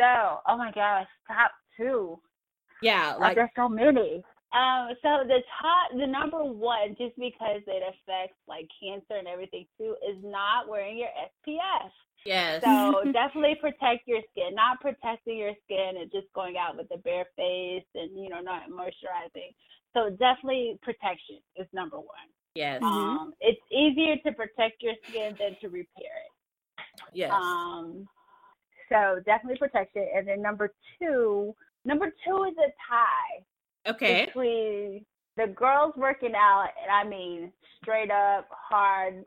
So, 0.00 0.38
oh 0.48 0.56
my 0.56 0.72
gosh, 0.72 1.06
top 1.28 1.50
two. 1.76 2.18
Yeah, 2.82 3.10
Like, 3.12 3.20
like 3.20 3.36
there's 3.36 3.50
so 3.56 3.68
many. 3.68 4.24
Um, 4.54 4.90
so 5.02 5.26
the 5.26 5.42
top, 5.60 5.90
the 5.98 6.06
number 6.06 6.44
one, 6.44 6.94
just 6.96 7.18
because 7.18 7.62
it 7.66 7.82
affects 7.82 8.38
like 8.46 8.68
cancer 8.80 9.18
and 9.18 9.26
everything 9.26 9.66
too, 9.76 9.96
is 10.08 10.16
not 10.22 10.68
wearing 10.68 10.96
your 10.96 11.08
SPF. 11.08 11.90
yes. 12.24 12.62
So 12.62 13.10
definitely 13.12 13.56
protect 13.60 14.06
your 14.06 14.20
skin. 14.30 14.54
Not 14.54 14.80
protecting 14.80 15.38
your 15.38 15.54
skin 15.64 16.00
and 16.00 16.10
just 16.12 16.32
going 16.34 16.56
out 16.56 16.76
with 16.76 16.86
a 16.94 16.98
bare 16.98 17.26
face 17.36 17.84
and 17.96 18.16
you 18.16 18.28
know 18.28 18.40
not 18.40 18.70
moisturizing. 18.70 19.50
So 19.92 20.10
definitely 20.10 20.78
protection 20.82 21.38
is 21.56 21.66
number 21.72 21.96
one. 21.96 22.30
yes. 22.54 22.80
Um, 22.80 23.32
it's 23.40 23.60
easier 23.72 24.16
to 24.24 24.32
protect 24.32 24.82
your 24.82 24.94
skin 25.08 25.34
than 25.38 25.56
to 25.62 25.68
repair 25.68 26.14
it. 26.26 26.82
yes. 27.12 27.32
Um, 27.32 28.06
so 28.88 29.20
definitely 29.26 29.58
protection. 29.58 30.06
And 30.14 30.28
then 30.28 30.40
number 30.40 30.72
two, 31.00 31.56
number 31.84 32.12
two 32.24 32.44
is 32.44 32.54
a 32.58 32.70
tie 32.88 33.42
okay. 33.88 34.26
between 34.26 35.04
the 35.36 35.46
girls 35.48 35.94
working 35.96 36.34
out, 36.34 36.68
and 36.82 36.90
I 36.90 37.08
mean 37.08 37.52
straight 37.82 38.10
up 38.10 38.48
hard, 38.50 39.24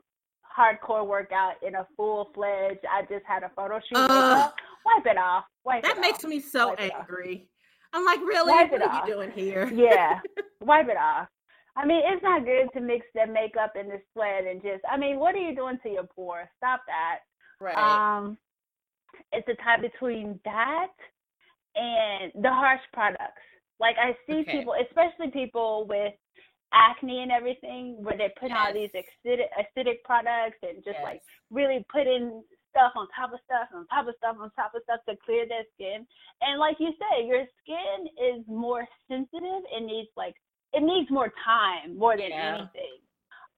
hardcore 0.58 1.06
workout 1.06 1.54
in 1.66 1.74
a 1.76 1.86
full 1.96 2.30
fledged. 2.34 2.80
I 2.90 3.02
just 3.02 3.24
had 3.26 3.42
a 3.42 3.50
photo 3.54 3.80
shoot. 3.80 3.98
Makeup. 4.00 4.54
Wipe 4.86 5.06
it 5.06 5.18
off. 5.18 5.44
Wipe 5.64 5.82
That 5.82 5.98
it 5.98 6.00
makes 6.00 6.24
off. 6.24 6.30
me 6.30 6.40
so 6.40 6.68
Wipe 6.68 6.80
angry. 6.80 7.48
I'm 7.92 8.04
like, 8.04 8.20
really? 8.20 8.52
Wipe 8.52 8.70
What 8.72 8.82
are 8.82 8.88
off. 8.90 9.06
you 9.08 9.14
doing 9.14 9.30
here? 9.32 9.68
Yeah, 9.72 10.20
wipe 10.60 10.88
it 10.88 10.96
off. 10.96 11.28
I 11.76 11.86
mean, 11.86 12.02
it's 12.04 12.22
not 12.22 12.44
good 12.44 12.68
to 12.74 12.80
mix 12.80 13.06
the 13.14 13.26
makeup 13.26 13.72
and 13.76 13.90
the 13.90 14.00
sweat 14.12 14.44
and 14.50 14.60
just. 14.62 14.82
I 14.90 14.96
mean, 14.96 15.18
what 15.18 15.34
are 15.34 15.38
you 15.38 15.54
doing 15.54 15.78
to 15.82 15.88
your 15.90 16.04
pores? 16.04 16.48
Stop 16.56 16.80
that. 16.86 17.18
right. 17.60 17.76
Um, 18.18 18.36
it's 19.32 19.46
a 19.48 19.54
tie 19.62 19.80
between 19.80 20.40
that 20.44 20.88
and 21.76 22.32
the 22.42 22.50
harsh 22.50 22.80
products. 22.92 23.42
Like 23.80 23.96
I 23.98 24.16
see 24.26 24.40
Okay. 24.40 24.58
people, 24.58 24.74
especially 24.74 25.30
people 25.30 25.86
with 25.88 26.14
acne 26.72 27.22
and 27.22 27.32
everything, 27.32 28.02
where 28.02 28.16
they 28.16 28.30
put 28.38 28.50
on 28.50 28.74
these 28.74 28.90
acidic 28.92 29.48
acidic 29.58 30.02
products 30.04 30.58
and 30.62 30.84
just 30.84 30.98
like 31.02 31.22
really 31.50 31.84
put 31.90 32.06
in 32.06 32.42
stuff 32.70 32.92
on 32.96 33.08
top 33.16 33.32
of 33.32 33.40
stuff 33.44 33.68
on 33.74 33.86
top 33.88 34.06
of 34.08 34.14
stuff 34.18 34.36
on 34.40 34.50
top 34.52 34.74
of 34.74 34.82
stuff 34.84 35.00
to 35.08 35.16
clear 35.24 35.46
their 35.48 35.64
skin. 35.74 36.06
And 36.42 36.60
like 36.60 36.76
you 36.78 36.92
said, 36.98 37.26
your 37.26 37.44
skin 37.62 38.06
is 38.18 38.44
more 38.46 38.86
sensitive. 39.08 39.62
It 39.72 39.84
needs 39.84 40.08
like 40.16 40.34
it 40.72 40.82
needs 40.82 41.10
more 41.10 41.32
time 41.44 41.96
more 41.98 42.16
than 42.16 42.30
Yeah. 42.30 42.54
anything. 42.58 42.98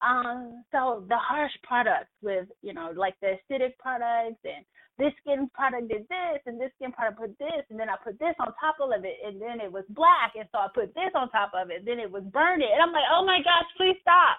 Um, 0.02 0.64
so 0.72 1.04
the 1.08 1.18
harsh 1.18 1.52
products 1.62 2.12
with, 2.22 2.48
you 2.62 2.72
know, 2.72 2.92
like 2.96 3.14
the 3.20 3.38
acidic 3.50 3.76
products 3.78 4.40
and 4.44 4.64
this 5.00 5.12
skin 5.20 5.50
product 5.54 5.88
did 5.88 6.02
this 6.08 6.38
and 6.46 6.60
this 6.60 6.70
skin 6.76 6.92
product 6.92 7.18
put 7.18 7.36
this 7.38 7.64
and 7.70 7.80
then 7.80 7.88
I 7.88 7.96
put 8.04 8.18
this 8.20 8.34
on 8.38 8.48
top 8.60 8.76
of 8.80 9.04
it 9.04 9.16
and 9.26 9.40
then 9.40 9.58
it 9.60 9.72
was 9.72 9.84
black 9.90 10.32
and 10.38 10.46
so 10.52 10.58
I 10.58 10.68
put 10.74 10.94
this 10.94 11.10
on 11.14 11.28
top 11.30 11.52
of 11.54 11.70
it, 11.70 11.84
then 11.84 11.98
it 11.98 12.10
was 12.10 12.22
burning. 12.24 12.68
And 12.72 12.80
I'm 12.82 12.92
like, 12.92 13.08
oh 13.10 13.24
my 13.24 13.38
gosh, 13.42 13.64
please 13.76 13.96
stop. 14.02 14.36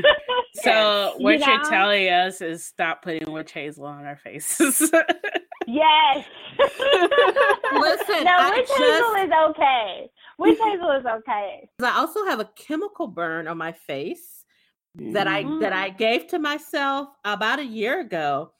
So 0.54 1.14
You 1.18 1.24
what 1.24 1.38
you're 1.38 1.62
know? 1.62 1.68
telling 1.70 2.08
us 2.08 2.40
is 2.40 2.64
stop 2.64 3.02
putting 3.02 3.30
witch 3.30 3.52
hazel 3.52 3.84
on 3.86 4.04
our 4.04 4.16
faces. 4.16 4.90
Yes. 5.66 6.26
Listen, 6.58 8.24
no, 8.24 8.50
witch 8.56 8.66
just- 8.66 8.80
hazel 8.80 9.14
is 9.14 9.30
okay. 9.50 10.10
Witch 10.38 10.58
hazel 10.58 10.90
is 10.92 11.04
okay. 11.06 11.68
I 11.82 11.98
also 11.98 12.24
have 12.26 12.40
a 12.40 12.46
chemical 12.56 13.06
burn 13.06 13.46
on 13.46 13.58
my 13.58 13.72
face 13.72 14.44
that 14.96 15.28
I 15.28 15.42
that 15.60 15.72
Mm. 15.72 15.84
I 15.84 15.90
gave 15.90 16.26
to 16.28 16.38
myself 16.38 17.08
about 17.24 17.58
a 17.60 17.64
year 17.64 18.00
ago, 18.00 18.52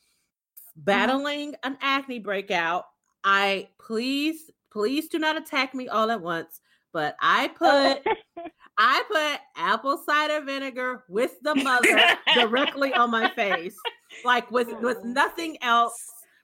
battling 0.85 1.55
an 1.63 1.77
acne 1.81 2.19
breakout. 2.19 2.85
I 3.25 3.69
please, 3.79 4.51
please 4.73 5.09
do 5.09 5.19
not 5.19 5.37
attack 5.37 5.75
me 5.75 5.89
all 5.89 6.11
at 6.11 6.21
once. 6.21 6.61
But 6.93 7.17
I 7.21 7.49
put 7.49 8.03
I 8.79 9.03
put 9.11 9.41
apple 9.63 9.99
cider 10.05 10.45
vinegar 10.45 11.05
with 11.09 11.37
the 11.43 11.55
mother 11.55 12.01
directly 12.35 12.93
on 12.95 13.11
my 13.11 13.31
face, 13.31 13.77
like 14.25 14.51
with 14.51 14.69
with 14.81 14.99
Mm. 14.99 15.15
nothing 15.15 15.57
else. 15.63 15.95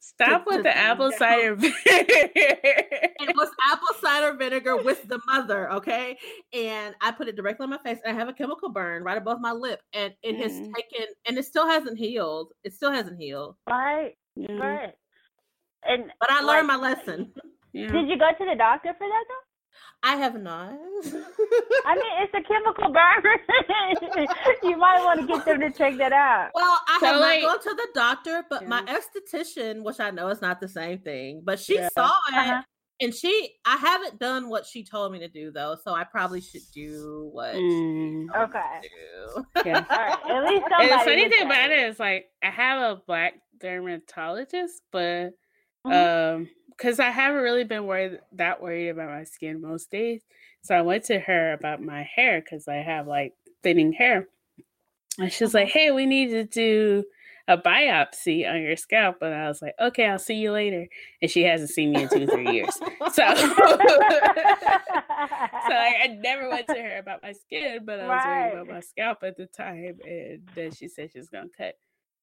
Stop 0.01 0.45
to- 0.45 0.55
with 0.55 0.63
the 0.63 0.77
apple 0.77 1.11
cider. 1.19 1.57
It 1.61 3.35
was 3.37 3.49
apple 3.73 3.89
cider 4.01 4.35
vinegar 4.37 4.77
with 4.77 5.09
the 5.09 5.19
mother, 5.27 5.73
okay? 5.73 6.17
And 6.53 6.95
I 7.01 7.11
put 7.11 7.27
it 7.29 7.35
directly 7.37 7.65
on 7.65 7.71
my 7.71 7.79
face, 7.79 7.99
and 8.05 8.15
I 8.17 8.19
have 8.19 8.29
a 8.29 8.33
chemical 8.33 8.69
burn 8.69 9.03
right 9.03 9.19
above 9.19 9.41
my 9.41 9.51
lip, 9.53 9.81
and 9.93 10.15
it 10.23 10.37
has 10.37 10.53
Mm. 10.53 10.73
taken, 10.75 11.07
and 11.27 11.37
it 11.39 11.45
still 11.45 11.67
hasn't 11.67 11.99
healed. 11.99 12.53
It 12.63 12.73
still 12.73 12.93
hasn't 12.93 13.21
healed, 13.21 13.57
right, 13.69 14.15
Yeah, 14.37 14.53
right. 14.57 14.95
And 15.89 16.11
but 16.21 16.31
I 16.31 16.41
learned 16.43 16.69
like, 16.69 16.79
my 16.81 16.89
lesson. 16.91 17.33
yeah. 17.73 17.91
Did 17.93 18.09
you 18.09 18.19
go 18.19 18.29
to 18.39 18.45
the 18.45 18.57
doctor 18.57 18.93
for 18.99 19.07
that 19.07 19.25
though? 19.29 19.43
I 20.03 20.17
have 20.17 20.41
not. 20.41 20.73
I 20.73 21.95
mean, 21.95 22.13
it's 22.23 22.35
a 22.35 22.43
chemical 22.47 22.93
burn. 22.93 24.27
you 24.63 24.77
might 24.77 25.03
want 25.05 25.21
to 25.21 25.27
get 25.27 25.45
them 25.45 25.61
to 25.61 25.71
check 25.71 25.97
that 25.99 26.13
out. 26.13 26.51
Well, 26.55 26.79
I 26.89 26.99
So, 27.01 27.07
have 27.07 27.21
like- 27.21 27.43
not 27.43 27.63
gone 27.63 27.63
to 27.63 27.75
the 27.77 27.89
doctor, 27.95 28.45
but 28.49 28.67
my 28.69 28.83
esthetician, 28.83 29.83
which 29.83 30.01
I 30.01 30.11
know 30.11 30.29
is 30.29 30.41
not 30.41 30.61
the 30.61 30.69
same 30.69 30.99
thing, 31.01 31.43
but 31.45 31.59
she 31.59 31.77
Yeah. 31.77 31.89
saw 31.95 32.07
it 32.29 32.35
Uh-huh. 32.35 32.63
and 33.01 33.15
she 33.15 33.55
I 33.65 33.77
haven't 33.77 34.19
done 34.19 34.49
what 34.49 34.67
she 34.67 34.85
told 34.85 35.13
me 35.13 35.19
to 35.21 35.29
do 35.29 35.51
though, 35.51 35.77
so 35.83 35.93
I 35.95 36.05
probably 36.05 36.41
should 36.41 36.63
do 36.75 37.29
what 37.33 37.55
she 37.55 37.61
Mm, 37.61 38.25
me 38.27 38.29
Okay. 38.37 38.81
to 38.83 38.89
do. 38.89 39.47
yeah. 39.67 39.85
All 39.91 39.97
right. 39.99 40.31
At 40.31 40.45
least 40.51 40.65
And 40.81 40.91
the 40.91 40.99
funny 41.05 41.29
thing 41.29 41.43
about 41.47 41.71
it 41.71 41.81
is 41.81 41.99
like 41.99 42.27
I 42.43 42.51
have 42.51 42.81
a 42.81 43.03
black 43.07 43.35
dermatologist, 43.61 44.83
but 44.91 45.35
Mhm. 45.87 46.35
um 46.37 46.49
because 46.71 47.01
I 47.01 47.11
haven't 47.11 47.43
really 47.43 47.65
been 47.65 47.87
worried 47.87 48.19
that 48.33 48.61
worried 48.61 48.91
about 48.91 49.09
my 49.09 49.25
skin 49.25 49.63
most 49.63 49.91
days. 49.91 50.23
So 50.63 50.75
I 50.75 50.83
went 50.83 51.05
to 51.05 51.19
her 51.19 51.53
about 51.55 51.81
my 51.81 52.03
hair 52.03 52.43
because 52.43 52.69
I 52.69 52.77
have 52.77 53.07
like 53.07 53.33
thinning 53.63 53.93
hair. 53.93 54.29
And 55.19 55.33
she's 55.33 55.55
like, 55.55 55.69
Hey, 55.69 55.91
we 55.91 56.05
need 56.05 56.29
to 56.31 56.45
do 56.45 57.05
a 57.49 57.57
biopsy 57.57 58.47
on 58.51 58.61
your 58.61 58.77
scalp. 58.77 59.23
And 59.23 59.33
I 59.33 59.49
was 59.49 59.63
like, 59.63 59.75
Okay, 59.81 60.05
I'll 60.07 60.19
see 60.19 60.35
you 60.35 60.53
later. 60.53 60.87
And 61.23 61.31
she 61.31 61.45
hasn't 61.45 61.71
seen 61.71 61.93
me 61.93 62.03
in 62.03 62.09
two, 62.11 62.27
three 62.27 62.53
years. 62.53 62.79
So 63.13 63.35
so 63.47 63.47
like, 65.73 65.97
I 66.03 66.19
never 66.21 66.49
went 66.51 66.67
to 66.69 66.81
her 66.81 66.99
about 66.99 67.23
my 67.23 67.33
skin, 67.33 67.81
but 67.85 68.01
I 68.01 68.09
was 68.09 68.23
worried 68.25 68.53
about 68.53 68.69
my 68.69 68.81
scalp 68.81 69.19
at 69.23 69.37
the 69.37 69.47
time. 69.47 69.99
And 70.05 70.43
then 70.55 70.73
she 70.73 70.89
said 70.89 71.11
she 71.13 71.19
was 71.19 71.29
gonna 71.29 71.49
cut 71.57 71.75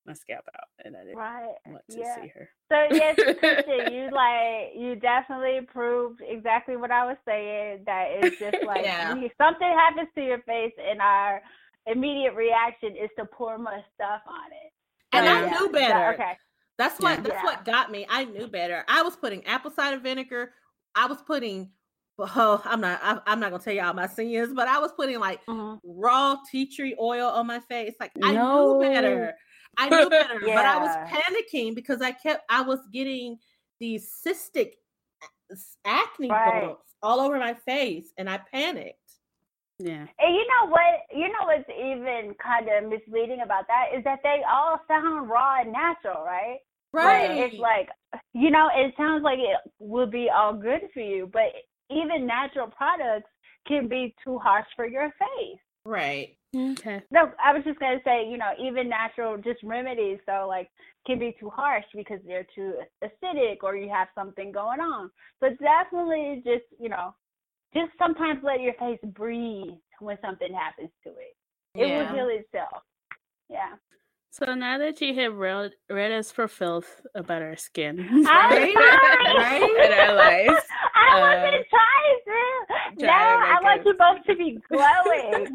my 0.05 0.13
scalp 0.13 0.45
out, 0.55 0.67
and 0.85 0.95
I 0.95 1.03
didn't 1.03 1.17
right. 1.17 1.55
want 1.65 1.83
to 1.89 1.97
Yeah. 1.97 2.15
see 2.15 2.27
her. 2.35 2.49
So 2.71 2.83
yes, 2.95 3.17
Christian, 3.39 3.89
you 3.91 4.09
like 4.11 4.71
you 4.75 4.95
definitely 4.95 5.61
proved 5.71 6.21
exactly 6.27 6.77
what 6.77 6.91
I 6.91 7.05
was 7.05 7.17
saying. 7.25 7.83
That 7.85 8.07
it's 8.11 8.39
just 8.39 8.57
like 8.65 8.83
Yeah. 8.83 9.13
something 9.37 9.67
happens 9.67 10.09
to 10.15 10.21
your 10.23 10.41
face, 10.43 10.73
and 10.79 11.01
our 11.01 11.41
immediate 11.87 12.33
reaction 12.35 12.95
is 12.95 13.09
to 13.17 13.25
pour 13.25 13.57
more 13.57 13.81
stuff 13.95 14.21
on 14.27 14.51
it. 14.51 14.71
And 15.11 15.27
I 15.27 15.41
yeah. 15.43 15.49
knew 15.51 15.67
So, 15.67 15.71
better. 15.71 16.13
okay. 16.13 16.37
That's 16.77 16.99
what 16.99 17.17
Yeah. 17.17 17.23
that's 17.23 17.35
Yeah. 17.35 17.43
what 17.43 17.65
got 17.65 17.91
me. 17.91 18.05
I 18.09 18.25
knew 18.25 18.47
better. 18.47 18.83
I 18.87 19.03
was 19.03 19.15
putting 19.15 19.45
apple 19.45 19.71
cider 19.71 19.99
vinegar. 19.99 20.53
I 20.95 21.05
was 21.07 21.21
putting 21.21 21.71
oh, 22.19 22.61
I'm 22.65 22.81
not 22.81 22.99
I, 23.03 23.19
I'm 23.27 23.39
not 23.39 23.51
gonna 23.51 23.63
tell 23.63 23.73
y'all 23.73 23.93
my 23.93 24.07
sins, 24.07 24.53
but 24.53 24.67
I 24.67 24.79
was 24.79 24.91
putting 24.93 25.19
like 25.19 25.45
Mhm. 25.45 25.79
raw 25.83 26.37
tea 26.49 26.65
tree 26.65 26.95
oil 26.99 27.27
on 27.27 27.45
my 27.47 27.59
face. 27.59 27.93
Like 27.99 28.11
I 28.23 28.33
No. 28.33 28.79
knew 28.79 28.79
better. 28.79 29.35
I 29.77 29.89
knew 29.89 30.09
better, 30.09 30.39
but 30.39 30.65
I 30.65 30.77
was 30.77 30.91
panicking 31.07 31.75
because 31.75 32.01
I 32.01 32.11
kept 32.11 32.43
I 32.49 32.61
was 32.61 32.79
getting 32.91 33.37
these 33.79 34.11
cystic 34.25 34.73
uh, 35.21 35.55
acne 35.85 36.29
Right. 36.29 36.61
bumps 36.63 36.95
all 37.01 37.19
over 37.19 37.37
my 37.37 37.53
face, 37.53 38.13
and 38.17 38.29
I 38.29 38.37
panicked. 38.51 38.97
Yeah. 39.79 40.07
And 40.19 40.35
you 40.35 40.45
know 40.47 40.69
what? 40.69 41.01
You 41.11 41.27
know 41.27 41.45
what's 41.45 41.69
even 41.69 42.35
kind 42.41 42.69
of 42.69 42.89
misleading 42.89 43.41
about 43.43 43.65
that 43.67 43.97
is 43.97 44.03
that 44.03 44.19
they 44.23 44.41
all 44.49 44.79
sound 44.87 45.29
raw 45.29 45.61
and 45.61 45.71
natural, 45.71 46.23
right? 46.23 46.59
Like, 46.93 47.51
it's 47.51 47.59
like 47.59 47.89
you 48.33 48.51
know, 48.51 48.69
it 48.75 48.93
sounds 48.95 49.23
like 49.23 49.39
it 49.39 49.57
will 49.79 50.07
be 50.07 50.29
all 50.33 50.53
good 50.53 50.81
for 50.93 51.01
you, 51.01 51.29
but 51.31 51.51
even 51.89 52.25
natural 52.27 52.67
products 52.67 53.29
can 53.67 53.87
be 53.87 54.13
too 54.23 54.37
harsh 54.37 54.67
for 54.75 54.85
your 54.85 55.09
face. 55.19 55.59
Right. 55.85 56.35
Okay. 56.55 57.01
No, 57.11 57.31
I 57.43 57.53
was 57.53 57.63
just 57.63 57.79
gonna 57.79 57.99
say, 58.03 58.27
you 58.29 58.37
know, 58.37 58.51
even 58.61 58.87
natural 58.89 59.37
just 59.37 59.61
remedies, 59.63 60.19
so 60.25 60.45
like 60.47 60.69
can 61.05 61.19
be 61.19 61.35
too 61.39 61.49
harsh 61.49 61.85
because 61.95 62.19
they're 62.25 62.47
too 62.55 62.73
acidic 63.03 63.57
or 63.63 63.75
you 63.75 63.89
have 63.89 64.07
something 64.15 64.51
going 64.51 64.79
on. 64.79 65.09
But 65.41 65.59
definitely 65.59 66.41
just, 66.45 66.63
you 66.79 66.89
know, 66.89 67.13
just 67.73 67.91
sometimes 67.97 68.39
let 68.43 68.61
your 68.61 68.73
face 68.75 68.99
breathe 69.03 69.73
when 69.99 70.17
something 70.21 70.53
happens 70.53 70.89
to 71.03 71.09
it. 71.09 71.35
It 71.75 71.87
Yeah. 71.87 72.11
will 72.11 72.15
heal 72.15 72.27
itself. 72.29 72.83
Yeah. 73.49 73.73
So 74.31 74.55
now 74.55 74.79
that 74.79 74.99
you 75.01 75.13
have 75.15 75.35
read, 75.35 75.73
read 75.89 76.11
us 76.11 76.31
for 76.31 76.47
filth 76.47 77.01
about 77.13 77.41
our 77.43 77.55
skin 77.55 77.99
I'm 77.99 78.23
Right? 78.25 78.73
sorry. 78.73 79.35
Right? 79.37 79.79
and 79.83 79.93
our 79.93 80.15
lives, 80.15 80.63
I 81.13 81.35
wasn't 81.45 81.65
trying 81.69 82.97
to. 82.99 83.05
No, 83.05 83.13
I 83.13 83.59
want 83.63 83.81
it- 83.81 83.85
you 83.85 83.93
both 83.93 84.23
to 84.25 84.35
be 84.35 84.57
glowing. 84.69 85.47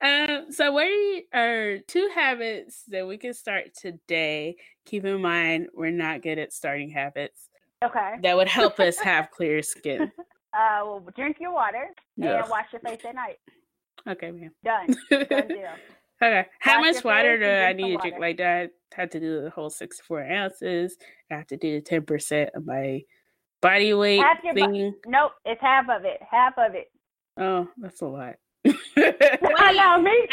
um, 0.02 0.52
so 0.52 0.72
what 0.72 0.88
are, 1.34 1.78
two 1.86 2.08
habits 2.14 2.84
that 2.88 3.06
we 3.06 3.16
can 3.18 3.34
start 3.34 3.74
today? 3.74 4.56
Keep 4.86 5.04
in 5.04 5.20
mind, 5.20 5.68
we're 5.74 5.90
not 5.90 6.22
good 6.22 6.38
at 6.38 6.52
starting 6.52 6.90
habits 6.90 7.48
okay. 7.84 8.14
that 8.22 8.36
would 8.36 8.48
help 8.48 8.80
us 8.80 8.98
have 9.02 9.30
clear 9.30 9.62
skin. 9.62 10.10
Uh, 10.52 10.80
well, 10.84 11.04
drink 11.16 11.36
your 11.40 11.52
water 11.52 11.88
Yeah. 12.16 12.40
and 12.42 12.50
wash 12.50 12.66
your 12.72 12.80
face 12.80 13.00
at 13.06 13.14
night. 13.14 13.36
Okay, 14.08 14.30
ma'am. 14.30 14.50
Done. 14.64 14.96
Done 15.10 15.26
okay. 16.22 16.46
How 16.60 16.80
Wash 16.80 16.94
much 16.94 17.04
water 17.04 17.38
do 17.38 17.46
I 17.46 17.72
need 17.72 17.96
to 17.96 17.98
drink? 17.98 18.14
water. 18.14 18.20
Like, 18.20 18.36
do 18.38 18.44
I 18.44 18.68
have 18.94 19.10
to 19.10 19.20
do 19.20 19.42
the 19.42 19.50
whole 19.50 19.70
64 19.70 20.22
ounces? 20.30 20.96
I 21.30 21.34
have 21.34 21.46
to 21.48 21.56
do 21.56 21.80
the 21.80 21.82
10% 21.82 22.48
of 22.54 22.64
my 22.64 23.02
body 23.60 23.94
weight 23.94 24.20
Half 24.20 24.38
your 24.44 24.54
bu- 24.54 24.60
thing? 24.72 24.94
Nope, 25.06 25.32
it's 25.44 25.60
half 25.60 25.88
of 25.88 26.04
it. 26.04 26.20
Half 26.30 26.54
of 26.58 26.74
it. 26.74 26.90
oh, 27.38 27.68
that's 27.78 28.00
a 28.00 28.06
lot. 28.06 28.34
I 28.66 29.72
know, 29.72 30.02
me 30.02 30.10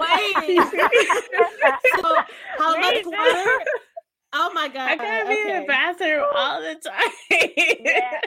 Wait. 0.00 0.56
so 2.00 2.14
how 2.58 2.74
Me 2.74 2.80
much 2.80 3.02
too. 3.04 3.10
water? 3.10 3.64
Oh 4.36 4.50
my 4.52 4.66
god! 4.66 4.90
I 4.90 4.96
gotta 4.96 5.28
be 5.28 5.40
in 5.40 5.60
the 5.60 5.66
bathroom 5.68 6.24
all 6.34 6.60
the 6.60 6.74
time. 6.74 7.12
yeah, 7.30 8.18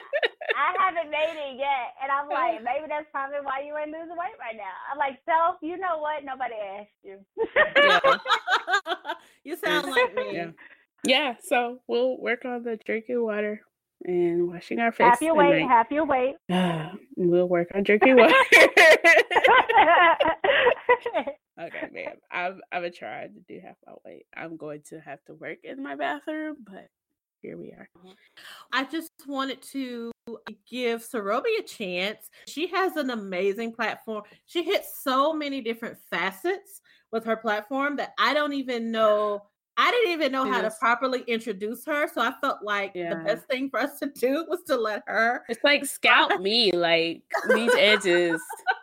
I 0.56 0.72
haven't 0.78 1.10
made 1.10 1.36
it 1.36 1.56
yet, 1.58 1.94
and 2.02 2.10
I'm 2.10 2.28
like, 2.30 2.62
maybe 2.64 2.86
that's 2.88 3.04
probably 3.12 3.40
why 3.42 3.60
you 3.60 3.76
ain't 3.76 3.90
losing 3.90 4.16
weight 4.16 4.38
right 4.40 4.56
now. 4.56 4.72
I'm 4.90 4.96
like, 4.96 5.18
self, 5.26 5.56
you 5.60 5.76
know 5.76 5.98
what? 5.98 6.24
Nobody 6.24 6.54
asked 6.54 6.96
you. 7.04 7.18
you 9.44 9.56
sound 9.56 9.90
like 9.90 10.14
me. 10.14 10.32
Yeah. 10.34 10.50
Yeah, 11.04 11.34
so 11.42 11.80
we'll 11.86 12.18
work 12.18 12.44
on 12.44 12.62
the 12.64 12.76
drinking 12.84 13.22
water 13.22 13.62
and 14.04 14.48
washing 14.48 14.78
our 14.80 14.92
face. 14.92 15.06
half 15.06 15.22
your 15.22 15.40
at 15.40 15.48
weight, 15.48 15.62
half 15.62 15.90
your 15.90 16.04
weight. 16.04 16.36
we'll 17.16 17.48
work 17.48 17.68
on 17.74 17.82
drinking 17.82 18.16
water. 18.16 18.34
okay, 21.60 21.88
ma'am. 21.92 22.16
I'm 22.30 22.60
I'm 22.72 22.82
gonna 22.82 22.90
try 22.90 23.26
to 23.26 23.40
do 23.48 23.60
half 23.64 23.76
my 23.86 23.94
weight. 24.04 24.26
I'm 24.36 24.56
going 24.56 24.82
to 24.90 25.00
have 25.00 25.24
to 25.26 25.34
work 25.34 25.58
in 25.64 25.82
my 25.82 25.94
bathroom, 25.94 26.56
but 26.64 26.88
here 27.42 27.56
we 27.56 27.70
are. 27.72 27.88
Mm-hmm. 27.98 28.10
I 28.72 28.84
just 28.84 29.12
wanted 29.26 29.62
to 29.72 30.10
give 30.68 31.02
Sarobi 31.02 31.58
a 31.58 31.62
chance. 31.62 32.28
She 32.48 32.66
has 32.68 32.96
an 32.96 33.10
amazing 33.10 33.72
platform. 33.72 34.24
She 34.46 34.64
hits 34.64 35.02
so 35.02 35.32
many 35.32 35.60
different 35.60 35.98
facets 36.10 36.80
with 37.12 37.24
her 37.24 37.36
platform 37.36 37.96
that 37.96 38.12
I 38.18 38.34
don't 38.34 38.52
even 38.52 38.90
know. 38.90 39.42
I 39.78 39.92
didn't 39.92 40.12
even 40.12 40.32
know 40.32 40.44
how 40.50 40.60
to 40.60 40.70
properly 40.72 41.22
introduce 41.28 41.84
her. 41.86 42.08
So 42.12 42.20
I 42.20 42.32
felt 42.40 42.64
like 42.64 42.94
the 42.94 43.22
best 43.24 43.46
thing 43.46 43.70
for 43.70 43.78
us 43.78 44.00
to 44.00 44.06
do 44.06 44.44
was 44.48 44.62
to 44.64 44.76
let 44.76 45.04
her. 45.06 45.44
It's 45.48 45.62
like 45.62 45.86
scout 45.86 46.42
me, 46.42 46.72
like 46.72 47.22
these 47.48 47.72
edges, 47.76 48.42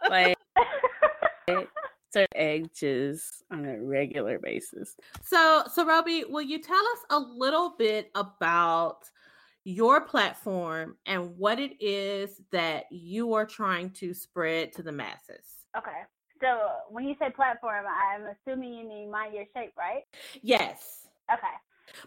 like 0.09 0.37
certain 2.13 2.27
edges 2.33 3.43
on 3.51 3.65
a 3.65 3.81
regular 3.81 4.39
basis. 4.39 4.95
So, 5.21 5.63
Sarobi, 5.75 6.29
will 6.29 6.41
you 6.41 6.61
tell 6.61 6.77
us 6.77 6.99
a 7.09 7.19
little 7.19 7.75
bit 7.77 8.09
about 8.15 9.09
your 9.65 9.99
platform 9.99 10.95
and 11.05 11.35
what 11.37 11.59
it 11.59 11.73
is 11.81 12.39
that 12.51 12.85
you 12.89 13.33
are 13.33 13.45
trying 13.45 13.89
to 13.89 14.13
spread 14.13 14.71
to 14.73 14.83
the 14.83 14.93
masses? 14.93 15.65
okay. 15.77 16.03
So 16.41 16.47
when 16.89 17.05
you 17.07 17.15
say 17.19 17.29
platform, 17.31 17.85
I'm 17.87 18.23
assuming 18.35 18.73
you 18.73 18.87
mean 18.87 19.11
mind 19.11 19.33
your 19.33 19.45
shape, 19.55 19.73
right? 19.77 20.03
Yes. 20.41 21.07
Okay. 21.31 21.47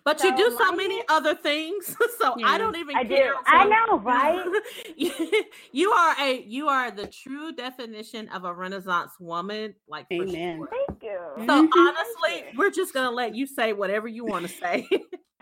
But 0.04 0.22
you 0.22 0.36
do 0.36 0.54
so 0.58 0.72
many 0.72 0.96
Your- 0.96 1.04
other 1.08 1.34
things, 1.34 1.96
so 2.18 2.34
I 2.44 2.58
don't 2.58 2.76
even 2.76 2.96
I 2.96 3.04
do. 3.04 3.14
care. 3.14 3.34
I 3.46 3.62
So- 3.64 3.68
know, 3.96 3.98
right? 4.04 4.44
you 5.72 5.90
are 5.90 6.16
a 6.20 6.42
you 6.42 6.68
are 6.68 6.90
the 6.90 7.06
true 7.06 7.52
definition 7.52 8.28
of 8.30 8.44
a 8.44 8.52
Renaissance 8.52 9.12
woman, 9.18 9.74
like 9.88 10.06
for 10.08 10.14
Amen. 10.24 10.58
sure. 10.58 10.68
Thank 10.88 11.02
you. 11.02 11.18
So 11.46 11.66
Mhm. 11.66 11.70
honestly, 11.76 12.50
you. 12.52 12.58
we're 12.58 12.70
just 12.70 12.92
gonna 12.92 13.10
let 13.10 13.34
you 13.34 13.46
say 13.46 13.72
whatever 13.72 14.08
you 14.08 14.24
want 14.24 14.46
to 14.46 14.52
say. 14.52 14.86
All 14.92 14.98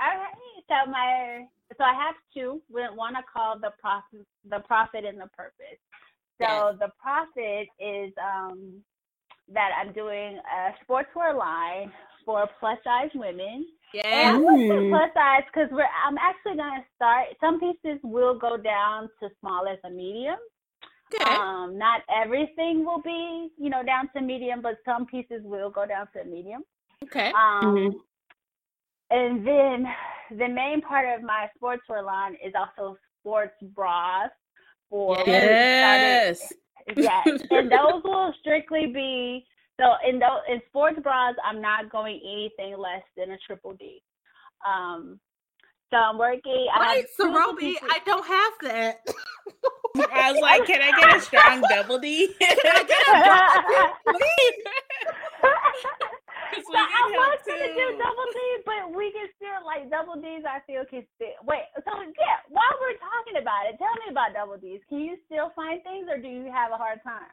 right. 0.07 0.35
So 0.69 0.91
my 0.91 1.47
so 1.77 1.83
I 1.85 1.95
have 1.95 2.15
two. 2.33 2.63
We 2.69 2.83
One 2.95 3.17
I 3.17 3.23
call 3.33 3.59
the 3.59 3.73
profit, 3.81 4.27
the 4.49 4.61
profit 4.61 5.05
and 5.05 5.19
the 5.21 5.29
purpose. 5.29 5.81
So 6.41 6.73
Yes. 6.73 6.79
the 6.79 6.89
profit 7.01 7.69
is 7.79 8.13
um 8.23 8.83
that 9.49 9.71
I'm 9.81 9.93
doing 9.93 10.39
a 10.39 10.73
sportswear 10.85 11.37
line 11.37 11.93
for 12.25 12.49
plus 12.59 12.79
size 12.85 13.11
women. 13.15 13.67
Yeah. 13.93 14.33
I 14.33 14.39
went 14.39 14.67
to 14.69 14.81
Mm. 14.81 14.89
plus 14.89 15.11
size 15.15 15.43
because 15.53 15.69
we're 15.73 15.89
I'm 16.07 16.19
actually 16.19 16.57
gonna 16.57 16.85
start. 16.97 17.29
Some 17.41 17.61
pieces 17.61 18.01
will 18.03 18.39
go 18.39 18.57
down 18.57 19.09
to 19.21 19.29
small 19.41 19.67
as 19.69 19.79
a 19.85 19.91
medium. 19.91 20.39
Okay. 21.13 21.39
Um, 21.39 21.79
not 21.79 22.03
everything 22.15 22.85
will 22.85 23.01
be, 23.03 23.51
you 23.59 23.69
know, 23.71 23.83
down 23.83 24.09
to 24.15 24.21
medium, 24.21 24.63
but 24.63 24.79
some 24.85 25.07
pieces 25.07 25.43
will 25.45 25.71
go 25.71 25.87
down 25.87 26.09
to 26.15 26.25
medium. 26.25 26.63
Okay. 27.05 27.35
Um, 27.35 27.77
Mhm. 27.77 28.01
and 29.11 29.47
then 29.47 29.87
the 30.39 30.49
main 30.49 30.81
part 30.83 31.07
of 31.17 31.25
my 31.25 31.49
sportswear 31.59 32.05
line 32.05 32.35
is 32.35 32.53
also 32.55 32.97
sports 33.21 33.55
bras 33.75 34.31
for 34.91 35.23
Yes. 35.27 36.53
Yes, 36.97 37.27
and 37.51 37.71
those 37.71 38.03
will 38.05 38.33
strictly 38.41 38.87
be 38.87 39.45
so 39.79 39.93
in 40.09 40.19
those 40.19 40.41
in 40.49 40.61
sports 40.69 40.99
bras. 41.03 41.35
I'm 41.45 41.61
not 41.61 41.91
going 41.91 42.21
anything 42.25 42.79
less 42.79 43.03
than 43.17 43.33
a 43.33 43.39
triple 43.47 43.75
D. 43.75 44.03
Um, 44.67 45.19
so 45.91 45.97
I'm 45.99 46.19
working. 46.19 46.67
I 46.75 46.85
have 46.85 46.97
Wait, 46.97 47.07
two 47.17 47.25
Sarobi, 47.25 47.75
I 47.91 48.01
don't 48.05 48.27
have 48.27 48.53
that. 48.63 49.01
I 50.13 50.33
was 50.33 50.41
like, 50.43 50.67
can 50.67 50.83
I 50.83 50.99
get 50.99 51.17
a 51.17 51.21
strong 51.21 51.63
double 51.69 51.99
D? 51.99 52.35
So 54.07 54.13
we 54.13 54.55
I 56.53 57.09
need 57.09 57.17
was 57.17 57.41
gonna 57.47 57.75
do 57.75 57.87
double 57.99 58.27
D, 58.33 58.39
but 58.65 58.97
we 58.97 59.13
can 59.13 59.29
still 59.37 59.65
like 59.65 59.91
double 59.91 60.21
D's. 60.21 60.45
I 60.49 60.61
feel 60.67 60.85
can 60.85 61.07
still 61.17 61.29
wait. 61.45 61.65
So 61.85 61.93
yeah, 62.19 62.39
while 62.49 62.75
we're 62.81 62.99
talking 62.99 63.41
about 63.41 63.67
it, 63.69 63.79
tell 63.79 63.95
me 64.05 64.11
about 64.11 64.35
double 64.35 64.57
D's. 64.59 64.81
Can 64.89 65.01
you 65.01 65.17
still 65.27 65.51
find 65.57 65.83
things, 65.83 66.07
or 66.11 66.19
do 66.19 66.29
you 66.29 66.51
have 66.53 66.73
a 66.73 66.77
hard 66.77 67.03
time? 67.03 67.31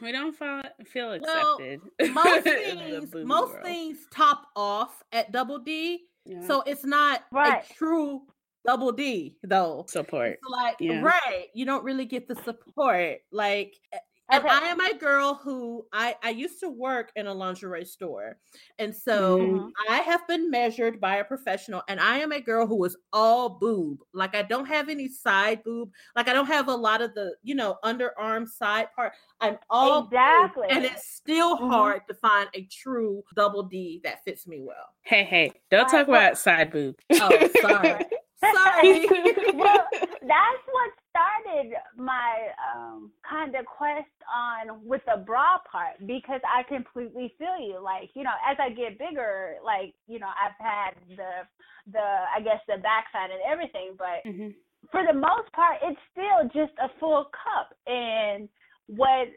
we 0.00 0.12
don't 0.12 0.34
feel, 0.34 0.62
feel 0.86 1.08
Well, 1.20 1.58
accepted. 1.58 1.80
most 2.14 2.44
things, 2.44 3.14
most 3.24 3.52
world. 3.52 3.64
things 3.64 3.98
top 4.12 4.46
off 4.56 5.02
at 5.12 5.30
double 5.32 5.58
D, 5.58 6.06
Yeah. 6.24 6.46
so 6.46 6.62
it's 6.62 6.84
not 6.84 7.24
Right. 7.32 7.62
a 7.68 7.74
true 7.74 8.22
double 8.66 8.92
D 8.92 9.36
though. 9.42 9.84
support. 9.88 10.38
It's 10.40 10.50
like 10.50 10.76
Yeah. 10.80 11.02
right, 11.02 11.48
you 11.54 11.66
don't 11.66 11.84
really 11.84 12.06
get 12.06 12.28
the 12.28 12.36
support. 12.36 13.18
Like 13.32 13.74
eh, 13.92 13.98
And 14.30 14.44
Okay. 14.44 14.48
I 14.48 14.66
am 14.68 14.80
a 14.80 14.94
girl 14.98 15.34
who 15.34 15.86
I, 15.92 16.16
I 16.22 16.30
used 16.30 16.60
to 16.60 16.68
work 16.68 17.12
in 17.16 17.26
a 17.26 17.32
lingerie 17.34 17.84
store. 17.86 18.38
And 18.78 18.94
so 18.94 19.38
Mhm. 19.40 19.72
I 19.88 19.98
have 20.00 20.26
been 20.28 20.50
measured 20.50 21.00
by 21.00 21.16
a 21.16 21.24
professional, 21.24 21.82
and 21.88 21.98
I 21.98 22.18
am 22.18 22.32
a 22.32 22.40
girl 22.40 22.66
who 22.66 22.84
is 22.84 22.96
all 23.12 23.48
boob. 23.48 24.00
Like 24.12 24.34
I 24.34 24.42
don't 24.42 24.66
have 24.66 24.88
any 24.90 25.08
side 25.08 25.62
boob. 25.64 25.90
Like 26.14 26.28
I 26.28 26.34
don't 26.34 26.46
have 26.46 26.68
a 26.68 26.74
lot 26.74 27.00
of 27.00 27.14
the, 27.14 27.36
you 27.42 27.54
know, 27.54 27.78
underarm 27.84 28.46
side 28.46 28.88
part. 28.94 29.14
I'm 29.40 29.58
all 29.70 30.02
boob, 30.02 30.10
Exactly. 30.12 30.68
and 30.70 30.84
it's 30.84 31.06
still 31.08 31.56
Mhm. 31.56 31.70
hard 31.70 32.02
to 32.08 32.14
find 32.14 32.48
a 32.54 32.64
true 32.66 33.22
double 33.34 33.62
D 33.62 34.00
that 34.04 34.24
fits 34.24 34.46
me 34.46 34.60
well. 34.62 34.94
Hey, 35.02 35.24
hey, 35.24 35.52
don't 35.70 35.86
Uh, 35.86 35.90
talk 35.90 36.08
about 36.08 36.36
side 36.38 36.70
boob. 36.70 36.96
Oh, 37.18 37.48
sorry. 37.62 38.04
Sorry. 38.52 39.08
well, 39.54 39.86
that's 40.22 40.62
what 40.70 40.90
started 41.18 41.74
my 41.96 42.48
um, 42.62 43.10
kind 43.28 43.54
of 43.54 43.66
quest 43.66 44.06
on 44.32 44.84
with 44.86 45.02
the 45.06 45.24
bra 45.24 45.58
part 45.70 45.98
because 46.06 46.40
I 46.46 46.62
completely 46.62 47.34
feel 47.38 47.58
you. 47.58 47.80
Like 47.82 48.10
you 48.14 48.22
know, 48.22 48.34
as 48.48 48.56
I 48.60 48.70
get 48.70 48.98
bigger, 48.98 49.56
like 49.64 49.94
you 50.06 50.18
know, 50.18 50.30
I've 50.30 50.58
had 50.58 50.94
the 51.16 51.46
the 51.92 51.98
I 51.98 52.40
guess 52.40 52.60
the 52.66 52.78
backside 52.78 53.30
and 53.30 53.40
everything, 53.50 53.94
but 53.98 54.22
Mhm. 54.24 54.54
for 54.90 55.04
the 55.06 55.12
most 55.12 55.50
part, 55.52 55.78
it's 55.82 56.00
still 56.12 56.44
just 56.54 56.76
a 56.78 56.88
full 57.00 57.30
cup. 57.32 57.74
And 57.86 58.48
what 58.86 59.28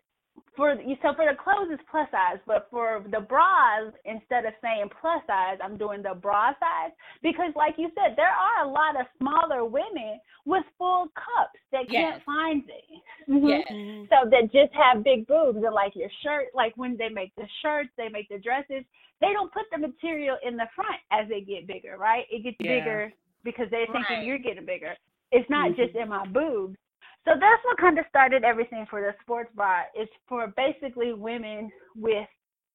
for 0.55 0.73
you, 0.73 0.95
so 1.01 1.13
for 1.13 1.25
the 1.25 1.35
clothes 1.35 1.71
is 1.71 1.79
plus 1.89 2.09
size, 2.11 2.39
but 2.45 2.67
for 2.69 3.03
the 3.09 3.19
bras, 3.19 3.93
instead 4.05 4.45
of 4.45 4.53
saying 4.61 4.89
plus 4.99 5.21
size, 5.27 5.57
I'm 5.63 5.77
doing 5.77 6.01
the 6.01 6.13
bra 6.13 6.51
size 6.59 6.91
because, 7.23 7.53
like 7.55 7.75
you 7.77 7.89
said, 7.95 8.15
there 8.15 8.29
are 8.29 8.65
a 8.65 8.67
lot 8.67 8.99
of 8.99 9.07
smaller 9.17 9.65
women 9.65 10.19
with 10.45 10.63
full 10.77 11.07
cups 11.15 11.59
that 11.71 11.89
can't 11.89 12.15
Yes. 12.17 12.23
find 12.23 12.65
things. 12.65 13.03
Mhm. 13.27 13.49
Yes. 13.49 13.67
Mhm. 13.69 14.09
So 14.09 14.29
that 14.29 14.51
just 14.51 14.73
have 14.73 15.03
big 15.03 15.27
boobs 15.27 15.63
and 15.63 15.73
like 15.73 15.95
your 15.95 16.09
shirt, 16.21 16.53
like 16.53 16.75
when 16.75 16.97
they 16.97 17.09
make 17.09 17.33
the 17.35 17.47
shirts, 17.61 17.89
they 17.95 18.09
make 18.09 18.27
the 18.29 18.39
dresses, 18.39 18.83
they 19.19 19.33
don't 19.33 19.51
put 19.53 19.69
the 19.71 19.77
material 19.77 20.37
in 20.43 20.57
the 20.57 20.67
front 20.75 20.99
as 21.11 21.27
they 21.29 21.41
get 21.41 21.67
bigger, 21.67 21.97
right? 21.97 22.25
It 22.29 22.43
gets 22.43 22.57
Yeah. 22.59 22.79
bigger 22.79 23.13
because 23.43 23.69
they're 23.69 23.87
thinking 23.87 24.17
Right. 24.17 24.25
you're 24.25 24.37
getting 24.37 24.65
bigger. 24.65 24.97
It's 25.31 25.49
not 25.49 25.71
Mhm. 25.71 25.75
just 25.77 25.95
in 25.95 26.09
my 26.09 26.25
boobs. 26.27 26.77
So 27.25 27.33
that's 27.39 27.63
what 27.63 27.77
kind 27.77 27.99
of 27.99 28.05
started 28.09 28.43
everything 28.43 28.85
for 28.89 29.01
the 29.01 29.13
sports 29.21 29.51
bra. 29.55 29.83
It's 29.93 30.11
for 30.27 30.47
basically 30.57 31.13
women 31.13 31.71
with 31.95 32.27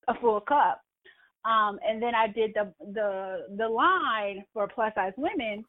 a 0.08 0.14
full 0.20 0.40
cup. 0.40 0.80
Um, 1.44 1.78
and 1.86 2.02
then 2.02 2.14
I 2.14 2.26
did 2.28 2.54
the 2.54 2.72
the 2.92 3.46
the 3.56 3.68
line 3.68 4.44
for 4.52 4.68
plus 4.68 4.92
size 4.94 5.12
women, 5.16 5.64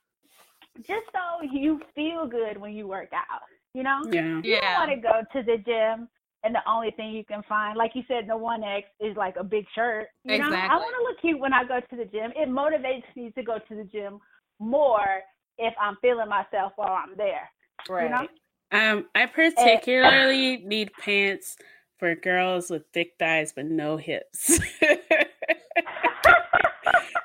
just 0.78 1.06
so 1.12 1.44
you 1.52 1.82
feel 1.96 2.28
good 2.28 2.58
when 2.58 2.74
you 2.74 2.88
work 2.88 3.12
out. 3.14 3.42
You 3.74 3.84
know, 3.84 4.02
Yeah. 4.06 4.42
you 4.42 4.56
don't 4.56 4.64
Yeah. 4.64 4.78
want 4.78 4.92
to 4.92 4.98
go 4.98 5.22
to 5.34 5.44
the 5.46 5.58
gym 5.58 6.10
and 6.44 6.56
the 6.56 6.68
only 6.70 6.92
thing 6.92 7.12
you 7.12 7.26
can 7.26 7.44
find, 7.44 7.78
like 7.78 7.92
you 7.96 8.04
said, 8.08 8.28
the 8.28 8.38
one 8.38 8.64
X 8.64 8.88
is 9.00 9.16
like 9.18 9.36
a 9.38 9.44
big 9.44 9.66
shirt. 9.76 10.08
You 10.24 10.38
know, 10.38 10.46
I 10.46 10.78
want 10.78 10.96
to 10.98 11.04
look 11.04 11.22
cute 11.22 11.40
when 11.40 11.54
I 11.54 11.64
go 11.64 11.80
to 11.80 11.96
the 11.96 12.06
gym. 12.06 12.32
It 12.36 12.50
motivates 12.50 13.04
me 13.16 13.32
to 13.32 13.44
go 13.44 13.58
to 13.60 13.76
the 13.76 13.84
gym 13.84 14.20
more 14.60 15.22
if 15.58 15.74
I'm 15.82 15.98
feeling 16.02 16.30
myself 16.30 16.74
while 16.76 16.94
I'm 16.94 17.16
there. 17.18 17.50
Right. 17.90 18.06
You 18.06 18.10
know? 18.12 18.28
Um, 18.72 19.06
I 19.16 19.26
particularly 19.28 20.58
need 20.58 20.92
pants 21.00 21.56
for 22.00 22.14
girls 22.16 22.70
with 22.70 22.84
thick 22.94 23.14
thighs 23.18 23.54
but 23.56 23.66
no 23.66 23.98
hips. 23.98 24.60
because 24.60 25.00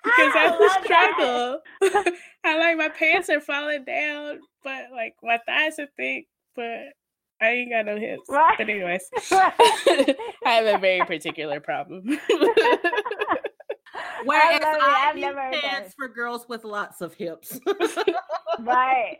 I 0.04 0.32
that's 0.34 0.60
love 0.60 0.84
struggle. 0.84 1.60
I 2.44 2.58
like 2.58 2.76
my 2.76 2.88
pants 2.88 3.28
are 3.28 3.40
falling 3.40 3.84
down, 3.84 4.40
but 4.64 4.84
like 4.92 5.14
my 5.22 5.38
thighs 5.46 5.78
are 5.78 5.88
thick, 5.96 6.26
but 6.54 6.80
I 7.40 7.48
ain't 7.50 7.70
got 7.70 7.86
no 7.86 7.96
hips. 7.98 8.22
Right. 8.28 8.54
But 8.56 8.68
anyways, 8.70 9.10
Right. 9.30 9.52
I 10.46 10.50
have 10.50 10.66
a 10.76 10.78
very 10.78 11.04
particular 11.06 11.58
problem. 11.60 12.02
Whereas 14.24 14.60
love 14.62 14.76
it. 14.76 14.82
I 14.82 15.08
I've 15.08 15.14
need 15.16 15.22
never 15.22 15.50
pants 15.60 15.94
for 15.98 16.08
girls 16.08 16.48
with 16.48 16.64
lots 16.64 17.00
of 17.00 17.14
hips. 17.14 17.58
right. 18.60 19.18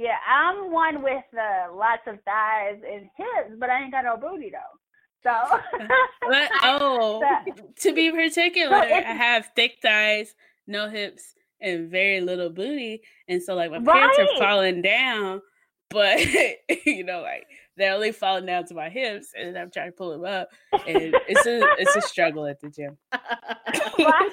Yeah, 0.00 0.16
I'm 0.26 0.72
one 0.72 1.02
with 1.02 1.24
uh, 1.34 1.74
lots 1.74 2.06
of 2.06 2.20
thighs 2.24 2.80
and 2.90 3.02
hips, 3.18 3.54
but 3.58 3.68
I 3.68 3.82
ain't 3.82 3.92
got 3.92 4.04
no 4.04 4.16
booty 4.16 4.50
though. 4.50 4.78
So. 5.22 5.60
But, 6.26 6.50
oh, 6.62 7.20
So- 7.20 7.72
to 7.80 7.94
be 7.94 8.10
particular, 8.10 8.76
I 8.76 9.02
have 9.02 9.50
thick 9.54 9.76
thighs, 9.82 10.34
no 10.66 10.88
hips, 10.88 11.34
and 11.60 11.90
very 11.90 12.22
little 12.22 12.48
booty, 12.48 13.02
and 13.28 13.42
so 13.42 13.54
like 13.54 13.70
my 13.70 13.80
pants 13.80 14.18
are 14.18 14.38
falling 14.38 14.80
down, 14.80 15.42
but 15.90 16.18
you 16.86 17.04
know, 17.04 17.20
like 17.20 17.46
they're 17.76 17.92
only 17.92 18.12
falling 18.12 18.46
down 18.46 18.64
to 18.68 18.74
my 18.74 18.88
hips, 18.88 19.32
and 19.38 19.58
I'm 19.58 19.70
trying 19.70 19.88
to 19.88 19.96
pull 19.96 20.12
them 20.12 20.24
up, 20.24 20.48
and 20.72 21.14
it's 21.28 21.46
a 21.46 21.60
it's 21.78 21.96
a 21.96 22.00
struggle 22.00 22.46
at 22.46 22.58
the 22.60 22.70
gym. 22.70 22.96
right. 23.12 24.30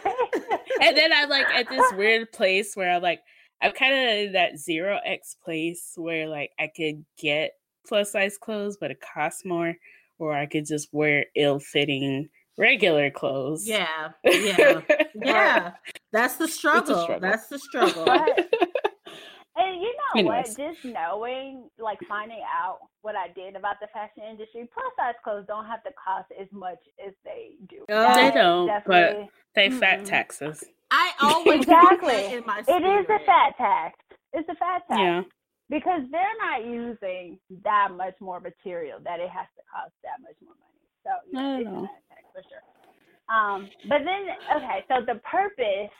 And 0.81 0.95
then 0.95 1.11
I'm 1.11 1.27
like 1.27 1.48
at 1.48 1.68
this 1.68 1.91
weird 1.94 2.31
place 2.31 2.76
where 2.76 2.91
I'm 2.91 3.02
like 3.02 3.19
I'm 3.61 3.71
kind 3.71 3.93
of 3.93 4.27
in 4.27 4.31
that 4.34 4.57
zero 4.59 4.99
X 5.05 5.35
place 5.43 5.93
where 5.95 6.27
like 6.27 6.51
I 6.59 6.67
could 6.67 7.03
get 7.17 7.53
plus 7.88 8.11
size 8.11 8.38
clothes, 8.38 8.77
but 8.79 8.91
it 8.91 8.99
costs 9.01 9.45
more, 9.45 9.75
or 10.19 10.34
I 10.34 10.45
could 10.45 10.65
just 10.65 10.89
wear 10.91 11.25
ill 11.35 11.59
fitting 11.59 12.29
regular 12.57 13.09
clothes. 13.09 13.67
yeah, 13.67 14.09
yeah, 14.23 14.81
yeah. 15.15 15.71
That's 16.11 16.35
the 16.35 16.47
struggle. 16.47 17.01
struggle. 17.03 17.19
That's 17.29 17.47
the 17.47 17.59
struggle. 17.59 18.05
Right. 18.05 18.45
And 19.59 19.81
you 19.81 19.88
know 19.91 20.19
Anyways. 20.19 20.55
what? 20.55 20.71
Just 20.75 20.85
knowing, 20.85 21.67
like 21.79 21.97
finding 22.07 22.41
out 22.47 22.77
what 23.01 23.15
I 23.15 23.29
did 23.29 23.55
about 23.55 23.77
the 23.81 23.88
fashion 23.88 24.21
industry, 24.29 24.69
plus 24.71 24.85
size 24.95 25.15
clothes 25.23 25.45
don't 25.47 25.65
have 25.65 25.81
to 25.84 25.89
cost 25.93 26.27
as 26.39 26.45
much 26.51 26.77
as 27.03 27.13
they 27.25 27.53
do. 27.67 27.84
Oh. 27.89 28.13
They 28.13 28.29
don't, 28.29 28.67
but 28.85 29.25
they 29.55 29.71
fat 29.71 30.01
Mhm. 30.01 30.05
taxes. 30.05 30.63
I 30.91 31.11
always 31.22 31.61
Exactly. 31.61 32.38
in 32.38 32.45
my 32.45 32.59
it 32.68 32.84
is 32.84 33.05
a 33.09 33.19
fat 33.26 33.57
tax. 33.57 33.99
It's 34.34 34.49
a 34.49 34.55
fat 34.55 34.84
tax. 34.88 34.99
Yeah. 35.01 35.22
because 35.69 36.01
they're 36.11 36.38
not 36.39 36.65
using 36.65 37.39
that 37.64 37.89
much 37.95 38.15
more 38.22 38.39
material 38.39 38.99
that 39.03 39.19
it 39.19 39.30
has 39.30 39.47
to 39.57 39.64
cost 39.72 39.93
that 40.03 40.22
much 40.22 40.35
more 40.43 40.55
money. 40.55 40.81
So 41.03 41.11
yeah, 41.31 41.59
it's 41.59 41.68
a 41.68 41.81
fat 41.81 42.03
tax 42.09 42.23
for 42.34 42.43
sure. 42.49 42.64
Um, 43.35 43.69
but 43.89 43.99
then 44.05 44.27
okay, 44.57 44.85
so 44.88 45.05
the 45.05 45.19
purpose, 45.22 45.91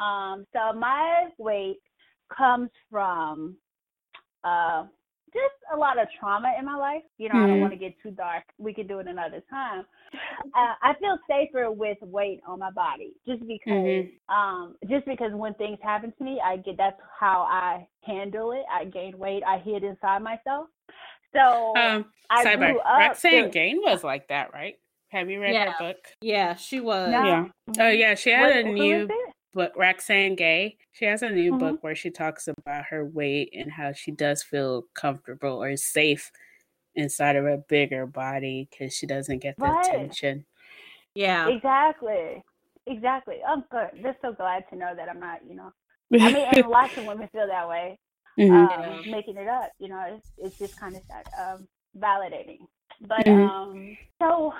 um, 0.00 0.46
so 0.52 0.78
my 0.78 1.30
weight 1.38 1.80
comes 2.36 2.70
from 2.90 3.56
uh 4.44 4.84
just 5.32 5.54
a 5.74 5.76
lot 5.76 5.98
of 5.98 6.08
trauma 6.18 6.54
in 6.58 6.64
my 6.64 6.76
life. 6.76 7.02
You 7.18 7.28
know, 7.28 7.36
I 7.36 7.46
don't 7.46 7.58
Mhm. 7.58 7.60
want 7.60 7.72
to 7.72 7.78
get 7.78 7.94
too 8.02 8.10
dark. 8.12 8.44
We 8.58 8.74
could 8.74 8.88
do 8.88 9.00
it 9.00 9.08
another 9.08 9.42
time. 9.50 9.84
Uh, 10.56 10.74
I 10.82 10.94
feel 11.00 11.18
safer 11.28 11.70
with 11.72 11.98
weight 12.02 12.40
on 12.46 12.60
my 12.60 12.70
body 12.70 13.12
just 13.26 13.40
because 13.46 13.72
Mhm. 13.72 14.10
um 14.28 14.76
just 14.88 15.04
because 15.06 15.32
when 15.32 15.52
things 15.54 15.78
happen 15.82 16.12
to 16.16 16.24
me 16.24 16.40
i 16.44 16.56
get 16.58 16.76
that's 16.76 17.00
how 17.18 17.42
i 17.50 17.86
handle 18.04 18.52
it 18.52 18.62
i 18.72 18.84
gain 18.84 19.18
weight 19.18 19.42
i 19.44 19.58
hid 19.58 19.82
inside 19.82 20.22
myself 20.22 20.68
so 21.34 21.74
Um, 21.76 22.12
i 22.30 22.44
sidebar. 22.44 22.70
grew 22.72 22.78
up 22.80 22.98
Roxane 23.00 23.44
to- 23.44 23.50
Gain 23.50 23.80
was 23.82 24.04
like 24.04 24.28
that, 24.28 24.52
right? 24.52 24.76
Have 25.08 25.28
you 25.30 25.40
read 25.40 25.54
Yeah. 25.54 25.72
her 25.72 25.92
book? 25.92 25.96
Yeah, 26.20 26.54
she 26.54 26.80
was. 26.80 27.10
No. 27.10 27.24
Yeah. 27.24 27.48
Oh 27.80 27.88
yeah, 27.88 28.14
she 28.14 28.30
had 28.30 28.42
What- 28.42 28.56
a 28.56 28.62
new 28.72 29.04
it? 29.04 29.10
book. 29.52 29.72
Roxane 29.76 30.34
Gay. 30.36 30.76
She 30.92 31.04
has 31.06 31.22
a 31.22 31.30
new 31.30 31.52
Mhm. 31.54 31.58
book 31.58 31.82
where 31.84 31.94
she 31.96 32.10
talks 32.10 32.48
about 32.48 32.86
her 32.86 33.04
weight 33.04 33.50
and 33.52 33.72
how 33.72 33.92
she 33.92 34.10
does 34.12 34.42
feel 34.42 34.84
comfortable 34.94 35.60
or 35.62 35.76
safe 35.76 36.30
inside 36.96 37.36
of 37.36 37.46
a 37.46 37.58
bigger 37.58 38.06
body 38.06 38.68
because 38.70 38.94
she 38.94 39.06
doesn't 39.06 39.38
get 39.38 39.56
the 39.58 39.64
Right. 39.64 39.94
attention. 39.94 40.44
Yeah. 41.14 41.50
exactly 41.50 42.42
exactly 42.86 43.36
i'm 43.48 43.64
good 43.70 43.88
just 44.02 44.18
so 44.20 44.32
glad 44.32 44.64
to 44.68 44.76
know 44.76 44.92
that 44.96 45.08
i'm 45.08 45.20
not 45.20 45.38
you 45.48 45.54
know 45.54 45.72
i 46.20 46.28
mean 46.30 46.44
and 46.54 46.68
lots 46.68 46.92
of 46.96 47.04
women 47.04 47.28
feel 47.32 47.46
that 47.46 47.68
way 47.68 47.98
Mhm. 48.38 49.00
um, 49.00 49.10
making 49.10 49.36
it 49.36 49.48
up. 49.48 49.70
You 49.78 49.88
know, 49.88 50.02
it's, 50.16 50.26
it's 50.38 50.58
just 50.58 50.76
kind 50.78 50.96
of 50.96 51.02
um, 51.38 51.68
validating. 51.98 52.58
But 53.08 53.26
Mhm. 53.26 53.48
um, 53.48 53.96
so 54.20 54.52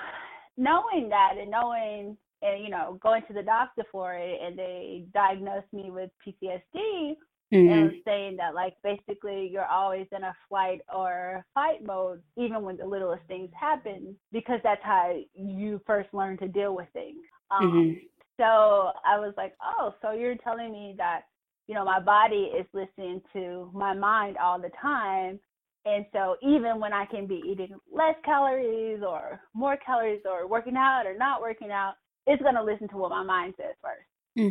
knowing 0.57 1.09
that 1.09 1.33
and 1.39 1.51
knowing 1.51 2.17
and 2.41 2.63
you 2.63 2.69
know 2.69 2.97
going 3.01 3.23
to 3.27 3.33
the 3.33 3.43
doctor 3.43 3.83
for 3.91 4.13
it, 4.13 4.39
and 4.41 4.57
they 4.57 5.05
diagnosed 5.13 5.71
me 5.73 5.91
with 5.91 6.09
PTSD 6.25 7.15
Mhm. 7.53 7.71
and 7.71 8.01
saying 8.03 8.35
that 8.37 8.53
like 8.55 8.75
basically 8.83 9.47
you're 9.47 9.65
always 9.65 10.07
in 10.11 10.23
a 10.23 10.33
flight 10.49 10.81
or 10.93 11.45
fight 11.53 11.83
mode 11.83 12.21
even 12.37 12.63
when 12.63 12.77
the 12.77 12.85
littlest 12.85 13.23
things 13.27 13.49
happen 13.59 14.17
because 14.31 14.59
that's 14.63 14.83
how 14.83 15.15
you 15.33 15.79
first 15.85 16.13
learn 16.13 16.37
to 16.37 16.47
deal 16.47 16.75
with 16.75 16.87
things. 16.93 17.21
Um, 17.51 17.67
Mhm. 17.67 18.09
so 18.37 18.91
I 19.05 19.17
was 19.19 19.33
like, 19.37 19.55
oh, 19.63 19.93
so 20.01 20.11
you're 20.11 20.35
telling 20.35 20.71
me 20.71 20.95
that, 20.97 21.27
you 21.67 21.75
know, 21.75 21.85
my 21.85 21.99
body 21.99 22.51
is 22.57 22.65
listening 22.73 23.21
to 23.33 23.71
my 23.73 23.93
mind 23.93 24.37
all 24.37 24.59
the 24.59 24.71
time. 24.81 25.39
And 25.85 26.05
so 26.11 26.35
even 26.41 26.79
when 26.79 26.93
I 26.93 27.05
can 27.05 27.27
be 27.27 27.41
eating 27.45 27.79
less 27.91 28.15
calories 28.25 29.03
or 29.03 29.39
more 29.53 29.77
calories 29.77 30.21
or 30.25 30.47
working 30.47 30.75
out 30.75 31.05
or 31.05 31.15
not 31.15 31.41
working 31.41 31.71
out, 31.71 31.93
it's 32.27 32.41
going 32.41 32.55
to 32.55 32.63
listen 32.63 32.87
to 32.89 32.97
what 32.97 33.11
my 33.11 33.23
mind 33.23 33.53
says 33.55 33.75
first. 33.81 34.07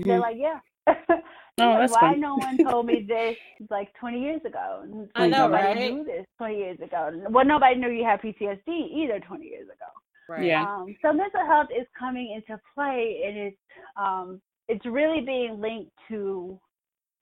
They're 0.07 0.19
Mhm. 0.19 0.21
like, 0.21 0.37
yeah, 0.39 0.61
Oh, 1.57 1.79
that's 1.79 1.93
why 1.93 2.01
fun. 2.01 2.21
no 2.21 2.35
one 2.35 2.59
told 2.59 2.87
me 2.87 3.07
this 3.07 3.37
like 3.71 3.95
20 4.01 4.21
years 4.21 4.41
ago? 4.45 4.81
And 4.83 5.09
I 5.15 5.29
know, 5.29 5.47
nobody 5.47 5.81
right? 5.81 5.95
knew 5.95 6.05
this 6.05 6.27
20 6.39 6.57
years 6.57 6.81
ago. 6.81 7.11
Well, 7.31 7.45
nobody 7.45 7.77
knew 7.77 7.91
you 7.91 8.03
had 8.05 8.21
PTSD 8.21 8.67
either 8.69 9.21
20 9.21 9.47
years 9.47 9.67
ago. 9.67 9.87
Right. 10.29 10.47
Yeah. 10.47 10.65
Um, 10.65 10.97
so 11.01 11.13
mental 11.13 11.47
health 11.47 11.69
is 11.71 11.87
coming 11.97 12.33
into 12.35 12.61
play, 12.75 13.23
and 13.25 13.37
it's 13.37 13.57
um, 13.97 14.41
it's 14.69 14.85
really 14.85 15.21
being 15.21 15.61
linked 15.61 15.93
to 16.09 16.59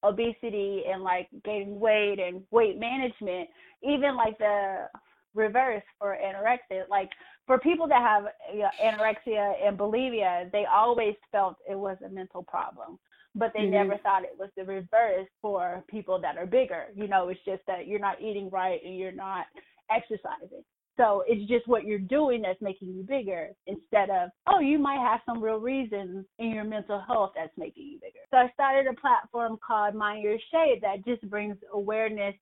obesity 0.03 0.85
and 0.91 1.03
like 1.03 1.29
gaining 1.45 1.79
weight 1.79 2.19
and 2.19 2.43
weight 2.51 2.79
management. 2.79 3.51
Even 3.83 4.17
like 4.17 4.39
the 4.39 4.87
reverse 5.35 5.83
for 5.99 6.17
anorexia, 6.23 6.89
like 6.89 7.11
for 7.47 7.59
people 7.59 7.89
that 7.89 8.01
have 8.01 8.25
uh, 8.25 8.69
anorexia 8.83 9.55
and 9.65 9.77
bulimia, 9.77 10.51
they 10.53 10.65
always 10.73 11.15
felt 11.31 11.57
it 11.69 11.79
was 11.79 11.97
a 12.05 12.09
mental 12.09 12.43
problem, 12.43 12.99
but 13.35 13.53
they 13.55 13.61
Mhm. 13.61 13.71
never 13.71 13.97
thought 13.99 14.25
it 14.25 14.39
was 14.39 14.51
the 14.57 14.65
reverse 14.65 15.29
for 15.41 15.85
people 15.89 16.19
that 16.19 16.37
are 16.37 16.47
bigger. 16.47 16.91
You 16.95 17.09
know, 17.09 17.29
it's 17.29 17.43
just 17.45 17.65
that 17.67 17.87
you're 17.87 17.99
not 17.99 18.21
eating 18.21 18.51
right 18.51 18.83
and 18.85 18.97
you're 18.97 19.13
not 19.13 19.47
exercising. 19.91 20.65
So 20.99 21.25
it's 21.27 21.49
just 21.49 21.67
what 21.67 21.85
you're 21.85 21.99
doing 21.99 22.43
that's 22.43 22.61
making 22.61 22.89
you 22.93 23.03
bigger 23.03 23.51
instead 23.67 24.11
of, 24.11 24.31
oh, 24.47 24.59
you 24.59 24.79
might 24.79 25.01
have 25.01 25.21
some 25.25 25.43
real 25.43 25.59
reasons 25.59 26.27
in 26.39 26.51
your 26.51 26.65
mental 26.65 27.01
health 27.01 27.33
that's 27.35 27.57
making 27.57 27.87
you 27.87 27.99
bigger. 27.99 28.21
So 28.31 28.37
I 28.37 28.51
started 28.51 28.87
a 28.87 29.01
platform 29.01 29.59
called 29.67 29.95
Mind 29.95 30.23
Your 30.23 30.39
Shape 30.51 30.83
that 30.83 31.05
just 31.07 31.29
brings 31.31 31.57
awareness 31.73 32.35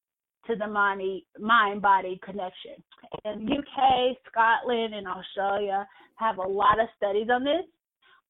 to 0.46 0.56
the 0.56 0.66
mind 0.66 1.22
mind 1.38 1.82
body 1.82 2.18
connection. 2.24 2.82
And 3.24 3.48
UK, 3.48 4.16
Scotland, 4.26 4.94
and 4.94 5.06
Australia 5.06 5.86
have 6.16 6.38
a 6.38 6.42
lot 6.42 6.80
of 6.80 6.88
studies 6.96 7.28
on 7.30 7.44
this. 7.44 7.64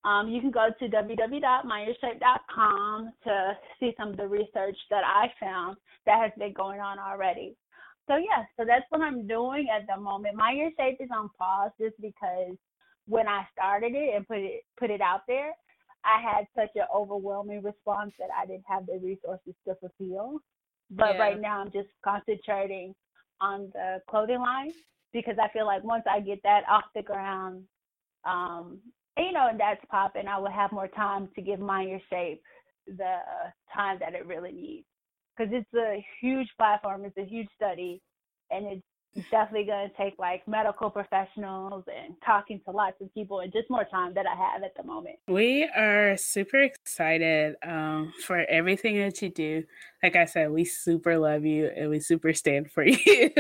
Um, 0.05 0.29
you 0.31 0.41
can 0.41 0.51
go 0.51 0.69
to 0.79 0.89
www.mindyourshape.com 0.89 3.13
to 3.25 3.59
see 3.79 3.93
some 3.99 4.09
of 4.09 4.17
the 4.17 4.27
research 4.27 4.79
that 4.89 5.05
I 5.05 5.31
found 5.39 5.77
that 6.07 6.23
has 6.23 6.33
been 6.39 6.55
going 6.55 6.81
on 6.81 6.99
already. 6.99 7.55
So 8.07 8.17
yeah, 8.17 8.47
so 8.57 8.65
that's 8.67 8.87
what 8.89 9.03
I'm 9.03 9.27
doing 9.27 9.69
at 9.75 9.87
the 9.87 9.99
moment. 10.01 10.37
Mind 10.37 10.57
Your 10.59 10.71
Shape 10.79 10.97
is 11.01 11.11
on 11.15 11.29
pause 11.39 11.71
just 11.79 12.01
because 12.01 12.57
when 13.07 13.29
I 13.29 13.47
started 13.53 13.95
it 13.95 14.17
and 14.17 14.27
put 14.27 14.39
it 14.39 14.65
put 14.79 14.89
it 14.91 15.03
out 15.03 15.27
there, 15.29 15.53
I 16.05 16.21
had 16.21 16.47
such 16.57 16.71
an 16.77 16.87
overwhelming 16.95 17.63
response 17.63 18.13
that 18.19 18.31
I 18.37 18.47
didn't 18.47 18.65
have 18.67 18.87
the 18.87 18.99
resources 18.99 19.55
to 19.69 19.75
fulfill. 19.77 20.41
But 20.91 21.15
Yeah. 21.15 21.19
right 21.19 21.41
now 21.41 21.61
I'm 21.61 21.71
just 21.71 21.89
concentrating 22.03 22.95
on 23.41 23.71
the 23.75 24.03
clothing 24.09 24.41
line 24.41 24.73
because 25.13 25.39
I 25.39 25.49
feel 25.49 25.67
like 25.67 25.85
once 25.85 26.05
I 26.11 26.21
get 26.21 26.43
that 26.43 26.67
off 26.69 26.85
the 26.95 27.03
ground, 27.03 27.67
um, 28.25 28.81
you 29.17 29.33
know, 29.33 29.49
and 29.51 29.61
that's 29.61 29.85
popping, 29.91 30.27
I 30.27 30.39
will 30.39 30.51
have 30.51 30.73
more 30.73 30.89
time 30.89 31.29
to 31.35 31.43
give 31.43 31.61
Mind 31.61 31.91
Your 31.91 32.01
Shape 32.11 32.43
the 32.87 33.17
time 33.75 33.99
that 34.01 34.15
it 34.15 34.27
really 34.27 34.53
needs. 34.53 34.87
Because 35.37 35.53
it's 35.55 35.75
a 35.75 36.05
huge 36.21 36.49
platform, 36.59 37.05
it's 37.05 37.17
a 37.17 37.25
huge 37.25 37.49
study, 37.57 38.03
and 38.51 38.67
it's 38.67 38.83
definitely 39.31 39.67
going 39.67 39.89
to 39.89 39.97
take 39.97 40.15
like 40.19 40.47
medical 40.47 40.91
professionals 40.91 41.85
and 41.87 42.15
talking 42.25 42.61
to 42.65 42.71
lots 42.71 42.97
of 43.01 43.13
people 43.15 43.41
and 43.41 43.53
just 43.53 43.69
more 43.71 43.85
time 43.85 44.15
that 44.15 44.27
I 44.27 44.37
have 44.37 44.63
at 44.63 44.73
the 44.77 44.85
moment. 44.85 45.17
We 45.29 45.65
are 45.77 46.17
super 46.17 46.59
excited 46.59 47.57
um, 47.67 48.13
for 48.27 48.45
everything 48.49 48.99
that 48.99 49.21
you 49.23 49.31
do. 49.31 49.65
Like 50.03 50.15
I 50.17 50.27
said, 50.27 50.51
we 50.51 50.65
super 50.65 51.19
love 51.19 51.45
you 51.45 51.71
and 51.77 51.91
we 51.91 52.01
super 52.01 52.33
stand 52.33 52.71
for 52.71 52.85
you. 52.87 53.31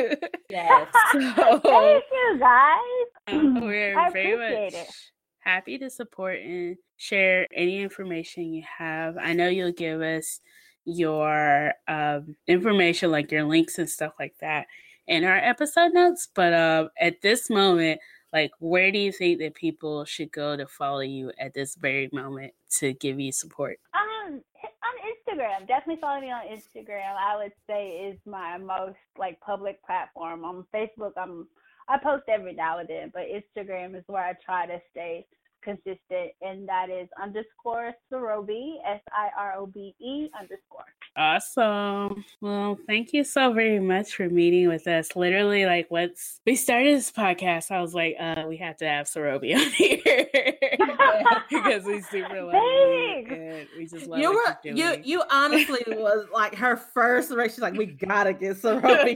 Yes. 0.51 0.88
so 1.12 1.20
Thank 1.64 2.05
you 2.12 2.38
guys. 2.40 2.80
um, 3.28 3.60
we're 3.60 3.98
I 3.98 4.10
very 4.10 4.32
appreciate 4.32 4.72
much 4.72 4.82
it. 4.88 4.94
Happy 5.40 5.78
to 5.78 5.90
support 5.90 6.38
and 6.40 6.76
share 6.96 7.46
any 7.54 7.80
information 7.80 8.52
you 8.52 8.62
have. 8.78 9.16
I 9.18 9.32
know 9.32 9.48
you'll 9.48 9.72
give 9.72 10.00
us 10.00 10.40
your 10.84 11.72
um, 11.88 12.36
information, 12.46 13.10
like 13.10 13.30
your 13.30 13.44
links 13.44 13.78
and 13.78 13.88
stuff 13.88 14.12
like 14.18 14.34
that, 14.40 14.66
in 15.06 15.24
our 15.24 15.36
episode 15.36 15.92
notes. 15.92 16.28
But 16.34 16.52
uh, 16.52 16.88
at 17.00 17.20
this 17.22 17.50
moment, 17.50 18.00
like, 18.32 18.52
where 18.60 18.92
do 18.92 18.98
you 18.98 19.12
think 19.12 19.40
that 19.40 19.54
people 19.54 20.04
should 20.04 20.30
go 20.30 20.56
to 20.56 20.66
follow 20.66 21.00
you 21.00 21.32
at 21.38 21.52
this 21.52 21.74
very 21.74 22.08
moment 22.12 22.52
to 22.78 22.92
give 22.94 23.18
you 23.18 23.32
support? 23.32 23.78
Um, 23.94 24.40
on 24.62 25.36
Instagram, 25.36 25.66
definitely 25.66 26.00
follow 26.00 26.20
me 26.20 26.30
on 26.30 26.42
Instagram. 26.46 27.16
I 27.18 27.36
would 27.36 27.52
say 27.68 27.88
is 27.88 28.18
my 28.26 28.56
most 28.56 28.98
like 29.18 29.40
public 29.40 29.84
platform. 29.84 30.44
On 30.44 30.64
Facebook, 30.72 31.12
I'm 31.16 31.48
I 31.90 31.98
post 31.98 32.24
every 32.28 32.54
now 32.54 32.78
and 32.78 32.88
then, 32.88 33.10
but 33.12 33.24
Instagram 33.24 33.96
is 33.96 34.04
where 34.06 34.24
I 34.24 34.34
try 34.44 34.66
to 34.66 34.80
stay 34.92 35.26
consistent, 35.62 36.30
and 36.40 36.68
that 36.68 36.88
is 36.90 37.08
underscore 37.20 37.92
Sarobi 38.10 38.76
S 38.86 39.00
I 39.12 39.28
R 39.36 39.54
O 39.58 39.66
B 39.66 39.94
E 40.00 40.28
underscore. 40.38 40.84
Awesome. 41.16 42.24
Well, 42.40 42.78
thank 42.86 43.12
you 43.12 43.24
so 43.24 43.52
very 43.52 43.80
much 43.80 44.14
for 44.14 44.28
meeting 44.28 44.68
with 44.68 44.86
us. 44.86 45.16
Literally, 45.16 45.66
like, 45.66 45.90
once 45.90 46.40
we 46.46 46.54
started 46.56 46.96
this 46.96 47.10
podcast, 47.10 47.70
I 47.70 47.80
was 47.80 47.94
like, 47.94 48.16
uh, 48.18 48.44
we 48.48 48.56
have 48.58 48.76
to 48.78 48.86
have 48.86 49.06
Sarobi 49.06 49.54
on 49.54 49.70
here 49.72 50.00
because 51.50 51.84
we 51.84 52.00
super 52.02 52.42
love 52.42 52.54
you 52.54 53.24
Thanks. 53.28 53.70
we 53.76 53.86
just 53.86 54.06
love 54.06 54.20
You 54.20 54.32
were 54.32 54.58
you're 54.64 54.94
you 54.94 55.02
you 55.04 55.22
honestly 55.30 55.82
was 55.88 56.26
like 56.32 56.54
her 56.54 56.76
first 56.76 57.32
race. 57.32 57.54
She's 57.54 57.60
like, 57.60 57.74
we 57.74 57.86
gotta 57.86 58.32
get 58.32 58.56
Sarobi. 58.62 59.14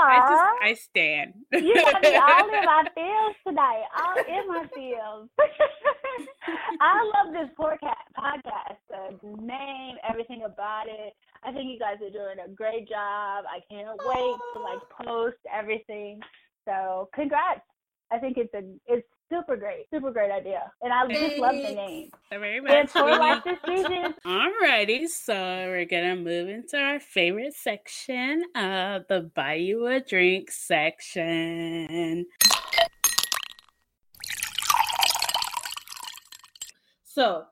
I 0.00 0.18
just 0.28 0.62
I 0.62 0.74
stand. 0.74 1.34
You 1.52 1.74
got 1.74 2.02
me 2.02 2.16
all 2.16 2.48
in 2.48 2.64
my 2.64 2.84
feels 2.94 3.36
tonight. 3.46 3.84
All 3.96 4.16
in 4.18 4.48
my 4.48 4.66
feels. 4.74 5.28
I 6.80 7.10
love 7.14 7.32
this 7.32 7.50
podcast. 7.58 8.06
Podcast, 8.16 8.78
the 8.90 9.42
name, 9.42 9.96
everything 10.08 10.42
about 10.44 10.84
it. 10.86 11.14
I 11.44 11.52
think 11.52 11.70
you 11.70 11.78
guys 11.78 11.96
are 11.96 12.10
doing 12.10 12.38
a 12.44 12.48
great 12.48 12.88
job. 12.88 13.44
I 13.48 13.60
can't 13.70 13.98
wait 14.04 14.36
to 14.54 14.60
like 14.60 14.80
post 15.06 15.38
everything. 15.52 16.20
So 16.64 17.08
congrats. 17.14 17.62
I 18.10 18.18
think 18.18 18.36
it's 18.38 18.52
a 18.54 18.62
it's 18.86 19.06
super 19.30 19.56
great, 19.56 19.86
super 19.92 20.10
great 20.10 20.30
idea, 20.30 20.70
and 20.82 20.92
I 20.92 21.06
just 21.06 21.38
love 21.38 21.54
the 21.54 21.62
Thanks. 21.62 21.76
name. 21.76 22.10
So 22.32 22.38
very 22.38 22.60
much. 22.60 22.90
for 22.90 23.04
We 23.04 23.18
life 23.18 23.42
decisions. 23.66 24.14
Alrighty, 24.26 25.08
so 25.08 25.34
we're 25.34 25.84
gonna 25.84 26.16
move 26.16 26.48
into 26.48 26.76
our 26.76 27.00
favorite 27.00 27.54
section 27.54 28.44
of 28.54 29.02
the 29.08 29.30
buy 29.34 29.54
you 29.54 29.86
a 29.86 30.00
drink 30.00 30.50
section. 30.50 32.26
So 37.04 37.44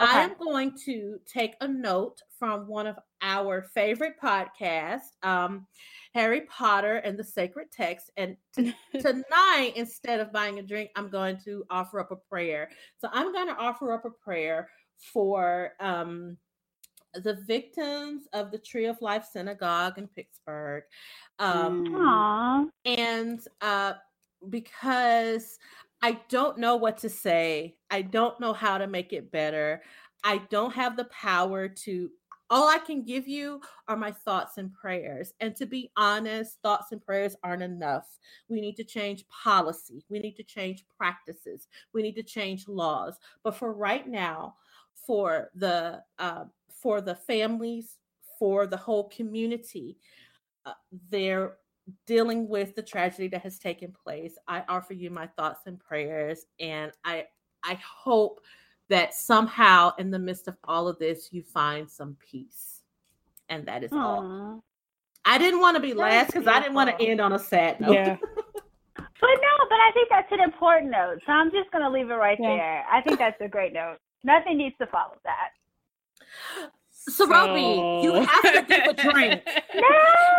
Okay. 0.00 0.18
I'm 0.18 0.34
going 0.36 0.72
to 0.86 1.18
take 1.32 1.54
a 1.60 1.68
note 1.68 2.22
from 2.42 2.66
one 2.66 2.88
of 2.88 2.98
our 3.20 3.62
favorite 3.72 4.14
podcasts, 4.20 5.12
um, 5.22 5.64
Harry 6.12 6.40
Potter 6.40 6.96
and 6.96 7.16
the 7.16 7.22
Sacred 7.22 7.68
Text. 7.70 8.10
And 8.16 8.36
t- 8.52 8.74
tonight, 9.00 9.74
instead 9.76 10.18
of 10.18 10.32
buying 10.32 10.58
a 10.58 10.62
drink, 10.62 10.90
I'm 10.96 11.08
going 11.08 11.38
to 11.44 11.62
offer 11.70 12.00
up 12.00 12.10
a 12.10 12.16
prayer. 12.16 12.68
So 12.98 13.08
I'm 13.12 13.32
going 13.32 13.46
to 13.46 13.54
offer 13.54 13.92
up 13.92 14.04
a 14.06 14.10
prayer 14.10 14.68
for 15.12 15.74
um, 15.78 16.36
the 17.14 17.34
victims 17.46 18.24
of 18.32 18.50
the 18.50 18.58
Tree 18.58 18.86
of 18.86 19.00
Life 19.00 19.28
Synagogue 19.32 19.98
in 19.98 20.08
Pittsburgh. 20.08 20.82
Um. 21.38 21.94
And 22.84 23.40
uh, 23.60 23.92
because 24.50 25.60
I 26.02 26.18
don't 26.28 26.58
know 26.58 26.74
what 26.74 26.98
to 26.98 27.08
say, 27.08 27.76
I 27.88 28.02
don't 28.02 28.40
know 28.40 28.52
how 28.52 28.78
to 28.78 28.88
make 28.88 29.12
it 29.12 29.30
better. 29.30 29.80
I 30.24 30.38
don't 30.50 30.74
have 30.74 30.96
the 30.96 31.04
power 31.04 31.68
to. 31.68 32.10
All 32.52 32.68
I 32.68 32.76
can 32.76 33.02
give 33.02 33.26
you 33.26 33.62
are 33.88 33.96
my 33.96 34.12
thoughts 34.12 34.58
and 34.58 34.70
prayers. 34.74 35.32
And 35.40 35.56
to 35.56 35.64
be 35.64 35.90
honest, 35.96 36.58
thoughts 36.62 36.92
and 36.92 37.00
prayers 37.02 37.34
aren't 37.42 37.62
enough. 37.62 38.18
We 38.50 38.60
need 38.60 38.76
to 38.76 38.84
change 38.84 39.24
policy. 39.28 40.04
We 40.10 40.18
need 40.18 40.36
to 40.36 40.42
change 40.42 40.84
practices. 40.94 41.68
We 41.94 42.02
need 42.02 42.14
to 42.16 42.22
change 42.22 42.68
laws. 42.68 43.18
But 43.42 43.56
for 43.56 43.72
right 43.72 44.06
now, 44.06 44.56
for 44.92 45.50
the 45.54 46.02
uh, 46.18 46.44
for 46.70 47.00
the 47.00 47.14
families, 47.14 47.96
for 48.38 48.66
the 48.66 48.76
whole 48.76 49.08
community, 49.08 49.96
uh, 50.66 50.74
they're 51.08 51.56
dealing 52.06 52.48
with 52.48 52.74
the 52.74 52.82
tragedy 52.82 53.26
that 53.26 53.42
has 53.42 53.58
taken 53.58 53.92
place 53.92 54.38
i 54.46 54.62
offer 54.68 54.92
you 54.94 55.10
my 55.10 55.26
thoughts 55.26 55.66
and 55.66 55.80
prayers 55.80 56.46
and 56.60 56.92
i 57.04 57.24
i 57.64 57.74
hope 57.74 58.40
that 58.92 59.14
somehow 59.14 59.92
in 59.98 60.10
the 60.10 60.18
midst 60.18 60.46
of 60.48 60.56
all 60.64 60.86
of 60.88 60.98
this 60.98 61.28
you 61.32 61.42
find 61.42 61.90
some 61.90 62.16
peace 62.30 62.80
and 63.48 63.66
that 63.66 63.82
is 63.82 63.92
all 63.92 64.62
i 65.24 65.38
didn't 65.38 65.60
want 65.60 65.74
to 65.76 65.80
be 65.80 65.88
That's 65.92 65.98
last 66.00 66.26
because 66.28 66.46
i 66.46 66.60
didn't 66.60 66.74
want 66.74 66.90
to 66.96 67.04
end 67.04 67.20
on 67.20 67.32
a 67.32 67.38
sad 67.38 67.80
note 67.80 67.92
Yeah. 67.94 68.16
But 69.22 69.30
no, 69.40 69.66
but 69.70 69.76
I 69.78 69.90
think 69.94 70.08
that's 70.10 70.32
an 70.32 70.40
important 70.40 70.90
note. 70.90 71.18
So 71.24 71.30
I'm 71.32 71.52
just 71.52 71.70
gonna 71.70 71.88
leave 71.88 72.10
it 72.10 72.14
right 72.14 72.36
Yeah. 72.40 72.56
there. 72.56 72.84
I 72.90 73.00
think 73.02 73.20
that's 73.20 73.40
a 73.40 73.46
great 73.46 73.72
note. 73.72 73.98
Nothing 74.24 74.58
needs 74.58 74.74
to 74.80 74.86
follow 74.88 75.16
that. 75.24 75.50
so 76.90 77.28
Roby, 77.28 77.60
you 78.04 78.14
have 78.14 78.42
to 78.42 78.62
give 78.66 78.84
a 78.88 78.94
drink 78.94 79.42
No. 79.76 79.88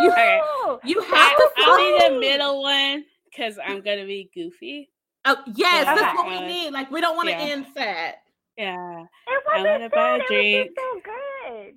You- 0.02 0.12
Okay. 0.12 0.42
you 0.84 1.00
have 1.02 1.14
I, 1.14 1.34
to 1.34 1.50
I'll 1.64 1.78
be 1.78 1.98
follow- 1.98 2.14
the 2.16 2.20
middle 2.20 2.62
one 2.62 3.06
because 3.32 3.58
I'm 3.66 3.80
gonna 3.82 4.06
be 4.06 4.30
goofy. 4.36 4.90
oh 5.26 5.38
yes 5.56 5.88
Okay. 5.88 5.96
that's 6.02 6.18
what 6.18 6.28
we 6.28 6.42
need 6.46 6.72
like 6.72 6.92
we 6.92 7.00
don't 7.00 7.16
want 7.16 7.30
to 7.30 7.36
yeah. 7.36 7.54
end 7.54 7.66
sad 7.74 8.16
Yeah. 8.58 9.02
It 9.02 9.08
I 9.28 9.40
wasn't 9.58 9.70
wanna 9.70 9.90
buy 9.90 10.18
a 10.18 10.20
sad, 10.20 10.20
It 10.20 10.20
was 10.20 10.28
drink. 10.28 10.72
so 10.78 11.02
good. 11.04 11.74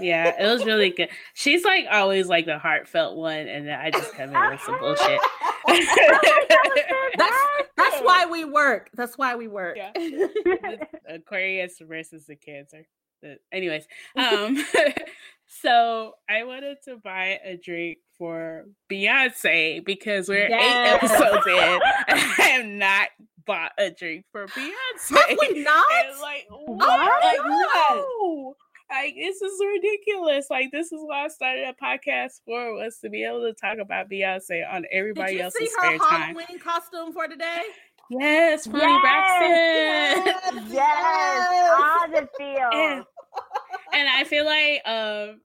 Yeah, 0.00 0.32
it 0.40 0.46
was 0.50 0.64
really 0.64 0.90
good. 0.90 1.08
She's 1.34 1.64
like 1.64 1.86
always 1.90 2.26
like 2.28 2.46
the 2.46 2.58
heartfelt 2.58 3.16
one, 3.16 3.48
and 3.48 3.66
then 3.66 3.78
I 3.78 3.90
just 3.90 4.12
come 4.14 4.34
in 4.34 4.50
with 4.50 4.60
some 4.60 4.78
bullshit. 4.78 5.20
That's 7.16 7.36
that's 7.76 8.00
why 8.00 8.26
we 8.30 8.44
work. 8.44 8.90
That's 8.94 9.16
why 9.18 9.36
we 9.36 9.48
work. 9.48 9.76
Yeah. 9.76 9.92
Aquarius 11.08 11.78
versus 11.80 12.26
the 12.26 12.36
Cancer. 12.36 12.86
The- 13.22 13.38
Anyways, 13.52 13.86
um, 14.16 14.58
so 15.46 16.14
I 16.28 16.44
wanted 16.44 16.78
to 16.84 16.96
buy 16.96 17.38
a 17.44 17.56
drink 17.56 17.98
for 18.18 18.64
Beyonce 18.90 19.84
because 19.84 20.28
we're 20.28 20.48
Yes. 20.48 21.02
eight 21.02 21.08
episodes 21.10 21.46
in, 21.46 21.80
I 22.08 22.48
am 22.60 22.78
not 22.78 23.08
bought 23.46 23.72
a 23.78 23.90
drink 23.90 24.24
for 24.32 24.46
Beyonce. 24.48 25.16
Have 25.16 25.38
we 25.40 25.62
not? 25.62 25.84
And 26.06 26.20
like, 26.20 26.46
what? 26.50 26.76
my 26.76 27.20
Like, 27.22 27.38
God. 27.38 27.96
no. 27.96 28.56
Like 28.90 29.14
this 29.16 29.40
is 29.40 29.60
ridiculous. 29.74 30.46
Like 30.50 30.70
this 30.70 30.92
is 30.92 31.00
why 31.02 31.24
I 31.24 31.28
started 31.28 31.64
a 31.68 31.74
podcast 31.84 32.40
for 32.44 32.74
was 32.74 32.98
to 32.98 33.08
be 33.10 33.24
able 33.24 33.40
to 33.42 33.54
talk 33.54 33.78
about 33.78 34.10
Beyonce 34.10 34.62
on 34.70 34.82
Did 34.82 34.90
everybody 34.92 35.34
you 35.34 35.40
else's 35.40 35.58
see 35.60 35.70
spare 35.76 35.92
her 35.92 35.98
time. 35.98 36.20
Halloween 36.36 36.58
costume 36.62 37.12
for 37.12 37.26
today? 37.26 37.62
Yes, 38.10 38.64
Toni 38.64 38.78
Yes, 38.80 39.00
Braxton. 39.02 40.68
Yes, 40.70 41.70
all 41.80 42.08
the 42.10 42.28
feels. 42.38 42.72
and, 42.74 43.04
and 43.94 44.08
I 44.08 44.24
feel 44.24 44.44
like 44.44 44.82
um 44.86 45.40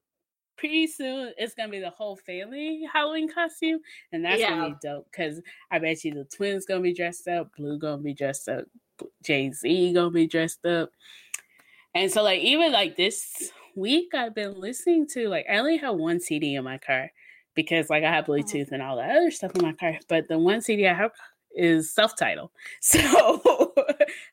pretty 0.59 0.87
soon 0.87 1.31
it's 1.37 1.55
gonna 1.55 1.69
be 1.69 1.79
the 1.79 1.89
whole 1.89 2.17
family 2.17 2.87
Halloween 2.91 3.31
costume, 3.31 3.79
and 4.11 4.25
that's 4.25 4.41
gonna 4.41 4.71
be 4.71 4.75
dope 4.81 5.07
because 5.09 5.41
I 5.71 5.79
bet 5.79 6.03
you 6.03 6.13
the 6.13 6.25
twins 6.25 6.65
gonna 6.65 6.81
be 6.81 6.93
dressed 6.93 7.27
up, 7.27 7.55
Blue 7.55 7.79
gonna 7.79 8.01
be 8.01 8.13
dressed 8.13 8.49
up, 8.49 8.65
Jay 9.23 9.51
Z 9.51 9.93
gonna 9.93 10.11
be 10.11 10.27
dressed 10.27 10.65
up, 10.65 10.91
and 11.95 12.11
so 12.11 12.23
like 12.23 12.41
even 12.41 12.71
like 12.73 12.97
this 12.97 13.51
week 13.75 14.13
I've 14.13 14.35
been 14.35 14.59
listening 14.59 15.07
to 15.13 15.29
like 15.29 15.45
I 15.49 15.57
only 15.57 15.77
have 15.77 15.95
one 15.95 16.19
CD 16.19 16.55
in 16.55 16.63
my 16.65 16.77
car 16.77 17.09
because 17.55 17.89
like 17.89 18.03
I 18.03 18.11
have 18.11 18.29
uh-huh. 18.29 18.39
Bluetooth 18.39 18.71
and 18.71 18.81
all 18.81 18.97
that 18.97 19.15
other 19.15 19.31
stuff 19.31 19.55
in 19.55 19.61
my 19.61 19.73
car, 19.73 19.97
but 20.09 20.27
the 20.27 20.37
one 20.37 20.61
CD 20.61 20.87
I 20.87 20.93
have 20.93 21.11
is 21.55 21.93
self-titled. 21.93 22.51
So 22.81 23.73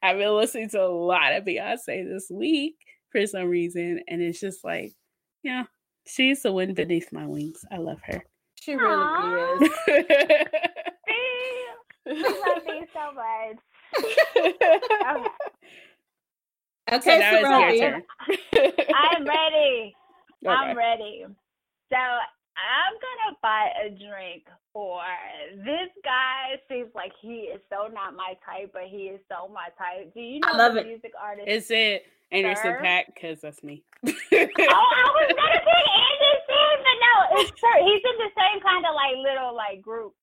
I've 0.02 0.18
been 0.18 0.34
listening 0.34 0.70
to 0.70 0.82
a 0.82 0.86
lot 0.86 1.32
of 1.32 1.44
Beyonce 1.44 2.08
this 2.08 2.30
week 2.30 2.76
for 3.10 3.26
some 3.26 3.48
reason, 3.48 4.02
and 4.08 4.20
it's 4.20 4.40
just 4.40 4.64
like, 4.64 4.92
yeah, 5.42 5.64
she's 6.06 6.42
the 6.42 6.52
wind 6.52 6.74
beneath 6.76 7.12
my 7.12 7.26
wings. 7.26 7.64
I 7.70 7.78
love 7.78 8.00
her. 8.04 8.24
She 8.60 8.74
Aw. 8.74 8.78
really 8.78 9.66
is. 9.66 9.70
See? 11.08 11.66
We 12.06 12.38
love 12.38 12.62
you 12.66 12.86
so 12.94 13.12
much. 13.14 13.58
Okay. 16.88 17.04
so 17.08 17.10
Okay, 17.10 17.18
now 17.18 17.34
it's 17.34 17.48
Soraya. 17.48 17.78
your 17.80 17.90
turn. 17.90 18.02
I'm 18.94 19.26
ready. 19.26 19.94
Okay. 20.46 20.54
I'm 20.54 20.76
ready. 20.76 21.24
So 21.90 21.96
I'm 22.56 22.94
gonna 22.94 23.36
buy 23.42 23.68
a 23.84 23.88
drink 23.90 24.44
for 24.72 25.00
this 25.64 25.90
guy. 26.04 26.56
Seems 26.68 26.90
like 26.94 27.12
he 27.20 27.52
is 27.52 27.60
so 27.70 27.88
not 27.92 28.14
my 28.16 28.34
type, 28.44 28.70
but 28.72 28.84
he 28.90 29.12
is 29.12 29.20
so 29.30 29.48
my 29.52 29.68
type. 29.78 30.12
Do 30.14 30.20
you 30.20 30.40
know 30.40 30.48
I 30.52 30.56
love 30.56 30.74
the 30.74 30.80
it. 30.80 30.86
music 30.86 31.12
artist? 31.20 31.48
Is 31.48 31.70
it 31.70 32.04
Anderson 32.32 32.62
Sir? 32.62 32.80
Paak? 32.82 33.04
Because 33.14 33.40
that's 33.40 33.62
me. 33.62 33.84
oh, 34.06 34.10
I 34.10 35.04
was 35.12 35.28
gonna 35.36 35.60
pick 35.60 35.86
Anderson, 36.00 36.76
but 36.80 36.96
no, 37.04 37.14
it's 37.40 37.60
Sir. 37.60 37.74
He's 37.84 38.02
in 38.04 38.16
the 38.24 38.32
same 38.36 38.60
kind 38.62 38.84
of 38.86 38.94
like 38.94 39.16
little 39.20 39.54
like 39.54 39.82
group. 39.82 40.14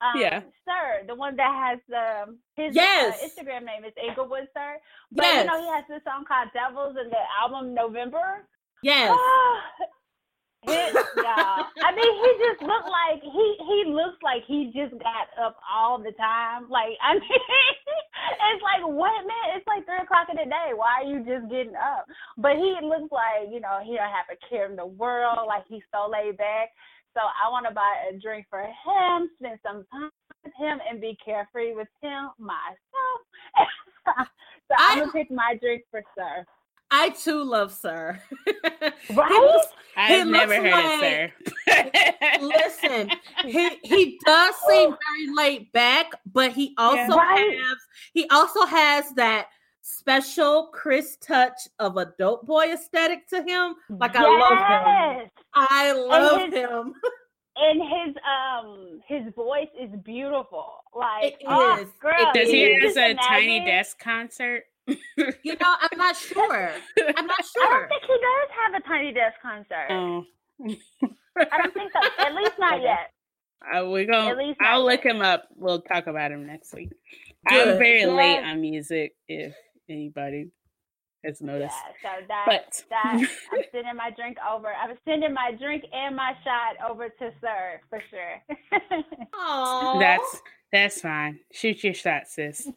Um, 0.00 0.20
Yeah. 0.20 0.40
Sir, 0.64 1.04
the 1.06 1.14
one 1.14 1.36
that 1.36 1.52
has 1.52 1.78
the 1.88 2.36
his 2.56 2.74
Yes. 2.74 3.22
uh, 3.22 3.26
Instagram 3.28 3.64
name 3.64 3.84
is 3.84 3.92
Inglewood 4.02 4.48
Sir. 4.56 4.78
But 5.12 5.24
Yes. 5.24 5.44
you 5.44 5.50
know 5.50 5.60
he 5.62 5.68
has 5.68 5.84
this 5.88 6.02
song 6.04 6.24
called 6.26 6.48
Devils 6.54 6.96
and 6.98 7.12
the 7.12 7.22
album 7.40 7.74
November. 7.74 8.48
Yes. 8.82 9.16
Y'all. 10.68 11.66
I 11.82 11.90
mean, 11.90 12.12
he 12.22 12.30
just 12.38 12.62
looked 12.62 12.86
like 12.86 13.20
he 13.22 13.46
he 13.66 13.78
looks 13.90 14.18
like 14.22 14.42
he 14.46 14.70
just 14.74 14.94
got 15.02 15.26
up 15.40 15.56
all 15.66 15.98
the 15.98 16.12
time. 16.12 16.70
Like 16.70 16.94
I 17.02 17.14
mean, 17.18 17.22
it's 17.22 18.62
like 18.62 18.86
what 18.86 19.26
man? 19.26 19.56
It's 19.58 19.66
like 19.66 19.84
three 19.86 19.98
o'clock 20.02 20.28
in 20.30 20.36
the 20.36 20.46
day. 20.48 20.70
Why 20.74 21.02
are 21.02 21.08
you 21.10 21.18
just 21.26 21.50
getting 21.50 21.74
up? 21.74 22.06
But 22.38 22.56
he 22.56 22.76
looks 22.82 23.10
like 23.10 23.50
you 23.50 23.58
know 23.60 23.82
he 23.82 23.96
don't 23.98 24.12
have 24.14 24.30
a 24.30 24.38
care 24.48 24.70
in 24.70 24.76
the 24.76 24.86
world. 24.86 25.46
Like 25.48 25.64
he's 25.68 25.82
so 25.90 26.08
laid 26.10 26.36
back. 26.38 26.70
So 27.14 27.20
I 27.20 27.50
want 27.50 27.66
to 27.68 27.74
buy 27.74 28.08
a 28.08 28.18
drink 28.18 28.46
for 28.48 28.62
him, 28.62 29.28
spend 29.38 29.58
some 29.62 29.84
time 29.90 30.10
with 30.44 30.54
him, 30.56 30.78
and 30.88 31.00
be 31.00 31.18
carefree 31.24 31.74
with 31.74 31.88
him 32.00 32.30
myself. 32.38 33.18
so 34.68 34.74
I- 34.78 34.94
I'm 34.94 34.98
gonna 35.00 35.12
pick 35.12 35.30
my 35.30 35.56
drink 35.60 35.82
for 35.90 36.02
Sir. 36.16 36.46
I 36.92 37.08
too 37.10 37.42
love 37.42 37.72
Sir. 37.72 38.20
He 39.08 39.14
Right? 39.14 39.60
I've 39.96 40.24
He 40.26 40.30
never 40.30 40.54
looks 40.60 40.74
heard 40.74 41.02
it, 41.02 41.32
sir. 41.68 42.40
Listen, 42.40 43.10
he 43.44 43.68
he 43.82 44.18
does 44.24 44.54
seem 44.68 44.90
very 44.90 45.34
laid 45.34 45.72
back, 45.72 46.12
but 46.32 46.52
he 46.52 46.74
also 46.78 47.16
Right. 47.16 47.58
has 47.58 47.78
he 48.12 48.28
also 48.30 48.64
has 48.66 49.10
that 49.14 49.48
special 49.82 50.68
Chris 50.72 51.16
touch 51.20 51.58
of 51.78 51.96
a 51.96 52.12
dope 52.18 52.46
boy 52.46 52.72
aesthetic 52.72 53.26
to 53.28 53.42
him. 53.42 53.74
Like 53.90 54.14
I 54.16 54.22
love 54.22 55.22
him. 55.22 55.30
I 55.54 55.92
love 55.92 56.40
his- 56.42 56.54
him. 56.54 56.94
and 57.56 57.82
his 57.82 58.16
um 58.26 59.00
his 59.06 59.32
voice 59.34 59.68
is 59.78 59.90
beautiful. 60.04 60.66
Like 60.94 61.24
It 61.24 61.36
oh, 61.46 61.78
is. 61.80 61.88
girl, 62.00 62.14
It 62.18 62.34
Does 62.34 62.48
he 62.50 62.60
can 62.62 62.68
you 62.68 62.74
have 62.74 62.82
just 62.94 62.96
a 62.96 63.14
tiny 63.28 63.64
desk 63.64 63.98
concert? 63.98 64.64
You 65.44 65.54
know, 65.60 65.74
I'm 65.80 65.98
not 65.98 66.16
sure. 66.16 66.70
I'm 67.16 67.26
not 67.26 67.44
sure. 67.44 67.64
I 67.64 67.70
don't 67.70 67.88
think 67.88 68.02
he 68.02 68.16
does 68.18 68.50
have 68.64 68.74
a 68.82 68.88
tiny 68.88 69.12
desk 69.12 69.36
concert. 69.42 69.86
Oh, 69.90 70.24
I 71.52 71.58
don't 71.58 71.74
think 71.74 71.92
so. 71.92 72.00
At 72.26 72.34
least 72.34 72.52
not 72.58 72.74
Okay. 72.74 72.84
yet. 72.84 73.10
uh, 73.74 73.86
we're 73.88 74.06
gonna. 74.06 74.30
At 74.30 74.38
least 74.38 74.58
I'll 74.60 74.80
not 74.80 74.86
look 74.86 75.04
him 75.04 75.20
up. 75.22 75.48
We'll 75.56 75.82
talk 75.82 76.06
about 76.08 76.32
him 76.32 76.46
next 76.46 76.74
week. 76.74 76.90
Good. 77.48 77.68
I'm 77.74 77.78
very 77.78 78.06
late 78.06 78.42
on 78.44 78.60
music. 78.60 79.14
If 79.28 79.54
anybody 79.88 80.50
has 81.24 81.40
Yeah. 81.40 81.46
noticed, 81.46 81.76
So 82.02 82.08
that 82.28 82.44
but 82.46 82.84
that 82.90 83.14
I'm 83.52 83.62
sending 83.72 83.96
my 83.96 84.10
drink 84.16 84.38
over. 84.50 84.68
I'm 84.68 84.96
sending 85.04 85.32
my 85.34 85.52
drink 85.58 85.84
and 85.92 86.16
my 86.16 86.32
shot 86.44 86.90
over 86.90 87.08
to 87.08 87.30
Sir 87.40 87.80
for 87.88 88.02
sure. 88.10 88.42
Aw. 89.34 89.98
that's 89.98 90.42
that's 90.72 91.00
fine. 91.00 91.40
Shoot 91.52 91.84
your 91.84 91.94
shot, 91.94 92.26
sis. 92.28 92.68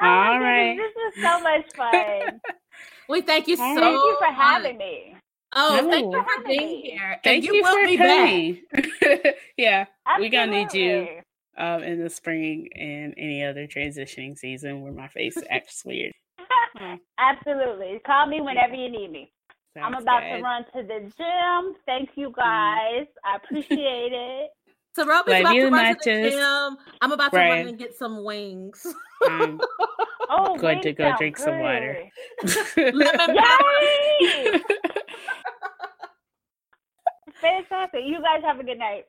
Oh 0.00 0.38
my 0.40 0.74
goodness. 0.76 0.92
This 0.94 1.16
is 1.16 1.22
so 1.22 1.40
much 1.40 1.64
fun. 1.76 2.40
we 3.08 3.20
thank 3.22 3.46
you 3.48 3.56
so 3.56 3.62
Thank 3.62 3.80
you 3.80 4.16
for 4.18 4.26
much. 4.26 4.34
having 4.36 4.76
me. 4.78 5.16
Oh, 5.54 5.88
thank 5.88 6.12
you 6.12 6.22
for 6.22 6.44
being 6.44 6.82
here. 6.82 7.16
Thank 7.22 7.44
and 7.44 7.54
you, 7.54 7.62
will 7.62 7.72
for 7.72 7.86
be 7.86 7.96
back. 7.96 8.06
coming. 8.18 9.34
yeah, 9.56 9.84
We 10.18 10.28
gonna 10.28 10.50
need 10.50 10.74
you. 10.74 11.06
Um, 11.56 11.84
in 11.84 12.02
the 12.02 12.10
spring 12.10 12.68
and 12.74 13.14
any 13.16 13.44
other 13.44 13.68
transitioning 13.68 14.36
season 14.36 14.82
where 14.82 14.90
my 14.92 15.06
face 15.06 15.36
acts 15.50 15.84
weird. 15.84 16.10
Oh, 16.80 16.96
Absolutely. 17.18 18.00
Call 18.04 18.26
me 18.26 18.40
whenever 18.40 18.74
you 18.74 18.90
need 18.90 19.12
me. 19.12 19.30
I'm 19.82 19.94
about 19.94 20.22
good. 20.22 20.36
To 20.36 20.42
run 20.42 20.64
to 20.74 20.82
the 20.82 21.12
gym. 21.16 21.74
Thank 21.86 22.10
you 22.16 22.32
guys. 22.36 23.06
I 23.24 23.36
appreciate 23.42 24.12
it. 24.12 24.50
So 24.94 25.04
Roby's 25.06 25.32
Love 25.32 25.40
about 25.40 25.50
to 25.50 25.56
you, 25.56 25.70
run 25.70 25.96
to 25.98 26.04
the 26.04 26.30
gym. 26.30 26.76
I'm 27.00 27.12
about 27.12 27.32
to 27.32 27.38
Right. 27.38 27.48
run 27.58 27.68
and 27.68 27.78
get 27.78 27.94
some 27.96 28.22
wings. 28.24 28.86
Um, 29.28 29.60
Oh, 30.30 30.56
Going 30.56 30.80
to 30.80 30.92
go 30.92 31.04
sound 31.04 31.18
drink 31.18 31.36
some 31.36 31.58
water. 31.58 31.98
good. 32.40 32.94
Lemon 32.94 33.36
Yay! 33.36 34.60
Fantastic. 37.40 38.00
You 38.06 38.22
guys 38.22 38.42
have 38.42 38.58
a 38.58 38.64
good 38.64 38.78
night. 38.78 39.04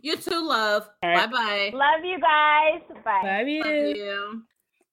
You 0.00 0.16
too, 0.16 0.46
love. 0.46 0.88
All 1.02 1.10
right. 1.10 1.30
Bye 1.30 1.36
bye. 1.36 1.70
Love 1.74 2.04
you 2.04 2.18
guys. 2.18 2.80
Bye. 3.04 3.20
Love 3.24 3.48
you. 3.48 3.62
Love 3.62 3.96
you. 3.96 4.42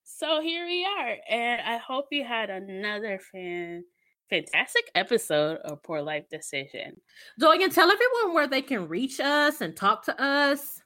So 0.04 0.40
here 0.40 0.66
we 0.66 0.84
are, 0.84 1.16
and 1.28 1.60
I 1.62 1.78
hope 1.78 2.06
you 2.10 2.22
had 2.24 2.50
another 2.50 3.18
fan 3.32 3.84
fantastic 4.28 4.90
episode 4.94 5.58
of 5.58 5.82
Poor 5.82 6.02
Life 6.02 6.28
Decision. 6.30 7.00
Dorian, 7.38 7.70
tell 7.70 7.90
everyone 7.90 8.34
where 8.34 8.46
they 8.46 8.62
can 8.62 8.88
reach 8.88 9.20
us 9.20 9.60
and 9.60 9.76
talk 9.76 10.04
to 10.06 10.22
us. 10.22 10.82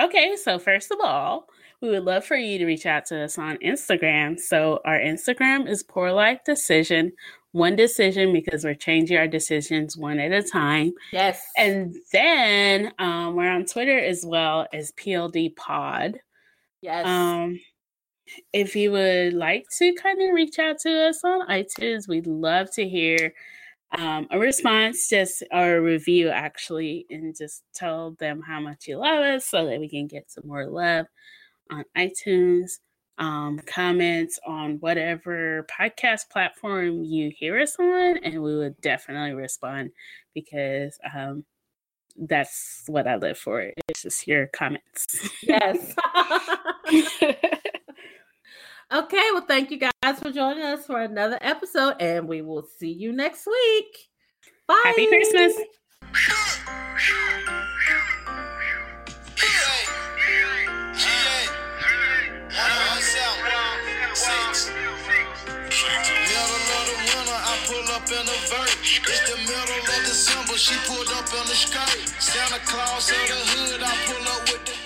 Okay, 0.00 0.36
so 0.36 0.58
first 0.58 0.90
of 0.90 0.98
all, 1.02 1.46
we 1.80 1.90
would 1.90 2.04
love 2.04 2.24
for 2.24 2.36
you 2.36 2.58
to 2.58 2.66
reach 2.66 2.86
out 2.86 3.06
to 3.06 3.24
us 3.24 3.38
on 3.38 3.56
Instagram. 3.58 4.38
So 4.38 4.80
our 4.84 4.98
Instagram 4.98 5.68
is 5.68 5.82
Poor 5.82 6.12
Life 6.12 6.40
Decision, 6.44 7.12
one 7.52 7.76
decision 7.76 8.32
because 8.32 8.64
we're 8.64 8.74
changing 8.74 9.16
our 9.16 9.26
decisions 9.26 9.96
one 9.96 10.18
at 10.18 10.32
a 10.32 10.42
time. 10.42 10.92
Yes. 11.12 11.42
And 11.56 11.96
then 12.12 12.92
um, 12.98 13.34
we're 13.34 13.50
on 13.50 13.64
Twitter 13.64 13.98
as 13.98 14.24
well 14.26 14.66
as 14.72 14.92
PLD 14.92 15.56
Pod. 15.56 16.18
yes. 16.82 17.06
Um, 17.06 17.58
if 18.52 18.74
you 18.76 18.92
would 18.92 19.32
like 19.32 19.66
to 19.78 19.94
kind 19.94 20.20
of 20.22 20.34
reach 20.34 20.58
out 20.58 20.78
to 20.80 21.08
us 21.08 21.22
on 21.24 21.46
iTunes, 21.48 22.08
we'd 22.08 22.26
love 22.26 22.70
to 22.74 22.88
hear 22.88 23.32
um, 23.96 24.26
a 24.30 24.38
response, 24.38 25.08
just 25.08 25.42
or 25.52 25.76
a 25.76 25.80
review 25.80 26.28
actually, 26.28 27.06
and 27.10 27.36
just 27.36 27.62
tell 27.74 28.16
them 28.18 28.42
how 28.42 28.60
much 28.60 28.86
you 28.86 28.98
love 28.98 29.24
us 29.24 29.46
so 29.46 29.66
that 29.66 29.80
we 29.80 29.88
can 29.88 30.06
get 30.06 30.30
some 30.30 30.46
more 30.46 30.66
love 30.66 31.06
on 31.70 31.84
iTunes, 31.96 32.72
um, 33.18 33.60
comments 33.66 34.38
on 34.46 34.76
whatever 34.80 35.66
podcast 35.70 36.28
platform 36.30 37.04
you 37.04 37.30
hear 37.34 37.58
us 37.58 37.76
on, 37.78 38.18
and 38.18 38.42
we 38.42 38.56
would 38.56 38.80
definitely 38.80 39.34
respond 39.34 39.90
because 40.34 40.98
um, 41.14 41.44
that's 42.16 42.82
what 42.88 43.06
I 43.06 43.16
live 43.16 43.38
for. 43.38 43.72
It's 43.88 44.02
just 44.02 44.26
your 44.26 44.48
comments. 44.48 45.28
Yes. 45.42 45.94
okay, 48.92 49.28
well, 49.32 49.44
thank 49.46 49.70
you 49.70 49.78
guys 49.78 50.18
for 50.20 50.30
joining 50.30 50.62
us 50.62 50.86
for 50.86 51.00
another 51.00 51.38
episode, 51.40 51.96
and 52.00 52.28
we 52.28 52.42
will 52.42 52.66
see 52.78 52.92
you 52.92 53.12
next 53.12 53.46
week. 53.46 54.08
Bye. 54.66 54.82
Happy 54.84 55.06
Christmas. 55.06 55.54
She 70.66 70.74
pulled 70.88 71.06
up 71.08 71.32
on 71.32 71.46
the 71.46 71.54
skirt. 71.54 72.08
Santa 72.18 72.58
Claus 72.64 73.10
of 73.10 73.16
the 73.28 73.34
hood, 73.34 73.82
I 73.82 73.94
pull 74.06 74.26
up 74.26 74.42
with 74.50 74.64
the 74.64 74.85